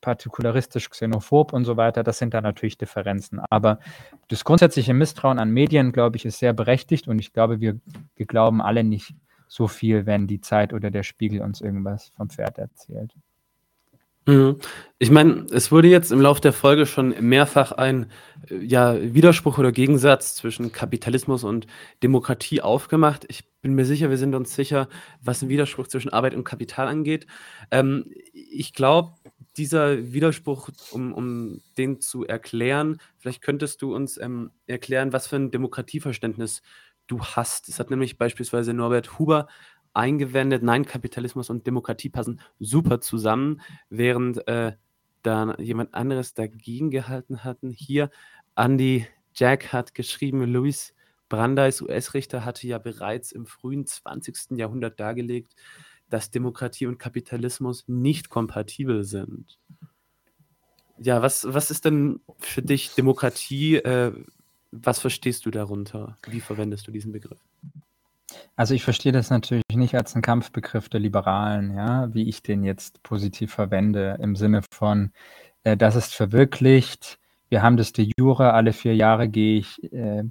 partikularistisch, 0.00 0.88
xenophob 0.88 1.52
und 1.52 1.66
so 1.66 1.76
weiter, 1.76 2.02
das 2.02 2.16
sind 2.18 2.32
da 2.32 2.40
natürlich 2.40 2.78
Differenzen. 2.78 3.40
Aber 3.50 3.78
das 4.28 4.42
grundsätzliche 4.42 4.94
Misstrauen 4.94 5.38
an 5.38 5.50
Medien, 5.50 5.92
glaube 5.92 6.16
ich, 6.16 6.24
ist 6.24 6.38
sehr 6.38 6.54
berechtigt 6.54 7.06
und 7.06 7.18
ich 7.18 7.34
glaube, 7.34 7.60
wir, 7.60 7.78
wir 8.16 8.24
glauben 8.24 8.62
alle 8.62 8.84
nicht 8.84 9.14
so 9.48 9.68
viel, 9.68 10.06
wenn 10.06 10.26
die 10.26 10.40
Zeit 10.40 10.72
oder 10.72 10.90
der 10.90 11.02
Spiegel 11.02 11.42
uns 11.42 11.60
irgendwas 11.60 12.08
vom 12.08 12.30
Pferd 12.30 12.56
erzählt. 12.56 13.12
Mhm. 14.26 14.56
Ich 15.04 15.10
meine, 15.10 15.44
es 15.50 15.70
wurde 15.70 15.88
jetzt 15.88 16.12
im 16.12 16.20
Laufe 16.22 16.40
der 16.40 16.54
Folge 16.54 16.86
schon 16.86 17.14
mehrfach 17.20 17.72
ein 17.72 18.06
äh, 18.48 18.56
ja, 18.64 18.96
Widerspruch 18.98 19.58
oder 19.58 19.70
Gegensatz 19.70 20.34
zwischen 20.34 20.72
Kapitalismus 20.72 21.44
und 21.44 21.66
Demokratie 22.02 22.62
aufgemacht. 22.62 23.26
Ich 23.28 23.44
bin 23.60 23.74
mir 23.74 23.84
sicher, 23.84 24.08
wir 24.08 24.16
sind 24.16 24.34
uns 24.34 24.54
sicher, 24.54 24.88
was 25.20 25.42
ein 25.42 25.50
Widerspruch 25.50 25.88
zwischen 25.88 26.08
Arbeit 26.08 26.34
und 26.34 26.44
Kapital 26.44 26.88
angeht. 26.88 27.26
Ähm, 27.70 28.06
ich 28.32 28.72
glaube, 28.72 29.12
dieser 29.58 30.14
Widerspruch, 30.14 30.70
um, 30.90 31.12
um 31.12 31.60
den 31.76 32.00
zu 32.00 32.24
erklären, 32.24 32.96
vielleicht 33.18 33.42
könntest 33.42 33.82
du 33.82 33.94
uns 33.94 34.16
ähm, 34.16 34.52
erklären, 34.66 35.12
was 35.12 35.26
für 35.26 35.36
ein 35.36 35.50
Demokratieverständnis 35.50 36.62
du 37.08 37.22
hast. 37.22 37.68
Es 37.68 37.78
hat 37.78 37.90
nämlich 37.90 38.16
beispielsweise 38.16 38.72
Norbert 38.72 39.18
Huber 39.18 39.48
eingewendet, 39.92 40.62
nein, 40.62 40.86
Kapitalismus 40.86 41.50
und 41.50 41.66
Demokratie 41.66 42.08
passen 42.08 42.40
super 42.58 43.02
zusammen, 43.02 43.60
während 43.90 44.48
äh, 44.48 44.72
da 45.24 45.56
jemand 45.58 45.94
anderes 45.94 46.34
dagegen 46.34 46.90
gehalten 46.90 47.44
hatten. 47.44 47.70
Hier, 47.70 48.10
Andy 48.54 49.06
Jack 49.34 49.72
hat 49.72 49.94
geschrieben, 49.94 50.44
Luis 50.44 50.94
Brandeis, 51.28 51.80
US-Richter, 51.80 52.44
hatte 52.44 52.66
ja 52.66 52.78
bereits 52.78 53.32
im 53.32 53.46
frühen 53.46 53.86
20. 53.86 54.56
Jahrhundert 54.58 55.00
dargelegt, 55.00 55.54
dass 56.08 56.30
Demokratie 56.30 56.86
und 56.86 56.98
Kapitalismus 56.98 57.84
nicht 57.88 58.28
kompatibel 58.28 59.04
sind. 59.04 59.58
Ja, 60.98 61.22
was, 61.22 61.46
was 61.52 61.70
ist 61.70 61.84
denn 61.86 62.20
für 62.38 62.62
dich 62.62 62.94
Demokratie? 62.94 63.76
Äh, 63.76 64.12
was 64.70 65.00
verstehst 65.00 65.46
du 65.46 65.50
darunter? 65.50 66.16
Wie 66.28 66.40
verwendest 66.40 66.86
du 66.86 66.92
diesen 66.92 67.12
Begriff? 67.12 67.38
Also 68.56 68.74
ich 68.74 68.84
verstehe 68.84 69.12
das 69.12 69.30
natürlich 69.30 69.64
nicht 69.72 69.94
als 69.94 70.14
einen 70.14 70.22
Kampfbegriff 70.22 70.88
der 70.88 71.00
Liberalen, 71.00 71.74
ja, 71.74 72.12
wie 72.14 72.28
ich 72.28 72.42
den 72.42 72.64
jetzt 72.64 73.02
positiv 73.02 73.52
verwende, 73.52 74.18
im 74.20 74.36
Sinne 74.36 74.62
von, 74.70 75.12
äh, 75.64 75.76
das 75.76 75.96
ist 75.96 76.14
verwirklicht, 76.14 77.18
wir 77.48 77.62
haben 77.62 77.76
das 77.76 77.92
de 77.92 78.10
jure, 78.18 78.52
alle 78.52 78.72
vier 78.72 78.96
Jahre 78.96 79.28
gehe 79.28 79.58
ich 79.58 79.82
äh, 79.92 80.24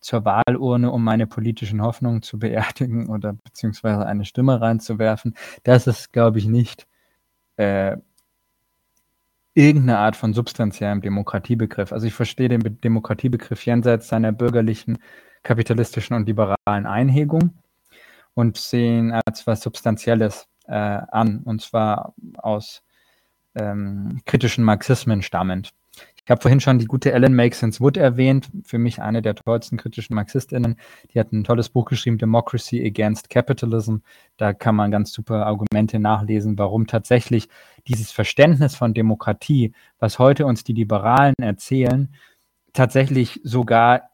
zur 0.00 0.24
Wahlurne, 0.24 0.90
um 0.90 1.02
meine 1.02 1.26
politischen 1.26 1.82
Hoffnungen 1.82 2.22
zu 2.22 2.38
beerdigen 2.38 3.08
oder 3.10 3.32
beziehungsweise 3.32 4.06
eine 4.06 4.24
Stimme 4.24 4.60
reinzuwerfen. 4.60 5.34
Das 5.62 5.86
ist, 5.86 6.12
glaube 6.12 6.38
ich, 6.38 6.46
nicht 6.46 6.86
äh, 7.56 7.96
irgendeine 9.54 9.98
Art 9.98 10.16
von 10.16 10.34
substanziellem 10.34 11.00
Demokratiebegriff. 11.00 11.92
Also 11.92 12.06
ich 12.06 12.14
verstehe 12.14 12.48
den 12.48 12.80
Demokratiebegriff 12.80 13.64
jenseits 13.66 14.08
seiner 14.08 14.32
bürgerlichen, 14.32 14.98
kapitalistischen 15.48 16.14
und 16.14 16.26
liberalen 16.26 16.84
Einhegung 16.84 17.54
und 18.34 18.58
sehe 18.58 18.98
ihn 18.98 19.12
als 19.12 19.46
was 19.46 19.62
Substanzielles 19.62 20.46
äh, 20.66 20.74
an, 20.74 21.40
und 21.44 21.62
zwar 21.62 22.12
aus 22.36 22.82
ähm, 23.54 24.20
kritischen 24.26 24.62
Marxismen 24.62 25.22
stammend. 25.22 25.70
Ich 26.22 26.30
habe 26.30 26.42
vorhin 26.42 26.60
schon 26.60 26.78
die 26.78 26.84
gute 26.84 27.12
Ellen 27.12 27.34
Makesons 27.34 27.80
Wood 27.80 27.96
erwähnt, 27.96 28.50
für 28.62 28.76
mich 28.76 29.00
eine 29.00 29.22
der 29.22 29.34
tollsten 29.34 29.78
kritischen 29.78 30.14
Marxistinnen. 30.14 30.76
Die 31.14 31.18
hat 31.18 31.32
ein 31.32 31.44
tolles 31.44 31.70
Buch 31.70 31.86
geschrieben, 31.86 32.18
Democracy 32.18 32.84
Against 32.84 33.30
Capitalism. 33.30 33.96
Da 34.36 34.52
kann 34.52 34.76
man 34.76 34.90
ganz 34.90 35.10
super 35.14 35.46
Argumente 35.46 35.98
nachlesen, 35.98 36.58
warum 36.58 36.86
tatsächlich 36.86 37.48
dieses 37.86 38.12
Verständnis 38.12 38.76
von 38.76 38.92
Demokratie, 38.92 39.72
was 39.98 40.18
heute 40.18 40.44
uns 40.44 40.62
die 40.62 40.74
Liberalen 40.74 41.34
erzählen, 41.40 42.14
tatsächlich 42.74 43.40
sogar 43.42 44.10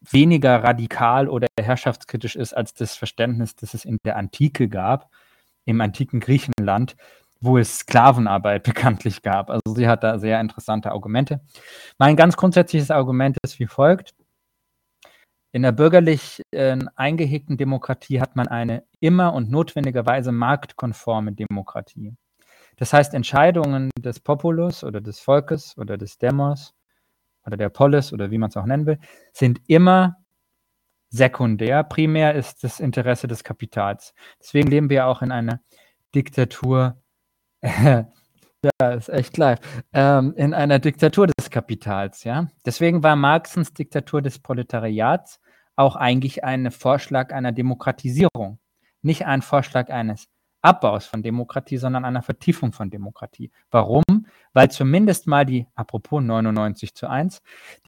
weniger 0.00 0.62
radikal 0.62 1.28
oder 1.28 1.46
herrschaftskritisch 1.60 2.36
ist 2.36 2.54
als 2.54 2.74
das 2.74 2.96
Verständnis, 2.96 3.54
das 3.56 3.74
es 3.74 3.84
in 3.84 3.98
der 4.04 4.16
Antike 4.16 4.68
gab, 4.68 5.10
im 5.64 5.80
antiken 5.80 6.20
Griechenland, 6.20 6.96
wo 7.40 7.58
es 7.58 7.80
Sklavenarbeit 7.80 8.62
bekanntlich 8.64 9.22
gab. 9.22 9.50
Also 9.50 9.74
sie 9.74 9.88
hat 9.88 10.02
da 10.02 10.18
sehr 10.18 10.40
interessante 10.40 10.92
Argumente. 10.92 11.40
Mein 11.98 12.16
ganz 12.16 12.36
grundsätzliches 12.36 12.90
Argument 12.90 13.36
ist 13.42 13.58
wie 13.58 13.66
folgt. 13.66 14.14
In 15.52 15.62
der 15.62 15.72
bürgerlich 15.72 16.42
äh, 16.52 16.78
eingehegten 16.94 17.56
Demokratie 17.56 18.20
hat 18.20 18.36
man 18.36 18.46
eine 18.46 18.84
immer 19.00 19.34
und 19.34 19.50
notwendigerweise 19.50 20.30
marktkonforme 20.30 21.32
Demokratie. 21.32 22.14
Das 22.76 22.92
heißt, 22.92 23.14
Entscheidungen 23.14 23.90
des 23.98 24.20
Populus 24.20 24.84
oder 24.84 25.00
des 25.00 25.18
Volkes 25.18 25.76
oder 25.76 25.98
des 25.98 26.18
Demos 26.18 26.72
oder 27.50 27.58
der 27.58 27.68
Polis 27.68 28.12
oder 28.12 28.30
wie 28.30 28.38
man 28.38 28.50
es 28.50 28.56
auch 28.56 28.66
nennen 28.66 28.86
will, 28.86 28.98
sind 29.32 29.60
immer 29.66 30.16
sekundär. 31.10 31.82
Primär 31.84 32.34
ist 32.34 32.62
das 32.64 32.80
Interesse 32.80 33.28
des 33.28 33.44
Kapitals. 33.44 34.14
Deswegen 34.40 34.70
leben 34.70 34.90
wir 34.90 35.06
auch 35.06 35.22
in 35.22 35.32
einer 35.32 35.60
Diktatur 36.14 36.96
Ja, 38.62 38.90
ist 38.90 39.08
echt 39.08 39.38
live. 39.38 39.58
Ähm, 39.94 40.34
in 40.36 40.52
einer 40.52 40.78
Diktatur 40.78 41.26
des 41.26 41.50
Kapitals, 41.50 42.24
ja. 42.24 42.48
Deswegen 42.66 43.02
war 43.02 43.16
Marxens 43.16 43.72
Diktatur 43.72 44.20
des 44.20 44.38
Proletariats 44.38 45.40
auch 45.76 45.96
eigentlich 45.96 46.44
ein 46.44 46.70
Vorschlag 46.70 47.32
einer 47.32 47.52
Demokratisierung. 47.52 48.58
Nicht 49.00 49.24
ein 49.24 49.40
Vorschlag 49.40 49.88
eines 49.88 50.26
Abbaus 50.62 51.06
von 51.06 51.22
Demokratie, 51.22 51.78
sondern 51.78 52.04
einer 52.04 52.22
Vertiefung 52.22 52.72
von 52.72 52.90
Demokratie. 52.90 53.50
Warum? 53.70 54.02
Weil 54.52 54.70
zumindest 54.70 55.26
mal 55.26 55.46
die, 55.46 55.66
apropos 55.74 56.22
99 56.22 56.94
zu 56.94 57.08
1, 57.08 57.42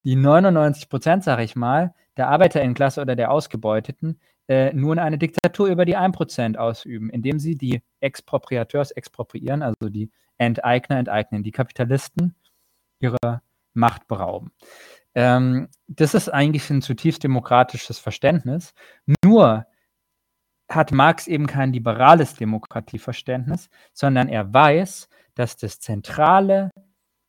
die 0.05 0.16
99 0.16 0.89
Prozent, 0.89 1.24
sage 1.24 1.43
ich 1.43 1.57
mal, 1.57 1.94
der 2.16 2.28
Arbeiterinnenklasse 2.28 3.01
oder 3.01 3.16
der 3.16 3.31
Ausgebeuteten 3.31 4.20
äh, 4.49 4.73
nun 4.74 4.99
eine 4.99 5.19
Diktatur 5.19 5.69
über 5.69 5.85
die 5.85 5.97
1% 5.97 6.57
ausüben, 6.57 7.11
indem 7.11 7.39
sie 7.39 7.57
die 7.57 7.82
Expropriateurs 8.01 8.90
expropriieren, 8.90 9.62
also 9.62 9.89
die 9.89 10.11
Enteigner 10.39 10.99
enteignen, 10.99 11.43
die 11.43 11.53
Kapitalisten 11.53 12.35
ihre 12.99 13.43
Macht 13.74 14.09
berauben. 14.09 14.53
Ähm, 15.15 15.69
das 15.89 16.15
ist 16.15 16.28
eigentlich 16.28 16.69
ein 16.70 16.82
zutiefst 16.82 17.23
demokratisches 17.23 17.99
Verständnis. 17.99 18.74
Nur 19.24 19.66
hat 20.74 20.93
Marx 20.93 21.27
eben 21.27 21.47
kein 21.47 21.73
liberales 21.73 22.35
Demokratieverständnis, 22.35 23.69
sondern 23.93 24.28
er 24.28 24.53
weiß, 24.53 25.09
dass 25.35 25.57
das 25.57 25.81
Zentrale, 25.81 26.70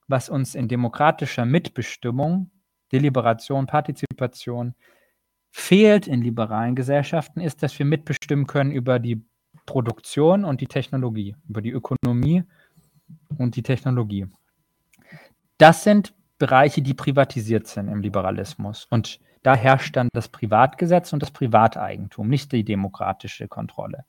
was 0.08 0.30
uns 0.30 0.56
in 0.56 0.68
demokratischer 0.68 1.46
Mitbestimmung, 1.46 2.52
Deliberation, 2.92 3.66
Partizipation 3.66 4.76
fehlt 5.50 6.08
in 6.08 6.22
liberalen 6.22 6.76
Gesellschaften, 6.76 7.40
ist, 7.40 7.64
dass 7.64 7.78
wir 7.78 7.86
mitbestimmen 7.86 8.48
können 8.48 8.72
über 8.72 9.00
die 9.00 9.24
Produktion 9.66 10.46
und 10.46 10.62
die 10.62 10.68
Technologie, 10.68 11.36
über 11.48 11.62
die 11.62 11.72
Ökonomie 11.72 12.44
und 13.38 13.56
die 13.56 13.64
Technologie. 13.64 14.28
Das 15.58 15.84
sind 15.84 16.14
Bereiche, 16.38 16.82
die 16.82 16.94
privatisiert 16.94 17.68
sind 17.68 17.88
im 17.88 18.02
Liberalismus. 18.02 18.88
Und 18.90 19.20
da 19.44 19.56
herrscht 19.56 19.96
dann 19.96 20.10
das 20.14 20.30
Privatgesetz 20.30 21.14
und 21.14 21.22
das 21.22 21.32
Privateigentum, 21.32 22.28
nicht 22.28 22.52
die 22.52 22.64
demokratische 22.64 23.48
Kontrolle. 23.48 24.06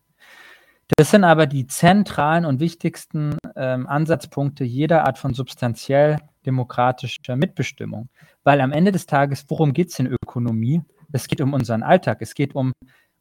Das 0.97 1.11
sind 1.11 1.25
aber 1.25 1.47
die 1.47 1.67
zentralen 1.67 2.45
und 2.45 2.61
wichtigsten 2.61 3.37
ähm, 3.57 3.87
Ansatzpunkte 3.87 4.65
jeder 4.65 5.05
Art 5.05 5.19
von 5.19 5.35
substanziell 5.35 6.19
demokratischer 6.47 7.37
Mitbestimmung. 7.37 8.11
Weil 8.45 8.61
am 8.61 8.73
Ende 8.73 8.93
des 8.93 9.07
Tages, 9.07 9.47
worum 9.49 9.73
geht 9.73 9.91
es 9.91 9.99
in 9.99 10.07
Ökonomie? 10.07 10.83
Es 11.11 11.27
geht 11.27 11.41
um 11.41 11.55
unseren 11.55 11.83
Alltag. 11.83 12.19
Es 12.21 12.35
geht 12.35 12.55
um 12.55 12.73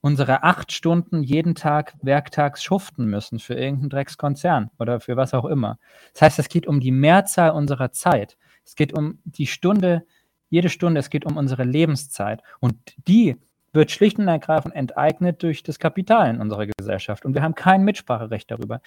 unsere 0.02 0.44
acht 0.44 0.74
Stunden 0.74 1.24
jeden 1.24 1.56
Tag 1.56 1.96
werktags 2.02 2.62
schuften 2.62 3.06
müssen 3.06 3.40
für 3.40 3.54
irgendeinen 3.54 3.90
Dreckskonzern 3.90 4.70
oder 4.78 5.00
für 5.00 5.16
was 5.16 5.34
auch 5.34 5.46
immer. 5.46 5.80
Das 6.12 6.24
heißt, 6.24 6.40
es 6.40 6.50
geht 6.50 6.68
um 6.68 6.82
die 6.82 6.92
Mehrzahl 6.92 7.52
unserer 7.52 7.92
Zeit. 7.92 8.38
Es 8.66 8.76
geht 8.76 8.94
um 8.94 9.20
die 9.24 9.48
Stunde, 9.48 10.06
jede 10.54 10.70
Stunde, 10.70 11.00
es 11.00 11.10
geht 11.10 11.26
um 11.26 11.36
unsere 11.36 11.64
Lebenszeit. 11.64 12.44
Und 12.60 12.76
die 13.08 13.38
wird 13.74 13.90
schlicht 13.90 14.20
und 14.20 14.28
ergreifend 14.28 14.76
enteignet 14.76 15.42
durch 15.42 15.64
das 15.64 15.80
Kapital 15.80 16.30
in 16.30 16.40
unserer 16.40 16.68
Gesellschaft. 16.68 17.26
Und 17.26 17.34
wir 17.34 17.42
haben 17.42 17.56
kein 17.56 17.84
Mitspracherecht 17.84 18.52
darüber. 18.52 18.80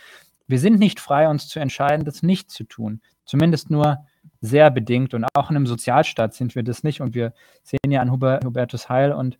Wir 0.46 0.60
sind 0.60 0.78
nicht 0.78 1.00
frei, 1.00 1.28
uns 1.28 1.48
zu 1.48 1.58
entscheiden, 1.58 2.04
das 2.04 2.22
nicht 2.22 2.52
zu 2.52 2.62
tun. 2.62 3.00
Zumindest 3.24 3.68
nur 3.68 4.06
sehr 4.40 4.70
bedingt 4.70 5.12
und 5.12 5.26
auch 5.34 5.50
in 5.50 5.56
einem 5.56 5.66
Sozialstaat 5.66 6.34
sind 6.34 6.54
wir 6.54 6.62
das 6.62 6.84
nicht. 6.84 7.00
Und 7.00 7.16
wir 7.16 7.32
sehen 7.64 7.90
ja 7.90 8.00
an 8.00 8.12
Hubertus 8.12 8.88
Heil 8.88 9.10
und 9.10 9.36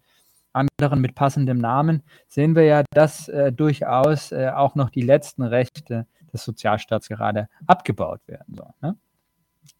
anderen 0.52 1.00
mit 1.00 1.14
passendem 1.14 1.58
Namen, 1.58 2.02
sehen 2.26 2.56
wir 2.56 2.64
ja, 2.64 2.82
dass 2.90 3.28
äh, 3.28 3.52
durchaus 3.52 4.32
äh, 4.32 4.50
auch 4.52 4.74
noch 4.74 4.90
die 4.90 5.02
letzten 5.02 5.42
Rechte 5.44 6.08
des 6.32 6.42
Sozialstaats 6.42 7.06
gerade 7.08 7.48
abgebaut 7.68 8.22
werden. 8.26 8.56
So, 8.56 8.74
ne? 8.80 8.96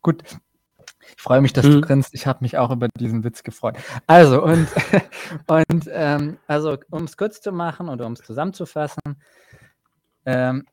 Gut, 0.01 0.23
ich 1.17 1.23
freue 1.23 1.41
mich, 1.41 1.53
dass 1.53 1.67
mhm. 1.67 1.73
du 1.73 1.81
grinst. 1.83 2.15
Ich 2.15 2.27
habe 2.27 2.39
mich 2.43 2.59
auch 2.59 2.71
über 2.71 2.89
diesen 2.89 3.25
Witz 3.25 3.43
gefreut. 3.43 3.77
Also, 4.07 4.43
und, 4.43 4.69
und 5.47 5.91
ähm, 5.93 6.39
also, 6.47 6.77
um 6.91 7.05
es 7.05 7.17
kurz 7.17 7.41
zu 7.41 7.53
machen 7.53 7.89
oder 7.89 8.07
um 8.07 8.13
es 8.13 8.21
zusammenzufassen, 8.21 9.17
ähm, 10.25 10.65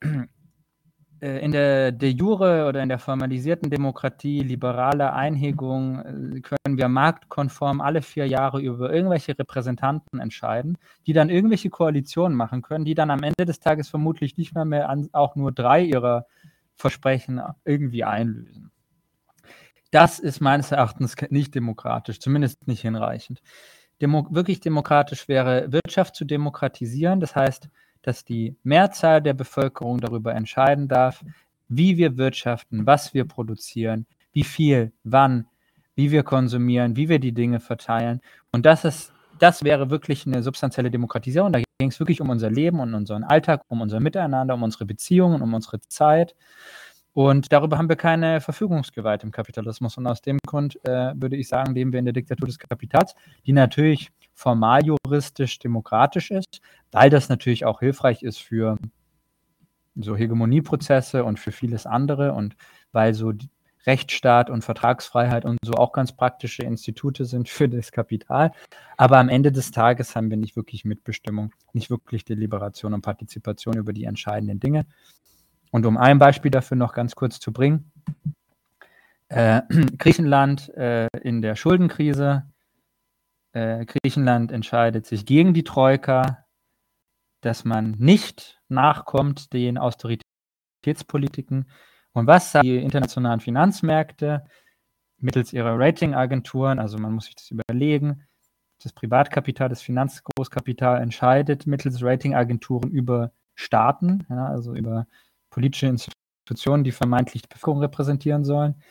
äh, 1.24 1.40
in 1.40 1.54
der 1.54 1.94
de 1.94 2.10
jure 2.10 2.68
oder 2.68 2.84
in 2.84 2.90
der 2.90 3.00
formalisierten 3.00 3.70
Demokratie, 3.70 4.42
liberale 4.42 5.14
Einhegung, 5.14 6.00
äh, 6.00 6.42
können 6.42 6.78
wir 6.78 6.90
marktkonform 6.90 7.80
alle 7.80 8.02
vier 8.02 8.28
Jahre 8.28 8.62
über 8.62 8.92
irgendwelche 8.92 9.38
Repräsentanten 9.40 10.20
entscheiden, 10.20 10.78
die 11.08 11.14
dann 11.14 11.30
irgendwelche 11.30 11.70
Koalitionen 11.70 12.36
machen 12.36 12.62
können, 12.62 12.84
die 12.84 12.94
dann 12.94 13.10
am 13.10 13.24
Ende 13.24 13.46
des 13.46 13.62
Tages 13.62 13.88
vermutlich 13.88 14.38
nicht 14.38 14.54
mehr, 14.54 14.66
mehr 14.66 14.90
an, 14.90 15.08
auch 15.14 15.38
nur 15.38 15.54
drei 15.54 15.82
ihrer 15.82 16.26
Versprechen 16.76 17.42
irgendwie 17.64 18.04
einlösen. 18.04 18.73
Das 19.94 20.18
ist 20.18 20.42
meines 20.42 20.72
Erachtens 20.72 21.16
nicht 21.30 21.54
demokratisch, 21.54 22.20
zumindest 22.20 22.68
nicht 22.68 22.82
hinreichend. 22.82 23.44
Demo 24.02 24.26
wirklich 24.32 24.60
demokratisch 24.60 25.28
wäre, 25.28 25.72
Wirtschaft 25.72 26.16
zu 26.16 26.26
demokratisieren, 26.26 27.20
das 27.20 27.36
heißt, 27.36 27.70
dass 28.02 28.26
die 28.26 28.56
Mehrzahl 28.64 29.22
der 29.22 29.36
Bevölkerung 29.36 30.02
darüber 30.02 30.34
entscheiden 30.34 30.88
darf, 30.88 31.24
wie 31.68 31.96
wir 31.98 32.18
wirtschaften, 32.18 32.88
was 32.88 33.14
wir 33.14 33.26
produzieren, 33.26 34.08
wie 34.32 34.44
viel, 34.44 34.92
wann, 35.04 35.46
wie 35.94 36.10
wir 36.10 36.24
konsumieren, 36.24 36.96
wie 36.96 37.08
wir 37.08 37.20
die 37.20 37.32
Dinge 37.32 37.60
verteilen. 37.60 38.20
Und 38.52 38.66
das 38.66 38.86
ist, 38.86 39.14
das 39.38 39.64
wäre 39.64 39.92
wirklich 39.92 40.26
eine 40.26 40.42
substanzielle 40.42 40.90
Demokratisierung. 40.90 41.54
Da 41.54 41.62
ging 41.78 41.90
es 41.90 42.00
wirklich 42.00 42.20
um 42.20 42.32
unser 42.32 42.50
Leben 42.50 42.80
und 42.80 42.96
unseren 42.96 43.24
Alltag, 43.24 43.62
um 43.68 43.82
unser 43.82 44.00
Miteinander, 44.00 44.56
um 44.56 44.64
unsere 44.64 44.86
Beziehungen, 44.86 45.44
um 45.44 45.54
unsere 45.54 45.82
Zeit. 45.82 46.34
Und 47.14 47.52
darüber 47.52 47.78
haben 47.78 47.90
wir 47.90 47.96
keine 47.96 48.42
Verfügungsgewalt 48.42 49.24
im 49.24 49.32
Kapitalismus. 49.32 49.98
Und 49.98 50.08
aus 50.08 50.22
dem 50.22 50.40
Grund 50.46 50.84
äh, 50.86 51.14
würde 51.16 51.38
ich 51.38 51.48
sagen, 51.48 51.76
leben 51.76 51.92
wir 51.92 52.00
in 52.00 52.06
der 52.06 52.14
Diktatur 52.14 52.48
des 52.48 52.58
Kapitals, 52.58 53.14
die 53.46 53.54
natürlich 53.54 54.12
formal 54.34 54.82
juristisch 54.84 55.60
demokratisch 55.60 56.32
ist, 56.32 56.60
weil 56.92 57.10
das 57.10 57.30
natürlich 57.30 57.66
auch 57.66 57.80
hilfreich 57.80 58.24
ist 58.24 58.40
für 58.40 58.78
so 59.96 60.16
Hegemonieprozesse 60.16 61.24
und 61.24 61.40
für 61.40 61.52
vieles 61.52 61.86
andere 61.86 62.34
und 62.34 62.56
weil 62.92 63.14
so 63.14 63.32
Rechtsstaat 63.86 64.50
und 64.50 64.64
Vertragsfreiheit 64.64 65.46
und 65.46 65.58
so 65.64 65.74
auch 65.74 65.92
ganz 65.92 66.14
praktische 66.14 66.64
Institute 66.64 67.26
sind 67.26 67.50
für 67.50 67.68
das 67.68 67.92
Kapital. 67.92 68.54
Aber 68.98 69.18
am 69.18 69.30
Ende 69.30 69.52
des 69.52 69.72
Tages 69.72 70.16
haben 70.16 70.30
wir 70.30 70.38
nicht 70.38 70.56
wirklich 70.56 70.86
Mitbestimmung, 70.86 71.52
nicht 71.74 71.90
wirklich 71.90 72.24
Deliberation 72.24 72.94
und 72.94 73.02
Partizipation 73.02 73.76
über 73.78 73.94
die 73.94 74.06
entscheidenden 74.06 74.60
Dinge. 74.60 74.86
Und 75.74 75.88
um 75.88 75.98
ein 75.98 76.20
Beispiel 76.20 76.52
dafür 76.52 76.78
noch 76.78 76.94
ganz 76.94 77.16
kurz 77.16 77.40
zu 77.40 77.52
bringen, 77.52 77.92
äh, 79.30 79.64
Griechenland 79.98 80.70
äh, 80.76 81.08
in 81.24 81.42
der 81.42 81.56
Schuldenkrise, 81.56 82.44
äh, 83.54 83.84
Griechenland 83.86 84.52
entscheidet 84.52 85.08
sich 85.08 85.26
gegen 85.26 85.56
die 85.56 85.64
Troika, 85.64 86.46
dass 87.42 87.66
man 87.66 87.96
nicht 87.98 88.62
nachkommt 88.70 89.52
den 89.52 89.80
Austeritätspolitiken 89.80 91.66
und 92.12 92.28
was 92.28 92.52
sagen 92.52 92.68
die 92.68 92.78
internationalen 92.78 93.40
Finanzmärkte 93.40 94.46
mittels 95.18 95.54
ihrer 95.54 95.80
Ratingagenturen? 95.80 96.78
Also 96.78 97.00
man 97.00 97.14
muss 97.14 97.26
sich 97.26 97.36
das 97.36 97.50
überlegen. 97.50 98.28
Das 98.84 98.94
Privatkapital, 98.94 99.70
das 99.70 99.82
Finanzgroßkapital 99.82 101.02
entscheidet 101.02 101.66
mittels 101.66 102.04
Ratingagenturen 102.04 102.92
über 102.92 103.32
Staaten, 103.56 104.28
ja, 104.30 104.46
also 104.46 104.76
über 104.76 105.08
politische 105.54 105.88
Institutionen, 105.88 106.84
die 106.84 106.92
vermeintlich 106.92 107.44
die 107.44 107.48
Bevölkerung 107.48 107.80
repräsentieren 107.82 108.44
sollen. 108.44 108.82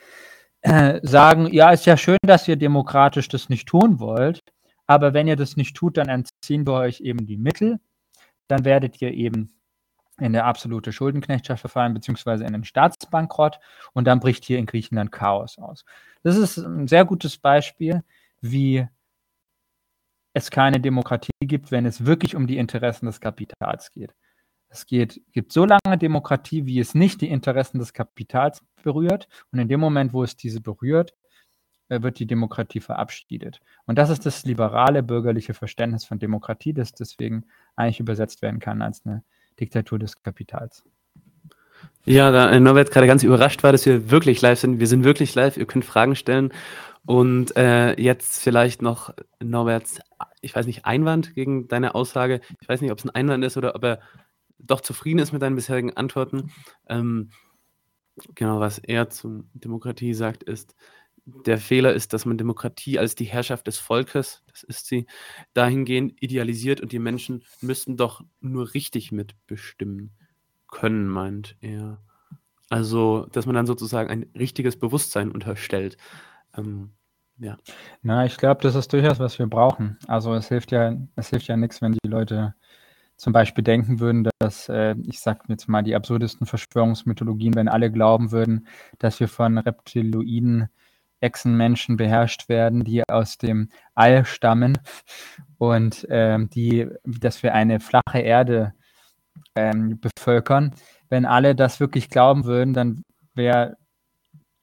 Äh, 0.62 1.00
sagen, 1.02 1.52
ja, 1.52 1.70
ist 1.70 1.86
ja 1.86 1.96
schön, 1.96 2.18
dass 2.24 2.46
ihr 2.46 2.56
demokratisch 2.56 3.28
das 3.28 3.48
nicht 3.48 3.66
tun 3.66 3.98
wollt, 3.98 4.40
aber 4.86 5.12
wenn 5.12 5.26
ihr 5.26 5.36
das 5.36 5.56
nicht 5.56 5.76
tut, 5.76 5.96
dann 5.96 6.08
entziehen 6.08 6.66
wir 6.66 6.74
euch 6.74 7.00
eben 7.00 7.26
die 7.26 7.36
Mittel. 7.36 7.80
Dann 8.48 8.64
werdet 8.64 9.02
ihr 9.02 9.12
eben 9.12 9.52
in 10.18 10.32
der 10.32 10.46
absolute 10.46 10.92
Schuldenknechtschaft 10.92 11.60
verfallen, 11.60 11.94
beziehungsweise 11.94 12.44
in 12.44 12.52
den 12.52 12.64
Staatsbankrott 12.64 13.58
und 13.92 14.04
dann 14.06 14.20
bricht 14.20 14.44
hier 14.44 14.58
in 14.58 14.66
Griechenland 14.66 15.10
Chaos 15.10 15.58
aus. 15.58 15.84
Das 16.22 16.36
ist 16.36 16.58
ein 16.58 16.86
sehr 16.86 17.04
gutes 17.04 17.38
Beispiel, 17.38 18.04
wie 18.40 18.86
es 20.34 20.50
keine 20.50 20.80
Demokratie 20.80 21.30
gibt, 21.40 21.72
wenn 21.72 21.86
es 21.86 22.06
wirklich 22.06 22.36
um 22.36 22.46
die 22.46 22.58
Interessen 22.58 23.06
des 23.06 23.20
Kapitals 23.20 23.90
geht. 23.90 24.14
Es 24.72 24.86
geht, 24.86 25.20
gibt 25.32 25.52
so 25.52 25.66
lange 25.66 25.98
Demokratie, 25.98 26.64
wie 26.64 26.80
es 26.80 26.94
nicht 26.94 27.20
die 27.20 27.28
Interessen 27.28 27.78
des 27.78 27.92
Kapitals 27.92 28.62
berührt. 28.82 29.28
Und 29.52 29.58
in 29.58 29.68
dem 29.68 29.80
Moment, 29.80 30.14
wo 30.14 30.24
es 30.24 30.34
diese 30.34 30.62
berührt, 30.62 31.14
äh, 31.90 32.02
wird 32.02 32.18
die 32.18 32.26
Demokratie 32.26 32.80
verabschiedet. 32.80 33.60
Und 33.84 33.98
das 33.98 34.08
ist 34.08 34.24
das 34.24 34.44
liberale 34.44 35.02
bürgerliche 35.02 35.52
Verständnis 35.52 36.06
von 36.06 36.18
Demokratie, 36.18 36.72
das 36.72 36.92
deswegen 36.92 37.44
eigentlich 37.76 38.00
übersetzt 38.00 38.40
werden 38.40 38.60
kann 38.60 38.80
als 38.80 39.04
eine 39.04 39.22
Diktatur 39.60 39.98
des 39.98 40.22
Kapitals. 40.22 40.84
Ja, 42.06 42.30
da 42.30 42.50
äh, 42.50 42.58
Norbert 42.58 42.90
gerade 42.90 43.06
ganz 43.06 43.22
überrascht 43.22 43.62
war, 43.62 43.72
dass 43.72 43.84
wir 43.84 44.10
wirklich 44.10 44.40
live 44.40 44.58
sind. 44.58 44.80
Wir 44.80 44.86
sind 44.86 45.04
wirklich 45.04 45.34
live, 45.34 45.58
ihr 45.58 45.66
könnt 45.66 45.84
Fragen 45.84 46.16
stellen. 46.16 46.50
Und 47.04 47.56
äh, 47.56 48.00
jetzt 48.00 48.42
vielleicht 48.42 48.80
noch 48.80 49.12
Norberts, 49.40 50.00
ich 50.40 50.54
weiß 50.54 50.66
nicht, 50.66 50.86
Einwand 50.86 51.34
gegen 51.34 51.68
deine 51.68 51.94
Aussage. 51.94 52.40
Ich 52.60 52.68
weiß 52.68 52.80
nicht, 52.80 52.92
ob 52.92 52.98
es 52.98 53.04
ein 53.04 53.10
Einwand 53.10 53.44
ist 53.44 53.56
oder 53.58 53.74
ob 53.74 53.84
er 53.84 53.98
doch 54.62 54.80
zufrieden 54.80 55.18
ist 55.18 55.32
mit 55.32 55.42
deinen 55.42 55.56
bisherigen 55.56 55.96
Antworten. 55.96 56.52
Ähm, 56.88 57.30
genau, 58.34 58.60
was 58.60 58.78
er 58.78 59.10
zur 59.10 59.44
Demokratie 59.54 60.14
sagt, 60.14 60.42
ist, 60.42 60.74
der 61.24 61.58
Fehler 61.58 61.92
ist, 61.92 62.12
dass 62.12 62.24
man 62.24 62.36
Demokratie 62.36 62.98
als 62.98 63.14
die 63.14 63.24
Herrschaft 63.24 63.66
des 63.66 63.78
Volkes, 63.78 64.42
das 64.48 64.62
ist 64.64 64.86
sie, 64.86 65.06
dahingehend 65.54 66.20
idealisiert 66.20 66.80
und 66.80 66.92
die 66.92 66.98
Menschen 66.98 67.44
müssten 67.60 67.96
doch 67.96 68.24
nur 68.40 68.74
richtig 68.74 69.12
mitbestimmen 69.12 70.10
können, 70.68 71.06
meint 71.06 71.56
er. 71.60 72.02
Also, 72.70 73.26
dass 73.32 73.46
man 73.46 73.54
dann 73.54 73.66
sozusagen 73.66 74.10
ein 74.10 74.30
richtiges 74.36 74.78
Bewusstsein 74.78 75.30
unterstellt. 75.30 75.96
Ähm, 76.56 76.92
ja. 77.38 77.58
Na, 78.02 78.24
ich 78.24 78.36
glaube, 78.36 78.62
das 78.62 78.74
ist 78.74 78.92
durchaus, 78.92 79.18
was 79.18 79.38
wir 79.38 79.46
brauchen. 79.46 79.98
Also 80.06 80.34
es 80.34 80.48
hilft 80.48 80.72
ja, 80.72 80.96
es 81.16 81.30
hilft 81.30 81.48
ja 81.48 81.56
nichts, 81.56 81.82
wenn 81.82 81.92
die 81.92 82.08
Leute 82.08 82.54
zum 83.22 83.32
Beispiel 83.32 83.62
denken 83.62 84.00
würden, 84.00 84.28
dass, 84.40 84.68
äh, 84.68 84.96
ich 85.04 85.20
sag 85.20 85.48
jetzt 85.48 85.68
mal, 85.68 85.82
die 85.82 85.94
absurdesten 85.94 86.44
Verschwörungsmythologien, 86.44 87.54
wenn 87.54 87.68
alle 87.68 87.92
glauben 87.92 88.32
würden, 88.32 88.66
dass 88.98 89.20
wir 89.20 89.28
von 89.28 89.58
Reptiloiden 89.58 90.68
Echsenmenschen 91.20 91.96
beherrscht 91.96 92.48
werden, 92.48 92.82
die 92.82 93.08
aus 93.08 93.38
dem 93.38 93.68
All 93.94 94.24
stammen 94.24 94.76
und 95.56 96.04
ähm, 96.10 96.50
die, 96.50 96.88
dass 97.04 97.44
wir 97.44 97.54
eine 97.54 97.78
flache 97.78 98.18
Erde 98.18 98.74
ähm, 99.54 100.00
bevölkern. 100.00 100.74
Wenn 101.08 101.24
alle 101.24 101.54
das 101.54 101.78
wirklich 101.78 102.08
glauben 102.08 102.44
würden, 102.44 102.74
dann 102.74 103.04
wäre 103.34 103.76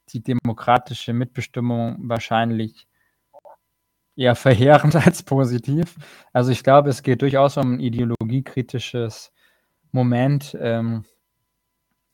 die 0.10 0.22
demokratische 0.22 1.14
Mitbestimmung 1.14 1.96
wahrscheinlich 2.10 2.89
eher 4.20 4.36
verheerend 4.36 4.96
als 5.08 5.24
positiv. 5.24 5.96
Also 6.34 6.52
ich 6.52 6.64
glaube, 6.64 6.90
es 6.90 7.02
geht 7.04 7.22
durchaus 7.22 7.58
um 7.58 7.76
ein 7.76 7.80
ideologiekritisches 7.80 9.32
Moment. 9.92 10.56
Ähm, 10.60 11.06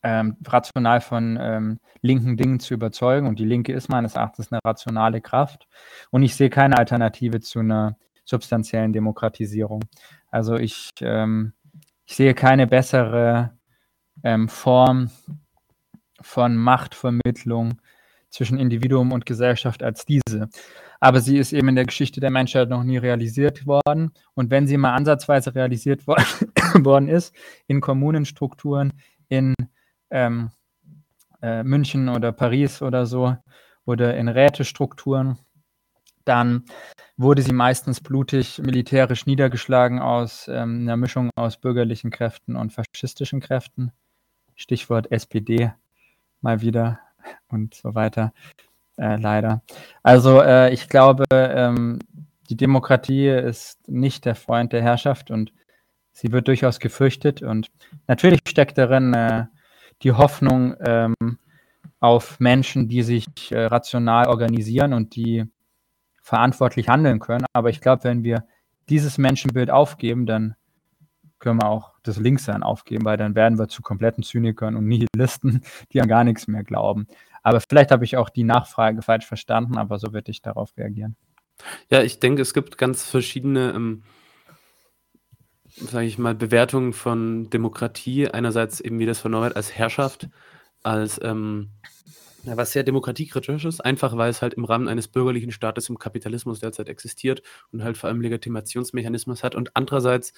ähm, 0.03 0.37
rational 0.45 1.01
von 1.01 1.35
ähm, 1.41 1.79
linken 2.01 2.37
Dingen 2.37 2.59
zu 2.59 2.75
überzeugen. 2.75 3.27
Und 3.27 3.39
die 3.39 3.45
Linke 3.45 3.73
ist 3.73 3.89
meines 3.89 4.13
Erachtens 4.15 4.51
eine 4.51 4.59
rationale 4.63 5.19
Kraft. 5.19 5.67
Und 6.11 6.21
ich 6.21 6.35
sehe 6.35 6.51
keine 6.51 6.77
Alternative 6.77 7.39
zu 7.39 7.59
einer 7.59 7.97
substanziellen 8.23 8.93
Demokratisierung. 8.93 9.83
Also 10.29 10.57
ich, 10.57 10.91
ähm, 11.01 11.53
ich 12.05 12.15
sehe 12.15 12.35
keine 12.35 12.67
bessere 12.67 13.57
ähm, 14.23 14.47
Form 14.47 15.09
von 16.21 16.55
Machtvermittlung 16.55 17.81
zwischen 18.35 18.59
Individuum 18.59 19.13
und 19.13 19.25
Gesellschaft 19.25 19.81
als 19.81 20.05
diese. 20.05 20.49
Aber 20.99 21.21
sie 21.21 21.37
ist 21.37 21.53
eben 21.53 21.69
in 21.69 21.75
der 21.75 21.85
Geschichte 21.85 22.19
der 22.19 22.31
Menschheit 22.31 22.69
noch 22.69 22.83
nie 22.83 22.97
realisiert 22.97 23.65
worden. 23.65 24.11
Und 24.33 24.51
wenn 24.51 24.67
sie 24.67 24.77
mal 24.77 24.93
ansatzweise 24.93 25.55
realisiert 25.55 26.05
worden 26.07 27.07
ist, 27.07 27.33
in 27.67 27.79
Kommunenstrukturen, 27.79 28.93
in 29.29 29.55
ähm, 30.09 30.51
äh, 31.41 31.63
München 31.63 32.09
oder 32.09 32.31
Paris 32.33 32.81
oder 32.81 33.05
so 33.05 33.37
oder 33.85 34.17
in 34.17 34.27
Rätestrukturen, 34.27 35.37
dann 36.25 36.65
wurde 37.17 37.41
sie 37.41 37.53
meistens 37.53 38.01
blutig 38.01 38.59
militärisch 38.59 39.25
niedergeschlagen 39.25 39.99
aus 39.99 40.47
ähm, 40.49 40.81
einer 40.81 40.97
Mischung 40.97 41.29
aus 41.35 41.57
bürgerlichen 41.57 42.11
Kräften 42.11 42.55
und 42.55 42.73
faschistischen 42.73 43.39
Kräften. 43.39 43.91
Stichwort 44.55 45.11
SPD 45.11 45.71
mal 46.41 46.61
wieder 46.61 46.99
und 47.47 47.73
so 47.73 47.95
weiter. 47.95 48.33
Äh, 48.97 49.17
leider. 49.17 49.61
Also 50.03 50.41
äh, 50.41 50.73
ich 50.73 50.87
glaube, 50.89 51.25
ähm, 51.31 51.99
die 52.49 52.57
Demokratie 52.57 53.27
ist 53.27 53.87
nicht 53.87 54.25
der 54.25 54.35
Freund 54.35 54.71
der 54.71 54.81
Herrschaft 54.81 55.31
und 55.31 55.51
sie 56.11 56.31
wird 56.31 56.47
durchaus 56.47 56.79
gefürchtet. 56.79 57.41
Und 57.41 57.71
natürlich 58.07 58.39
steckt 58.47 58.77
darin 58.77 59.13
äh, 59.13 59.45
die 60.01 60.13
Hoffnung 60.13 60.75
ähm, 60.79 61.15
auf 61.99 62.39
Menschen, 62.39 62.87
die 62.87 63.01
sich 63.01 63.25
äh, 63.51 63.65
rational 63.65 64.27
organisieren 64.27 64.93
und 64.93 65.15
die 65.15 65.45
verantwortlich 66.21 66.89
handeln 66.89 67.19
können. 67.19 67.45
Aber 67.53 67.69
ich 67.69 67.81
glaube, 67.81 68.03
wenn 68.03 68.23
wir 68.23 68.45
dieses 68.89 69.17
Menschenbild 69.17 69.69
aufgeben, 69.69 70.25
dann 70.25 70.55
können 71.39 71.61
wir 71.61 71.69
auch 71.69 71.94
das 72.07 72.17
Linkssein 72.17 72.63
aufgeben, 72.63 73.05
weil 73.05 73.17
dann 73.17 73.35
werden 73.35 73.59
wir 73.59 73.67
zu 73.67 73.81
kompletten 73.81 74.23
Zynikern 74.23 74.75
und 74.75 74.87
Nihilisten, 74.87 75.61
die 75.91 76.01
an 76.01 76.07
gar 76.07 76.23
nichts 76.23 76.47
mehr 76.47 76.63
glauben. 76.63 77.07
Aber 77.43 77.61
vielleicht 77.61 77.91
habe 77.91 78.05
ich 78.05 78.17
auch 78.17 78.29
die 78.29 78.43
Nachfrage 78.43 79.01
falsch 79.01 79.25
verstanden, 79.25 79.77
aber 79.77 79.99
so 79.99 80.13
würde 80.13 80.31
ich 80.31 80.41
darauf 80.41 80.75
reagieren. 80.77 81.15
Ja, 81.89 82.01
ich 82.01 82.19
denke, 82.19 82.41
es 82.41 82.53
gibt 82.53 82.77
ganz 82.77 83.03
verschiedene 83.03 83.71
ähm, 83.73 84.03
sage 85.77 86.05
ich 86.05 86.17
mal, 86.17 86.35
Bewertung 86.35 86.93
von 86.93 87.49
Demokratie. 87.49 88.29
Einerseits 88.29 88.79
eben, 88.79 88.99
wie 88.99 89.05
das 89.05 89.19
von 89.19 89.31
Norbert 89.31 89.55
als 89.55 89.73
Herrschaft, 89.73 90.29
als 90.83 91.19
ähm, 91.23 91.69
ja, 92.45 92.57
was 92.57 92.71
sehr 92.71 92.83
demokratiekritisch 92.83 93.65
ist, 93.65 93.81
einfach 93.83 94.15
weil 94.17 94.29
es 94.29 94.41
halt 94.41 94.53
im 94.53 94.65
Rahmen 94.65 94.87
eines 94.87 95.07
bürgerlichen 95.07 95.51
Staates 95.51 95.89
im 95.89 95.97
Kapitalismus 95.97 96.59
derzeit 96.59 96.89
existiert 96.89 97.41
und 97.71 97.83
halt 97.83 97.97
vor 97.97 98.07
allem 98.07 98.21
Legitimationsmechanismus 98.21 99.43
hat. 99.43 99.55
Und 99.55 99.75
andererseits, 99.75 100.33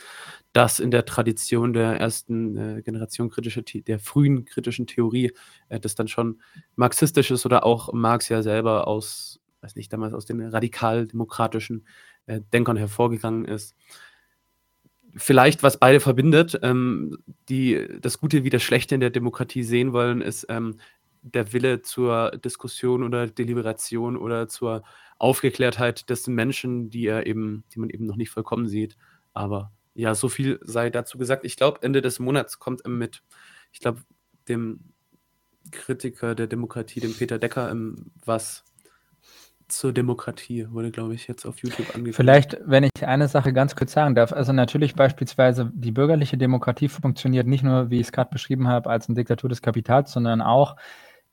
dass 0.53 0.79
in 0.79 0.89
der 0.89 1.05
Tradition 1.05 1.73
der 1.73 1.99
ersten 1.99 2.57
äh, 2.77 2.81
Generation 2.81 3.29
kritische, 3.29 3.61
der 3.63 3.99
frühen 3.99 4.45
kritischen 4.45 4.87
Theorie, 4.87 5.33
äh, 5.67 5.79
das 5.81 5.95
dann 5.95 6.07
schon 6.07 6.41
marxistisch 6.75 7.29
ist 7.31 7.45
oder 7.45 7.65
auch 7.65 7.91
Marx 7.91 8.29
ja 8.29 8.41
selber 8.41 8.87
aus, 8.87 9.41
weiß 9.61 9.75
nicht, 9.75 9.91
damals 9.91 10.13
aus 10.13 10.25
den 10.25 10.41
radikal-demokratischen 10.41 11.85
äh, 12.25 12.39
Denkern 12.53 12.77
hervorgegangen 12.77 13.45
ist 13.45 13.75
vielleicht, 15.17 15.63
was 15.63 15.79
beide 15.79 15.99
verbindet, 15.99 16.59
ähm, 16.61 17.17
die 17.49 17.87
das 18.01 18.19
Gute 18.19 18.43
wie 18.43 18.49
das 18.49 18.63
Schlechte 18.63 18.95
in 18.95 19.01
der 19.01 19.09
Demokratie 19.09 19.63
sehen 19.63 19.91
wollen, 19.93 20.21
ist 20.21 20.45
ähm, 20.49 20.77
der 21.33 21.53
Wille 21.53 21.81
zur 21.81 22.31
Diskussion 22.31 23.03
oder 23.03 23.27
Deliberation 23.27 24.17
oder 24.17 24.47
zur 24.47 24.83
Aufgeklärtheit 25.17 26.09
des 26.09 26.27
Menschen, 26.27 26.89
die 26.89 27.07
er 27.07 27.25
eben, 27.25 27.63
die 27.73 27.79
man 27.79 27.89
eben 27.89 28.05
noch 28.05 28.15
nicht 28.15 28.29
vollkommen 28.29 28.67
sieht. 28.67 28.97
Aber 29.33 29.71
ja, 29.93 30.13
so 30.13 30.29
viel 30.29 30.59
sei 30.61 30.89
dazu 30.89 31.17
gesagt. 31.17 31.45
Ich 31.45 31.57
glaube, 31.57 31.81
Ende 31.81 32.01
des 32.01 32.19
Monats 32.19 32.59
kommt 32.59 32.85
mit, 32.87 33.23
ich 33.71 33.79
glaube, 33.79 34.01
dem 34.47 34.93
Kritiker 35.71 36.35
der 36.35 36.47
Demokratie, 36.47 36.99
dem 36.99 37.13
Peter 37.13 37.39
Decker, 37.39 37.69
ähm, 37.71 38.11
was 38.23 38.63
zur 39.67 39.91
Demokratie 39.91 40.67
wurde, 40.71 40.91
glaube 40.91 41.13
ich, 41.13 41.27
jetzt 41.27 41.45
auf 41.45 41.57
YouTube 41.59 41.87
angekündigt. 41.87 42.15
Vielleicht, 42.15 42.57
wenn 42.65 42.83
ich 42.83 43.05
eine 43.05 43.27
Sache 43.27 43.51
ganz 43.51 43.75
kurz 43.75 43.91
sagen 43.91 44.15
darf. 44.15 44.31
Also 44.31 44.53
natürlich 44.53 44.95
beispielsweise 44.95 45.69
die 45.73 45.91
bürgerliche 45.91 46.37
Demokratie 46.37 46.87
funktioniert 46.87 47.47
nicht 47.47 47.63
nur, 47.63 47.89
wie 47.89 47.99
ich 47.99 48.07
es 48.07 48.11
gerade 48.11 48.29
beschrieben 48.31 48.67
habe, 48.67 48.89
als 48.89 49.09
eine 49.09 49.15
Diktatur 49.15 49.49
des 49.49 49.61
Kapitals, 49.61 50.11
sondern 50.11 50.41
auch 50.41 50.77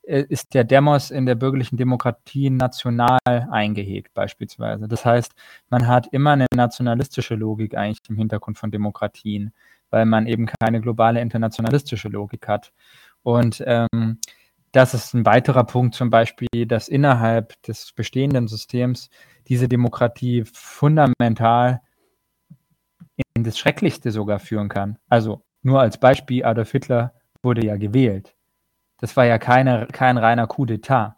ist 0.05 0.53
der 0.53 0.63
Demos 0.63 1.11
in 1.11 1.25
der 1.25 1.35
bürgerlichen 1.35 1.77
Demokratie 1.77 2.49
national 2.49 3.19
eingehegt 3.25 4.13
beispielsweise. 4.13 4.87
Das 4.87 5.05
heißt, 5.05 5.33
man 5.69 5.87
hat 5.87 6.07
immer 6.07 6.31
eine 6.31 6.45
nationalistische 6.53 7.35
Logik 7.35 7.75
eigentlich 7.75 8.09
im 8.09 8.17
Hintergrund 8.17 8.57
von 8.57 8.71
Demokratien, 8.71 9.53
weil 9.89 10.05
man 10.05 10.27
eben 10.27 10.45
keine 10.45 10.81
globale 10.81 11.21
internationalistische 11.21 12.09
Logik 12.09 12.47
hat. 12.47 12.71
Und 13.23 13.63
ähm, 13.65 14.19
das 14.71 14.93
ist 14.93 15.13
ein 15.13 15.25
weiterer 15.25 15.63
Punkt 15.63 15.95
zum 15.95 16.09
Beispiel, 16.09 16.65
dass 16.67 16.87
innerhalb 16.87 17.61
des 17.63 17.93
bestehenden 17.93 18.47
Systems 18.47 19.09
diese 19.47 19.67
Demokratie 19.67 20.43
fundamental 20.51 21.81
in 23.35 23.43
das 23.43 23.57
Schrecklichste 23.57 24.11
sogar 24.11 24.39
führen 24.39 24.69
kann. 24.69 24.97
Also 25.07 25.43
nur 25.61 25.79
als 25.81 25.97
Beispiel, 25.97 26.43
Adolf 26.43 26.71
Hitler 26.71 27.13
wurde 27.41 27.65
ja 27.65 27.77
gewählt. 27.77 28.35
Das 28.97 29.17
war 29.17 29.25
ja 29.25 29.37
keine, 29.37 29.87
kein 29.91 30.17
reiner 30.17 30.47
Coup 30.47 30.67
d'etat. 30.67 31.15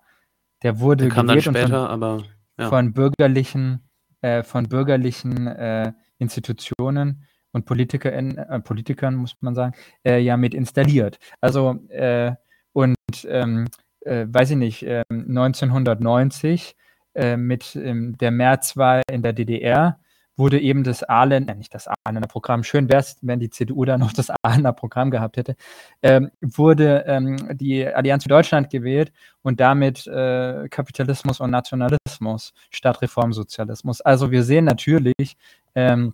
Der 0.63 0.79
wurde 0.79 1.07
Der 1.07 1.23
gewählt 1.23 1.43
später, 1.43 1.67
von, 1.67 1.73
aber, 1.73 2.23
ja. 2.57 2.69
von, 2.69 2.93
bürgerlichen, 2.93 3.87
äh, 4.21 4.43
von 4.43 4.67
bürgerlichen 4.67 5.47
äh, 5.47 5.93
Institutionen 6.17 7.25
und 7.51 7.65
Politikern, 7.65 8.37
äh, 8.37 8.59
Politikern 8.59 9.15
muss 9.15 9.35
man 9.41 9.55
sagen, 9.55 9.73
äh, 10.03 10.19
ja 10.19 10.37
mit 10.37 10.53
installiert. 10.53 11.19
Also 11.41 11.79
äh, 11.89 12.33
und 12.73 12.95
ähm, 13.27 13.67
äh, 14.01 14.25
weiß 14.27 14.51
ich 14.51 14.57
nicht, 14.57 14.83
äh, 14.83 15.03
1990 15.09 16.75
äh, 17.13 17.37
mit 17.37 17.75
ähm, 17.75 18.17
der 18.17 18.31
Märzwahl 18.31 19.01
in 19.11 19.21
der 19.21 19.33
DDR 19.33 19.99
wurde 20.37 20.59
eben 20.59 20.83
das 20.83 21.03
Ahlen, 21.03 21.47
äh, 21.47 21.55
nicht 21.55 21.73
das 21.73 21.87
Ahlener 22.03 22.27
Programm, 22.27 22.63
schön 22.63 22.89
wäre 22.89 22.99
es, 22.99 23.17
wenn 23.21 23.39
die 23.39 23.49
CDU 23.49 23.83
da 23.85 23.97
noch 23.97 24.13
das 24.13 24.31
Ahlener 24.43 24.73
Programm 24.73 25.11
gehabt 25.11 25.37
hätte, 25.37 25.55
ähm, 26.01 26.31
wurde 26.41 27.03
ähm, 27.07 27.57
die 27.57 27.85
Allianz 27.85 28.23
für 28.23 28.29
Deutschland 28.29 28.69
gewählt 28.69 29.11
und 29.41 29.59
damit 29.59 30.07
äh, 30.07 30.69
Kapitalismus 30.69 31.39
und 31.39 31.49
Nationalismus 31.49 32.53
statt 32.69 33.01
Reformsozialismus. 33.01 34.01
Also 34.01 34.31
wir 34.31 34.43
sehen 34.43 34.65
natürlich, 34.65 35.37
ähm, 35.75 36.13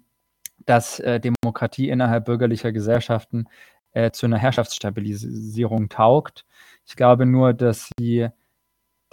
dass 0.65 0.99
äh, 0.99 1.19
Demokratie 1.19 1.89
innerhalb 1.89 2.25
bürgerlicher 2.25 2.71
Gesellschaften 2.71 3.45
äh, 3.91 4.11
zu 4.11 4.25
einer 4.25 4.37
Herrschaftsstabilisierung 4.37 5.89
taugt. 5.89 6.45
Ich 6.85 6.95
glaube 6.95 7.25
nur, 7.25 7.53
dass 7.53 7.89
sie 7.99 8.29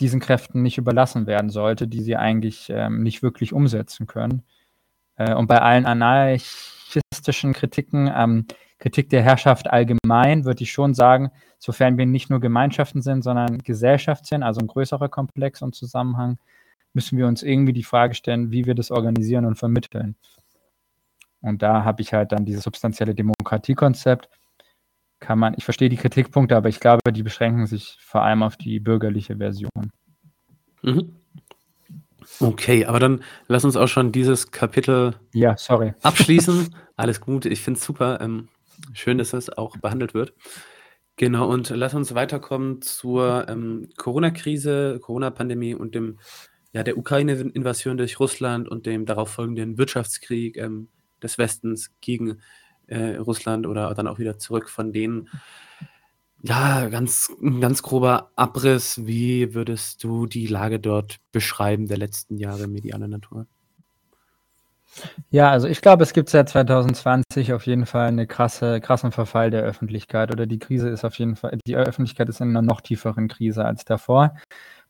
diesen 0.00 0.20
Kräften 0.20 0.62
nicht 0.62 0.78
überlassen 0.78 1.26
werden 1.26 1.50
sollte, 1.50 1.86
die 1.86 2.02
sie 2.02 2.16
eigentlich 2.16 2.70
ähm, 2.70 3.02
nicht 3.02 3.22
wirklich 3.22 3.52
umsetzen 3.52 4.06
können. 4.06 4.42
Äh, 5.20 5.34
und 5.34 5.46
bei 5.46 5.60
allen 5.60 5.84
anarchistischen 5.84 7.52
Kritiken, 7.52 8.10
ähm, 8.14 8.46
Kritik 8.78 9.10
der 9.10 9.22
Herrschaft 9.22 9.68
allgemein, 9.68 10.46
würde 10.46 10.62
ich 10.62 10.72
schon 10.72 10.94
sagen, 10.94 11.30
sofern 11.58 11.98
wir 11.98 12.06
nicht 12.06 12.30
nur 12.30 12.40
Gemeinschaften 12.40 13.02
sind, 13.02 13.22
sondern 13.22 13.58
Gesellschaft 13.58 14.24
sind, 14.24 14.42
also 14.42 14.60
ein 14.60 14.66
größerer 14.66 15.10
Komplex 15.10 15.60
und 15.60 15.74
Zusammenhang, 15.74 16.38
müssen 16.94 17.18
wir 17.18 17.26
uns 17.26 17.42
irgendwie 17.42 17.74
die 17.74 17.82
Frage 17.82 18.14
stellen, 18.14 18.50
wie 18.50 18.64
wir 18.64 18.74
das 18.74 18.90
organisieren 18.90 19.44
und 19.44 19.56
vermitteln. 19.56 20.16
Und 21.42 21.62
da 21.62 21.84
habe 21.84 22.00
ich 22.00 22.14
halt 22.14 22.32
dann 22.32 22.46
dieses 22.46 22.64
substanzielle 22.64 23.14
Demokratiekonzept, 23.14 24.30
kann 25.20 25.38
man, 25.38 25.54
ich 25.58 25.64
verstehe 25.64 25.90
die 25.90 25.98
Kritikpunkte, 25.98 26.56
aber 26.56 26.70
ich 26.70 26.80
glaube, 26.80 27.12
die 27.12 27.22
beschränken 27.22 27.66
sich 27.66 27.98
vor 28.00 28.22
allem 28.22 28.42
auf 28.42 28.56
die 28.56 28.80
bürgerliche 28.80 29.36
Version. 29.36 29.92
Mhm. 30.82 31.19
Okay, 32.40 32.84
aber 32.84 33.00
dann 33.00 33.22
lass 33.48 33.64
uns 33.64 33.76
auch 33.76 33.88
schon 33.88 34.12
dieses 34.12 34.50
Kapitel 34.50 35.14
ja, 35.32 35.56
sorry. 35.56 35.94
abschließen. 36.02 36.74
Alles 36.96 37.20
gut, 37.20 37.46
ich 37.46 37.60
finde 37.62 37.78
es 37.78 37.84
super. 37.84 38.20
Ähm, 38.20 38.48
schön, 38.92 39.18
dass 39.18 39.30
das 39.30 39.50
auch 39.50 39.76
behandelt 39.76 40.14
wird. 40.14 40.34
Genau, 41.16 41.48
und 41.48 41.68
lass 41.70 41.92
uns 41.94 42.14
weiterkommen 42.14 42.80
zur 42.80 43.46
ähm, 43.48 43.90
Corona-Krise, 43.96 45.00
Corona-Pandemie 45.02 45.74
und 45.74 45.94
dem, 45.94 46.18
ja, 46.72 46.82
der 46.82 46.96
Ukraine-Invasion 46.96 47.98
durch 47.98 48.18
Russland 48.20 48.68
und 48.68 48.86
dem 48.86 49.04
darauf 49.04 49.30
folgenden 49.30 49.76
Wirtschaftskrieg 49.76 50.56
ähm, 50.56 50.88
des 51.22 51.36
Westens 51.36 51.90
gegen 52.00 52.40
äh, 52.86 53.16
Russland 53.16 53.66
oder 53.66 53.92
dann 53.94 54.08
auch 54.08 54.18
wieder 54.18 54.38
zurück 54.38 54.68
von 54.68 54.92
denen. 54.92 55.28
Ja, 56.42 56.88
ganz, 56.88 57.30
ganz 57.60 57.82
grober 57.82 58.30
Abriss. 58.34 59.06
Wie 59.06 59.54
würdest 59.54 60.02
du 60.02 60.26
die 60.26 60.46
Lage 60.46 60.80
dort 60.80 61.16
beschreiben 61.32 61.86
der 61.86 61.98
letzten 61.98 62.38
Jahre 62.38 62.66
medialer 62.66 63.08
Natur? 63.08 63.46
Ja, 65.30 65.50
also 65.50 65.68
ich 65.68 65.80
glaube, 65.82 66.02
es 66.02 66.12
gibt 66.12 66.30
seit 66.30 66.48
2020 66.48 67.52
auf 67.52 67.66
jeden 67.66 67.86
Fall 67.86 68.08
einen 68.08 68.26
krasse, 68.26 68.80
krassen 68.80 69.12
Verfall 69.12 69.50
der 69.50 69.62
Öffentlichkeit 69.62 70.32
oder 70.32 70.46
die 70.46 70.58
Krise 70.58 70.88
ist 70.88 71.04
auf 71.04 71.18
jeden 71.18 71.36
Fall, 71.36 71.58
die 71.66 71.76
Öffentlichkeit 71.76 72.28
ist 72.28 72.40
in 72.40 72.48
einer 72.50 72.62
noch 72.62 72.80
tieferen 72.80 73.28
Krise 73.28 73.64
als 73.64 73.84
davor. 73.84 74.34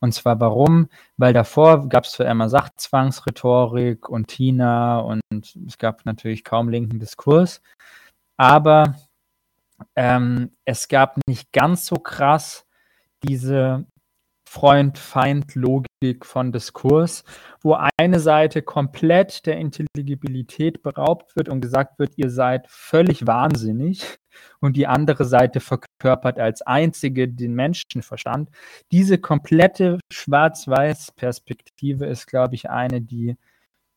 Und 0.00 0.14
zwar 0.14 0.40
warum? 0.40 0.88
Weil 1.18 1.34
davor 1.34 1.88
gab 1.88 2.04
es 2.04 2.12
zwar 2.12 2.26
immer 2.26 2.48
Sachzwangsrhetorik 2.48 4.08
und 4.08 4.28
Tina 4.28 5.00
und 5.00 5.22
es 5.66 5.78
gab 5.78 6.06
natürlich 6.06 6.44
kaum 6.44 6.70
linken 6.70 6.98
Diskurs, 6.98 7.60
aber 8.38 8.94
ähm, 9.96 10.56
es 10.64 10.88
gab 10.88 11.18
nicht 11.26 11.52
ganz 11.52 11.86
so 11.86 11.96
krass 11.96 12.66
diese 13.22 13.86
Freund-Feind-Logik 14.50 16.26
von 16.26 16.50
Diskurs, 16.50 17.22
wo 17.62 17.78
eine 17.98 18.18
Seite 18.18 18.62
komplett 18.62 19.46
der 19.46 19.58
Intelligibilität 19.58 20.82
beraubt 20.82 21.36
wird 21.36 21.48
und 21.48 21.60
gesagt 21.60 22.00
wird, 22.00 22.14
ihr 22.16 22.30
seid 22.30 22.66
völlig 22.68 23.28
wahnsinnig 23.28 24.18
und 24.60 24.76
die 24.76 24.88
andere 24.88 25.24
Seite 25.24 25.60
verkörpert 25.60 26.40
als 26.40 26.62
einzige 26.62 27.28
den 27.28 27.54
Menschenverstand. 27.54 28.50
Diese 28.90 29.18
komplette 29.18 30.00
Schwarz-Weiß-Perspektive 30.12 32.06
ist, 32.06 32.26
glaube 32.26 32.56
ich, 32.56 32.68
eine, 32.70 33.00
die 33.00 33.36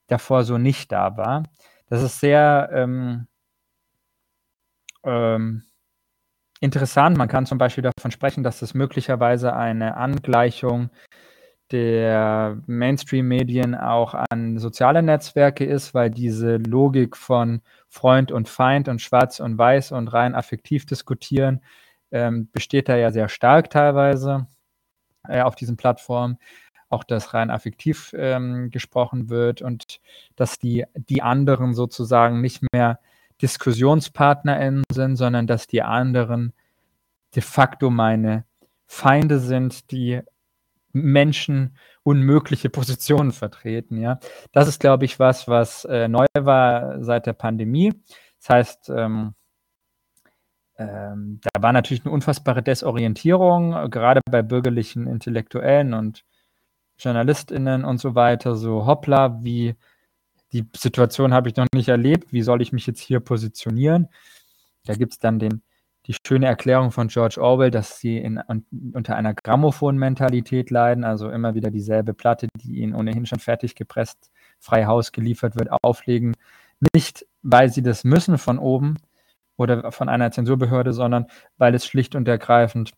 davor 0.05 0.43
so 0.43 0.59
nicht 0.59 0.91
da 0.91 1.17
war. 1.17 1.43
Das 1.87 2.03
ist 2.03 2.19
sehr 2.19 2.69
ähm, 2.71 3.27
ähm, 5.03 5.63
interessant. 6.63 7.17
Man 7.17 7.27
kann 7.27 7.45
zum 7.45 7.57
Beispiel 7.57 7.83
davon 7.83 8.11
sprechen, 8.11 8.41
dass 8.41 8.59
das 8.59 8.73
möglicherweise 8.73 9.53
eine 9.53 9.97
Angleichung 9.97 10.89
der 11.71 12.57
Mainstream-Medien 12.67 13.75
auch 13.75 14.13
an 14.29 14.57
soziale 14.59 15.03
Netzwerke 15.03 15.65
ist, 15.65 15.93
weil 15.93 16.09
diese 16.09 16.57
Logik 16.57 17.17
von 17.17 17.61
Freund 17.89 18.31
und 18.31 18.47
Feind 18.47 18.87
und 18.87 19.01
Schwarz 19.01 19.39
und 19.41 19.57
Weiß 19.57 19.91
und 19.91 20.07
rein 20.07 20.35
affektiv 20.35 20.85
diskutieren 20.85 21.61
ähm, 22.11 22.49
besteht 22.51 22.87
da 22.87 22.95
ja 22.95 23.11
sehr 23.11 23.27
stark 23.27 23.69
teilweise 23.69 24.47
äh, 25.27 25.41
auf 25.41 25.55
diesen 25.55 25.75
Plattformen. 25.75 26.37
Auch 26.89 27.03
dass 27.03 27.33
rein 27.33 27.49
affektiv 27.49 28.13
ähm, 28.15 28.69
gesprochen 28.69 29.29
wird 29.29 29.61
und 29.61 29.99
dass 30.35 30.59
die, 30.59 30.85
die 30.95 31.23
anderen 31.23 31.73
sozusagen 31.73 32.39
nicht 32.39 32.61
mehr 32.71 32.99
DiskussionspartnerInnen 33.43 34.83
sind, 34.91 35.17
sondern 35.17 35.45
dass 35.45 35.67
die 35.67 35.83
anderen 35.83 36.53
de 37.35 37.43
facto 37.43 37.89
meine 37.89 38.45
Feinde 38.87 39.39
sind, 39.39 39.91
die 39.91 40.21
Menschen 40.93 41.77
unmögliche 42.03 42.69
Positionen 42.69 43.31
vertreten. 43.31 43.97
Ja, 43.99 44.19
das 44.51 44.67
ist, 44.67 44.79
glaube 44.79 45.05
ich, 45.05 45.19
was, 45.19 45.47
was 45.47 45.85
äh, 45.85 46.07
neu 46.07 46.25
war 46.39 47.03
seit 47.03 47.25
der 47.25 47.33
Pandemie. 47.33 47.93
Das 48.39 48.49
heißt, 48.49 48.89
ähm, 48.89 49.33
ähm, 50.77 51.39
da 51.41 51.61
war 51.61 51.73
natürlich 51.73 52.05
eine 52.05 52.13
unfassbare 52.13 52.63
Desorientierung, 52.63 53.89
gerade 53.89 54.21
bei 54.29 54.41
bürgerlichen 54.41 55.07
Intellektuellen 55.07 55.93
und 55.93 56.23
JournalistInnen 56.97 57.85
und 57.85 57.99
so 57.99 58.15
weiter. 58.15 58.55
So, 58.55 58.85
hoppla, 58.85 59.43
wie 59.43 59.75
die 60.53 60.69
Situation 60.75 61.33
habe 61.33 61.49
ich 61.49 61.55
noch 61.55 61.67
nicht 61.73 61.89
erlebt. 61.89 62.31
Wie 62.31 62.43
soll 62.43 62.61
ich 62.61 62.71
mich 62.71 62.85
jetzt 62.87 62.99
hier 62.99 63.19
positionieren? 63.19 64.07
Da 64.85 64.93
gibt 64.93 65.13
es 65.13 65.19
dann 65.19 65.39
den, 65.39 65.63
die 66.05 66.15
schöne 66.25 66.45
Erklärung 66.45 66.91
von 66.91 67.07
George 67.07 67.41
Orwell, 67.41 67.71
dass 67.71 67.99
sie 67.99 68.17
in, 68.17 68.41
unter 68.93 69.15
einer 69.15 69.33
Grammophon-Mentalität 69.33 70.69
leiden, 70.69 71.03
also 71.03 71.29
immer 71.29 71.55
wieder 71.55 71.71
dieselbe 71.71 72.13
Platte, 72.13 72.47
die 72.61 72.81
ihnen 72.81 72.93
ohnehin 72.93 73.25
schon 73.25 73.39
fertig 73.39 73.75
gepresst, 73.75 74.31
frei 74.59 74.85
Haus 74.85 75.11
geliefert 75.11 75.55
wird, 75.57 75.69
auflegen. 75.81 76.35
Nicht, 76.93 77.25
weil 77.41 77.69
sie 77.69 77.81
das 77.81 78.03
müssen 78.03 78.37
von 78.37 78.59
oben 78.59 78.97
oder 79.57 79.91
von 79.91 80.09
einer 80.09 80.31
Zensurbehörde, 80.31 80.93
sondern 80.93 81.27
weil 81.57 81.73
es 81.73 81.85
schlicht 81.85 82.15
und 82.15 82.27
ergreifend 82.27 82.91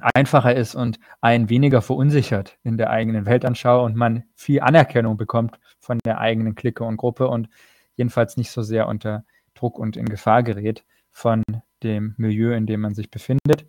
einfacher 0.00 0.54
ist 0.54 0.74
und 0.74 0.98
einen 1.20 1.48
weniger 1.48 1.82
verunsichert 1.82 2.58
in 2.64 2.76
der 2.76 2.90
eigenen 2.90 3.26
Weltanschauung 3.26 3.86
und 3.86 3.96
man 3.96 4.24
viel 4.34 4.60
Anerkennung 4.60 5.16
bekommt 5.16 5.58
von 5.78 5.98
der 6.04 6.18
eigenen 6.18 6.54
Clique 6.54 6.84
und 6.84 6.96
Gruppe 6.96 7.28
und 7.28 7.48
jedenfalls 7.96 8.36
nicht 8.36 8.50
so 8.50 8.62
sehr 8.62 8.88
unter 8.88 9.24
Druck 9.54 9.78
und 9.78 9.96
in 9.96 10.06
Gefahr 10.06 10.42
gerät 10.42 10.84
von 11.10 11.42
dem 11.82 12.14
Milieu, 12.16 12.52
in 12.54 12.66
dem 12.66 12.80
man 12.80 12.94
sich 12.94 13.10
befindet. 13.10 13.66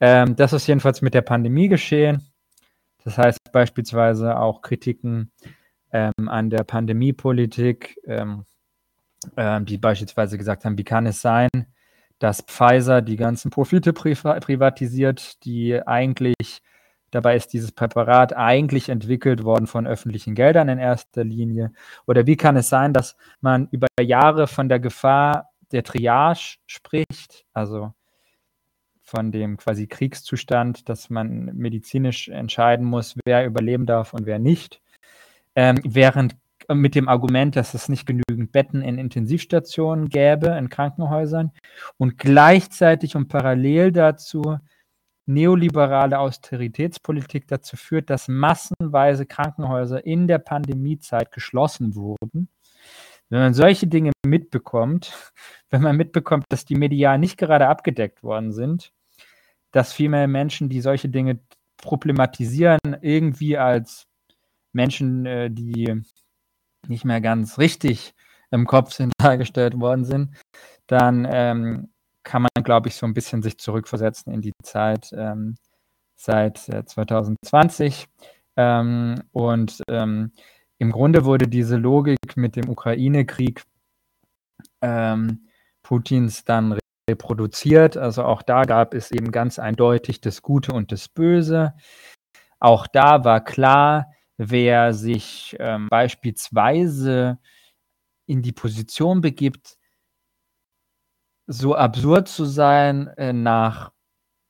Ähm, 0.00 0.36
das 0.36 0.52
ist 0.52 0.66
jedenfalls 0.66 1.00
mit 1.00 1.14
der 1.14 1.22
Pandemie 1.22 1.68
geschehen. 1.68 2.22
Das 3.04 3.18
heißt 3.18 3.38
beispielsweise 3.52 4.38
auch 4.38 4.62
Kritiken 4.62 5.32
ähm, 5.92 6.28
an 6.28 6.50
der 6.50 6.64
Pandemiepolitik, 6.64 7.98
ähm, 8.06 8.44
ähm, 9.36 9.64
die 9.64 9.78
beispielsweise 9.78 10.38
gesagt 10.38 10.64
haben, 10.64 10.76
wie 10.76 10.84
kann 10.84 11.06
es 11.06 11.20
sein, 11.20 11.48
dass 12.22 12.40
Pfizer 12.42 13.02
die 13.02 13.16
ganzen 13.16 13.50
Profite 13.50 13.92
priva 13.92 14.38
privatisiert, 14.38 15.44
die 15.44 15.84
eigentlich, 15.84 16.62
dabei 17.10 17.34
ist 17.34 17.52
dieses 17.52 17.72
Präparat 17.72 18.36
eigentlich 18.36 18.88
entwickelt 18.88 19.42
worden 19.42 19.66
von 19.66 19.88
öffentlichen 19.88 20.36
Geldern 20.36 20.68
in 20.68 20.78
erster 20.78 21.24
Linie. 21.24 21.72
Oder 22.06 22.24
wie 22.26 22.36
kann 22.36 22.56
es 22.56 22.68
sein, 22.68 22.92
dass 22.92 23.16
man 23.40 23.66
über 23.72 23.88
Jahre 24.00 24.46
von 24.46 24.68
der 24.68 24.78
Gefahr 24.78 25.50
der 25.72 25.82
Triage 25.82 26.58
spricht, 26.66 27.44
also 27.52 27.92
von 29.00 29.32
dem 29.32 29.56
quasi 29.56 29.88
Kriegszustand, 29.88 30.88
dass 30.88 31.10
man 31.10 31.46
medizinisch 31.56 32.28
entscheiden 32.28 32.86
muss, 32.86 33.16
wer 33.24 33.44
überleben 33.44 33.84
darf 33.84 34.14
und 34.14 34.26
wer 34.26 34.38
nicht. 34.38 34.80
Ähm, 35.56 35.80
während 35.84 36.34
äh, 36.34 36.36
mit 36.72 36.94
dem 36.94 37.08
Argument, 37.08 37.56
dass 37.56 37.74
es 37.74 37.88
nicht 37.88 38.06
genügend 38.06 38.52
Betten 38.52 38.82
in 38.82 38.98
Intensivstationen 38.98 40.08
gäbe, 40.08 40.48
in 40.48 40.68
Krankenhäusern 40.68 41.52
und 41.98 42.18
gleichzeitig 42.18 43.16
und 43.16 43.28
parallel 43.28 43.92
dazu 43.92 44.58
neoliberale 45.26 46.18
Austeritätspolitik 46.18 47.46
dazu 47.48 47.76
führt, 47.76 48.10
dass 48.10 48.28
massenweise 48.28 49.26
Krankenhäuser 49.26 50.04
in 50.04 50.26
der 50.26 50.38
Pandemiezeit 50.38 51.30
geschlossen 51.32 51.94
wurden. 51.94 52.48
Wenn 53.28 53.40
man 53.40 53.54
solche 53.54 53.86
Dinge 53.86 54.12
mitbekommt, 54.26 55.32
wenn 55.70 55.82
man 55.82 55.96
mitbekommt, 55.96 56.44
dass 56.48 56.64
die 56.64 56.76
medial 56.76 57.18
nicht 57.18 57.38
gerade 57.38 57.68
abgedeckt 57.68 58.22
worden 58.22 58.52
sind, 58.52 58.92
dass 59.70 59.92
vielmehr 59.92 60.28
Menschen, 60.28 60.68
die 60.68 60.80
solche 60.80 61.08
Dinge 61.08 61.40
problematisieren, 61.78 62.78
irgendwie 63.00 63.56
als 63.56 64.06
Menschen, 64.72 65.26
äh, 65.26 65.50
die 65.50 66.02
nicht 66.88 67.04
mehr 67.04 67.20
ganz 67.20 67.58
richtig 67.58 68.14
im 68.50 68.66
Kopf 68.66 68.92
sind, 68.92 69.12
dargestellt 69.18 69.78
worden 69.78 70.04
sind, 70.04 70.36
dann 70.86 71.26
ähm, 71.30 71.88
kann 72.22 72.42
man, 72.42 72.64
glaube 72.64 72.88
ich, 72.88 72.96
so 72.96 73.06
ein 73.06 73.14
bisschen 73.14 73.42
sich 73.42 73.58
zurückversetzen 73.58 74.32
in 74.32 74.42
die 74.42 74.52
Zeit 74.62 75.10
ähm, 75.16 75.56
seit 76.16 76.68
äh, 76.68 76.84
2020. 76.84 78.06
Ähm, 78.56 79.22
und 79.32 79.82
ähm, 79.88 80.32
im 80.78 80.92
Grunde 80.92 81.24
wurde 81.24 81.48
diese 81.48 81.76
Logik 81.76 82.36
mit 82.36 82.56
dem 82.56 82.68
Ukraine-Krieg 82.68 83.62
ähm, 84.80 85.48
Putins 85.82 86.44
dann 86.44 86.78
reproduziert. 87.08 87.96
Also 87.96 88.24
auch 88.24 88.42
da 88.42 88.64
gab 88.64 88.94
es 88.94 89.10
eben 89.10 89.32
ganz 89.32 89.58
eindeutig 89.58 90.20
das 90.20 90.42
Gute 90.42 90.72
und 90.72 90.92
das 90.92 91.08
Böse. 91.08 91.74
Auch 92.60 92.86
da 92.86 93.24
war 93.24 93.42
klar, 93.42 94.12
wer 94.36 94.94
sich 94.94 95.56
ähm, 95.60 95.88
beispielsweise 95.90 97.38
in 98.26 98.42
die 98.42 98.52
Position 98.52 99.20
begibt, 99.20 99.76
so 101.46 101.74
absurd 101.74 102.28
zu 102.28 102.44
sein, 102.44 103.08
äh, 103.16 103.32
nach 103.32 103.92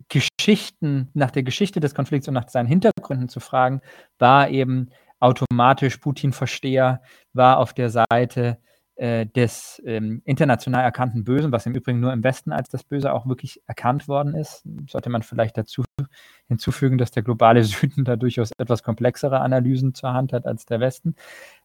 Geschichten, 0.08 1.10
nach 1.14 1.30
der 1.30 1.42
Geschichte 1.42 1.80
des 1.80 1.94
Konflikts 1.94 2.28
und 2.28 2.34
nach 2.34 2.48
seinen 2.48 2.66
Hintergründen 2.66 3.28
zu 3.28 3.40
fragen, 3.40 3.80
war 4.18 4.50
eben 4.50 4.90
automatisch 5.20 5.96
Putin-Versteher, 5.98 7.02
war 7.32 7.58
auf 7.58 7.72
der 7.72 7.90
Seite 7.90 8.58
des 8.96 9.82
ähm, 9.86 10.20
international 10.24 10.84
erkannten 10.84 11.24
Bösen, 11.24 11.50
was 11.50 11.66
im 11.66 11.74
Übrigen 11.74 12.00
nur 12.00 12.12
im 12.12 12.22
Westen 12.22 12.52
als 12.52 12.68
das 12.68 12.84
Böse 12.84 13.12
auch 13.12 13.26
wirklich 13.26 13.60
erkannt 13.66 14.06
worden 14.06 14.34
ist. 14.34 14.64
Sollte 14.88 15.08
man 15.08 15.22
vielleicht 15.22 15.56
dazu 15.56 15.82
hinzufügen, 16.48 16.98
dass 16.98 17.10
der 17.10 17.22
globale 17.22 17.64
Süden 17.64 18.04
da 18.04 18.16
durchaus 18.16 18.50
etwas 18.58 18.82
komplexere 18.82 19.40
Analysen 19.40 19.94
zur 19.94 20.12
Hand 20.12 20.32
hat 20.32 20.46
als 20.46 20.66
der 20.66 20.80
Westen. 20.80 21.16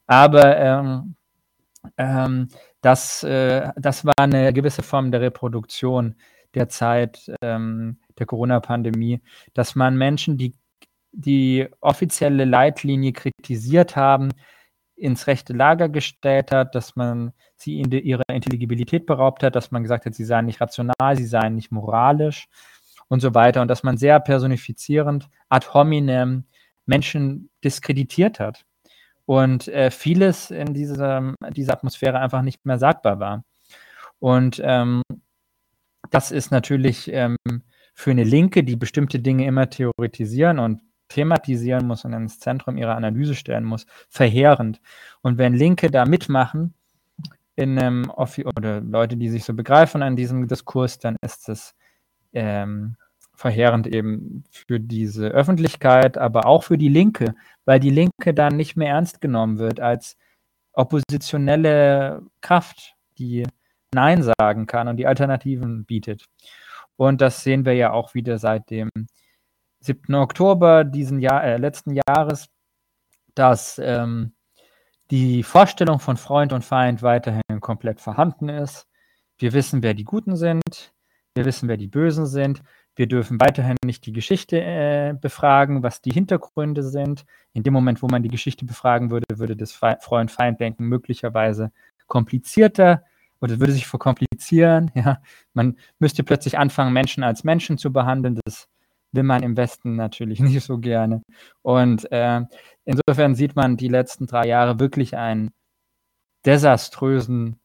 Aber 0.07 0.57
ähm, 0.57 1.15
ähm, 1.97 2.47
das, 2.81 3.23
äh, 3.23 3.71
das 3.75 4.05
war 4.05 4.13
eine 4.17 4.53
gewisse 4.53 4.83
Form 4.83 5.11
der 5.11 5.21
Reproduktion 5.21 6.15
der 6.53 6.69
Zeit 6.69 7.31
ähm, 7.41 7.99
der 8.17 8.25
Corona-Pandemie, 8.25 9.21
dass 9.53 9.75
man 9.75 9.97
Menschen, 9.97 10.37
die 10.37 10.55
die 11.11 11.67
offizielle 11.81 12.45
Leitlinie 12.45 13.11
kritisiert 13.13 13.95
haben, 13.95 14.29
ins 14.98 15.28
rechte 15.28 15.53
Lager 15.53 15.90
gestellt 15.90 16.52
hat, 16.52 16.76
dass 16.76 16.95
man 16.95 17.32
sie 17.56 17.80
in 17.80 17.91
ihrer 17.91 18.24
Intelligibilität 18.30 19.06
beraubt 19.06 19.44
hat, 19.44 19.56
dass 19.56 19.72
man 19.72 19.84
gesagt 19.84 20.06
hat, 20.06 20.15
sie 20.15 20.26
seien 20.26 20.45
nicht 20.45 20.60
rational, 20.60 21.15
sie 21.15 21.26
seien 21.26 21.56
nicht 21.56 21.72
moralisch 21.72 22.48
und 23.07 23.22
so 23.22 23.34
weiter 23.34 23.61
und 23.61 23.68
dass 23.68 23.84
man 23.84 23.98
sehr 23.98 24.19
personifizierend 24.19 25.30
ad 25.49 25.68
hominem 25.74 26.45
Menschen 26.86 27.49
diskreditiert 27.64 28.40
hat 28.40 28.65
und 29.26 29.68
äh, 29.68 29.91
vieles 29.91 30.52
in 30.52 30.74
dieser, 30.74 31.34
dieser 31.52 31.74
Atmosphäre 31.74 32.19
einfach 32.19 32.41
nicht 32.41 32.65
mehr 32.65 32.80
sagbar 32.80 33.19
war. 33.19 33.44
Und 34.19 34.60
ähm, 34.64 35.03
das 36.10 36.32
ist 36.32 36.52
natürlich 36.52 37.11
ähm, 37.11 37.36
für 37.94 38.11
eine 38.11 38.24
Linke, 38.24 38.64
die 38.64 38.76
bestimmte 38.76 39.19
Dinge 39.19 39.45
immer 39.45 39.69
theoretisieren 39.69 40.60
und 40.60 40.82
thematisieren 41.07 41.88
muss 41.88 42.05
und 42.05 42.13
ins 42.13 42.39
Zentrum 42.39 42.77
ihrer 42.77 42.95
Analyse 42.95 43.35
stellen 43.35 43.63
muss, 43.63 43.85
verheerend. 44.09 44.81
Und 45.21 45.38
wenn 45.38 45.53
Linke 45.53 45.89
da 45.89 46.05
mitmachen, 46.05 46.73
in 47.55 47.77
einem 47.79 48.09
Offi 48.11 48.45
oder 48.45 48.81
Leute, 48.81 49.17
die 49.17 49.29
sich 49.29 49.43
so 49.43 49.53
begreifen 49.53 50.03
an 50.03 50.15
diesem 50.15 50.47
Diskurs, 50.47 50.99
dann 50.99 51.17
ist 51.21 51.49
es 51.49 51.75
ähm, 52.34 52.95
verheerend 53.34 53.88
eben 53.88 54.43
für 54.51 54.79
diese 54.79 55.29
Öffentlichkeit, 55.29 56.17
aber 56.17 56.45
auch 56.45 56.63
für 56.63 56.77
die 56.77 56.89
Linke, 56.89 57.35
weil 57.65 57.79
die 57.79 57.89
Linke 57.89 58.34
dann 58.34 58.57
nicht 58.57 58.77
mehr 58.77 58.89
ernst 58.89 59.21
genommen 59.21 59.57
wird 59.57 59.79
als 59.79 60.17
oppositionelle 60.73 62.21
Kraft, 62.41 62.95
die 63.17 63.47
Nein 63.93 64.21
sagen 64.21 64.67
kann 64.67 64.88
und 64.88 64.97
die 64.97 65.07
Alternativen 65.07 65.85
bietet. 65.85 66.25
Und 66.95 67.21
das 67.21 67.43
sehen 67.43 67.65
wir 67.65 67.73
ja 67.73 67.91
auch 67.91 68.13
wieder 68.13 68.38
seit 68.38 68.69
dem 68.69 68.89
7. 69.79 70.13
Oktober 70.15 70.83
diesen 70.83 71.19
Jahr, 71.19 71.43
äh, 71.43 71.57
letzten 71.57 71.91
Jahres, 71.91 72.49
dass 73.35 73.79
ähm, 73.83 74.33
die 75.11 75.43
Vorstellung 75.43 75.99
von 75.99 76.17
Freund 76.17 76.53
und 76.53 76.65
Feind 76.65 77.01
weiterhin 77.01 77.61
komplett 77.61 78.01
vorhanden 78.01 78.49
ist. 78.49 78.87
Wir 79.37 79.53
wissen, 79.53 79.83
wer 79.83 79.93
die 79.93 80.03
Guten 80.03 80.35
sind. 80.35 80.93
Wir 81.35 81.45
wissen, 81.45 81.69
wer 81.69 81.77
die 81.77 81.87
Bösen 81.87 82.25
sind. 82.25 82.63
Wir 82.95 83.07
dürfen 83.07 83.39
weiterhin 83.39 83.77
nicht 83.85 84.07
die 84.07 84.11
Geschichte 84.11 84.59
äh, 84.59 85.13
befragen, 85.13 85.83
was 85.83 86.01
die 86.01 86.11
Hintergründe 86.11 86.81
sind. 86.81 87.25
In 87.53 87.61
dem 87.61 87.73
Moment, 87.73 88.01
wo 88.01 88.07
man 88.07 88.23
die 88.23 88.29
Geschichte 88.29 88.65
befragen 88.65 89.11
würde, 89.11 89.25
würde 89.35 89.55
das 89.55 89.71
Freund-Feind-Denken 89.71 90.85
möglicherweise 90.85 91.71
komplizierter 92.07 93.03
oder 93.39 93.59
würde 93.59 93.73
sich 93.73 93.85
verkomplizieren. 93.85 94.91
Ja, 94.95 95.21
man 95.53 95.77
müsste 95.99 96.23
plötzlich 96.23 96.57
anfangen, 96.57 96.91
Menschen 96.91 97.23
als 97.23 97.43
Menschen 97.43 97.77
zu 97.77 97.93
behandeln. 97.93 98.39
Das 98.43 98.67
will 99.18 99.23
man 99.23 99.44
im 99.44 99.57
Westen 99.57 99.95
natürlich 99.95 100.39
nicht 100.39 100.64
so 100.64 100.77
gerne. 100.77 101.23
Und 101.61 102.10
äh, 102.11 102.41
insofern 102.85 103.35
sieht 103.35 103.57
man 103.57 103.76
die 103.76 103.89
letzten 103.89 104.27
drei 104.27 104.48
Jahre 104.48 104.80
wirklich 104.80 105.18
einen 105.18 105.52
desaströsen 106.45 107.60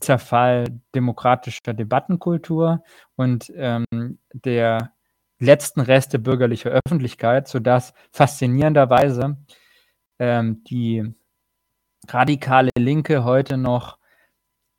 Zerfall 0.00 0.64
demokratischer 0.94 1.74
Debattenkultur 1.74 2.82
und 3.16 3.52
ähm, 3.54 3.84
der 4.32 4.92
letzten 5.38 5.80
Reste 5.80 6.18
bürgerlicher 6.18 6.70
Öffentlichkeit, 6.70 7.48
sodass 7.48 7.94
faszinierenderweise 8.12 9.38
ähm, 10.18 10.64
die 10.64 11.14
radikale 12.08 12.70
Linke 12.76 13.24
heute 13.24 13.56
noch 13.56 13.99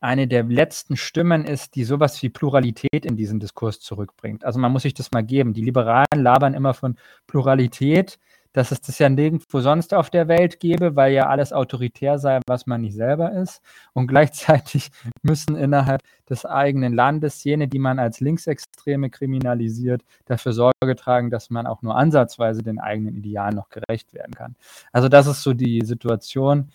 eine 0.02 0.28
der 0.28 0.44
letzten 0.44 0.98
Stimmen 0.98 1.46
ist, 1.46 1.76
die 1.76 1.84
sowas 1.84 2.22
wie 2.24 2.30
Pluralität 2.30 3.06
in 3.06 3.16
diesen 3.16 3.40
Diskurs 3.40 3.80
zurückbringt. 3.80 4.44
Also 4.44 4.60
man 4.60 4.72
muss 4.72 4.82
sich 4.82 4.96
das 4.96 5.12
mal 5.12 5.24
geben. 5.24 5.54
Die 5.54 5.64
Liberalen 5.64 6.08
labern 6.16 6.56
immer 6.56 6.74
von 6.74 6.98
Pluralität, 7.28 8.18
dass 8.52 8.72
es 8.72 8.82
das 8.82 9.00
ja 9.00 9.10
nirgendwo 9.10 9.62
sonst 9.62 9.94
auf 9.94 10.10
der 10.10 10.28
Welt 10.28 10.60
gäbe, 10.60 10.96
weil 10.96 11.14
ja 11.14 11.28
alles 11.28 11.54
autoritär 11.54 12.18
sei, 12.18 12.40
was 12.48 12.66
man 12.66 12.82
nicht 12.82 12.96
selber 12.96 13.32
ist. 13.32 13.62
Und 13.94 14.08
gleichzeitig 14.08 14.92
müssen 15.22 15.56
innerhalb 15.56 16.02
des 16.28 16.46
eigenen 16.46 16.94
Landes 16.94 17.44
jene, 17.44 17.68
die 17.68 17.80
man 17.80 18.00
als 18.00 18.20
Linksextreme 18.20 19.12
kriminalisiert, 19.12 20.02
dafür 20.26 20.54
Sorge 20.54 20.96
tragen, 20.98 21.30
dass 21.30 21.52
man 21.52 21.68
auch 21.68 21.84
nur 21.84 21.96
ansatzweise 21.96 22.64
den 22.64 22.80
eigenen 22.80 23.16
Idealen 23.16 23.56
noch 23.56 23.70
gerecht 23.70 24.14
werden 24.14 24.34
kann. 24.34 24.56
Also 24.92 25.10
das 25.10 25.28
ist 25.28 25.44
so 25.44 25.54
die 25.54 25.82
Situation. 25.86 26.72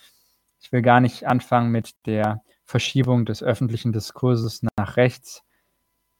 Ich 0.61 0.70
will 0.73 0.82
gar 0.82 1.01
nicht 1.01 1.27
anfangen 1.27 1.70
mit 1.70 1.90
der 2.07 2.43
Verschiebung 2.67 3.25
des 3.25 3.43
öffentlichen 3.43 3.93
Diskurses 3.93 4.63
nach 4.77 4.97
rechts, 4.97 5.43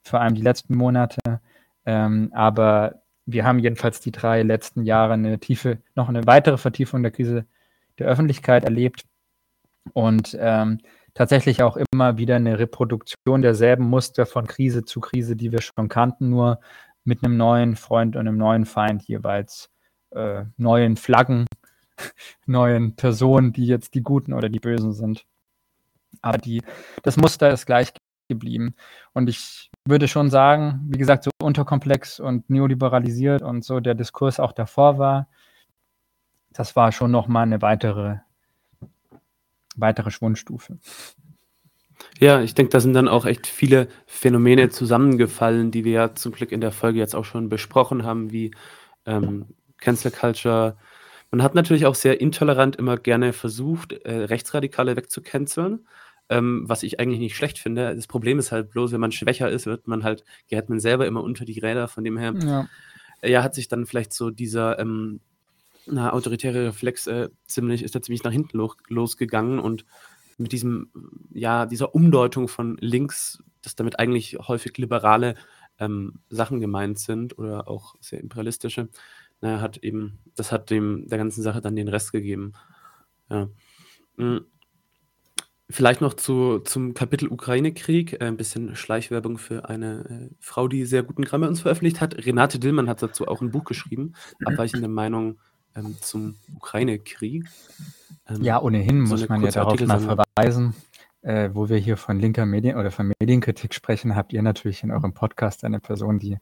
vor 0.05 0.21
allem 0.21 0.35
die 0.35 0.43
letzten 0.43 0.77
Monate. 0.77 1.41
Ähm, 1.85 2.31
aber 2.33 3.03
wir 3.27 3.45
haben 3.45 3.59
jedenfalls 3.59 4.01
die 4.01 4.13
drei 4.13 4.43
letzten 4.43 4.85
Jahre 4.85 5.15
eine 5.15 5.39
tiefe, 5.41 5.83
noch 5.95 6.09
eine 6.09 6.27
weitere 6.27 6.57
Vertiefung 6.57 7.03
der 7.03 7.13
Krise 7.13 7.47
der 7.99 8.07
Öffentlichkeit 8.07 8.65
erlebt 8.65 9.05
und 9.93 10.37
ähm, 10.41 10.79
tatsächlich 11.15 11.63
auch 11.63 11.77
immer 11.93 12.19
wieder 12.19 12.37
eine 12.37 12.59
Reproduktion 12.59 13.43
derselben 13.43 13.85
Muster 13.85 14.27
von 14.27 14.47
Krise 14.47 14.85
zu 14.85 15.01
Krise, 15.01 15.35
die 15.35 15.51
wir 15.51 15.63
schon 15.63 15.89
kannten, 15.89 16.31
nur 16.31 16.61
mit 17.05 17.25
einem 17.25 17.37
neuen 17.37 17.77
Freund 17.77 18.17
und 18.17 18.27
einem 18.29 18.37
neuen 18.37 18.67
Feind 18.67 19.03
jeweils 19.05 19.71
äh, 20.11 20.45
neuen 20.57 20.97
Flaggen, 20.97 21.47
neuen 22.47 22.95
Personen, 22.97 23.53
die 23.53 23.67
jetzt 23.67 23.95
die 23.95 24.03
Guten 24.03 24.33
oder 24.33 24.49
die 24.49 24.61
Bösen 24.61 24.93
sind. 24.93 25.25
Aber 26.27 26.39
die, 26.39 26.61
das 27.05 27.17
Muster 27.17 27.51
ist 27.51 27.67
gleich 27.67 27.93
geblieben. 28.29 28.75
Und 29.13 29.29
ich 29.29 29.71
würde 29.87 30.09
schon 30.09 30.29
sagen, 30.29 30.81
wie 30.89 30.99
gesagt, 30.99 31.23
so 31.23 31.31
unterkomplex 31.41 32.19
und 32.19 32.51
neoliberalisiert 32.51 33.43
und 33.43 33.65
so 33.65 33.79
der 33.79 33.95
Diskurs 33.95 34.41
auch 34.41 34.51
davor 34.51 34.99
war, 34.99 35.29
das 36.53 36.75
war 36.75 36.91
schon 36.91 37.13
nochmal 37.13 37.45
eine 37.45 37.63
weitere, 37.63 38.17
weitere 39.77 40.11
Schwundstufe. 40.11 40.79
Ja, 42.19 42.41
ich 42.41 42.55
denke, 42.55 42.71
da 42.71 42.81
sind 42.81 42.95
dann 42.95 43.09
auch 43.09 43.25
echt 43.25 43.47
viele 43.47 43.87
Phänomene 44.07 44.69
zusammengefallen, 44.69 45.71
die 45.71 45.85
wir 45.85 45.93
ja 45.93 46.15
zum 46.15 46.33
Glück 46.33 46.51
in 46.51 46.61
der 46.61 46.73
Folge 46.73 46.99
jetzt 46.99 47.15
auch 47.15 47.25
schon 47.25 47.49
besprochen 47.49 48.03
haben, 48.03 48.33
wie 48.33 48.51
ähm, 49.07 49.47
Cancel 49.79 50.11
Culture. 50.11 50.77
Man 51.31 51.43
hat 51.43 51.55
natürlich 51.55 51.87
auch 51.87 51.95
sehr 51.95 52.21
intolerant 52.21 52.77
immer 52.77 52.97
gerne 52.97 53.33
versucht, 53.33 53.93
äh, 53.93 54.25
Rechtsradikale 54.25 54.97
wegzucanceln, 54.97 55.87
ähm, 56.29 56.65
was 56.67 56.83
ich 56.83 56.99
eigentlich 56.99 57.21
nicht 57.21 57.37
schlecht 57.37 57.59
finde. 57.59 57.95
Das 57.95 58.07
Problem 58.07 58.39
ist 58.39 58.53
halt 58.53 58.71
bloß, 58.71 58.93
wenn 58.93 59.01
man 59.01 59.13
schwächer 59.13 59.51
ist, 59.51 59.67
wird 59.67 59.87
man 59.87 60.03
halt, 60.03 60.25
gerät 60.49 60.69
man 60.69 60.81
selber 60.81 61.07
immer 61.07 61.23
unter 61.23 61.45
die 61.45 61.59
Räder. 61.61 61.89
Von 61.89 62.05
dem 62.05 62.19
her, 62.19 62.35
ja, 62.39 62.69
ja 63.23 63.43
hat 63.43 63.55
sich 63.55 63.69
dann 63.69 63.87
vielleicht 63.87 64.13
so 64.13 64.31
dieser 64.31 64.79
ähm, 64.79 65.21
na, 65.87 66.13
autoritäre 66.13 66.67
Reflex 66.67 67.07
äh, 67.07 67.31
ziemlich, 67.47 67.83
ist 67.83 67.95
da 67.95 68.03
ziemlich 68.03 68.25
nach 68.25 68.33
hinten 68.33 68.59
lo 68.59 68.73
losgegangen 68.89 69.59
und 69.59 69.85
mit 70.39 70.53
diesem, 70.53 70.91
ja, 71.33 71.65
dieser 71.65 71.95
Umdeutung 71.95 72.49
von 72.49 72.77
links, 72.81 73.43
dass 73.63 73.77
damit 73.77 73.99
eigentlich 73.99 74.37
häufig 74.39 74.77
liberale 74.77 75.35
ähm, 75.79 76.21
Sachen 76.29 76.61
gemeint 76.61 76.99
sind 76.99 77.39
oder 77.39 77.69
auch 77.69 77.95
sehr 78.01 78.21
imperialistische, 78.21 78.89
naja, 79.41 79.61
hat 79.61 79.79
eben, 79.79 80.19
das 80.35 80.53
hat 80.53 80.71
dem 80.71 81.09
der 81.09 81.19
ganzen 81.19 81.43
Sache 81.43 81.61
dann 81.61 81.77
den 81.77 81.89
Rest 81.89 82.13
gegeben. 82.13 82.53
Ja. 83.31 83.49
Hm. 84.19 84.45
Vielleicht 85.69 86.01
noch 86.01 86.15
zu, 86.15 86.61
zum 86.61 86.95
Kapitel 86.95 87.29
Ukraine-Krieg, 87.29 88.21
äh, 88.21 88.25
ein 88.25 88.37
bisschen 88.37 88.77
Schleichwerbung 88.77 89.37
für 89.37 89.69
eine 89.69 90.31
äh, 90.31 90.35
Frau, 90.39 90.69
die 90.69 90.85
sehr 90.85 91.03
guten 91.03 91.25
Grammar 91.25 91.49
uns 91.49 91.63
veröffentlicht 91.63 92.01
hat. 92.01 92.25
Renate 92.25 92.61
Dillmann 92.61 92.89
hat 92.89 93.03
dazu 93.03 93.27
auch 93.27 93.41
ein 93.41 93.51
Buch 93.51 93.65
geschrieben, 93.65 94.15
Abweichende 94.45 94.87
Meinung 94.87 95.39
ähm, 95.75 95.97
zum 96.01 96.37
Ukraine-Krieg. 96.55 97.47
Ähm, 98.29 98.43
ja, 98.43 98.63
ohnehin 98.63 99.07
so 99.07 99.15
muss 99.15 99.29
man 99.29 99.43
ja 99.43 99.51
darauf 99.51 99.81
mal 99.85 99.99
verweisen, 99.99 100.75
äh, 101.23 101.51
wo 101.53 101.69
wir 101.69 101.79
hier 101.79 101.97
von 101.97 102.21
linker 102.21 102.47
Medien 102.47 102.77
oder 102.77 102.93
von 102.93 103.13
Medienkritik 103.19 103.75
sprechen, 103.75 104.15
habt 104.15 104.33
ihr 104.33 104.43
natürlich 104.43 104.85
in 104.85 104.93
eurem 104.93 105.15
Podcast 105.15 105.65
eine 105.65 105.81
Person, 105.81 106.21
die 106.21 106.39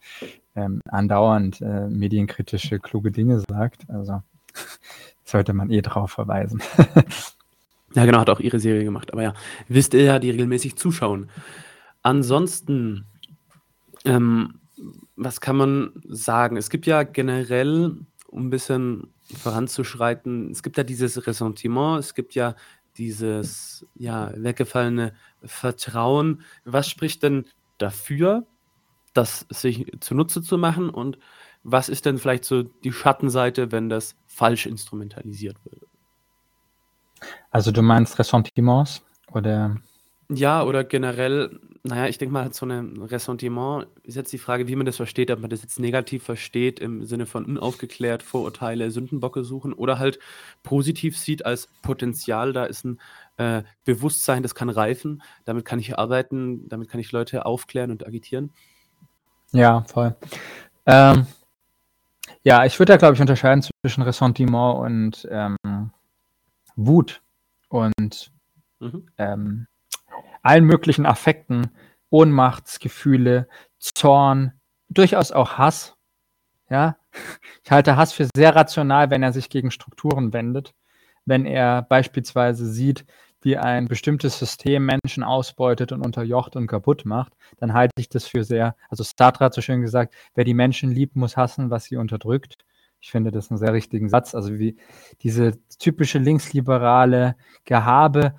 ähm, 0.55 0.83
andauernd 0.87 1.63
äh, 1.63 1.89
medienkritische, 1.89 2.79
kluge 2.79 3.11
Dinge 3.11 3.43
sagt. 3.49 3.89
Also 3.89 4.23
sollte 5.25 5.55
man 5.55 5.71
eh 5.71 5.81
drauf 5.81 6.11
verweisen. 6.11 6.63
ja, 7.95 8.05
genau, 8.05 8.19
hat 8.19 8.31
auch 8.31 8.41
ihre 8.41 8.61
Serie 8.61 8.85
gemacht. 8.85 9.13
Aber 9.13 9.23
ja, 9.23 9.35
wisst 9.69 9.95
ihr 9.95 10.03
ja, 10.03 10.19
die 10.19 10.31
regelmäßig 10.31 10.77
zuschauen. 10.77 11.31
Ansonsten, 12.03 13.07
ähm, 14.05 14.61
was 15.17 15.41
kann 15.41 15.57
man 15.57 15.93
sagen? 16.09 16.57
Es 16.57 16.71
gibt 16.71 16.87
ja 16.87 17.05
generell, 17.05 17.97
um 18.27 18.47
ein 18.47 18.51
bisschen 18.51 19.15
voranzuschreiten. 19.39 20.51
Es 20.51 20.63
gibt 20.63 20.77
ja 20.77 20.85
dieses 20.85 21.27
Ressentiment, 21.27 22.01
es 22.01 22.15
gibt 22.15 22.35
ja 22.35 22.57
dieses 22.97 23.87
ja, 23.95 24.33
weggefallene 24.37 25.15
Vertrauen. 25.43 26.43
Was 26.65 26.89
spricht 26.89 27.23
denn 27.23 27.47
dafür, 27.79 28.47
das 29.15 29.47
sich 29.51 29.87
zunutze 30.01 30.43
zu 30.43 30.59
machen 30.59 30.91
und 30.91 31.19
was 31.63 31.89
ist 31.89 32.05
denn 32.05 32.19
vielleicht 32.19 32.45
so 32.45 32.63
die 32.63 32.93
Schattenseite, 32.93 33.73
wenn 33.73 33.89
das 33.89 34.17
falsch 34.27 34.67
instrumentalisiert 34.67 35.57
wird? 35.65 35.83
Also 37.51 37.71
du 37.71 37.83
meinst 37.83 38.19
Ressentiments 38.19 39.03
oder? 39.33 39.77
Ja, 40.29 40.63
oder 40.65 40.85
generell 40.85 41.61
naja, 41.87 42.07
ich 42.07 42.17
denke 42.17 42.33
mal, 42.33 42.51
so 42.51 42.65
ein 42.65 42.97
Ressentiment 43.03 43.87
ist 44.05 44.15
jetzt 44.15 44.33
die 44.33 44.39
Frage, 44.39 44.69
wie 44.69 44.75
man 44.75 44.87
das 44.87 44.97
versteht, 44.97 45.31
ob 45.31 45.41
man 45.41 45.51
das 45.51 45.61
jetzt 45.61 45.79
negativ 45.79 46.25
versteht 46.25 46.81
im 46.81 47.05
Sinne 47.05 47.27
von 47.27 47.45
unaufgeklärt, 47.45 48.23
Vorurteile, 48.23 48.91
Sündenbocke 48.91 49.45
suchen 49.45 49.75
oder 49.75 49.99
halt 49.99 50.19
positiv 50.63 51.19
sieht 51.19 51.45
als 51.45 51.69
Potenzial. 51.83 52.55
Da 52.55 52.65
ist 52.65 52.87
ein 52.87 52.99
äh, 53.37 53.65
Bewusstsein, 53.85 54.43
das 54.43 54.55
kann 54.55 54.71
reifen, 54.71 55.23
damit 55.45 55.67
kann 55.67 55.79
ich 55.79 55.99
arbeiten, 55.99 56.67
damit 56.71 56.89
kann 56.89 57.01
ich 57.01 57.13
Leute 57.13 57.45
aufklären 57.45 57.91
und 57.91 58.07
agitieren. 58.07 58.51
Ja, 59.53 59.83
voll. 59.83 60.17
Ähm, 60.87 61.27
ja, 62.45 62.65
ich 62.65 62.79
würde 62.79 62.95
da, 62.95 62.97
glaube 62.97 63.15
ich, 63.15 63.21
unterscheiden 63.21 63.63
zwischen 63.83 64.03
Ressentiment 64.03 64.79
und 64.79 65.29
ähm, 65.31 65.57
Wut 66.77 67.23
und 67.69 68.33
mhm. 68.81 69.09
ähm, 69.19 69.67
allen 70.43 70.65
möglichen 70.65 71.07
Affekten, 71.07 71.71
Ohnmachtsgefühle, 72.11 73.49
Zorn, 73.79 74.53
durchaus 74.89 75.33
auch 75.33 75.59
Hass. 75.59 75.97
Ja, 76.71 76.97
ich 77.65 77.71
halte 77.71 77.97
Hass 77.97 78.13
für 78.13 78.29
sehr 78.35 78.55
rational, 78.55 79.11
wenn 79.11 79.23
er 79.23 79.33
sich 79.33 79.51
gegen 79.51 79.71
Strukturen 79.71 80.33
wendet, 80.33 80.75
wenn 81.25 81.47
er 81.47 81.83
beispielsweise 81.83 82.67
sieht, 82.67 83.05
wie 83.45 83.59
ein 83.59 83.87
bestimmtes 83.87 84.39
System 84.39 84.87
Menschen 84.87 85.23
ausbeutet 85.23 85.93
und 85.93 86.05
unterjocht 86.05 86.57
und 86.57 86.67
kaputt 86.67 87.05
macht, 87.05 87.35
dann 87.59 87.75
halte 87.75 87.93
ich 87.99 88.09
das 88.09 88.27
für 88.27 88.43
sehr, 88.43 88.75
also 88.89 89.05
Sartre 89.05 89.45
hat 89.45 89.55
so 89.55 89.61
schön 89.61 89.83
gesagt, 89.83 90.15
wer 90.35 90.45
die 90.45 90.55
Menschen 90.55 90.91
liebt, 90.91 91.15
muss 91.15 91.37
hassen, 91.37 91.71
was 91.71 91.85
sie 91.85 91.97
unterdrückt. 91.97 92.65
Ich 93.05 93.11
finde 93.11 93.31
das 93.31 93.51
einen 93.51 93.59
sehr 93.59 93.75
richtigen 93.75 94.09
Satz. 94.09 94.35
Also 94.35 94.59
wie 94.59 94.79
diese 95.21 95.59
typische 95.79 96.19
linksliberale 96.19 97.37
Gehabe, 97.67 98.35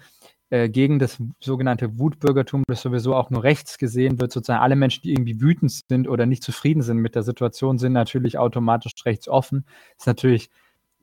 äh, 0.50 0.70
gegen 0.70 0.98
das 0.98 1.22
sogenannte 1.40 2.00
Wutbürgertum, 2.00 2.64
das 2.68 2.82
sowieso 2.82 3.14
auch 3.14 3.30
nur 3.30 3.44
rechts 3.44 3.78
gesehen 3.78 4.20
wird, 4.20 4.32
sozusagen 4.32 4.64
alle 4.64 4.76
Menschen, 4.76 5.04
die 5.04 5.12
irgendwie 5.12 5.40
wütend 5.40 5.72
sind 5.88 6.08
oder 6.08 6.26
nicht 6.26 6.42
zufrieden 6.42 6.82
sind 6.82 6.98
mit 6.98 7.14
der 7.14 7.22
Situation, 7.22 7.78
sind 7.78 7.94
natürlich 7.94 8.40
automatisch 8.40 8.94
rechtsoffen. 9.06 9.66
Das 9.68 10.00
ist 10.00 10.08
natürlich, 10.08 10.50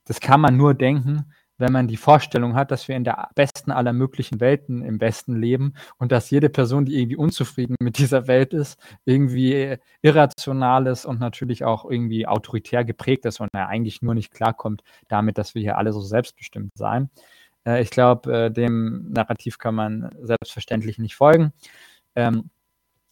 das 0.07 0.19
kann 0.19 0.41
man 0.41 0.57
nur 0.57 0.75
denken, 0.75 1.33
wenn 1.63 1.73
man 1.73 1.87
die 1.87 1.97
Vorstellung 1.97 2.55
hat, 2.57 2.71
dass 2.71 2.89
wir 2.89 2.97
in 2.97 3.05
der 3.05 3.31
besten 3.37 3.71
aller 3.71 3.93
möglichen 3.93 4.41
Welten 4.41 4.83
im 4.83 5.01
Westen 5.01 5.37
leben 5.37 5.75
und 5.97 6.13
dass 6.13 6.29
jede 6.29 6.51
Person, 6.51 6.85
die 6.85 7.01
irgendwie 7.01 7.17
unzufrieden 7.17 7.77
mit 7.81 7.99
dieser 7.99 8.27
Welt 8.27 8.53
ist, 8.53 8.79
irgendwie 9.05 9.79
irrational 10.03 10.89
ist 10.89 11.07
und 11.07 11.21
natürlich 11.21 11.65
auch 11.65 11.89
irgendwie 11.89 12.27
autoritär 12.27 12.85
geprägt 12.85 13.25
ist 13.27 13.41
und 13.41 13.49
er 13.55 13.69
eigentlich 13.69 14.03
nur 14.03 14.15
nicht 14.15 14.33
klarkommt 14.33 14.83
damit, 15.09 15.39
dass 15.39 15.55
wir 15.55 15.63
hier 15.63 15.79
alle 15.79 15.93
so 15.93 16.01
selbstbestimmt 16.01 16.73
sein. 16.75 17.11
Äh, 17.65 17.83
ich 17.83 17.91
glaube, 17.91 18.47
äh, 18.47 18.51
dem 18.51 19.11
Narrativ 19.13 19.59
kann 19.59 19.75
man 19.77 20.11
selbstverständlich 20.21 20.99
nicht 20.99 21.15
folgen. 21.15 21.53
Ähm, 22.17 22.51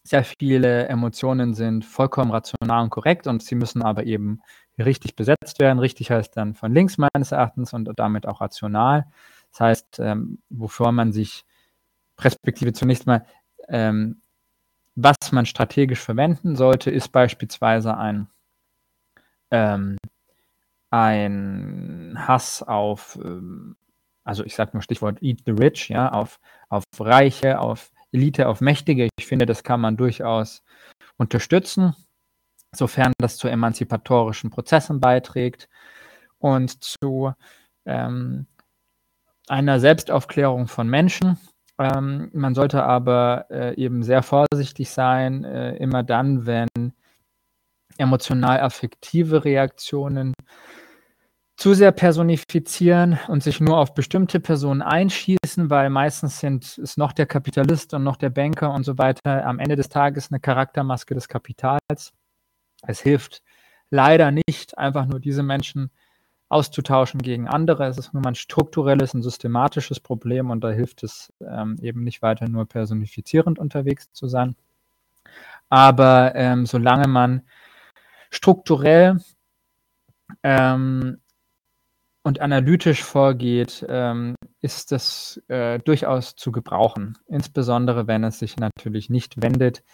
sehr 0.03 0.25
viele 0.25 0.89
Emotionen 0.89 1.55
sind 1.55 1.85
vollkommen 1.85 2.33
rational 2.33 2.85
und 2.85 2.91
korrekt 2.91 3.27
und 3.27 3.43
sie 3.43 3.55
müssen 3.55 3.83
aber 3.83 4.05
eben 4.05 4.41
richtig 4.85 5.17
besetzt 5.17 5.59
werden. 5.59 5.79
Richtig 5.79 6.11
heißt 6.11 6.37
dann 6.37 6.55
von 6.55 6.73
links 6.73 6.99
meines 6.99 7.33
Erachtens 7.33 7.73
und 7.73 7.91
damit 7.97 8.27
auch 8.27 8.41
rational. 8.41 9.07
Das 9.53 9.61
heißt, 9.61 9.99
ähm, 10.01 10.39
wovor 10.49 10.93
man 10.93 11.13
sich 11.13 11.45
Perspektive 12.17 12.73
zunächst 12.73 13.07
mal, 13.07 13.25
ähm, 13.69 14.21
was 14.95 15.17
man 15.33 15.47
strategisch 15.47 16.01
verwenden 16.01 16.57
sollte, 16.57 16.91
ist 16.91 17.09
beispielsweise 17.09 17.97
ein, 17.97 18.29
ähm, 19.51 19.97
ein 20.91 22.15
Hass 22.19 22.63
auf 22.63 23.19
ähm, 23.23 23.77
also 24.25 24.45
ich 24.45 24.55
sage 24.55 24.71
nur 24.75 24.83
Stichwort 24.83 25.23
Eat 25.23 25.41
the 25.47 25.53
Rich, 25.53 25.89
ja, 25.89 26.13
auf, 26.13 26.39
auf 26.69 26.85
Reiche, 26.99 27.59
auf 27.59 27.91
Elite, 28.13 28.49
auf 28.49 28.61
Mächtige. 28.61 29.09
Ich 29.19 29.27
finde, 29.27 29.47
das 29.47 29.63
kann 29.63 29.81
man 29.81 29.97
durchaus 29.97 30.63
unterstützen, 31.17 31.95
sofern 32.75 33.13
das 33.19 33.37
zu 33.37 33.49
emanzipatorischen 33.49 34.51
Prozessen 34.51 35.01
beiträgt 35.01 35.69
und 36.39 36.83
zu 36.83 37.33
ähm, 37.85 38.47
einer 39.49 39.81
Selbstaufklärung 39.81 40.69
von 40.69 40.89
Menschen. 40.89 41.39
Ähm, 41.79 42.31
man 42.33 42.55
sollte 42.55 42.83
aber 42.85 43.47
äh, 43.51 43.75
eben 43.77 44.03
sehr 44.03 44.23
vorsichtig 44.23 44.91
sein, 44.91 45.45
äh, 45.45 45.77
immer 45.77 46.03
dann, 46.03 46.47
wenn 46.47 46.69
emotional 47.99 48.61
affektive 48.61 49.45
Reaktionen 49.45 50.35
zu 51.57 51.75
sehr 51.75 51.93
personifizieren 51.93 53.19
und 53.29 53.43
sich 53.43 53.61
nur 53.61 53.77
auf 53.77 53.93
bestimmte 53.93 54.41
Personen 54.41 54.81
einschießen, 54.81 55.69
weil 55.69 55.91
meistens 55.91 56.41
sind 56.41 56.79
es 56.79 56.97
noch 56.97 57.13
der 57.13 57.27
Kapitalist 57.27 57.93
und 57.93 58.03
noch 58.03 58.17
der 58.17 58.31
Banker 58.31 58.73
und 58.73 58.85
so 58.85 58.97
weiter 58.97 59.45
am 59.45 59.59
Ende 59.59 59.77
des 59.77 59.91
Tages 59.91 60.31
eine 60.31 60.41
Charaktermaske 60.41 61.15
des 61.15 61.29
Kapitals. 61.29 62.15
Es 62.83 63.01
hilft 63.01 63.43
leider 63.91 64.31
nicht, 64.31 64.79
einfach 64.79 65.07
nur 65.07 65.21
diese 65.21 65.43
Menschen 65.43 65.91
auszutauschen 66.49 67.23
gegen 67.23 67.49
andere. 67.49 67.87
Es 67.87 67.99
ist 67.99 68.13
nur 68.13 68.23
mal 68.23 68.31
ein 68.31 68.35
strukturelles, 68.35 69.15
ein 69.15 69.23
systematisches 69.23 70.01
Problem 70.01 70.51
und 70.51 70.63
da 70.63 70.71
hilft 70.71 71.03
es 71.05 71.33
ähm, 71.41 71.77
eben 71.81 72.03
nicht 72.03 72.23
weiter 72.23 72.49
nur 72.49 72.67
personifizierend 72.67 73.59
unterwegs 73.59 74.13
zu 74.13 74.29
sein. 74.29 74.57
Aber 75.69 76.35
ähm, 76.35 76.67
solange 76.67 77.07
man 77.07 77.43
strukturell 78.31 79.19
ähm, 80.43 81.21
und 82.25 82.41
analytisch 82.41 83.05
vorgeht, 83.05 83.87
ähm, 83.89 84.35
ist 84.61 84.91
das 84.93 85.41
äh, 85.49 85.79
durchaus 85.79 86.35
zu 86.35 86.51
gebrauchen. 86.51 87.17
Insbesondere 87.29 88.09
wenn 88.09 88.25
es 88.25 88.41
sich 88.41 88.57
natürlich 88.57 89.09
nicht 89.09 89.41
wendet 89.41 89.85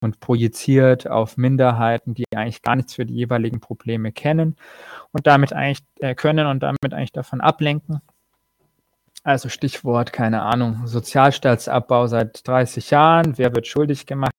und 0.00 0.20
projiziert 0.20 1.08
auf 1.08 1.36
Minderheiten, 1.36 2.14
die 2.14 2.24
eigentlich 2.34 2.62
gar 2.62 2.76
nichts 2.76 2.94
für 2.94 3.06
die 3.06 3.14
jeweiligen 3.14 3.60
Probleme 3.60 4.12
kennen 4.12 4.56
und 5.12 5.26
damit 5.26 5.52
eigentlich 5.52 5.80
äh, 6.00 6.14
können 6.14 6.46
und 6.46 6.62
damit 6.62 6.92
eigentlich 6.92 7.12
davon 7.12 7.40
ablenken. 7.40 8.00
Also 9.22 9.50
Stichwort, 9.50 10.12
keine 10.12 10.42
Ahnung, 10.42 10.86
Sozialstaatsabbau 10.86 12.06
seit 12.06 12.46
30 12.48 12.90
Jahren, 12.90 13.36
wer 13.36 13.54
wird 13.54 13.66
schuldig 13.66 14.06
gemacht? 14.06 14.32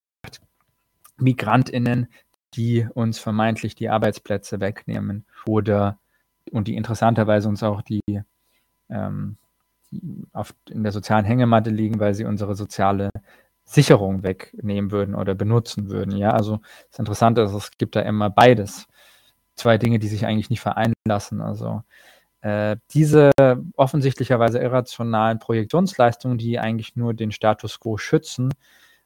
Migrantinnen, 1.18 2.08
die 2.56 2.88
uns 2.94 3.20
vermeintlich 3.20 3.76
die 3.76 3.90
Arbeitsplätze 3.90 4.60
wegnehmen 4.60 5.26
oder 5.46 6.00
und 6.52 6.68
die 6.68 6.76
interessanterweise 6.76 7.48
uns 7.48 7.62
auch 7.62 7.84
die, 7.84 8.02
ähm, 8.90 9.38
die 9.92 10.26
in 10.70 10.82
der 10.82 10.92
sozialen 10.92 11.26
Hängematte 11.26 11.70
liegen, 11.70 12.00
weil 12.00 12.16
sie 12.16 12.26
unsere 12.26 12.56
soziale 12.56 13.12
Sicherung 13.72 14.23
wegnehmen 14.23 14.91
würden 14.91 15.15
oder 15.15 15.34
benutzen 15.34 15.89
würden. 15.89 16.15
Ja, 16.18 16.31
also 16.31 16.60
das 16.89 16.99
Interessante 16.99 17.41
ist, 17.41 17.53
es 17.53 17.72
gibt 17.77 17.95
da 17.95 18.02
immer 18.02 18.30
beides. 18.30 18.85
Zwei 19.56 19.77
Dinge, 19.77 19.99
die 19.99 20.07
sich 20.10 20.26
eigentlich 20.26 20.49
nicht 20.49 20.60
vereinen 20.60 20.93
lassen. 21.07 21.39
Also 21.41 21.84
äh, 22.41 22.76
diese 22.93 23.31
offensichtlicherweise 23.77 24.60
irrationalen 24.60 25.39
Projektionsleistungen, 25.39 26.38
die 26.38 26.60
eigentlich 26.60 26.95
nur 26.95 27.14
den 27.14 27.31
Status 27.31 27.80
quo 27.80 27.98
schützen, 27.98 28.53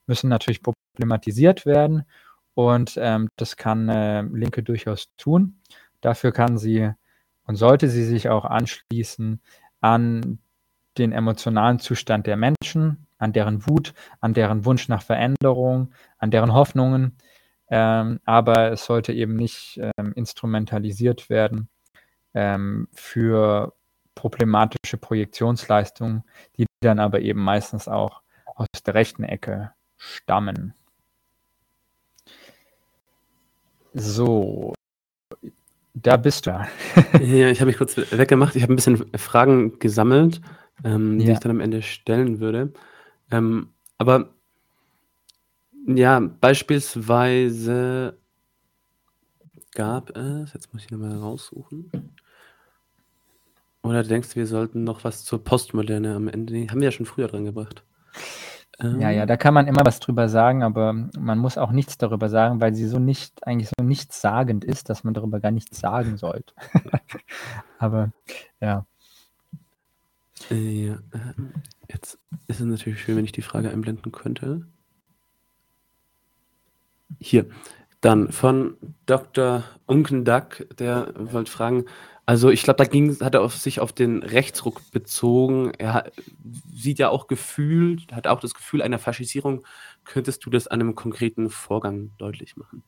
müssen 0.08 0.30
natürlich 0.30 0.62
problematisiert 0.64 1.66
werden. 1.66 2.04
Und 2.56 2.96
ähm, 2.98 3.30
das 3.36 3.58
kann 3.58 3.90
äh, 3.90 4.22
Linke 4.24 4.64
durchaus 4.64 5.10
tun. 5.18 5.60
Dafür 6.02 6.32
kann 6.32 6.58
sie 6.58 6.92
und 7.46 7.56
sollte 7.56 7.90
sie 7.90 8.06
sich 8.06 8.30
auch 8.30 8.46
anschließen 8.46 9.42
an 9.82 10.40
den 10.98 11.12
emotionalen 11.12 11.80
Zustand 11.80 12.28
der 12.28 12.38
Menschen, 12.38 13.08
an 13.18 13.34
deren 13.34 13.68
Wut, 13.68 13.94
an 14.20 14.34
deren 14.34 14.66
Wunsch 14.66 14.88
nach 14.88 15.02
Veränderung, 15.02 15.92
an 16.18 16.32
deren 16.32 16.54
Hoffnungen. 16.54 17.18
Ähm, 17.70 18.20
aber 18.26 18.72
es 18.72 18.86
sollte 18.86 19.14
eben 19.14 19.36
nicht 19.36 19.80
ähm, 19.98 20.14
instrumentalisiert 20.14 21.30
werden 21.30 21.68
ähm, 22.34 22.88
für 22.94 23.74
problematische 24.14 24.98
Projektionsleistungen, 24.98 26.24
die 26.58 26.66
dann 26.82 27.00
aber 27.00 27.22
eben 27.22 27.42
meistens 27.42 27.88
auch 27.88 28.22
aus 28.56 28.68
der 28.86 28.94
rechten 28.94 29.24
Ecke 29.24 29.72
stammen. 29.98 30.74
So, 33.94 34.74
da 35.94 36.18
bist 36.18 36.46
du. 36.46 36.52
ja, 37.22 37.50
ich 37.50 37.62
habe 37.62 37.68
mich 37.68 37.78
kurz 37.78 37.96
weggemacht. 37.98 38.56
Ich 38.56 38.64
habe 38.64 38.74
ein 38.74 38.76
bisschen 38.76 39.06
Fragen 39.18 39.80
gesammelt, 39.80 40.42
ähm, 40.84 41.20
die 41.20 41.32
ich 41.32 41.40
dann 41.40 41.52
am 41.52 41.60
Ende 41.60 41.82
stellen 41.82 42.40
würde. 42.40 42.74
Ähm, 43.32 43.70
aber 43.98 44.30
ja, 45.88 46.20
beispielsweise 46.20 48.18
gab 49.74 50.16
es, 50.18 50.54
jetzt 50.54 50.74
muss 50.74 50.84
ich 50.84 50.92
nochmal 50.92 51.18
raussuchen. 51.18 51.92
Oder 53.84 54.04
denkst 54.04 54.30
du, 54.30 54.36
wir 54.38 54.48
sollten 54.48 54.84
noch 54.84 55.04
was 55.04 55.24
zur 55.24 55.44
Postmoderne 55.44 56.16
am 56.16 56.28
Ende? 56.28 56.54
Nee, 56.54 56.68
haben 56.70 56.80
wir 56.80 56.86
ja 56.86 56.92
schon 56.92 57.06
früher 57.06 57.28
dran 57.28 57.46
gebracht. 57.46 57.84
Ja, 58.82 59.10
ja, 59.10 59.22
ähm. 59.22 59.28
da 59.28 59.38
kann 59.38 59.54
man 59.54 59.68
immer 59.68 59.86
was 59.86 60.00
drüber 60.00 60.28
sagen, 60.28 60.64
aber 60.64 60.94
man 61.18 61.38
muss 61.38 61.58
auch 61.58 61.72
nichts 61.72 61.98
darüber 61.98 62.28
sagen, 62.28 62.60
weil 62.60 62.74
sie 62.74 62.88
so 62.88 63.00
nicht, 63.00 63.46
eigentlich 63.48 63.70
so 63.78 63.84
nichtssagend 63.86 64.66
ist, 64.66 64.90
dass 64.90 65.04
man 65.04 65.14
darüber 65.14 65.40
gar 65.40 65.52
nichts 65.52 65.80
sagen 65.80 66.18
sollte. 66.18 66.54
aber 67.80 68.12
ja. 68.60 68.86
Äh, 70.52 70.88
ja, 70.88 71.00
ähm, 71.14 71.54
jetzt 71.90 72.20
ist 72.48 72.60
es 72.60 72.66
natürlich 72.66 73.02
schön, 73.02 73.18
wenn 73.18 73.26
ich 73.26 73.32
die 73.32 73.42
Frage 73.42 73.70
einblenden 73.70 74.12
könnte. 74.12 74.66
Hier, 77.20 77.48
dann 78.02 78.32
von 78.32 78.78
Dr. 79.06 79.64
Unkendack, 79.86 80.68
der 80.78 81.14
wollte 81.18 81.52
fragen, 81.52 81.86
also 82.28 82.50
ich 82.50 82.64
glaube, 82.64 82.78
da 82.78 82.86
ging, 82.86 83.20
hat 83.20 83.36
er 83.36 83.42
auf 83.42 83.56
sich 83.56 83.80
auf 83.80 83.94
den 83.94 84.24
Rechtsruck 84.24 84.82
bezogen. 84.92 85.72
Er 85.78 85.94
hat, 85.94 86.12
sieht 86.74 86.98
ja 86.98 87.10
auch 87.10 87.28
gefühlt, 87.28 88.12
hat 88.12 88.28
auch 88.28 88.40
das 88.40 88.56
Gefühl 88.56 88.82
einer 88.82 89.00
Faschisierung. 89.00 89.64
Könntest 90.06 90.46
du 90.46 90.50
das 90.50 90.68
an 90.68 90.82
einem 90.82 90.96
konkreten 90.96 91.50
Vorgang 91.52 92.12
deutlich 92.18 92.58
machen? 92.58 92.84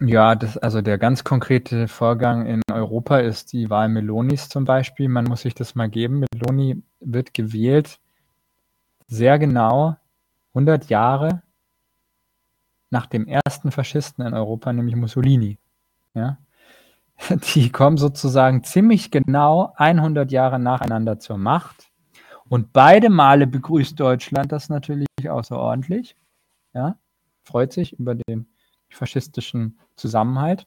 Ja, 0.00 0.36
das, 0.36 0.56
also 0.56 0.80
der 0.80 0.96
ganz 0.96 1.24
konkrete 1.24 1.88
Vorgang 1.88 2.46
in 2.46 2.62
Europa 2.70 3.18
ist 3.18 3.52
die 3.52 3.68
Wahl 3.68 3.88
Melonis 3.88 4.48
zum 4.48 4.64
Beispiel. 4.64 5.08
Man 5.08 5.24
muss 5.24 5.42
sich 5.42 5.54
das 5.54 5.74
mal 5.74 5.88
geben. 5.88 6.24
Meloni 6.32 6.82
wird 7.00 7.34
gewählt 7.34 7.98
sehr 9.08 9.38
genau 9.38 9.96
100 10.54 10.88
Jahre 10.88 11.42
nach 12.90 13.06
dem 13.06 13.26
ersten 13.26 13.72
Faschisten 13.72 14.24
in 14.24 14.34
Europa, 14.34 14.72
nämlich 14.72 14.94
Mussolini. 14.94 15.58
Ja? 16.14 16.38
Die 17.54 17.70
kommen 17.70 17.96
sozusagen 17.96 18.62
ziemlich 18.62 19.10
genau 19.10 19.72
100 19.76 20.30
Jahre 20.30 20.60
nacheinander 20.60 21.18
zur 21.18 21.38
Macht. 21.38 21.90
Und 22.48 22.72
beide 22.72 23.10
Male 23.10 23.46
begrüßt 23.46 23.98
Deutschland 23.98 24.52
das 24.52 24.68
natürlich 24.68 25.06
außerordentlich. 25.28 26.16
Ja, 26.72 26.96
freut 27.42 27.72
sich 27.72 27.98
über 27.98 28.14
den 28.14 28.46
faschistischen 28.90 29.78
Zusammenhalt. 29.96 30.66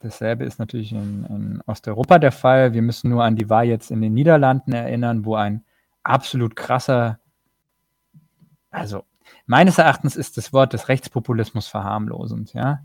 Dasselbe 0.00 0.44
ist 0.44 0.58
natürlich 0.58 0.92
in, 0.92 1.24
in, 1.24 1.62
Osteuropa 1.66 2.18
der 2.18 2.32
Fall. 2.32 2.74
Wir 2.74 2.82
müssen 2.82 3.08
nur 3.10 3.24
an 3.24 3.36
die 3.36 3.48
Wahl 3.48 3.64
jetzt 3.64 3.90
in 3.90 4.02
den 4.02 4.12
Niederlanden 4.12 4.72
erinnern, 4.72 5.24
wo 5.24 5.34
ein 5.34 5.64
absolut 6.02 6.56
krasser, 6.56 7.18
also 8.70 9.04
meines 9.46 9.78
Erachtens 9.78 10.14
ist 10.16 10.36
das 10.36 10.52
Wort 10.52 10.74
des 10.74 10.88
Rechtspopulismus 10.88 11.68
verharmlosend. 11.68 12.52
Ja? 12.52 12.84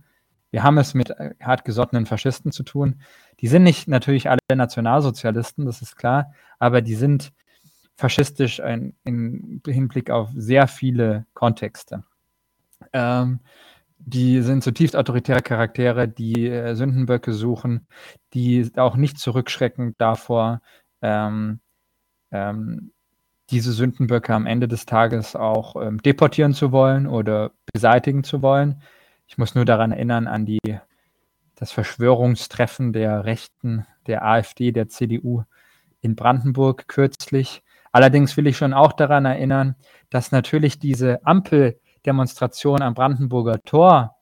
Wir 0.52 0.64
haben 0.64 0.78
es 0.78 0.94
mit 0.94 1.14
hartgesottenen 1.42 2.06
Faschisten 2.06 2.54
zu 2.54 2.64
tun. 2.64 3.02
Die 3.42 3.48
sind 3.48 3.64
nicht 3.64 3.88
natürlich 3.88 4.30
alle 4.30 4.40
Nationalsozialisten, 4.54 5.66
das 5.66 5.82
ist 5.82 5.98
klar, 5.98 6.34
aber 6.58 6.82
die 6.82 6.96
sind 6.96 7.34
faschistisch 7.96 8.60
in 8.60 8.94
Hinblick 9.66 10.10
auf 10.10 10.30
sehr 10.34 10.68
viele 10.68 11.26
Kontexte. 11.34 12.06
Ähm, 12.94 13.40
die 14.00 14.42
sind 14.42 14.64
zutiefst 14.64 14.96
autoritäre 14.96 15.42
Charaktere, 15.42 16.08
die 16.08 16.48
äh, 16.48 16.76
Sündenböcke 16.76 17.34
suchen, 17.34 17.88
die 18.34 18.72
auch 18.78 18.96
nicht 18.96 19.20
zurückschrecken 19.20 19.96
davor, 19.98 20.62
ähm, 21.02 21.60
ähm, 22.32 22.92
diese 23.50 23.74
Sündenböcke 23.74 24.34
am 24.34 24.46
Ende 24.46 24.68
des 24.68 24.86
Tages 24.86 25.36
auch 25.36 25.76
ähm, 25.76 26.02
deportieren 26.02 26.54
zu 26.54 26.72
wollen 26.72 27.08
oder 27.08 27.52
beseitigen 27.72 28.24
zu 28.24 28.42
wollen. 28.42 28.82
Ich 29.28 29.38
muss 29.38 29.56
nur 29.56 29.66
daran 29.66 29.92
erinnern, 29.92 30.28
an 30.28 30.46
die, 30.46 30.60
das 31.56 31.72
Verschwörungstreffen 31.72 32.94
der 32.94 33.26
Rechten, 33.26 33.86
der 34.08 34.26
AfD, 34.26 34.72
der 34.72 34.88
CDU 34.88 35.44
in 36.02 36.16
Brandenburg 36.16 36.88
kürzlich. 36.88 37.64
Allerdings 37.92 38.38
will 38.38 38.48
ich 38.48 38.58
schon 38.58 38.74
auch 38.74 38.94
daran 38.94 39.26
erinnern, 39.26 39.76
dass 40.10 40.32
natürlich 40.32 40.80
diese 40.80 41.26
Ampeldemonstration 42.10 42.82
am 42.82 42.96
Brandenburger 42.96 43.62
Tor 43.64 44.16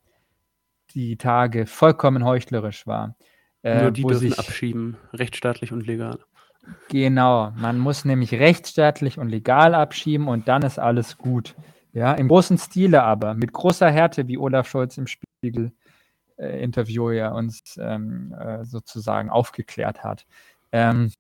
die 0.94 1.18
Tage 1.18 1.66
vollkommen 1.66 2.26
heuchlerisch 2.26 2.88
war. 2.88 3.16
Äh, 3.64 3.82
Nur 3.82 3.92
die 3.92 4.04
dürfen 4.04 4.30
sich, 4.30 4.40
abschieben, 4.40 4.98
rechtsstaatlich 5.14 5.72
und 5.72 5.86
legal. 5.86 6.20
Genau, 6.90 7.52
man 7.56 7.80
muss 7.80 8.04
nämlich 8.04 8.34
rechtsstaatlich 8.34 9.18
und 9.18 9.30
legal 9.30 9.74
abschieben 9.74 10.28
und 10.28 10.48
dann 10.48 10.64
ist 10.64 10.80
alles 10.80 11.18
gut. 11.18 11.56
Ja, 11.94 12.14
im 12.14 12.28
großen 12.28 12.58
Stile 12.58 13.04
aber, 13.04 13.34
mit 13.34 13.54
großer 13.54 13.90
Härte, 13.90 14.28
wie 14.28 14.38
Olaf 14.38 14.68
Scholz 14.68 14.98
im 14.98 15.08
Spiegel-Interview 15.08 17.10
äh, 17.10 17.18
ja 17.18 17.32
uns 17.32 17.78
ähm, 17.80 18.34
äh, 18.34 18.66
sozusagen 18.66 19.30
aufgeklärt 19.30 20.04
hat. 20.04 20.26
Ähm, 20.72 21.12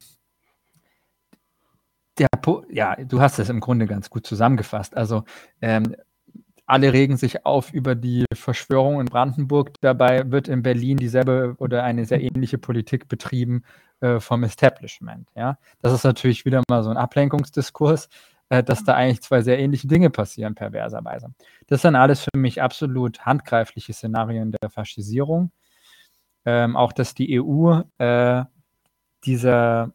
der, 2.17 2.27
ja, 2.69 2.95
du 2.95 3.21
hast 3.21 3.39
es 3.39 3.49
im 3.49 3.59
Grunde 3.59 3.85
ganz 3.85 4.09
gut 4.09 4.25
zusammengefasst. 4.25 4.97
Also 4.97 5.23
ähm, 5.61 5.95
alle 6.67 6.91
regen 6.91 7.15
sich 7.17 7.45
auf 7.45 7.73
über 7.73 7.95
die 7.95 8.25
Verschwörung 8.33 8.99
in 8.99 9.05
Brandenburg. 9.07 9.71
Dabei 9.81 10.29
wird 10.29 10.49
in 10.49 10.61
Berlin 10.61 10.97
dieselbe 10.97 11.55
oder 11.59 11.83
eine 11.83 12.05
sehr 12.05 12.21
ähnliche 12.21 12.57
Politik 12.57 13.07
betrieben 13.07 13.63
äh, 14.01 14.19
vom 14.19 14.43
Establishment. 14.43 15.29
Ja, 15.33 15.57
das 15.81 15.93
ist 15.93 16.03
natürlich 16.03 16.45
wieder 16.45 16.61
mal 16.69 16.83
so 16.83 16.89
ein 16.89 16.97
Ablenkungsdiskurs, 16.97 18.09
äh, 18.49 18.63
dass 18.63 18.83
da 18.83 18.95
eigentlich 18.95 19.21
zwei 19.21 19.41
sehr 19.41 19.57
ähnliche 19.59 19.87
Dinge 19.87 20.09
passieren, 20.09 20.55
perverserweise. 20.55 21.33
Das 21.67 21.81
sind 21.81 21.95
alles 21.95 22.23
für 22.25 22.37
mich 22.37 22.61
absolut 22.61 23.25
handgreifliche 23.25 23.93
Szenarien 23.93 24.51
der 24.51 24.69
Faschisierung. 24.69 25.51
Ähm, 26.45 26.75
auch, 26.75 26.91
dass 26.91 27.13
die 27.13 27.41
EU 27.41 27.81
äh, 27.97 28.43
dieser 29.23 29.93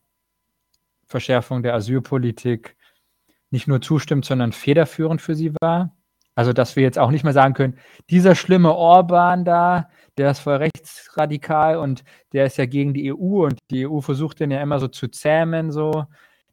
Verschärfung 1.06 1.62
der 1.62 1.74
Asylpolitik 1.74 2.76
nicht 3.50 3.68
nur 3.68 3.82
zustimmt, 3.82 4.24
sondern 4.24 4.52
federführend 4.52 5.20
für 5.20 5.34
sie 5.34 5.52
war. 5.60 5.94
Also, 6.34 6.52
dass 6.52 6.76
wir 6.76 6.82
jetzt 6.82 6.98
auch 6.98 7.10
nicht 7.10 7.24
mehr 7.24 7.32
sagen 7.32 7.54
können, 7.54 7.78
dieser 8.08 8.34
schlimme 8.34 8.74
Orban 8.74 9.44
da, 9.44 9.90
der 10.16 10.30
ist 10.30 10.40
voll 10.40 10.56
rechtsradikal 10.56 11.76
und 11.76 12.04
der 12.32 12.46
ist 12.46 12.56
ja 12.56 12.66
gegen 12.66 12.94
die 12.94 13.12
EU 13.12 13.44
und 13.44 13.58
die 13.70 13.86
EU 13.86 14.00
versucht 14.00 14.40
den 14.40 14.50
ja 14.50 14.62
immer 14.62 14.78
so 14.78 14.88
zu 14.88 15.08
zähmen, 15.08 15.70
so 15.70 16.06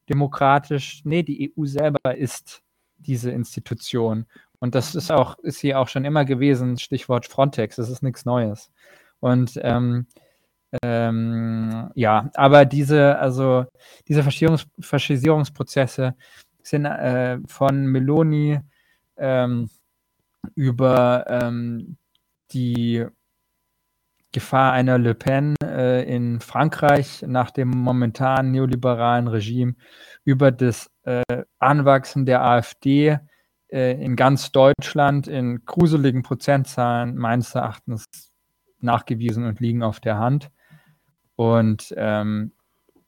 demokratisch. 0.09 1.01
Nee, 1.05 1.23
die 1.23 1.53
EU 1.55 1.65
selber 1.65 2.17
ist 2.17 2.61
diese 2.97 3.31
Institution. 3.31 4.25
Und 4.59 4.75
das 4.75 4.95
ist 4.95 5.11
auch, 5.11 5.37
ist 5.39 5.59
hier 5.59 5.79
auch 5.79 5.87
schon 5.87 6.05
immer 6.05 6.25
gewesen, 6.25 6.77
Stichwort 6.77 7.27
Frontex, 7.27 7.77
das 7.77 7.89
ist 7.89 8.03
nichts 8.03 8.25
Neues. 8.25 8.71
Und 9.21 9.59
ähm, 9.63 10.07
ähm, 10.83 11.89
ja, 11.95 12.29
aber 12.35 12.65
diese, 12.65 13.17
also 13.17 13.65
diese 14.07 14.23
Faschierungs 14.23 14.67
Faschisierungsprozesse 14.79 16.15
sind 16.61 16.85
äh, 16.85 17.39
von 17.47 17.85
Meloni 17.87 18.59
ähm, 19.19 19.69
über 20.55 21.25
ähm, 21.27 21.97
die 22.51 23.05
Gefahr 24.31 24.73
einer 24.73 24.97
Le 24.97 25.15
Pen 25.15 25.55
äh, 25.63 26.03
in 26.03 26.39
Frankreich 26.39 27.23
nach 27.25 27.49
dem 27.49 27.69
momentanen 27.69 28.51
neoliberalen 28.51 29.27
Regime, 29.27 29.75
über 30.23 30.51
das 30.51 30.91
äh, 31.03 31.23
Anwachsen 31.57 32.25
der 32.25 32.43
AfD 32.43 33.17
äh, 33.69 34.03
in 34.03 34.15
ganz 34.15 34.51
Deutschland 34.51 35.27
in 35.27 35.65
gruseligen 35.65 36.21
Prozentzahlen 36.21 37.15
meines 37.15 37.55
Erachtens 37.55 38.05
nachgewiesen 38.79 39.45
und 39.45 39.59
liegen 39.59 39.81
auf 39.81 39.99
der 39.99 40.19
Hand. 40.19 40.51
Und 41.35 41.93
ähm, 41.97 42.51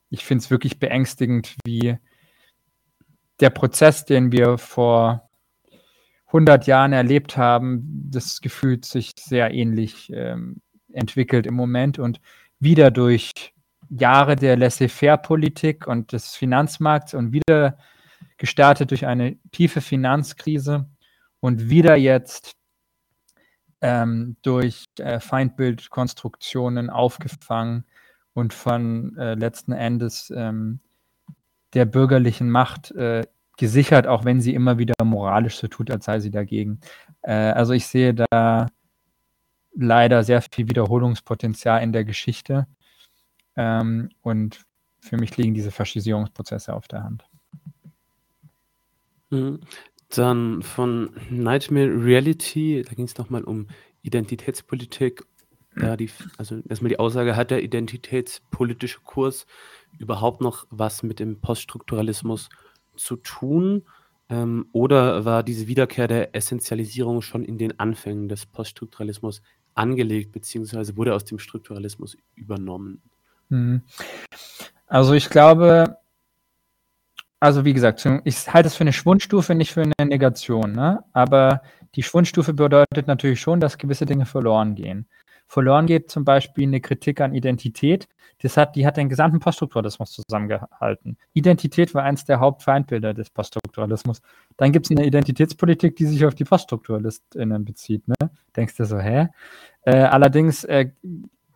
ich 0.10 0.26
finde 0.26 0.44
es 0.44 0.52
wirklich 0.52 0.80
beängstigend, 0.80 1.56
wie 1.66 1.98
der 3.40 3.50
Prozess, 3.50 4.06
den 4.06 4.32
wir 4.32 4.58
vor 4.58 5.31
100 6.32 6.66
Jahren 6.66 6.94
erlebt 6.94 7.36
haben, 7.36 8.08
das 8.10 8.41
gefühlt 8.41 8.86
sich 8.86 9.12
sehr 9.18 9.53
ähnlich 9.53 10.12
ähm, 10.14 10.62
entwickelt 10.94 11.45
im 11.45 11.53
Moment 11.53 11.99
und 11.99 12.22
wieder 12.60 12.90
durch 12.91 13.53
Jahre 13.90 14.38
der 14.38 14.56
Laissez-faire-Politik 14.56 15.88
und 15.88 16.14
des 16.14 16.36
Finanzmarkts 16.36 17.14
und 17.14 17.34
wieder 17.34 17.78
gestartet 18.38 18.91
durch 18.91 19.06
eine 19.06 19.38
tiefe 19.52 19.82
Finanzkrise 19.82 20.90
und 21.41 21.70
wieder 21.70 21.95
jetzt 21.95 22.53
ähm, 23.82 24.38
durch 24.41 24.86
äh, 24.99 25.20
Feindbildkonstruktionen 25.20 26.90
aufgefangen 26.90 27.84
und 28.34 28.53
von 28.53 29.18
äh, 29.18 29.34
letzten 29.34 29.74
Endes 29.74 30.32
ähm, 30.36 30.80
der 31.74 31.86
bürgerlichen 31.86 32.49
Macht 32.49 32.91
äh, 32.91 33.26
gesichert, 33.57 34.07
auch 34.07 34.26
wenn 34.26 34.41
sie 34.41 34.53
immer 34.53 34.78
wieder 34.78 34.95
moralisch 35.03 35.57
so 35.57 35.68
tut, 35.68 35.91
als 35.91 36.06
sei 36.06 36.19
sie 36.19 36.32
dagegen. 36.32 36.80
Äh, 37.22 37.34
also 37.34 37.73
ich 37.73 37.86
sehe 37.88 38.14
da 38.14 38.68
leider 39.73 40.23
sehr 40.23 40.41
viel 40.41 40.68
Wiederholungspotenzial 40.68 41.82
in 41.84 41.94
der 41.94 42.03
Geschichte. 42.03 42.68
Ähm, 43.56 44.10
und 44.22 44.65
für 44.99 45.18
mich 45.18 45.36
liegen 45.38 45.53
diese 45.53 45.72
Faschisierungsprozesse 45.72 46.73
auf 46.73 46.88
der 46.88 47.03
Hand. 47.03 47.26
Mhm. 49.30 49.61
Dann 50.10 50.61
von 50.61 51.11
Nightmare 51.30 52.03
Reality, 52.03 52.84
da 52.88 52.94
ging 52.94 53.06
es 53.06 53.18
nochmal 53.18 53.44
um 53.44 53.68
Identitätspolitik. 54.02 55.23
Da 55.76 55.95
die, 55.95 56.10
also 56.38 56.60
erstmal 56.68 56.90
die 56.90 56.99
Aussage, 56.99 57.38
hat 57.38 57.49
der 57.49 57.64
identitätspolitische 57.64 58.99
Kurs 59.06 59.45
überhaupt 59.99 60.41
noch 60.41 60.68
was 60.69 61.02
mit 61.02 61.19
dem 61.19 61.40
Poststrukturalismus 61.40 62.49
zu 63.02 63.18
tun? 63.18 63.84
Ähm, 64.30 64.68
oder 64.72 65.26
war 65.26 65.44
diese 65.44 65.68
Wiederkehr 65.68 66.07
der 66.07 66.36
Essentialisierung 66.36 67.22
schon 67.22 67.44
in 67.44 67.57
den 67.57 67.80
Anfängen 67.80 68.30
des 68.30 68.45
Poststrukturalismus 68.45 69.41
angelegt, 69.73 70.32
beziehungsweise 70.32 70.95
wurde 70.98 71.14
aus 71.14 71.26
dem 71.26 71.40
Strukturalismus 71.40 72.18
übernommen? 72.36 73.02
Mhm. 73.49 73.82
Also 74.88 75.14
ich 75.14 75.30
glaube, 75.30 75.98
also 77.40 77.65
wie 77.65 77.73
gesagt, 77.73 78.06
ich 78.23 78.53
halte 78.53 78.68
es 78.68 78.76
für 78.76 78.82
eine 78.82 78.94
Schwundstufe, 78.94 79.56
nicht 79.56 79.73
für 79.73 79.82
eine 79.82 80.07
Negation, 80.07 80.73
ne? 80.73 81.03
aber 81.11 81.61
die 81.95 82.03
Schwundstufe 82.03 82.53
bedeutet 82.53 83.07
natürlich 83.07 83.41
schon, 83.41 83.60
dass 83.60 83.78
gewisse 83.78 84.06
Dinge 84.06 84.26
verloren 84.26 84.76
gehen. 84.76 85.07
Verloren 85.52 85.86
geht 85.86 86.10
zum 86.10 86.23
Beispiel 86.23 86.65
eine 86.65 86.80
Kritik 86.80 87.19
an 87.19 87.36
Identität. 87.36 88.07
Das 88.41 88.56
hat, 88.56 88.78
die 88.78 88.86
hat 88.86 88.95
den 88.95 89.10
gesamten 89.10 89.40
Poststrukturalismus 89.40 90.14
zusammengehalten. 90.14 91.18
Identität 91.34 91.94
war 91.94 92.03
eines 92.03 92.23
der 92.23 92.40
Hauptfeindbilder 92.40 93.14
des 93.14 93.30
Poststrukturalismus. 93.30 94.22
Dann 94.56 94.72
gibt 94.72 94.86
es 94.86 94.91
eine 94.91 95.06
Identitätspolitik, 95.06 95.98
die 95.98 96.06
sich 96.06 96.26
auf 96.26 96.36
die 96.36 96.45
PoststrukturalistInnen 96.45 97.65
bezieht. 97.65 98.07
Ne? 98.07 98.15
Denkst 98.56 98.78
du 98.78 98.86
so, 98.86 98.98
hä? 98.98 99.28
Äh, 99.82 99.98
allerdings 99.98 100.64
äh, 100.64 100.91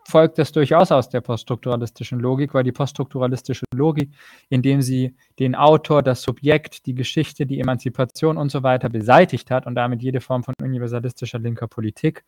folgt 0.06 0.40
das 0.40 0.52
durchaus 0.52 0.92
aus 0.92 1.08
der 1.08 1.22
poststrukturalistischen 1.22 2.20
Logik, 2.20 2.54
weil 2.54 2.66
die 2.66 2.74
poststrukturalistische 2.74 3.64
Logik, 3.74 4.12
indem 4.50 4.82
sie 4.82 5.16
den 5.40 5.56
Autor, 5.56 6.04
das 6.04 6.22
Subjekt, 6.22 6.86
die 6.86 6.96
Geschichte, 6.96 7.46
die 7.46 7.62
Emanzipation 7.62 8.36
und 8.36 8.52
so 8.52 8.62
weiter 8.62 8.90
beseitigt 8.90 9.52
hat 9.52 9.66
und 9.66 9.76
damit 9.76 10.04
jede 10.04 10.20
Form 10.20 10.44
von 10.44 10.54
universalistischer 10.62 11.40
linker 11.40 11.68
Politik, 11.68 12.26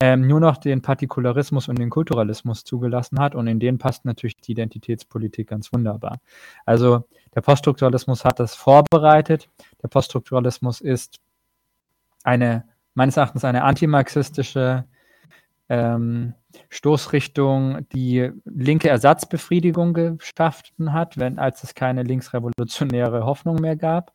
ähm, 0.00 0.26
nur 0.26 0.40
noch 0.40 0.56
den 0.56 0.82
Partikularismus 0.82 1.68
und 1.68 1.78
den 1.78 1.90
Kulturalismus 1.90 2.64
zugelassen 2.64 3.18
hat 3.20 3.34
und 3.34 3.46
in 3.46 3.60
den 3.60 3.78
passt 3.78 4.04
natürlich 4.04 4.36
die 4.36 4.52
Identitätspolitik 4.52 5.48
ganz 5.48 5.72
wunderbar. 5.72 6.20
Also 6.64 7.04
der 7.34 7.40
Poststrukturalismus 7.40 8.24
hat 8.24 8.40
das 8.40 8.54
vorbereitet. 8.54 9.48
Der 9.82 9.88
Poststrukturalismus 9.88 10.80
ist 10.80 11.18
eine, 12.22 12.64
meines 12.94 13.16
Erachtens 13.16 13.44
eine 13.44 13.64
antimarxistische 13.64 14.84
ähm, 15.68 16.34
Stoßrichtung 16.68 17.88
die 17.90 18.30
linke 18.44 18.88
Ersatzbefriedigung 18.88 19.94
geschaffen 19.94 20.92
hat, 20.92 21.18
wenn, 21.18 21.38
als 21.38 21.64
es 21.64 21.74
keine 21.74 22.02
linksrevolutionäre 22.02 23.24
Hoffnung 23.24 23.56
mehr 23.56 23.76
gab 23.76 24.12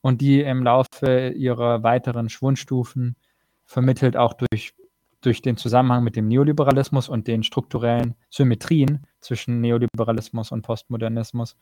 und 0.00 0.20
die 0.20 0.40
im 0.40 0.62
Laufe 0.62 1.30
ihrer 1.30 1.82
weiteren 1.82 2.28
Schwundstufen 2.28 3.16
vermittelt 3.64 4.16
auch 4.16 4.34
durch, 4.34 4.74
durch 5.24 5.42
den 5.42 5.56
Zusammenhang 5.56 6.04
mit 6.04 6.16
dem 6.16 6.28
Neoliberalismus 6.28 7.08
und 7.08 7.26
den 7.26 7.42
strukturellen 7.42 8.14
Symmetrien 8.30 9.06
zwischen 9.20 9.60
Neoliberalismus 9.60 10.52
und 10.52 10.62
Postmodernismus 10.62 11.56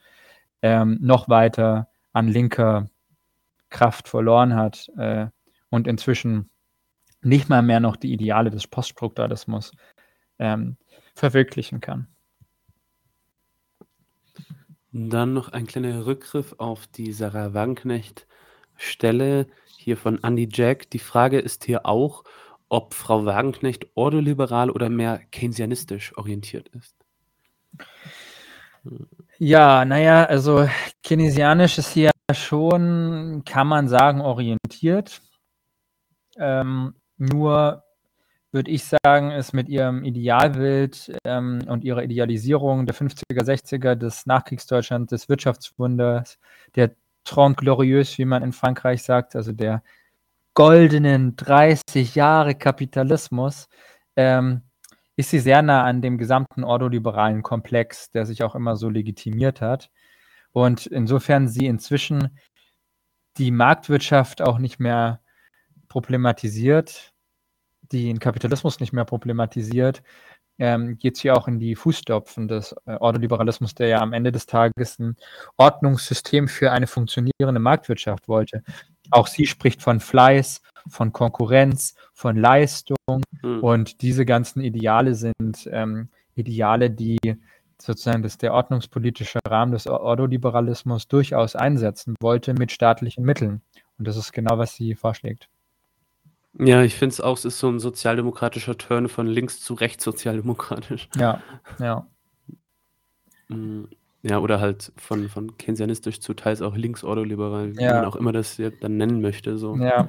ähm, 0.62 0.98
noch 1.00 1.28
weiter 1.28 1.88
an 2.12 2.28
linker 2.28 2.90
Kraft 3.70 4.08
verloren 4.08 4.54
hat 4.54 4.90
äh, 4.96 5.26
und 5.70 5.86
inzwischen 5.86 6.50
nicht 7.22 7.48
mal 7.48 7.62
mehr 7.62 7.80
noch 7.80 7.96
die 7.96 8.12
Ideale 8.12 8.50
des 8.50 8.66
Poststrukturalismus 8.66 9.72
ähm, 10.38 10.76
verwirklichen 11.14 11.80
kann. 11.80 12.08
Dann 14.90 15.32
noch 15.32 15.48
ein 15.50 15.66
kleiner 15.66 16.04
Rückgriff 16.04 16.54
auf 16.58 16.86
die 16.86 17.12
Sarah 17.12 17.54
Wagenknecht-Stelle 17.54 19.46
hier 19.78 19.96
von 19.96 20.22
Andy 20.22 20.48
Jack. 20.52 20.90
Die 20.90 20.98
Frage 20.98 21.38
ist 21.38 21.64
hier 21.64 21.86
auch, 21.86 22.24
ob 22.72 22.94
Frau 22.94 23.26
Wagenknecht 23.26 23.86
ordoliberal 23.94 24.70
oder 24.70 24.88
mehr 24.88 25.20
keynesianistisch 25.30 26.16
orientiert 26.16 26.68
ist. 26.68 26.96
Ja, 29.38 29.84
naja, 29.84 30.24
also 30.24 30.66
keynesianisch 31.04 31.76
ist 31.76 31.92
hier 31.92 32.10
schon, 32.32 33.42
kann 33.44 33.66
man 33.66 33.88
sagen, 33.88 34.22
orientiert. 34.22 35.20
Ähm, 36.38 36.94
nur 37.18 37.84
würde 38.52 38.70
ich 38.70 38.84
sagen, 38.84 39.32
ist 39.32 39.52
mit 39.52 39.68
ihrem 39.68 40.02
Idealbild 40.02 41.12
ähm, 41.24 41.60
und 41.68 41.84
ihrer 41.84 42.02
Idealisierung 42.02 42.86
der 42.86 42.94
50er, 42.94 43.44
60er 43.44 43.96
des 43.96 44.24
Nachkriegsdeutschland, 44.24 45.10
des 45.12 45.28
Wirtschaftswunders, 45.28 46.38
der 46.74 46.92
Trente 47.24 47.56
Glorieuse, 47.56 48.16
wie 48.16 48.24
man 48.24 48.42
in 48.42 48.52
Frankreich 48.52 49.02
sagt, 49.02 49.36
also 49.36 49.52
der 49.52 49.82
goldenen 50.54 51.36
30 51.36 52.14
Jahre 52.14 52.54
Kapitalismus, 52.54 53.68
ähm, 54.16 54.62
ist 55.16 55.30
sie 55.30 55.40
sehr 55.40 55.62
nah 55.62 55.84
an 55.84 56.02
dem 56.02 56.18
gesamten 56.18 56.64
ordoliberalen 56.64 57.42
Komplex, 57.42 58.10
der 58.10 58.26
sich 58.26 58.42
auch 58.42 58.54
immer 58.54 58.76
so 58.76 58.88
legitimiert 58.88 59.60
hat. 59.60 59.90
Und 60.52 60.86
insofern 60.86 61.48
sie 61.48 61.66
inzwischen 61.66 62.38
die 63.38 63.50
Marktwirtschaft 63.50 64.42
auch 64.42 64.58
nicht 64.58 64.78
mehr 64.78 65.20
problematisiert, 65.88 67.12
den 67.92 68.18
Kapitalismus 68.18 68.80
nicht 68.80 68.92
mehr 68.92 69.04
problematisiert, 69.04 70.02
ähm, 70.62 70.96
geht 70.96 71.16
sie 71.16 71.32
auch 71.32 71.48
in 71.48 71.58
die 71.58 71.74
Fußstapfen 71.74 72.46
des 72.46 72.72
äh, 72.86 72.96
Ordoliberalismus, 73.00 73.74
der 73.74 73.88
ja 73.88 74.00
am 74.00 74.12
Ende 74.12 74.30
des 74.30 74.46
Tages 74.46 74.96
ein 75.00 75.16
Ordnungssystem 75.56 76.46
für 76.46 76.70
eine 76.70 76.86
funktionierende 76.86 77.58
Marktwirtschaft 77.60 78.28
wollte. 78.28 78.62
Auch 79.10 79.26
sie 79.26 79.46
spricht 79.46 79.82
von 79.82 79.98
Fleiß, 79.98 80.62
von 80.88 81.12
Konkurrenz, 81.12 81.96
von 82.14 82.36
Leistung 82.36 83.24
mhm. 83.42 83.58
und 83.58 84.02
diese 84.02 84.24
ganzen 84.24 84.62
Ideale 84.62 85.16
sind 85.16 85.68
ähm, 85.72 86.10
Ideale, 86.36 86.90
die 86.90 87.18
sozusagen 87.76 88.22
das 88.22 88.38
der 88.38 88.54
ordnungspolitische 88.54 89.40
Rahmen 89.44 89.72
des 89.72 89.88
Ordoliberalismus 89.88 91.08
durchaus 91.08 91.56
einsetzen 91.56 92.14
wollte 92.20 92.54
mit 92.54 92.70
staatlichen 92.70 93.24
Mitteln. 93.24 93.62
Und 93.98 94.06
das 94.06 94.16
ist 94.16 94.32
genau, 94.32 94.58
was 94.58 94.76
sie 94.76 94.94
vorschlägt. 94.94 95.48
Ja, 96.58 96.82
ich 96.82 96.94
finde 96.94 97.14
es 97.14 97.20
auch, 97.20 97.38
es 97.38 97.44
ist 97.46 97.58
so 97.58 97.68
ein 97.68 97.78
sozialdemokratischer 97.80 98.76
Turn 98.76 99.08
von 99.08 99.26
links 99.26 99.60
zu 99.60 99.72
rechts 99.74 100.04
sozialdemokratisch. 100.04 101.08
Ja, 101.14 101.40
ja. 101.78 102.06
Hm, 103.50 103.88
ja, 104.22 104.38
oder 104.38 104.60
halt 104.60 104.92
von 104.96 105.28
von 105.28 105.56
keynesianistisch 105.58 106.20
zu 106.20 106.34
teils 106.34 106.62
auch 106.62 106.76
linksordoliberal, 106.76 107.76
wie 107.76 107.88
man 107.88 108.04
auch 108.04 108.16
immer 108.16 108.32
das 108.32 108.56
dann 108.80 108.96
nennen 108.96 109.20
möchte, 109.20 109.58
so. 109.58 109.76
Ja. 109.76 110.08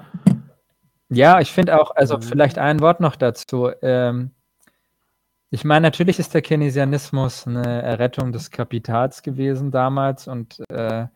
Ja, 1.10 1.40
ich 1.42 1.52
finde 1.52 1.80
auch 1.80 1.92
also, 1.96 2.18
Mhm. 2.18 2.22
vielleicht 2.22 2.58
ein 2.58 2.80
Wort 2.82 3.00
noch 3.00 3.16
dazu. 3.16 3.70
Ähm, 3.82 4.32
ich 5.52 5.64
meine, 5.66 5.82
natürlich 5.88 6.20
ist 6.20 6.34
der 6.34 6.42
Keynesianismus 6.42 7.46
'ne 7.48 7.82
Errettung 7.84 8.32
des 8.32 8.52
Kapitals 8.52 9.22
gewesen 9.24 9.72
damals 9.72 10.28
und, 10.28 10.60
äh, 10.70 11.08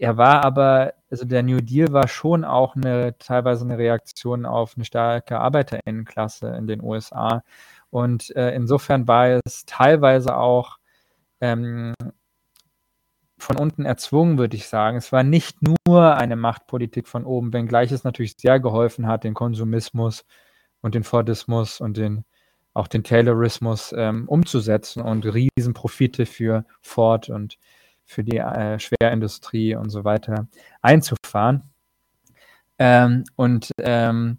er 0.00 0.16
war 0.18 0.44
aber 0.44 0.94
also, 1.10 1.24
der 1.26 1.42
New 1.44 1.60
Deal 1.62 1.92
war 1.92 2.08
schon 2.08 2.44
auch 2.44 2.76
'ne 2.76 3.16
teilweise 3.20 3.66
'ne 3.66 3.78
Reaktion 3.78 4.46
auf 4.46 4.76
'ne 4.76 4.84
starke 4.86 5.40
Arbeiterinnenklasse 5.40 6.48
in 6.56 6.66
den 6.68 6.82
USA. 6.82 7.42
Und, 7.90 8.34
äh, 8.36 8.52
insofern 8.54 9.08
war 9.08 9.40
es 9.46 9.66
teilweise 9.66 10.36
auch, 10.36 10.78
ähm 11.40 11.94
von 13.38 13.56
unten 13.56 13.84
erzwungen, 13.86 14.38
würde 14.38 14.56
ich 14.56 14.68
sagen. 14.68 14.96
Es 14.98 15.12
war 15.12 15.22
nicht 15.22 15.58
nur 15.62 16.16
eine 16.16 16.36
Machtpolitik 16.36 17.08
von 17.08 17.24
oben, 17.24 17.52
wenngleich 17.52 17.90
es 17.92 18.04
natürlich 18.04 18.34
sehr 18.38 18.60
geholfen 18.60 19.06
hat, 19.06 19.24
den 19.24 19.34
Konsumismus 19.34 20.24
und 20.82 20.94
den 20.94 21.04
Fordismus 21.04 21.80
und 21.80 21.96
den 21.96 22.24
auch 22.74 22.86
den 22.86 23.02
Taylorismus, 23.02 23.92
ähm, 23.96 24.28
umzusetzen 24.28 25.02
und 25.02 25.24
Riesenprofite 25.26 26.26
für 26.26 26.64
Ford 26.82 27.28
und 27.30 27.58
für 28.10 28.24
die, 28.24 28.38
äh, 28.38 28.78
Schwerindustrie 28.80 29.76
und 29.76 29.90
so 29.90 30.04
weiter 30.04 30.48
einzufahren. 30.82 31.62
Ähm, 32.78 33.24
und, 33.36 33.70
ähm, 33.78 34.38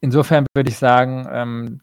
insofern 0.00 0.46
würde 0.54 0.70
ich 0.70 0.78
sagen, 0.78 1.26
ähm, 1.32 1.82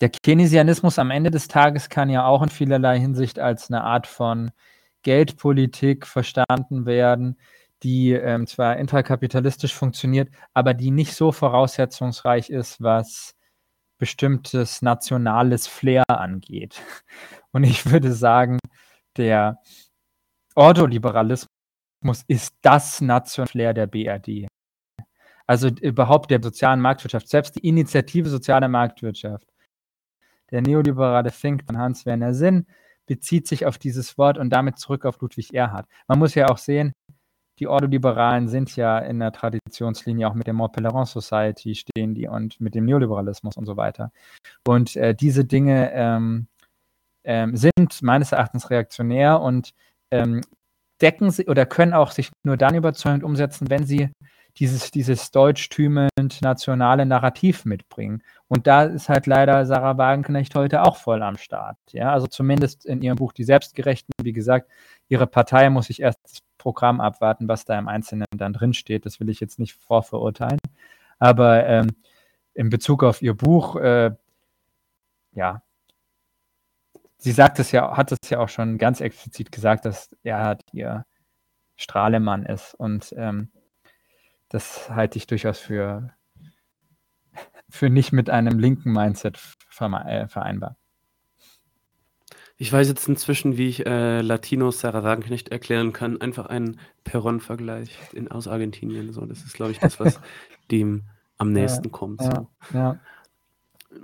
der 0.00 0.10
Keynesianismus 0.10 0.98
am 0.98 1.10
Ende 1.10 1.30
des 1.30 1.48
Tages 1.48 1.88
kann 1.90 2.10
ja 2.10 2.26
auch 2.26 2.42
in 2.42 2.50
vielerlei 2.50 2.98
Hinsicht 3.00 3.38
als 3.40 3.70
'ne 3.70 3.82
Art 3.84 4.06
von 4.06 4.52
Geldpolitik 5.02 6.06
verstanden 6.06 6.86
werden, 6.86 7.38
die, 7.84 8.12
ähm, 8.12 8.46
zwar 8.48 8.76
intrakapitalistisch 8.78 9.74
funktioniert, 9.74 10.30
aber 10.54 10.74
die 10.74 10.90
nicht 10.92 11.14
so 11.14 11.32
voraussetzungsreich 11.32 12.50
ist, 12.50 12.82
was 12.82 13.34
bestimmtes 13.98 14.82
nationales 14.82 15.66
Flair 15.68 16.04
angeht. 16.08 16.80
Und 17.52 17.64
ich 17.64 17.90
würde 17.90 18.12
sagen, 18.14 18.58
der 19.16 19.60
Ordoliberalismus 20.58 21.46
ist 22.26 22.56
das 22.62 23.00
nationale 23.00 23.48
Flair 23.48 23.74
der 23.74 23.86
BRD. 23.86 24.48
Also, 25.46 25.68
überhaupt 25.68 26.32
der 26.32 26.42
sozialen 26.42 26.80
Marktwirtschaft, 26.80 27.28
selbst 27.28 27.54
die 27.54 27.66
Initiative 27.66 28.28
Soziale 28.28 28.68
Marktwirtschaft. 28.68 29.46
Der 30.50 30.60
neoliberale 30.60 31.30
Think 31.30 31.64
von 31.64 31.78
Hans-Werner 31.78 32.34
Sinn 32.34 32.66
bezieht 33.06 33.46
sich 33.46 33.66
auf 33.66 33.78
dieses 33.78 34.18
Wort 34.18 34.36
und 34.36 34.50
damit 34.50 34.80
zurück 34.80 35.04
auf 35.04 35.20
Ludwig 35.20 35.54
Erhard. 35.54 35.86
Man 36.08 36.18
muss 36.18 36.34
ja 36.34 36.48
auch 36.48 36.58
sehen, 36.58 36.92
die 37.60 37.68
Ordoliberalen 37.68 38.48
sind 38.48 38.74
ja 38.74 38.98
in 38.98 39.20
der 39.20 39.30
Traditionslinie 39.30 40.28
auch 40.28 40.34
mit 40.34 40.48
der 40.48 40.54
Mont-Pelerin 40.54 41.06
Society 41.06 41.76
stehen 41.76 42.14
die 42.14 42.26
und 42.26 42.60
mit 42.60 42.74
dem 42.74 42.84
Neoliberalismus 42.84 43.56
und 43.56 43.66
so 43.66 43.76
weiter. 43.76 44.10
Und, 44.66 44.96
äh, 44.96 45.14
diese 45.14 45.44
Dinge, 45.44 45.92
ähm, 45.92 46.48
ähm, 47.24 47.56
sind 47.56 48.02
meines 48.02 48.32
Erachtens 48.32 48.70
reaktionär 48.70 49.40
und, 49.40 49.72
ähm, 50.10 50.40
decken 51.00 51.30
si 51.30 51.46
oder 51.48 51.66
können 51.66 51.94
auch 51.94 52.10
sich 52.12 52.30
nur 52.44 52.56
dann 52.56 52.74
überzeugend 52.74 53.24
umsetzen, 53.24 53.70
wenn 53.70 53.84
sie 53.86 54.10
dieses 54.58 54.90
dieses 54.90 55.30
deutschtümend 55.30 56.10
nationale 56.42 57.06
Narrativ 57.06 57.64
mitbringen. 57.64 58.22
Und 58.48 58.66
da 58.66 58.84
ist 58.84 59.08
halt 59.08 59.26
leider 59.26 59.66
Sarah 59.66 59.98
Wagenknecht 59.98 60.54
heute 60.56 60.82
auch 60.82 60.96
voll 60.96 61.22
am 61.22 61.36
Start, 61.36 61.78
ja? 61.92 62.12
Also, 62.12 62.26
zumindest 62.26 62.84
in 62.86 63.02
ihrem 63.02 63.16
Buch 63.16 63.32
„Die 63.32 63.44
Selbstgerechten“. 63.44 64.12
Wie 64.22 64.32
gesagt, 64.32 64.70
ihre 65.08 65.26
Partei 65.28 65.70
muss 65.70 65.90
ich 65.90 66.00
erst 66.02 66.18
das 66.24 66.40
Programm 66.58 67.00
abwarten, 67.00 67.46
was 67.48 67.64
da 67.64 67.78
im 67.78 67.88
Einzelnen 67.88 68.26
dann 68.36 68.52
drinsteht. 68.52 69.06
Das 69.06 69.20
will 69.20 69.28
ich 69.30 69.40
jetzt 69.40 69.58
nicht 69.60 69.74
vorverurteilen. 69.74 70.58
Aber, 71.20 71.66
ähm, 71.66 71.88
in 72.54 72.70
Bezug 72.70 73.04
auf 73.04 73.22
ihr 73.22 73.34
Buch, 73.34 73.76
äh, 73.76 74.12
ja 75.34 75.62
sie 77.18 77.32
sagt 77.32 77.58
es 77.60 77.72
ja 77.72 77.96
hat 77.96 78.12
es 78.12 78.30
ja 78.30 78.40
auch 78.40 78.48
schon 78.48 78.78
ganz 78.78 79.00
explizit 79.00 79.52
gesagt, 79.52 79.84
dass 79.84 80.10
Erhard 80.24 80.62
ihr 80.72 81.06
Strahlemann 81.76 82.46
ist 82.46 82.74
und, 82.74 83.14
ähm, 83.16 83.50
das 84.50 84.90
halte 84.90 85.18
ich 85.18 85.26
durchaus 85.26 85.58
für 85.58 86.12
für 87.70 87.90
nicht 87.90 88.12
mit 88.12 88.30
einem 88.30 88.58
linken 88.58 88.92
Mindset 88.92 89.38
äh, 89.80 90.28
vereinbar. 90.28 90.76
Ich 92.56 92.72
weiß 92.72 92.88
jetzt 92.88 93.08
inzwischen, 93.08 93.56
wie 93.56 93.68
ich, 93.68 93.86
äh, 93.86 94.20
Latinos 94.20 94.80
Sarah 94.80 95.04
Wagenknecht 95.04 95.48
erklären 95.50 95.92
kann. 95.92 96.20
Einfach 96.20 96.46
ein 96.46 96.80
Perón-Vergleich 97.04 97.96
in 98.12 98.28
aus 98.30 98.48
Argentinien, 98.48 99.12
so. 99.12 99.24
Das 99.26 99.44
ist, 99.44 99.54
glaube 99.54 99.70
ich, 99.72 99.78
das, 99.78 100.00
was 100.00 100.20
dem 100.70 101.04
am 101.36 101.52
Ja, 101.52 101.52
nächsten 101.52 101.92
kommt, 101.92 102.22
ja, 102.22 102.34
so. 102.34 102.48
ja. 102.72 103.00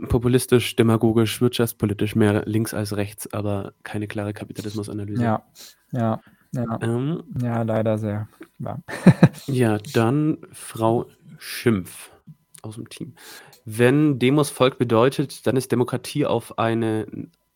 Populistisch, 0.08 0.76
demagogisch, 0.76 1.40
wirtschaftspolitisch 1.40 2.16
mehr 2.16 2.44
links 2.46 2.72
als 2.72 2.96
rechts, 2.96 3.32
aber 3.32 3.74
keine 3.82 4.06
klare 4.06 4.32
Kapitalismusanalyse. 4.32 5.22
Ja, 5.22 5.44
ja, 5.92 6.20
ja. 6.52 6.78
Ähm 6.82 7.22
Ja, 7.40 7.62
leider 7.62 7.98
sehr, 7.98 8.28
ja. 8.58 8.78
Ja, 9.46 9.78
dann 9.92 10.38
Frau 10.52 11.06
Schimpf 11.38 12.10
aus'm 12.62 12.88
Team. 12.88 13.14
Wenn 13.64 14.18
Demos 14.18 14.50
Volk 14.50 14.78
bedeutet, 14.78 15.46
dann 15.46 15.56
ist 15.56 15.70
Demokratie 15.70 16.26
auf 16.26 16.58
eine 16.58 17.06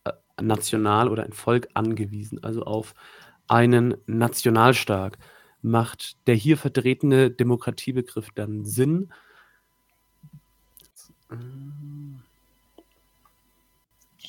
äh, 0.04 0.12
National 0.40 1.08
oder 1.08 1.24
ein 1.24 1.32
Volk 1.32 1.68
angewiesen, 1.74 2.42
also 2.44 2.62
auf 2.62 2.94
einen 3.46 3.96
Nationalstaat. 4.06 5.18
Macht 5.60 6.26
der 6.28 6.34
hier 6.34 6.56
vertretene 6.56 7.30
Demokratiebegriff 7.30 8.28
dann 8.34 8.64
Sinn? 8.64 9.12
Hm. 11.30 11.97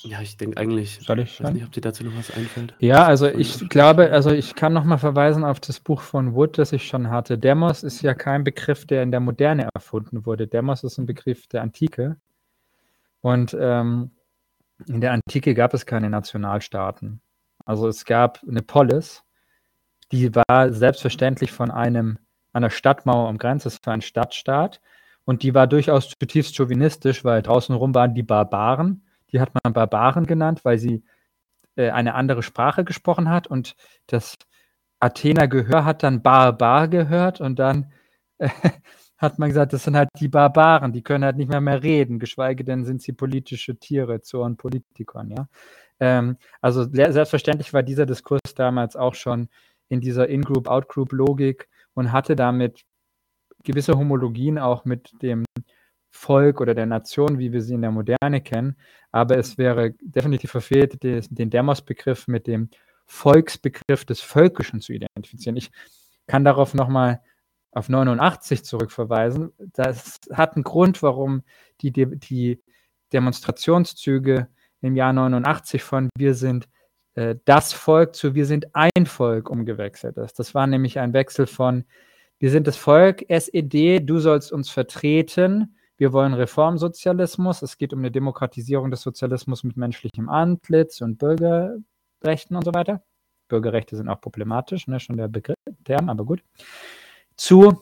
Ja, 0.04 0.22
ich 0.22 0.38
denke 0.38 0.58
eigentlich 0.58 1.00
Soll 1.02 1.20
ich 1.20 1.44
weiß 1.44 1.52
nicht, 1.54 1.66
ob 1.66 1.72
dir 1.72 1.82
dazu 1.82 2.04
noch 2.06 2.16
was 2.18 2.32
einfällt? 2.32 2.74
Ja, 2.80 3.06
also, 3.06 3.28
ich 3.28 3.68
glaube 3.70 4.12
also, 4.12 4.32
ich 4.32 4.56
kann 4.56 4.72
noch 4.74 4.86
mal 4.86 4.98
verweisen 4.98 5.44
auf 5.44 5.60
das 5.60 5.80
Buch 5.80 6.02
von 6.02 6.34
Wood, 6.36 6.58
das 6.58 6.72
ich 6.72 6.88
schon 6.88 7.10
hatte. 7.10 7.38
Demos 7.38 7.84
ist 7.84 8.02
ja 8.02 8.14
kein 8.14 8.44
Begriff, 8.44 8.86
der 8.86 9.04
in 9.04 9.12
der 9.12 9.20
Moderne 9.20 9.68
erfunden 9.74 10.26
wurde. 10.26 10.48
Demos 10.48 10.84
ist 10.84 10.98
'n 11.00 11.06
Begriff 11.06 11.48
der 11.48 11.62
Antike. 11.64 12.20
Und, 13.24 13.56
ähm, 13.60 14.12
in 14.88 15.02
der 15.02 15.14
Antike 15.14 15.56
gab 15.56 15.74
es 15.74 15.86
keine 15.86 16.10
Nationalstaaten. 16.10 17.22
Also, 17.66 17.88
es 17.88 18.06
gab 18.06 18.42
'ne 18.44 18.62
Polis, 18.64 19.24
die 20.12 20.36
war 20.36 20.74
selbstverständlich 20.74 21.52
von 21.54 21.72
einem 21.72 22.20
einer 22.54 22.70
Stadtmauer 22.72 23.30
umgrenzt. 23.30 23.66
Das 23.68 23.80
war 23.86 23.94
ein 23.96 24.02
Stadtstaat 24.02 24.82
und 25.26 25.44
die 25.44 25.54
war 25.56 25.68
durchaus 25.68 26.10
zutiefst 26.10 26.56
chauvinistisch, 26.58 27.26
weil 27.26 27.42
draußen 27.44 27.76
rum 27.76 27.96
waren 27.96 28.16
die 28.16 28.24
Barbaren. 28.24 29.04
Die 29.32 29.40
hat 29.40 29.52
man 29.64 29.74
Barbaren 29.74 30.26
genannt, 30.26 30.62
weil 30.64 30.78
sie, 30.78 31.04
äh, 31.76 31.92
eine 31.92 32.16
andere 32.16 32.44
Sprache 32.44 32.84
gesprochen 32.84 33.30
hat 33.30 33.48
und 33.48 33.76
das 34.08 34.38
Athener 35.00 35.48
Gehör 35.48 35.86
hat 35.86 36.04
dann 36.04 36.22
Barbar 36.22 36.88
gehört 36.88 37.42
und 37.42 37.58
dann, 37.60 37.92
äh, 38.38 38.50
hat 39.18 39.40
man 39.40 39.50
gesagt, 39.50 39.74
das 39.74 39.84
sind 39.84 39.96
halt 39.98 40.10
die 40.20 40.28
Barbaren, 40.30 40.94
die 40.94 41.04
können 41.04 41.24
halt 41.24 41.38
nicht 41.38 41.50
mehr 41.50 41.62
mehr 41.62 41.84
reden, 41.84 42.20
geschweige 42.20 42.64
denn 42.64 42.86
sind 42.86 43.02
sie 43.02 43.14
politische 43.14 43.78
Tiere, 43.78 44.22
Zoon 44.22 44.58
Politikon, 44.58 45.32
ja? 45.32 45.48
Ähm, 46.02 46.38
also, 46.62 46.86
selbstverständlich 46.86 47.74
war 47.74 47.84
dieser 47.84 48.06
Diskurs 48.06 48.54
damals 48.56 48.96
auch 48.96 49.16
schon 49.16 49.50
in 49.90 50.02
dieser 50.02 50.30
In-Group, 50.30 50.68
Out-Group-Logik 50.70 51.68
und 51.94 52.12
hatte 52.12 52.36
damit 52.36 52.86
gewisse 53.64 53.98
Homologien 53.98 54.58
auch 54.58 54.86
mit 54.86 55.12
dem 55.22 55.44
Volk 56.20 56.60
oder 56.62 56.76
der 56.76 56.86
Nation, 56.86 57.40
wie 57.40 57.54
wir 57.54 57.62
sie 57.62 57.76
in 57.76 57.82
der 57.82 57.92
Moderne 57.92 58.42
kennen. 58.42 58.76
Aber 59.12 59.38
es 59.38 59.58
wäre 59.58 59.92
definitiv 60.02 60.52
verfehlt, 60.52 61.02
den 61.04 61.50
Demos-Begriff 61.50 62.28
mit 62.28 62.46
dem 62.48 62.70
Volksbegriff 63.06 64.06
des 64.06 64.22
Völkischen 64.22 64.82
zu 64.82 64.94
identifizieren. 64.94 65.58
Ich 65.58 65.72
kann 66.28 66.44
darauf 66.46 66.74
noch 66.74 66.90
mal 66.90 67.22
auf 67.72 67.90
89 67.90 68.64
zurückverweisen. 68.66 69.52
Das 69.74 70.20
hat 70.34 70.58
'n 70.58 70.64
Grund, 70.64 71.02
warum 71.04 71.44
die 71.82 71.92
de 71.92 72.06
die 72.16 72.62
Demonstrationszüge 73.14 74.48
im 74.82 74.96
Jahr 74.96 75.14
89 75.14 75.84
von 75.84 76.10
„Wir 76.18 76.34
sind, 76.36 76.68
äh, 77.16 77.36
das 77.46 77.74
Volk“ 77.74 78.16
zu 78.16 78.36
„Wir 78.36 78.46
sind 78.46 78.76
ein 78.76 79.06
Volk“ 79.08 79.50
umgewechselt 79.50 80.18
ist. 80.18 80.38
Das 80.40 80.54
war 80.56 80.68
nämlich 80.68 81.00
ein 81.00 81.14
Wechsel 81.14 81.48
von 81.48 81.86
„Wir 82.40 82.52
sind 82.52 82.68
das 82.68 82.78
Volk, 82.78 83.24
SED, 83.30 84.00
du 84.02 84.20
sollst 84.20 84.52
uns 84.52 84.70
vertreten. 84.70 85.76
Wir 86.00 86.14
wollen 86.14 86.34
Reformsozialismus. 86.34 87.62
Es 87.62 87.78
geht 87.78 87.92
um 87.92 88.00
'ne 88.00 88.10
Demokratisierung 88.10 88.90
des 88.90 89.02
Sozialismus 89.02 89.66
mit 89.66 89.76
menschlichem 89.76 90.30
Antlitz 90.30 91.02
und 91.02 91.18
Bürgerrechten“ 91.18 92.56
und 92.56 92.64
so 92.64 92.74
weiter. 92.74 93.04
Bürgerrechte 93.50 93.98
sind 93.98 94.08
auch 94.08 94.22
problematisch, 94.22 94.88
ne, 94.88 95.02
schon 95.02 95.18
der 95.18 95.28
Begriff 95.28 95.58
Term, 95.84 96.10
aber 96.10 96.24
gut. 96.24 96.42
Zu 97.36 97.82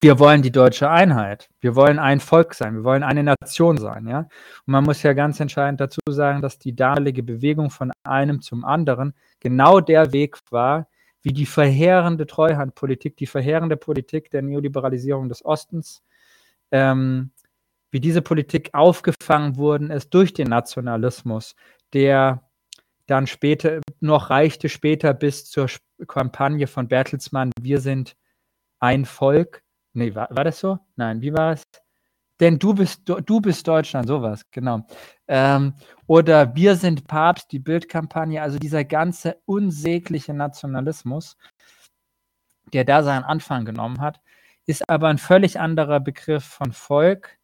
wir 0.00 0.18
wollen 0.18 0.42
die 0.42 0.50
deutsche 0.50 0.90
Einheit. 0.90 1.48
Wir 1.60 1.76
wollen 1.76 1.98
ein 2.00 2.20
Volk 2.20 2.54
sein. 2.54 2.74
Wir 2.74 2.84
wollen 2.84 3.02
eine 3.02 3.22
Nation 3.22 3.78
sein. 3.78 4.06
Ja? 4.06 4.20
Und 4.20 4.28
man 4.66 4.84
muss 4.84 5.02
ja 5.02 5.12
ganz 5.12 5.40
entscheidend 5.40 5.80
dazu 5.80 6.00
sagen, 6.08 6.42
dass 6.42 6.58
die 6.58 6.74
damalige 6.76 7.22
Bewegung 7.22 7.70
von 7.70 7.92
einem 8.04 8.40
zum 8.42 8.64
anderen 8.64 9.14
genau 9.40 9.80
der 9.80 10.12
Weg 10.12 10.38
war, 10.50 10.88
wie 11.22 11.32
die 11.32 11.46
verheerende 11.46 12.26
Treuhandpolitik, 12.26 13.16
die 13.16 13.26
verheerende 13.26 13.76
Politik 13.76 14.30
der 14.30 14.42
Neoliberalisierung 14.42 15.28
des 15.28 15.44
Ostens, 15.44 16.02
ähm, 16.70 17.32
wie 17.90 18.00
diese 18.00 18.22
Politik 18.22 18.70
aufgefangen 18.74 19.56
worden 19.56 19.90
ist 19.90 20.10
durch 20.10 20.32
den 20.34 20.48
Nationalismus, 20.48 21.54
der 21.92 22.48
dann 23.06 23.26
später 23.26 23.80
noch 24.00 24.30
reichte 24.30 24.68
später 24.68 25.14
bis 25.14 25.46
zur 25.46 25.68
Kampagne 26.06 26.66
von 26.66 26.88
Bertelsmann, 26.88 27.50
wir 27.60 27.80
sind 27.80 28.16
ein 28.80 29.04
Volk. 29.04 29.62
Nee, 29.94 30.14
war, 30.14 30.28
war 30.30 30.44
das 30.44 30.60
so? 30.60 30.78
Nein, 30.96 31.22
wie 31.22 31.32
war 31.32 31.52
es? 31.52 31.62
Denn 32.40 32.58
du 32.58 32.74
bist, 32.74 33.02
du 33.08 33.40
bist 33.40 33.66
Deutschland, 33.66 34.06
sowas, 34.06 34.42
genau. 34.52 34.86
Ähm, 35.26 35.74
oder 36.06 36.54
wir 36.54 36.76
sind 36.76 37.08
Papst, 37.08 37.50
die 37.50 37.58
Bildkampagne, 37.58 38.40
also 38.40 38.58
dieser 38.58 38.84
ganze 38.84 39.40
unsägliche 39.44 40.34
Nationalismus, 40.34 41.36
der 42.72 42.84
da 42.84 43.02
seinen 43.02 43.24
Anfang 43.24 43.64
genommen 43.64 44.00
hat, 44.00 44.20
ist 44.68 44.88
aber 44.90 45.08
ein 45.08 45.16
völlig 45.16 45.58
anderer 45.58 45.98
Begriff 45.98 46.44
von 46.44 46.72
Volk 46.72 47.38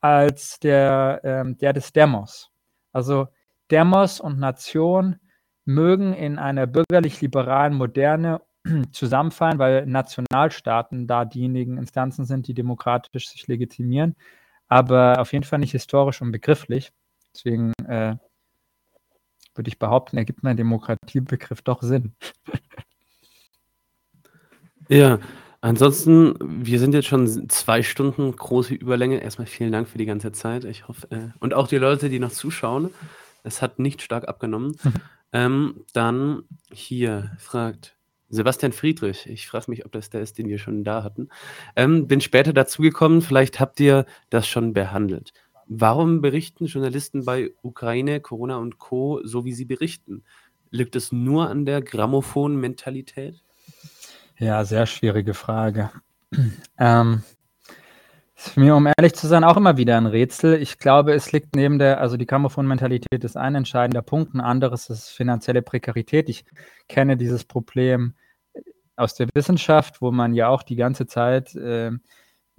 als 0.00 0.60
der, 0.60 1.20
ähm, 1.24 1.58
der 1.58 1.72
des 1.72 1.92
Demos. 1.92 2.52
Also 2.92 3.26
Demos 3.72 4.20
und 4.20 4.38
Nation 4.38 5.18
mögen 5.64 6.12
in 6.12 6.38
einer 6.38 6.68
bürgerlich-liberalen 6.68 7.74
Moderne 7.74 8.40
zusammenfallen, 8.92 9.58
weil 9.58 9.84
Nationalstaaten 9.86 11.08
da 11.08 11.24
diejenigen 11.24 11.76
Instanzen 11.76 12.24
sind, 12.24 12.46
die 12.46 12.54
demokratisch 12.54 13.28
sich 13.28 13.48
legitimieren, 13.48 14.14
aber 14.68 15.18
auf 15.18 15.32
jeden 15.32 15.44
Fall 15.44 15.58
nicht 15.58 15.72
historisch 15.72 16.22
und 16.22 16.30
begrifflich. 16.30 16.92
Deswegen 17.34 17.72
äh, 17.88 18.14
würde 19.56 19.68
ich 19.68 19.80
behaupten, 19.80 20.18
ergibt 20.18 20.44
mein 20.44 20.56
Demokratiebegriff 20.56 21.62
doch 21.62 21.82
Sinn. 21.82 22.14
ja, 24.88 25.18
ansonsten, 25.60 26.34
wir 26.40 26.78
sind 26.78 26.94
jetzt 26.94 27.08
schon 27.08 27.48
zwei 27.48 27.82
Stunden, 27.82 28.34
große 28.34 28.74
Überlänge. 28.74 29.22
Erstmal 29.22 29.46
vielen 29.46 29.72
Dank 29.72 29.88
für 29.88 29.98
die 29.98 30.06
ganze 30.06 30.32
Zeit. 30.32 30.64
Ich 30.64 30.88
hoffe, 30.88 31.10
äh, 31.10 31.28
und 31.40 31.54
auch 31.54 31.68
die 31.68 31.76
Leute, 31.76 32.08
die 32.08 32.18
noch 32.18 32.32
zuschauen. 32.32 32.90
Es 33.42 33.62
hat 33.62 33.78
nicht 33.78 34.02
stark 34.02 34.28
abgenommen. 34.28 34.76
ähm, 35.32 35.84
dann 35.92 36.42
hier 36.72 37.32
fragt 37.38 37.96
Sebastian 38.28 38.72
Friedrich. 38.72 39.26
Ich 39.26 39.48
frage 39.48 39.70
mich, 39.70 39.84
ob 39.84 39.92
das 39.92 40.10
der 40.10 40.20
ist, 40.20 40.38
den 40.38 40.48
wir 40.48 40.58
schon 40.58 40.84
da 40.84 41.02
hatten. 41.02 41.28
Ähm, 41.76 42.06
bin 42.06 42.20
später 42.20 42.52
dazugekommen, 42.52 43.22
vielleicht 43.22 43.58
habt 43.60 43.80
ihr 43.80 44.06
das 44.30 44.46
schon 44.46 44.72
behandelt. 44.72 45.32
Warum 45.66 46.20
berichten 46.20 46.66
Journalisten 46.66 47.24
bei 47.24 47.52
Ukraine, 47.62 48.20
Corona 48.20 48.56
und 48.56 48.78
Co. 48.78 49.20
so, 49.24 49.44
wie 49.44 49.52
sie 49.52 49.64
berichten? 49.64 50.24
Liegt 50.70 50.96
es 50.96 51.12
nur 51.12 51.48
an 51.48 51.64
der 51.64 51.82
Grammophon-Mentalität? 51.82 53.42
Ja, 54.40 54.64
sehr 54.64 54.86
schwierige 54.86 55.34
Frage. 55.34 55.90
ähm, 56.78 57.22
ist 58.34 58.56
mich, 58.56 58.70
um 58.70 58.86
ehrlich 58.86 59.12
zu 59.12 59.26
sein, 59.26 59.44
auch 59.44 59.58
immer 59.58 59.76
wieder 59.76 59.98
ein 59.98 60.06
Rätsel. 60.06 60.62
Ich 60.62 60.78
glaube, 60.78 61.12
es 61.12 61.30
liegt 61.30 61.54
neben 61.54 61.78
der, 61.78 62.00
also 62.00 62.16
die 62.16 62.24
Grammophon-Mentalität 62.24 63.22
ist 63.22 63.36
ein 63.36 63.54
entscheidender 63.54 64.00
Punkt, 64.00 64.32
ein 64.32 64.40
anderes 64.40 64.88
ist 64.88 65.10
finanzielle 65.10 65.60
Prekarität. 65.60 66.30
Ich 66.30 66.46
kenne 66.88 67.18
dieses 67.18 67.44
Problem 67.44 68.14
aus 68.96 69.14
der 69.14 69.28
Wissenschaft, 69.34 70.00
wo 70.00 70.10
man 70.10 70.32
ja 70.32 70.48
auch 70.48 70.62
die 70.62 70.76
ganze 70.76 71.06
Zeit 71.06 71.54
äh, 71.54 71.90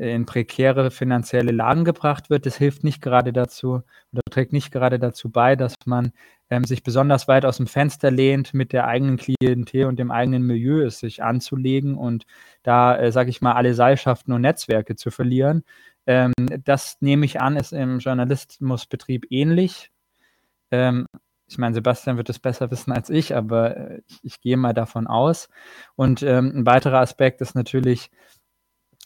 in 0.10 0.26
prekäre 0.26 0.90
finanzielle 0.90 1.52
Lagen 1.52 1.86
gebracht 1.86 2.30
wird. 2.30 2.46
Das 2.46 2.58
hilft 2.58 2.84
nicht 2.84 3.02
gerade 3.02 3.32
dazu 3.34 3.84
oder 4.12 4.22
trägt 4.30 4.54
nicht 4.54 4.72
gerade 4.72 4.98
dazu 5.00 5.30
bei, 5.30 5.56
dass 5.56 5.76
man 5.86 6.12
ähm, 6.50 6.64
sich 6.64 6.84
besonders 6.84 7.28
weit 7.28 7.46
aus 7.46 7.58
dem 7.58 7.68
Fenster 7.68 8.10
lehnt, 8.12 8.54
mit 8.54 8.74
der 8.74 8.88
eigenen 8.88 9.18
Klientel 9.18 9.86
und 9.86 10.00
dem 10.00 10.12
eigenen 10.12 10.44
Milieu 10.44 10.82
es 10.82 11.00
sich 11.00 11.24
anzulegen 11.24 11.96
und 11.96 12.26
da, 12.64 12.98
äh, 12.98 13.12
sage 13.12 13.30
ich 13.30 13.42
mal, 13.42 13.54
alle 13.54 13.74
Seilschaften 13.74 14.34
und 14.34 14.42
Netzwerke 14.42 14.96
zu 14.96 15.12
verlieren. 15.12 15.64
Ähm, 16.08 16.34
das 16.66 16.98
nehme 17.02 17.26
ich 17.26 17.40
an, 17.40 17.56
ist 17.58 17.72
im 17.72 18.00
Journalismusbetrieb 18.00 19.28
ähnlich. 19.30 19.92
Ähm, 20.72 21.06
ich 21.48 21.58
meine, 21.58 21.74
Sebastian 21.76 22.18
wird 22.18 22.30
es 22.30 22.40
besser 22.40 22.72
wissen 22.72 22.92
als 22.92 23.10
ich, 23.10 23.36
aber 23.36 23.78
äh, 23.78 24.02
ich, 24.08 24.20
ich 24.24 24.42
gehe 24.42 24.58
mal 24.58 24.74
davon 24.74 25.08
aus. 25.08 25.50
Und 25.96 26.24
ähm, 26.24 26.52
ein 26.56 26.66
weiterer 26.66 27.00
Aspekt 27.00 27.42
ist 27.42 27.56
natürlich 27.56 28.10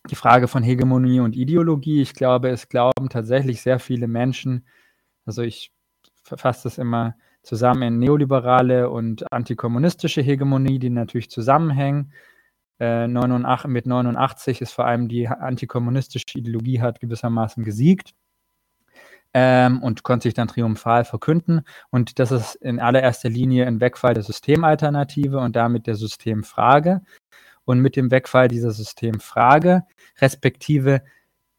die 0.09 0.15
Frage 0.15 0.47
von 0.47 0.63
Hegemonie 0.63 1.19
und 1.19 1.35
Ideologie. 1.35 2.01
Ich 2.01 2.13
glaube, 2.13 2.49
es 2.49 2.69
glauben 2.69 3.09
tatsächlich 3.09 3.61
sehr 3.61 3.79
viele 3.79 4.07
Menschen, 4.07 4.65
also 5.25 5.41
ich 5.41 5.71
fasse 6.23 6.63
das 6.63 6.77
immer 6.77 7.15
zusammen 7.43 7.83
in 7.83 7.99
neoliberale 7.99 8.89
und 8.89 9.31
antikommunistische 9.31 10.21
Hegemonie, 10.21 10.79
die 10.79 10.89
natürlich 10.89 11.29
zusammenhängen. 11.29 12.11
Äh, 12.79 13.07
89, 13.07 13.69
mit 13.69 13.85
89 13.85 14.61
ist 14.61 14.71
vor 14.73 14.85
allem 14.85 15.07
die 15.07 15.27
antikommunistische 15.27 16.37
Ideologie 16.37 16.81
hat 16.81 16.99
gewissermaßen 16.99 17.63
gesiegt 17.63 18.13
ähm, 19.33 19.81
und 19.81 20.03
konnte 20.03 20.23
sich 20.23 20.33
dann 20.33 20.47
triumphal 20.47 21.05
verkünden. 21.05 21.61
Und 21.89 22.19
das 22.19 22.31
ist 22.31 22.55
in 22.55 22.79
allererster 22.79 23.29
Linie 23.29 23.67
ein 23.67 23.79
Wegfall 23.79 24.13
der 24.13 24.23
Systemalternative 24.23 25.39
und 25.39 25.55
damit 25.55 25.87
der 25.87 25.95
Systemfrage. 25.95 27.01
Und 27.65 27.79
mit 27.79 27.95
dem 27.95 28.11
Wegfall 28.11 28.47
dieser 28.47 28.71
Systemfrage, 28.71 29.83
respektive 30.21 31.01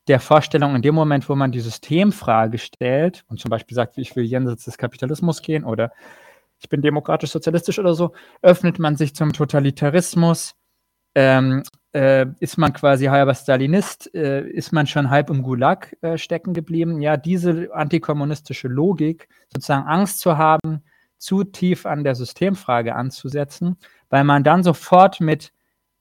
der 0.09 0.21
Vorstellung, 0.21 0.77
in 0.77 0.83
dem 0.83 0.95
Moment, 0.95 1.29
wo 1.29 1.35
man 1.35 1.53
die 1.53 1.61
Systemfrage 1.61 2.59
stellt 2.59 3.25
und 3.29 3.41
zum 3.41 3.51
Beispiel 3.51 3.75
sagt, 3.75 3.99
ich 3.99 4.15
will 4.15 4.25
jenseits 4.25 4.65
des 4.65 4.79
Kapitalismus 4.79 5.43
gehen 5.43 5.65
oder 5.65 5.93
ich 6.59 6.69
bin 6.69 6.81
demokratisch-sozialistisch 6.81 7.79
oder 7.79 7.95
so, 7.95 8.13
öffnet 8.41 8.79
man 8.79 8.97
sich 8.97 9.15
zum 9.15 9.33
Totalitarismus, 9.33 10.55
ähm, 11.15 11.63
äh, 11.93 12.27
ist 12.41 12.57
man 12.57 12.73
quasi 12.73 13.07
halber 13.07 13.35
Stalinist, 13.35 14.15
äh, 14.15 14.47
ist 14.49 14.73
man 14.73 14.87
schon 14.87 15.11
halb 15.11 15.31
im 15.31 15.43
Gulag 15.43 15.97
äh, 16.03 16.19
stecken 16.19 16.55
geblieben. 16.55 17.01
Ja, 17.01 17.17
diese 17.17 17.71
antikommunistische 17.75 18.69
Logik, 18.69 19.29
sozusagen 19.53 19.87
Angst 19.87 20.21
zu 20.21 20.39
haben, 20.39 20.83
zu 21.19 21.45
tief 21.45 21.87
an 21.87 22.05
der 22.05 22.15
Systemfrage 22.15 22.95
anzusetzen, 22.95 23.77
weil 24.11 24.25
man 24.25 24.45
dann 24.45 24.63
sofort 24.63 25.21
mit 25.21 25.53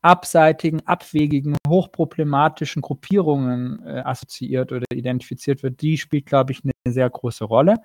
abseitigen, 0.05 0.85
abwegigen, 0.85 1.57
hochproblematischen 1.67 2.83
Gruppierungen 2.83 3.83
äh, 3.83 4.01
assoziiert 4.05 4.71
oder 4.71 4.85
identifiziert 4.93 5.63
wird, 5.63 5.81
die 5.81 5.97
spielt, 5.97 6.27
glaube 6.27 6.51
ich, 6.51 6.61
eine 6.63 6.73
sehr 6.93 7.09
große 7.09 7.43
Rolle. 7.43 7.77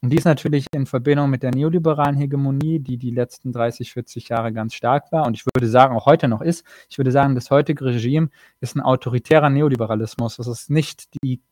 Und 0.00 0.10
die 0.10 0.16
ist 0.16 0.24
natürlich 0.24 0.66
in 0.72 0.86
Verbindung 0.86 1.28
mit 1.28 1.42
der 1.42 1.50
neoliberalen 1.50 2.16
Hegemonie, 2.16 2.78
die 2.78 2.96
die 2.96 3.10
letzten 3.10 3.52
30, 3.52 3.92
40 3.92 4.30
Jahre 4.30 4.52
ganz 4.52 4.72
stark 4.72 5.12
war 5.12 5.26
und 5.26 5.34
ich 5.34 5.44
würde 5.44 5.68
sagen, 5.68 5.94
auch 5.94 6.06
heute 6.06 6.26
noch 6.26 6.40
ist. 6.40 6.64
Ich 6.88 6.96
würde 6.96 7.12
sagen, 7.12 7.34
das 7.34 7.50
heutige 7.50 7.84
Regime 7.84 8.30
ist 8.60 8.74
ein 8.74 8.80
autoritärer 8.80 9.50
Neoliberalismus. 9.50 10.36
Das 10.36 10.46
ist 10.46 10.70
nicht 10.70 11.08
die, 11.22 11.42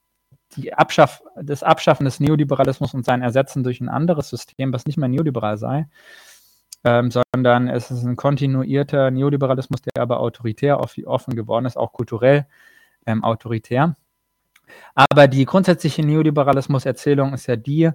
die 0.56 0.72
Abschaff, 0.72 1.22
das 1.42 1.62
Abschaffen 1.62 2.04
des 2.04 2.20
Neoliberalismus 2.20 2.94
und 2.94 3.04
sein 3.04 3.20
Ersetzen 3.20 3.64
durch 3.64 3.82
ein 3.82 3.90
anderes 3.90 4.30
System, 4.30 4.72
was 4.72 4.86
nicht 4.86 4.96
mehr 4.96 5.08
neoliberal 5.08 5.58
sei, 5.58 5.88
ähm, 6.86 7.10
sondern 7.10 7.68
es 7.68 7.90
ist 7.90 8.04
ein 8.04 8.14
kontinuierter 8.14 9.10
Neoliberalismus, 9.10 9.82
der 9.82 10.00
aber 10.00 10.20
autoritär 10.20 10.78
offen 10.78 11.34
geworden 11.34 11.66
ist, 11.66 11.76
auch 11.76 11.92
kulturell 11.92 12.46
ähm, 13.06 13.24
autoritär. 13.24 13.96
Aber 14.94 15.26
die 15.26 15.44
grundsätzliche 15.44 16.02
Neoliberalismus-Erzählung 16.06 17.34
ist 17.34 17.48
ja 17.48 17.56
die, 17.56 17.90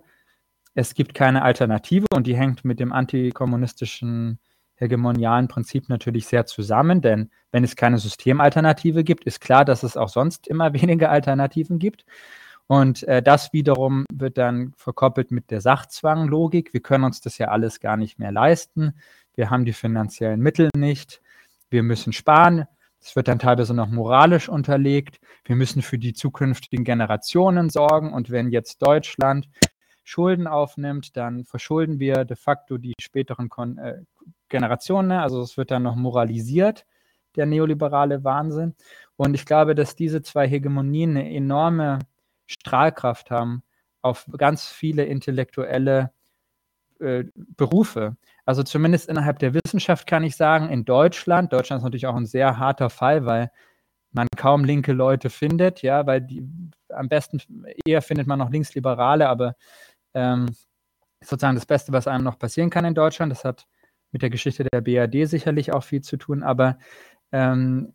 es 0.73 0.93
gibt 0.93 1.13
keine 1.13 1.41
Alternative 1.41 2.05
und 2.13 2.27
die 2.27 2.35
hängt 2.35 2.65
mit 2.65 2.81
dem 2.81 2.91
antikommunistischen 2.91 4.39
hegemonialen 4.75 5.47
Prinzip 5.47 5.87
natürlich 5.87 6.27
sehr 6.27 6.45
zusammen, 6.45 7.01
denn 7.01 7.29
wenn 7.51 7.63
es 7.63 7.77
keine 7.77 7.97
Systemalternative 7.97 9.05
gibt, 9.05 9.23
ist 9.23 9.39
klar, 9.39 9.63
dass 9.63 9.83
es 9.83 9.95
auch 9.95 10.09
sonst 10.09 10.47
immer 10.47 10.73
weniger 10.81 11.11
Alternativen 11.11 11.79
gibt. 11.79 12.05
Und 12.67 13.03
äh, 13.03 13.21
das 13.21 13.51
wiederum 13.53 14.05
wird 14.11 14.37
dann 14.37 14.73
verkoppelt 14.77 15.31
mit 15.31 15.51
der 15.51 15.61
Sachzwanglogik. 15.61 16.73
Wir 16.73 16.81
können 16.81 17.03
uns 17.03 17.21
das 17.21 17.37
ja 17.37 17.49
alles 17.49 17.79
gar 17.79 17.97
nicht 17.97 18.19
mehr 18.19 18.31
leisten. 18.31 18.93
Wir 19.35 19.49
haben 19.49 19.65
die 19.65 19.73
finanziellen 19.73 20.39
Mittel 20.39 20.69
nicht. 20.75 21.21
Wir 21.69 21.83
müssen 21.83 22.13
sparen. 22.13 22.65
Es 22.99 23.15
wird 23.15 23.27
dann 23.27 23.39
teilweise 23.39 23.73
noch 23.73 23.89
moralisch 23.89 24.47
unterlegt. 24.47 25.19
Wir 25.45 25.55
müssen 25.55 25.81
für 25.81 25.97
die 25.97 26.13
zukünftigen 26.13 26.85
Generationen 26.85 27.69
sorgen. 27.69 28.13
Und 28.13 28.29
wenn 28.29 28.51
jetzt 28.51 28.81
Deutschland 28.81 29.49
Schulden 30.03 30.47
aufnimmt, 30.47 31.15
dann 31.17 31.45
verschulden 31.45 31.99
wir 31.99 32.25
de 32.25 32.37
facto 32.37 32.77
die 32.77 32.93
späteren 32.99 33.49
Kon 33.49 33.77
äh, 33.77 34.01
Generationen. 34.49 35.07
Ne? 35.09 35.21
Also 35.21 35.41
es 35.41 35.57
wird 35.57 35.71
dann 35.71 35.83
noch 35.83 35.95
moralisiert, 35.95 36.85
der 37.35 37.45
neoliberale 37.45 38.23
Wahnsinn. 38.23 38.75
Und 39.15 39.33
ich 39.33 39.45
glaube, 39.45 39.73
dass 39.73 39.95
diese 39.95 40.21
zwei 40.21 40.47
Hegemonien 40.47 41.11
eine 41.11 41.33
enorme 41.33 41.99
Strahlkraft 42.51 43.31
haben 43.31 43.63
auf 44.01 44.25
ganz 44.37 44.67
viele 44.67 45.05
intellektuelle 45.05 46.11
äh, 46.99 47.25
Berufe. 47.35 48.17
Also 48.45 48.63
zumindest 48.63 49.09
innerhalb 49.09 49.39
der 49.39 49.53
Wissenschaft 49.53 50.07
kann 50.07 50.23
ich 50.23 50.35
sagen, 50.35 50.69
in 50.69 50.85
Deutschland, 50.85 51.53
Deutschland 51.53 51.79
ist 51.79 51.83
natürlich 51.83 52.07
auch 52.07 52.15
ein 52.15 52.25
sehr 52.25 52.57
harter 52.57 52.89
Fall, 52.89 53.25
weil 53.25 53.51
man 54.11 54.27
kaum 54.35 54.65
linke 54.65 54.91
Leute 54.91 55.29
findet, 55.29 55.81
ja, 55.81 56.05
weil 56.05 56.21
die 56.21 56.47
am 56.89 57.07
besten 57.07 57.41
eher 57.85 58.01
findet 58.01 58.27
man 58.27 58.39
noch 58.39 58.49
Linksliberale, 58.49 59.29
aber 59.29 59.55
ähm, 60.13 60.47
sozusagen 61.23 61.55
das 61.55 61.65
Beste, 61.65 61.93
was 61.93 62.07
einem 62.07 62.23
noch 62.23 62.37
passieren 62.37 62.69
kann 62.69 62.85
in 62.85 62.95
Deutschland. 62.95 63.31
Das 63.31 63.45
hat 63.45 63.67
mit 64.11 64.21
der 64.21 64.29
Geschichte 64.29 64.65
der 64.65 64.81
BRD 64.81 65.29
sicherlich 65.29 65.71
auch 65.71 65.83
viel 65.83 66.01
zu 66.01 66.17
tun, 66.17 66.43
aber 66.43 66.77
ähm, 67.31 67.93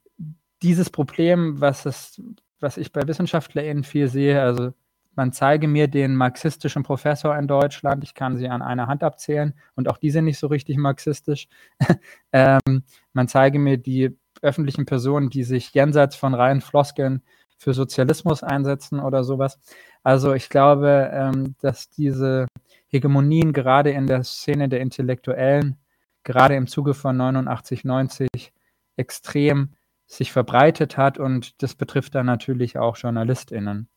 dieses 0.62 0.88
Problem, 0.88 1.60
was, 1.60 1.84
es, 1.84 2.20
was 2.60 2.76
ich 2.76 2.92
bei 2.92 3.06
WissenschaftlerInnen 3.06 3.84
viel 3.84 4.08
sehe, 4.08 4.40
also 4.42 4.72
man 5.16 5.32
zeige 5.32 5.66
mir 5.66 5.88
den 5.88 6.14
marxistischen 6.14 6.82
Professor 6.82 7.36
in 7.36 7.48
Deutschland, 7.48 8.04
ich 8.04 8.14
kann 8.14 8.36
sie 8.36 8.48
an 8.48 8.62
einer 8.62 8.86
Hand 8.86 9.02
abzählen 9.02 9.54
und 9.74 9.88
auch 9.88 9.96
die 9.96 10.10
sind 10.10 10.26
nicht 10.26 10.38
so 10.38 10.46
richtig 10.46 10.76
marxistisch. 10.76 11.48
ähm, 12.32 12.84
man 13.14 13.26
zeige 13.26 13.58
mir 13.58 13.78
die 13.78 14.16
öffentlichen 14.42 14.84
Personen, 14.84 15.30
die 15.30 15.42
sich 15.42 15.72
jenseits 15.72 16.16
von 16.16 16.34
reinen 16.34 16.60
Floskeln 16.60 17.22
für 17.56 17.72
Sozialismus 17.72 18.42
einsetzen 18.42 19.00
oder 19.00 19.24
sowas. 19.24 19.58
Also 20.02 20.34
ich 20.34 20.50
glaube, 20.50 21.10
ähm, 21.12 21.54
dass 21.60 21.88
diese 21.88 22.46
Hegemonien 22.88 23.52
gerade 23.54 23.90
in 23.90 24.06
der 24.06 24.22
Szene 24.24 24.68
der 24.68 24.80
Intellektuellen, 24.80 25.78
gerade 26.22 26.56
im 26.56 26.66
Zuge 26.66 26.92
von 26.92 27.16
89, 27.16 27.84
90 27.84 28.52
extrem 28.96 29.70
sich 30.06 30.32
verbreitet 30.32 30.96
hat 30.96 31.18
und 31.18 31.62
das 31.62 31.74
betrifft 31.74 32.14
dann 32.14 32.26
natürlich 32.26 32.78
auch 32.78 32.96
JournalistInnen. 32.96 33.88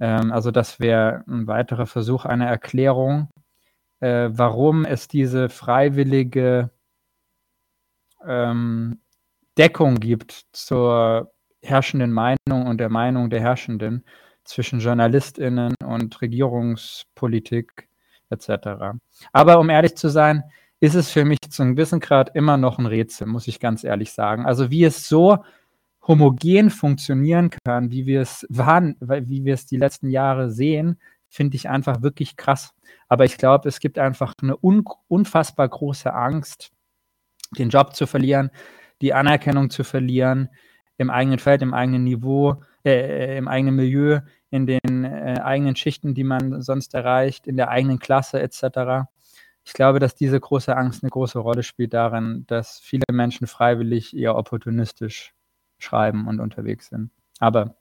Ähm, 0.00 0.32
also 0.32 0.50
das 0.50 0.80
wäre 0.80 1.24
ein 1.26 1.46
weiterer 1.46 1.86
Versuch 1.86 2.24
einer 2.24 2.46
Erklärung, 2.46 3.28
äh, 4.00 4.28
warum 4.30 4.84
es 4.84 5.08
diese 5.08 5.48
freiwillige 5.48 6.70
ähm, 8.24 9.00
Deckung 9.58 9.96
gibt 9.96 10.46
zur 10.52 11.32
herrschenden 11.62 12.12
Meinung 12.12 12.66
und 12.66 12.78
der 12.78 12.90
Meinung 12.90 13.30
der 13.30 13.40
Herrschenden 13.40 14.04
zwischen 14.44 14.80
JournalistInnen 14.80 15.74
und 15.84 16.20
Regierungspolitik 16.20 17.88
etc. 18.30 18.98
Aber 19.32 19.58
um 19.58 19.70
ehrlich 19.70 19.96
zu 19.96 20.08
sein, 20.08 20.44
ist 20.80 20.94
es 20.94 21.10
für 21.10 21.24
mich 21.24 21.38
zum 21.48 21.74
gewissen 21.74 22.00
Grad 22.00 22.34
immer 22.34 22.56
noch 22.56 22.78
ein 22.78 22.86
Rätsel, 22.86 23.26
muss 23.26 23.48
ich 23.48 23.60
ganz 23.60 23.84
ehrlich 23.84 24.12
sagen. 24.12 24.44
Also 24.46 24.70
wie 24.70 24.84
es 24.84 25.08
so 25.08 25.38
homogen 26.06 26.70
funktionieren 26.70 27.50
kann, 27.64 27.90
wie 27.90 28.06
wir 28.06 28.20
es 28.20 28.46
waren, 28.48 28.96
wie 29.00 29.44
wir 29.44 29.54
es 29.54 29.66
die 29.66 29.76
letzten 29.76 30.10
Jahre 30.10 30.50
sehen, 30.50 30.98
finde 31.28 31.56
ich 31.56 31.68
einfach 31.68 32.02
wirklich 32.02 32.36
krass. 32.36 32.72
Aber 33.08 33.24
ich 33.24 33.38
glaube, 33.38 33.68
es 33.68 33.80
gibt 33.80 33.98
einfach 33.98 34.32
eine 34.42 34.56
un 34.62 34.84
unfassbar 35.08 35.68
große 35.68 36.12
Angst, 36.12 36.70
den 37.58 37.70
Job 37.70 37.94
zu 37.94 38.06
verlieren, 38.06 38.50
die 39.00 39.14
Anerkennung 39.14 39.70
zu 39.70 39.84
verlieren 39.84 40.48
im 40.98 41.10
eigenen 41.10 41.38
Feld, 41.38 41.62
im 41.62 41.74
eigenen 41.74 42.04
Niveau, 42.04 42.62
äh, 42.84 43.34
äh 43.34 43.38
im 43.38 43.48
eigenen 43.48 43.76
Milieu, 43.76 44.20
in 44.50 44.66
den 44.66 45.04
äh, 45.04 45.40
eigenen 45.42 45.76
Schichten, 45.76 46.14
die 46.14 46.24
man 46.24 46.62
sonst 46.62 46.94
erreicht, 46.94 47.46
in 47.46 47.56
der 47.56 47.68
eigenen 47.68 47.98
Klasse 47.98 48.40
etc. 48.40 49.08
Ich 49.66 49.72
glaube, 49.72 49.98
dass 49.98 50.14
diese 50.14 50.38
große 50.38 50.76
Angst 50.76 51.02
eine 51.02 51.10
große 51.10 51.40
Rolle 51.40 51.64
spielt 51.64 51.92
darin, 51.92 52.44
dass 52.46 52.78
viele 52.78 53.02
Menschen 53.10 53.48
freiwillig 53.48 54.16
eher 54.16 54.36
opportunistisch 54.36 55.34
schreiben 55.78 56.28
und 56.28 56.38
unterwegs 56.38 56.86
sind. 56.86 57.10
Aber 57.40 57.74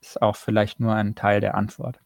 ist 0.00 0.20
auch 0.20 0.34
vielleicht 0.34 0.80
nur 0.80 0.92
ein 0.92 1.14
Teil 1.14 1.40
der 1.40 1.54
Antwort. 1.54 2.00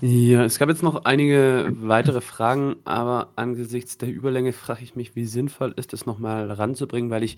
Ja, 0.00 0.44
es 0.44 0.60
gab 0.60 0.68
jetzt 0.68 0.84
noch 0.84 1.04
einige 1.04 1.72
weitere 1.72 2.20
Fragen, 2.20 2.76
aber 2.84 3.32
angesichts 3.34 3.98
der 3.98 4.10
Überlänge 4.10 4.52
frage 4.52 4.84
ich 4.84 4.94
mich, 4.94 5.16
wie 5.16 5.26
sinnvoll 5.26 5.74
ist 5.76 5.92
es 5.92 6.06
nochmal 6.06 6.52
ranzubringen, 6.52 7.10
weil 7.10 7.24
ich 7.24 7.36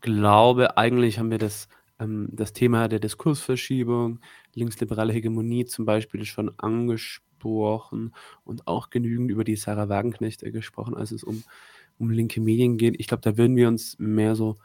glaube, 0.00 0.76
eigentlich 0.78 1.18
haben 1.18 1.32
wir 1.32 1.38
das, 1.38 1.68
ähm, 1.98 2.28
das 2.30 2.52
Thema 2.52 2.86
der 2.86 3.00
Diskursverschiebung, 3.00 4.20
linksliberale 4.54 5.12
Hegemonie 5.12 5.64
zum 5.66 5.84
Beispiel 5.84 6.24
schon 6.24 6.56
angesprochen 6.58 7.27
und 7.44 8.66
auch 8.66 8.90
genügend 8.90 9.30
über 9.30 9.44
die 9.44 9.56
Sarah 9.56 9.88
Wagenknecht 9.88 10.40
gesprochen, 10.40 10.96
als 10.96 11.12
es 11.12 11.24
um, 11.24 11.42
um 11.98 12.10
linke 12.10 12.40
Medien 12.40 12.78
geht. 12.78 12.96
Ich 12.98 13.08
glaube, 13.08 13.22
da 13.22 13.36
würden 13.36 13.56
wir 13.56 13.68
uns 13.68 13.98
mehr 13.98 14.34
so 14.36 14.58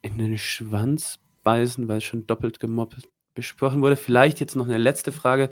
in 0.00 0.18
den 0.18 0.38
Schwanz 0.38 1.18
beißen, 1.42 1.88
weil 1.88 1.98
es 1.98 2.04
schon 2.04 2.26
doppelt 2.26 2.60
gemobbt 2.60 3.08
besprochen 3.34 3.82
wurde. 3.82 3.96
Vielleicht 3.96 4.40
jetzt 4.40 4.56
noch 4.56 4.66
eine 4.66 4.78
letzte 4.78 5.12
Frage. 5.12 5.50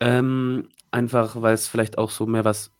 Ähm, 0.00 0.68
einfach, 0.90 1.40
weil 1.40 1.54
es 1.54 1.68
vielleicht 1.68 1.98
auch 1.98 2.10
so 2.10 2.26
mehr 2.26 2.44
was, 2.44 2.72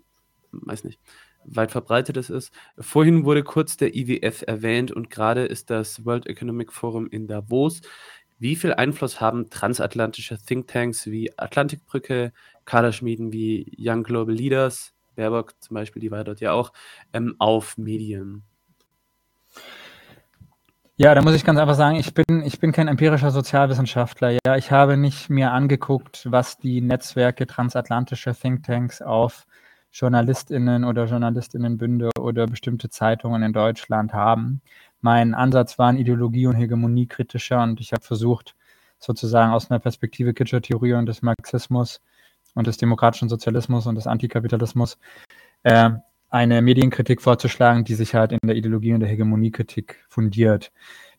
weiß 0.53 0.85
nicht, 0.85 0.99
weit 1.45 1.71
verbreitetes 1.71 2.31
ist. 2.31 2.53
Vorhin 2.79 3.25
wurde 3.25 3.43
kurz 3.43 3.77
der 3.77 3.95
IWF 3.95 4.43
erwähnt 4.47 4.91
und 4.91 5.11
gerade 5.11 5.45
ist 5.45 5.71
das 5.71 6.05
World 6.05 6.27
Economic 6.27 6.73
Forum 6.73 7.09
in 7.09 7.27
Davos. 7.27 7.81
Wie 8.41 8.57
viel 8.57 8.73
Einfluss 8.73 9.21
haben 9.21 9.51
transatlantische 9.51 10.39
Thinktanks 10.39 11.07
wie 11.07 11.31
Atlantikbrücke, 11.39 12.33
Kaderschmieden 12.65 13.33
wie 13.33 13.71
Young 13.79 14.03
Global 14.03 14.35
Leaders, 14.35 14.95
Baerbock 15.15 15.55
zum 15.61 15.75
Beispiel, 15.75 16.01
die 16.01 16.11
war 16.11 16.25
dort 16.25 16.41
ja 16.41 16.53
auch, 16.53 16.73
ähm, 17.13 17.37
auf 17.39 17.77
Medien? 17.77 18.43
Ja, 20.97 21.15
da 21.15 21.21
muss 21.21 21.35
ich 21.35 21.45
ganz 21.45 21.59
einfach 21.59 21.75
sagen, 21.75 21.97
ich 21.97 22.15
bin, 22.15 22.43
ich 22.43 22.59
bin 22.59 22.73
kein 22.73 22.89
empirischer 22.89 23.31
Sozialwissenschaftler. 23.31 24.39
Ja, 24.47 24.57
ich 24.57 24.71
habe 24.71 24.97
nicht 24.97 25.29
mir 25.29 25.53
angeguckt, 25.53 26.27
was 26.31 26.57
die 26.57 26.81
Netzwerke 26.81 27.47
transatlantischer 27.47 28.35
Thinktanks 28.35 29.03
auf 29.03 29.47
JournalistInnen 29.93 30.85
oder 30.85 31.07
JournalistInnenbünde 31.07 32.11
oder 32.19 32.47
bestimmte 32.47 32.89
Zeitungen 32.89 33.43
in 33.43 33.53
Deutschland 33.53 34.15
haben. 34.15 34.63
Mein 35.01 35.35
Ansatz 35.35 35.79
war 35.79 35.89
ein 35.89 35.97
Ideologie- 35.97 36.47
und 36.47 36.57
Hegemonie-kritischer 36.57 37.63
und 37.63 37.81
ich 37.81 37.93
habe 37.93 38.03
versucht, 38.03 38.55
sozusagen 38.99 39.53
aus 39.53 39.71
einer 39.71 39.81
Perspektive 39.81 40.35
kritischer 40.35 40.61
Theorie 40.61 40.95
und 40.95 41.07
des 41.07 41.23
Marxismus 41.23 42.01
und 42.55 42.67
des 42.67 42.77
demokratischen 42.77 43.29
Sozialismus 43.29 43.87
und 43.87 43.95
des 43.95 44.07
Antikapitalismus 44.07 44.99
äh, 45.63 45.91
eine 46.29 46.63
Medienkritik 46.63 47.23
vorzuschlagen, 47.23 47.85
die 47.85 47.95
sich 47.95 48.15
halt 48.15 48.33
in 48.33 48.39
der 48.45 48.57
Ideologie 48.57 48.93
und 48.93 49.01
der 49.01 49.09
Hegemoniekritik 49.09 50.05
fundiert. 50.09 50.71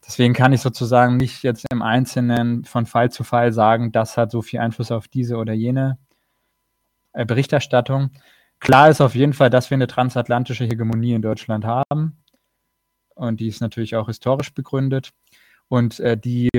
Deswegen 0.06 0.34
kann 0.34 0.53
ich 0.53 0.62
sozusagen 0.62 1.18
nicht 1.18 1.44
jetzt 1.44 1.66
im 1.72 1.82
Einzelnen 1.82 2.66
von 2.66 2.86
Fall 2.86 3.12
zu 3.12 3.24
Fall 3.24 3.52
sagen, 3.53 3.91
das 3.91 4.18
hat 4.18 4.32
so 4.32 4.41
viel 4.41 4.60
Einfluss 4.60 4.91
auf 4.91 5.08
diese 5.08 5.38
oder 5.38 5.53
jene 5.53 5.99
äh, 7.14 7.26
Berichterstattung. 7.26 8.12
Klar 8.60 8.90
ist 8.90 9.02
auf 9.02 9.16
jeden 9.16 9.34
Fall, 9.34 9.49
dass 9.49 9.70
wir 9.70 9.76
eine 9.76 9.88
transatlantische 9.88 10.66
Hegemonie 10.66 11.14
in 11.14 11.22
Deutschland 11.22 11.66
haben. 11.66 12.18
Und 13.22 13.39
die 13.39 13.48
ist 13.48 13.61
natürlich 13.61 13.95
auch 13.95 14.07
historisch 14.07 14.53
begründet. 14.53 15.11
Und 15.68 15.99
äh, 15.99 16.18
die 16.18 16.49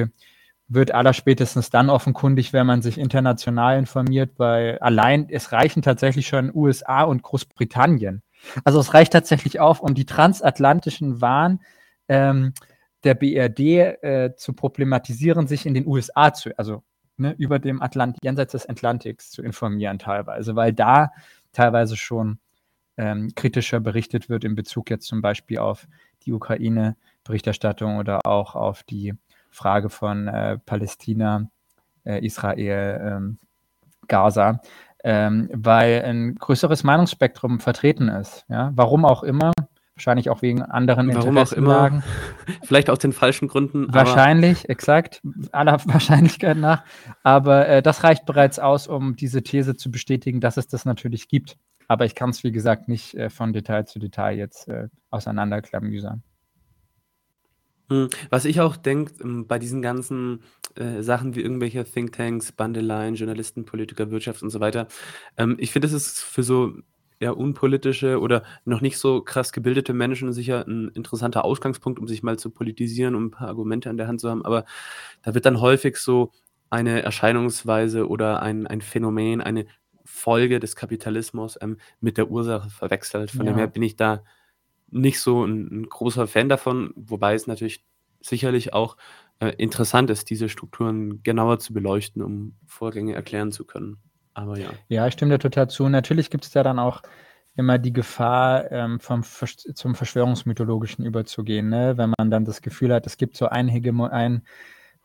wird 0.69 0.93
allerspätestens 0.93 1.71
dann 1.71 1.91
offenkundig, 1.91 2.53
wenn 2.53 2.67
man 2.67 2.81
sich 2.81 2.99
international 2.99 3.79
informiert, 3.79 4.33
weil 4.39 4.79
allein 4.79 5.29
es 5.29 5.53
reichen 5.53 5.83
tatsächlich 5.83 6.29
schon 6.29 6.51
USA 6.55 7.03
und 7.03 7.23
Großbritannien 7.23 8.23
also 8.65 8.81
es 8.81 8.95
reicht 8.95 9.13
tatsächlich 9.13 9.61
auf, 9.61 9.81
um 9.81 9.95
die 9.95 10.07
transatlantischen 10.07 11.21
Waren 11.21 11.61
ähm, 12.09 12.53
der 13.05 13.15
BRD 13.15 13.59
äh, 13.61 14.35
zu 14.37 14.53
problematisieren, 14.53 15.47
sich 15.47 15.67
in 15.67 15.75
den 15.75 15.87
USA 15.87 16.33
zu, 16.33 16.57
also 16.57 16.83
ne, 17.17 17.35
über 17.39 17.59
dem 17.59 17.83
Atlantik, 17.83 18.23
jenseits 18.23 18.53
des 18.53 18.69
Atlantiks 18.69 19.31
zu 19.31 19.43
informieren 19.43 19.99
teilweise, 19.99 20.57
weil 20.57 20.73
da 20.73 21.13
teilweise 21.53 21.97
schon 21.97 22.39
ähm, 23.03 23.35
kritischer 23.35 23.81
berichtet 23.81 24.29
wird 24.29 24.45
in 24.45 24.55
Bezug 24.55 24.91
jetzt 24.91 25.07
zum 25.07 25.23
Beispiel 25.23 25.59
auf 25.59 25.89
die 26.25 26.33
Ukraine-Berichterstattung 26.33 27.99
oder 27.99 28.27
auch 28.27 28.55
auf 28.55 28.83
die 28.83 29.15
Frage 29.51 29.91
von 29.91 30.29
äh, 30.29 30.59
Palästina, 30.59 31.51
äh, 32.05 32.25
Israel, 32.25 33.01
ähm, 33.05 33.39
Gaza 34.09 34.61
ähm, 35.05 35.49
weil 35.53 36.03
ein 36.05 36.35
größeres 36.37 36.85
Meinungsspektrum 36.85 37.61
vertreten 37.61 38.09
ist. 38.09 38.45
Ja? 38.49 38.73
Warum 38.75 39.05
auch 39.05 39.23
immer, 39.23 39.53
wahrscheinlich 39.97 40.31
auch 40.31 40.43
wegen 40.43 40.63
anderen 40.63 41.15
Warum 41.15 41.39
auch 41.39 41.53
immer, 41.53 42.03
vielleicht 42.63 42.89
aus 42.89 42.99
den 42.99 43.13
falschen 43.13 43.49
Gründen. 43.49 43.93
Wahrscheinlich, 43.93 44.69
exakt, 44.69 45.21
aller 45.51 45.81
Wahrscheinlichkeit 45.87 46.57
nach. 46.57 46.85
Aber 47.23 47.69
äh, 47.69 47.83
das 47.83 48.05
reicht 48.05 48.27
bereits 48.27 48.59
aus, 48.59 48.87
um 48.87 49.17
diese 49.17 49.43
These 49.43 49.77
zu 49.77 49.91
bestätigen, 49.91 50.41
dass 50.41 50.57
es 50.57 50.69
das 50.69 50.85
natürlich 50.85 51.29
gibt. 51.29 51.57
Aber 51.89 52.05
ich 52.05 52.15
kann 52.15 52.31
es, 52.31 52.45
wie 52.45 52.53
gesagt, 52.53 52.89
nicht 52.89 53.15
äh, 53.15 53.31
von 53.31 53.53
Detail 53.53 53.85
zu 53.87 53.99
Detail 53.99 54.37
jetzt 54.37 54.69
äh, 54.69 54.89
auseinanderklamüsern. 55.11 56.23
Hm, 57.91 58.09
was 58.31 58.45
ich 58.45 58.61
auch 58.61 58.77
denke, 58.77 59.13
ähm, 59.23 59.47
bei 59.47 59.59
diesen 59.59 59.83
ganzen, 59.83 60.43
äh, 60.77 61.03
Sachen 61.03 61.35
wie 61.35 61.41
irgendwelche 61.43 61.85
Thinktanks, 61.85 62.53
Bandeleien, 62.53 63.17
Journalisten, 63.17 63.65
Politiker, 63.67 64.11
Wirtschaft 64.11 64.43
und 64.43 64.51
so 64.51 64.61
weiter, 64.61 64.89
ähm, 65.37 65.57
ich 65.59 65.73
finde, 65.73 65.89
das 65.89 65.93
ist 65.93 66.21
für 66.21 66.43
so 66.43 66.73
eher 67.21 67.37
unpolitische 67.37 68.19
oder 68.21 68.43
noch 68.65 68.81
nicht 68.81 68.99
so 68.99 69.23
krass 69.23 69.53
gebildete 69.53 69.93
Menschen 69.93 70.33
sicher 70.33 70.67
ein 70.67 70.89
interessanter 70.95 71.45
Ausgangspunkt, 71.45 71.99
um 72.01 72.09
sich 72.09 72.23
mal 72.23 72.39
zu 72.39 72.51
politisieren, 72.51 73.15
um 73.15 73.27
ein 73.27 73.31
paar 73.31 73.49
Argumente 73.49 73.91
an 73.91 73.97
der 73.97 74.09
Hand 74.09 74.21
zu 74.21 74.31
haben. 74.31 74.45
Aber 74.45 74.65
da 75.23 75.35
wird 75.35 75.47
dann 75.47 75.61
häufig 75.61 75.97
so 75.99 76.33
eine 76.71 77.03
Erscheinungsweise 77.03 78.09
oder 78.09 78.43
ein 78.43 78.67
ein 78.67 78.81
Phänomen, 78.81 79.41
eine 79.41 79.67
Folge 80.05 80.61
des 80.61 80.77
Kapitalismus, 80.77 81.59
ähm, 81.61 81.79
mit 82.01 82.19
der 82.19 82.31
Ursache 82.31 82.71
verwechselt. 82.71 83.31
Von 83.31 83.47
dem 83.47 83.57
her 83.57 83.67
bin 83.67 83.83
ich 83.83 83.97
da 83.97 84.23
nicht 84.91 85.21
so 85.21 85.45
ein, 85.45 85.83
ein 85.83 85.89
großer 85.89 86.27
Fan 86.27 86.49
davon, 86.49 86.93
wobei 86.97 87.35
es 87.35 87.47
natürlich 87.47 87.85
sicherlich 88.21 88.73
auch 88.73 88.97
äh, 89.41 89.55
interessant 89.57 90.11
ist, 90.11 90.31
diese 90.31 90.49
Strukturen 90.49 91.23
genauer 91.23 91.59
zu 91.59 91.73
beleuchten, 91.73 92.23
um 92.23 92.55
Vorgänge 92.67 93.15
erklären 93.15 93.53
zu 93.53 93.65
können. 93.65 93.99
Aber 94.35 94.59
ja. 94.59 94.71
Ja, 94.89 95.07
ich 95.07 95.15
stimme 95.15 95.35
dir 95.35 95.39
total 95.39 95.69
zu. 95.69 95.89
Natürlich 95.89 96.31
gibt 96.31 96.45
es 96.45 96.51
da 96.51 96.63
dann 96.63 96.79
auch 96.79 97.03
immer 97.55 97.79
die 97.79 97.93
Gefahr, 97.93 98.71
ähm, 98.71 99.01
vom 99.01 99.23
zum 99.25 99.95
Verschwörungsmythologischen 99.95 101.05
überzugehen, 101.05 101.69
ne? 101.69 101.99
wenn 101.99 102.15
man 102.17 102.31
dann 102.31 102.45
das 102.45 102.63
Gefühl 102.63 102.95
hat, 102.95 103.07
es 103.07 103.17
gibt 103.17 103.37
so 103.37 103.47
einen, 103.47 103.69
Hegemo 103.69 104.07
einen 104.07 104.47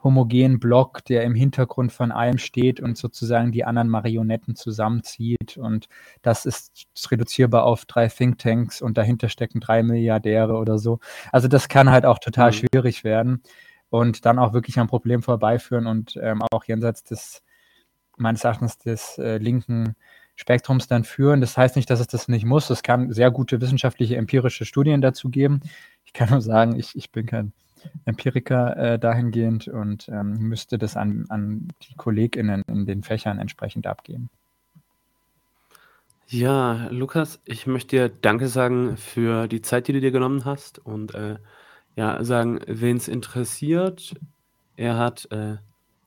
homogenen 0.04 0.60
Block, 0.60 1.04
der 1.06 1.24
im 1.24 1.34
Hintergrund 1.34 1.92
von 1.92 2.12
allem 2.12 2.38
steht 2.38 2.80
und 2.80 2.98
sozusagen 2.98 3.52
die 3.52 3.66
anderen 3.66 3.90
Marionetten 3.90 4.56
zusammenzieht. 4.56 5.58
Und 5.58 5.88
das 6.22 6.46
ist 6.46 6.88
reduzierbar 7.10 7.64
auf 7.64 7.86
drei 7.86 8.08
Thinktanks 8.08 8.82
und 8.82 8.98
dahinter 8.98 9.30
stecken 9.30 9.60
drei 9.60 9.82
Milliardäre 9.84 10.54
oder 10.58 10.78
so. 10.78 11.00
Also 11.32 11.48
das 11.48 11.68
kann 11.68 11.90
halt 11.90 12.06
auch 12.06 12.20
total 12.20 12.52
mhm. 12.52 12.56
schwierig 12.56 13.04
werden 13.04 13.42
und 13.90 14.26
dann 14.26 14.40
auch 14.40 14.54
wirklich 14.54 14.80
am 14.80 14.88
Problem 14.88 15.24
vorbeiführen 15.24 15.88
und 15.88 16.18
ähm, 16.22 16.42
auch 16.52 16.66
jenseits 16.66 17.04
des, 17.04 17.42
meines 18.18 18.44
Erachtens, 18.44 18.78
des 18.78 19.18
äh, 19.18 19.38
linken 19.38 19.96
Spektrums 20.36 20.88
dann 20.88 21.04
führen. 21.04 21.42
Das 21.42 21.58
heißt 21.58 21.76
nicht, 21.76 21.90
dass 21.90 22.00
es 22.00 22.08
das 22.08 22.28
nicht 22.28 22.46
muss. 22.46 22.70
Es 22.70 22.84
kann 22.84 23.12
sehr 23.12 23.32
gute 23.32 23.60
wissenschaftliche, 23.62 24.18
empirische 24.18 24.66
Studien 24.66 25.02
dazu 25.02 25.30
geben. 25.30 25.62
Ich 26.06 26.14
kann 26.14 26.30
nur 26.30 26.42
sagen, 26.42 26.78
ich, 26.78 26.96
ich 26.96 27.12
bin 27.12 27.26
kein 27.26 27.54
Empiriker 28.06 28.78
äh, 28.78 29.00
dahingehend 29.00 29.68
und 29.68 30.08
ähm, 30.10 30.38
müsste 30.40 30.78
das 30.78 30.96
an, 30.96 31.26
an 31.30 31.68
die 31.84 31.96
KollegInnen 31.96 32.64
in 32.68 32.86
den 32.86 33.04
Fächern 33.04 33.40
entsprechend 33.40 33.88
abgeben. 33.88 34.30
Ja, 36.30 36.88
Lukas, 36.90 37.40
ich 37.46 37.68
möchte 37.68 37.96
dir 37.96 38.10
Danke 38.10 38.50
sagen 38.50 38.98
für 38.98 39.48
die 39.48 39.62
Zeit, 39.62 39.88
die 39.88 39.94
du 39.94 40.02
dir 40.02 40.12
genommen 40.12 40.44
hast 40.44 40.78
und 40.80 41.16
äh, 41.16 41.38
ja, 41.96 42.22
sagen, 42.24 42.60
wen 42.68 42.98
es 42.98 43.08
interessiert, 43.08 44.14
er 44.76 44.98
hat 44.98 45.32
äh, 45.32 45.56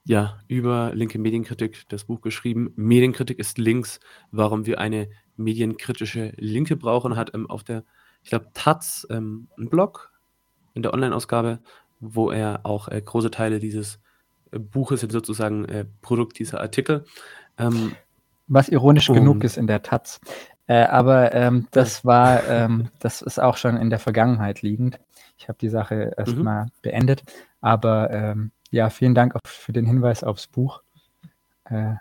ja 0.04 0.38
über 0.46 0.94
linke 0.94 1.18
Medienkritik 1.18 1.88
das 1.88 2.04
Buch 2.04 2.20
geschrieben. 2.20 2.72
Medienkritik 2.76 3.38
ist 3.38 3.56
links, 3.56 3.98
warum 4.30 4.66
wir 4.66 4.78
eine 4.78 5.08
medienkritische 5.36 6.32
Linke 6.36 6.76
brauchen, 6.76 7.16
hat 7.16 7.34
ähm, 7.34 7.48
auf 7.48 7.64
der, 7.64 7.84
ich 8.22 8.28
glaube, 8.28 8.48
Taz 8.52 9.06
ähm, 9.10 9.48
einen 9.56 9.70
Blog 9.70 10.12
in 10.74 10.82
der 10.82 10.94
Online-Ausgabe, 10.94 11.58
wo 12.00 12.30
er 12.30 12.60
auch 12.64 12.88
äh, 12.88 13.00
große 13.00 13.30
Teile 13.30 13.58
dieses 13.58 14.00
äh, 14.52 14.58
Buches 14.58 15.00
sind 15.00 15.12
sozusagen 15.12 15.64
äh, 15.66 15.84
Produkt 16.02 16.38
dieser 16.38 16.60
Artikel. 16.60 17.04
Ähm, 17.58 17.92
Was 18.48 18.68
ironisch 18.68 19.08
genug 19.08 19.44
ist 19.44 19.56
in 19.56 19.66
der 19.66 19.82
Taz. 19.82 20.20
Äh, 20.66 20.84
aber 20.84 21.34
ähm, 21.34 21.66
das 21.72 22.04
war, 22.04 22.46
ähm, 22.48 22.90
das 23.00 23.22
ist 23.22 23.40
auch 23.40 23.56
schon 23.56 23.76
in 23.76 23.90
der 23.90 23.98
Vergangenheit 23.98 24.62
liegend. 24.62 25.00
Ich 25.36 25.48
habe 25.48 25.58
die 25.58 25.68
Sache 25.68 26.12
erstmal 26.16 26.64
mhm. 26.64 26.70
beendet. 26.82 27.24
Aber 27.60 28.10
ähm, 28.10 28.52
ja, 28.70 28.88
vielen 28.90 29.14
Dank 29.14 29.34
auch 29.34 29.40
für 29.44 29.72
den 29.72 29.86
Hinweis 29.86 30.22
aufs 30.22 30.46
Buch. 30.46 30.82
Äh, 31.64 31.94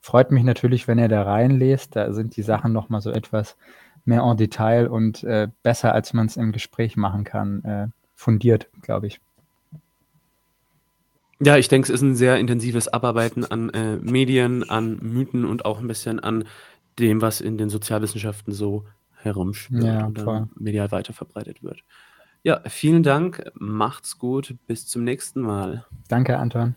freut 0.00 0.30
mich 0.30 0.44
natürlich, 0.44 0.86
wenn 0.88 0.98
ihr 0.98 1.08
da 1.08 1.22
reinlest. 1.22 1.96
Da 1.96 2.12
sind 2.12 2.36
die 2.36 2.42
Sachen 2.42 2.72
nochmal 2.72 3.00
so 3.00 3.10
etwas 3.10 3.56
mehr 4.04 4.22
en 4.22 4.36
Detail 4.36 4.88
und 4.88 5.24
äh, 5.24 5.48
besser, 5.62 5.92
als 5.92 6.12
man 6.12 6.26
es 6.26 6.36
im 6.36 6.52
Gespräch 6.52 6.96
machen 6.96 7.24
kann, 7.24 7.64
äh, 7.64 7.88
fundiert, 8.22 8.68
glaube 8.82 9.08
ich. 9.08 9.20
Ja, 11.40 11.56
ich 11.56 11.68
denke, 11.68 11.86
es 11.86 11.90
ist 11.90 12.02
ein 12.02 12.14
sehr 12.14 12.38
intensives 12.38 12.86
Abarbeiten 12.86 13.44
an 13.44 13.70
äh, 13.70 13.96
Medien, 13.96 14.68
an 14.70 14.98
Mythen 15.02 15.44
und 15.44 15.64
auch 15.64 15.80
ein 15.80 15.88
bisschen 15.88 16.20
an 16.20 16.44
dem, 17.00 17.20
was 17.20 17.40
in 17.40 17.58
den 17.58 17.68
Sozialwissenschaften 17.68 18.52
so 18.52 18.84
herumschwirrt 19.16 19.84
ja, 19.84 20.06
und 20.06 20.60
medial 20.60 20.92
weiterverbreitet 20.92 21.62
wird. 21.62 21.82
Ja, 22.44 22.60
vielen 22.68 23.02
Dank, 23.02 23.50
macht's 23.54 24.18
gut, 24.18 24.56
bis 24.66 24.86
zum 24.86 25.04
nächsten 25.04 25.40
Mal. 25.40 25.84
Danke, 26.08 26.38
Anton. 26.38 26.76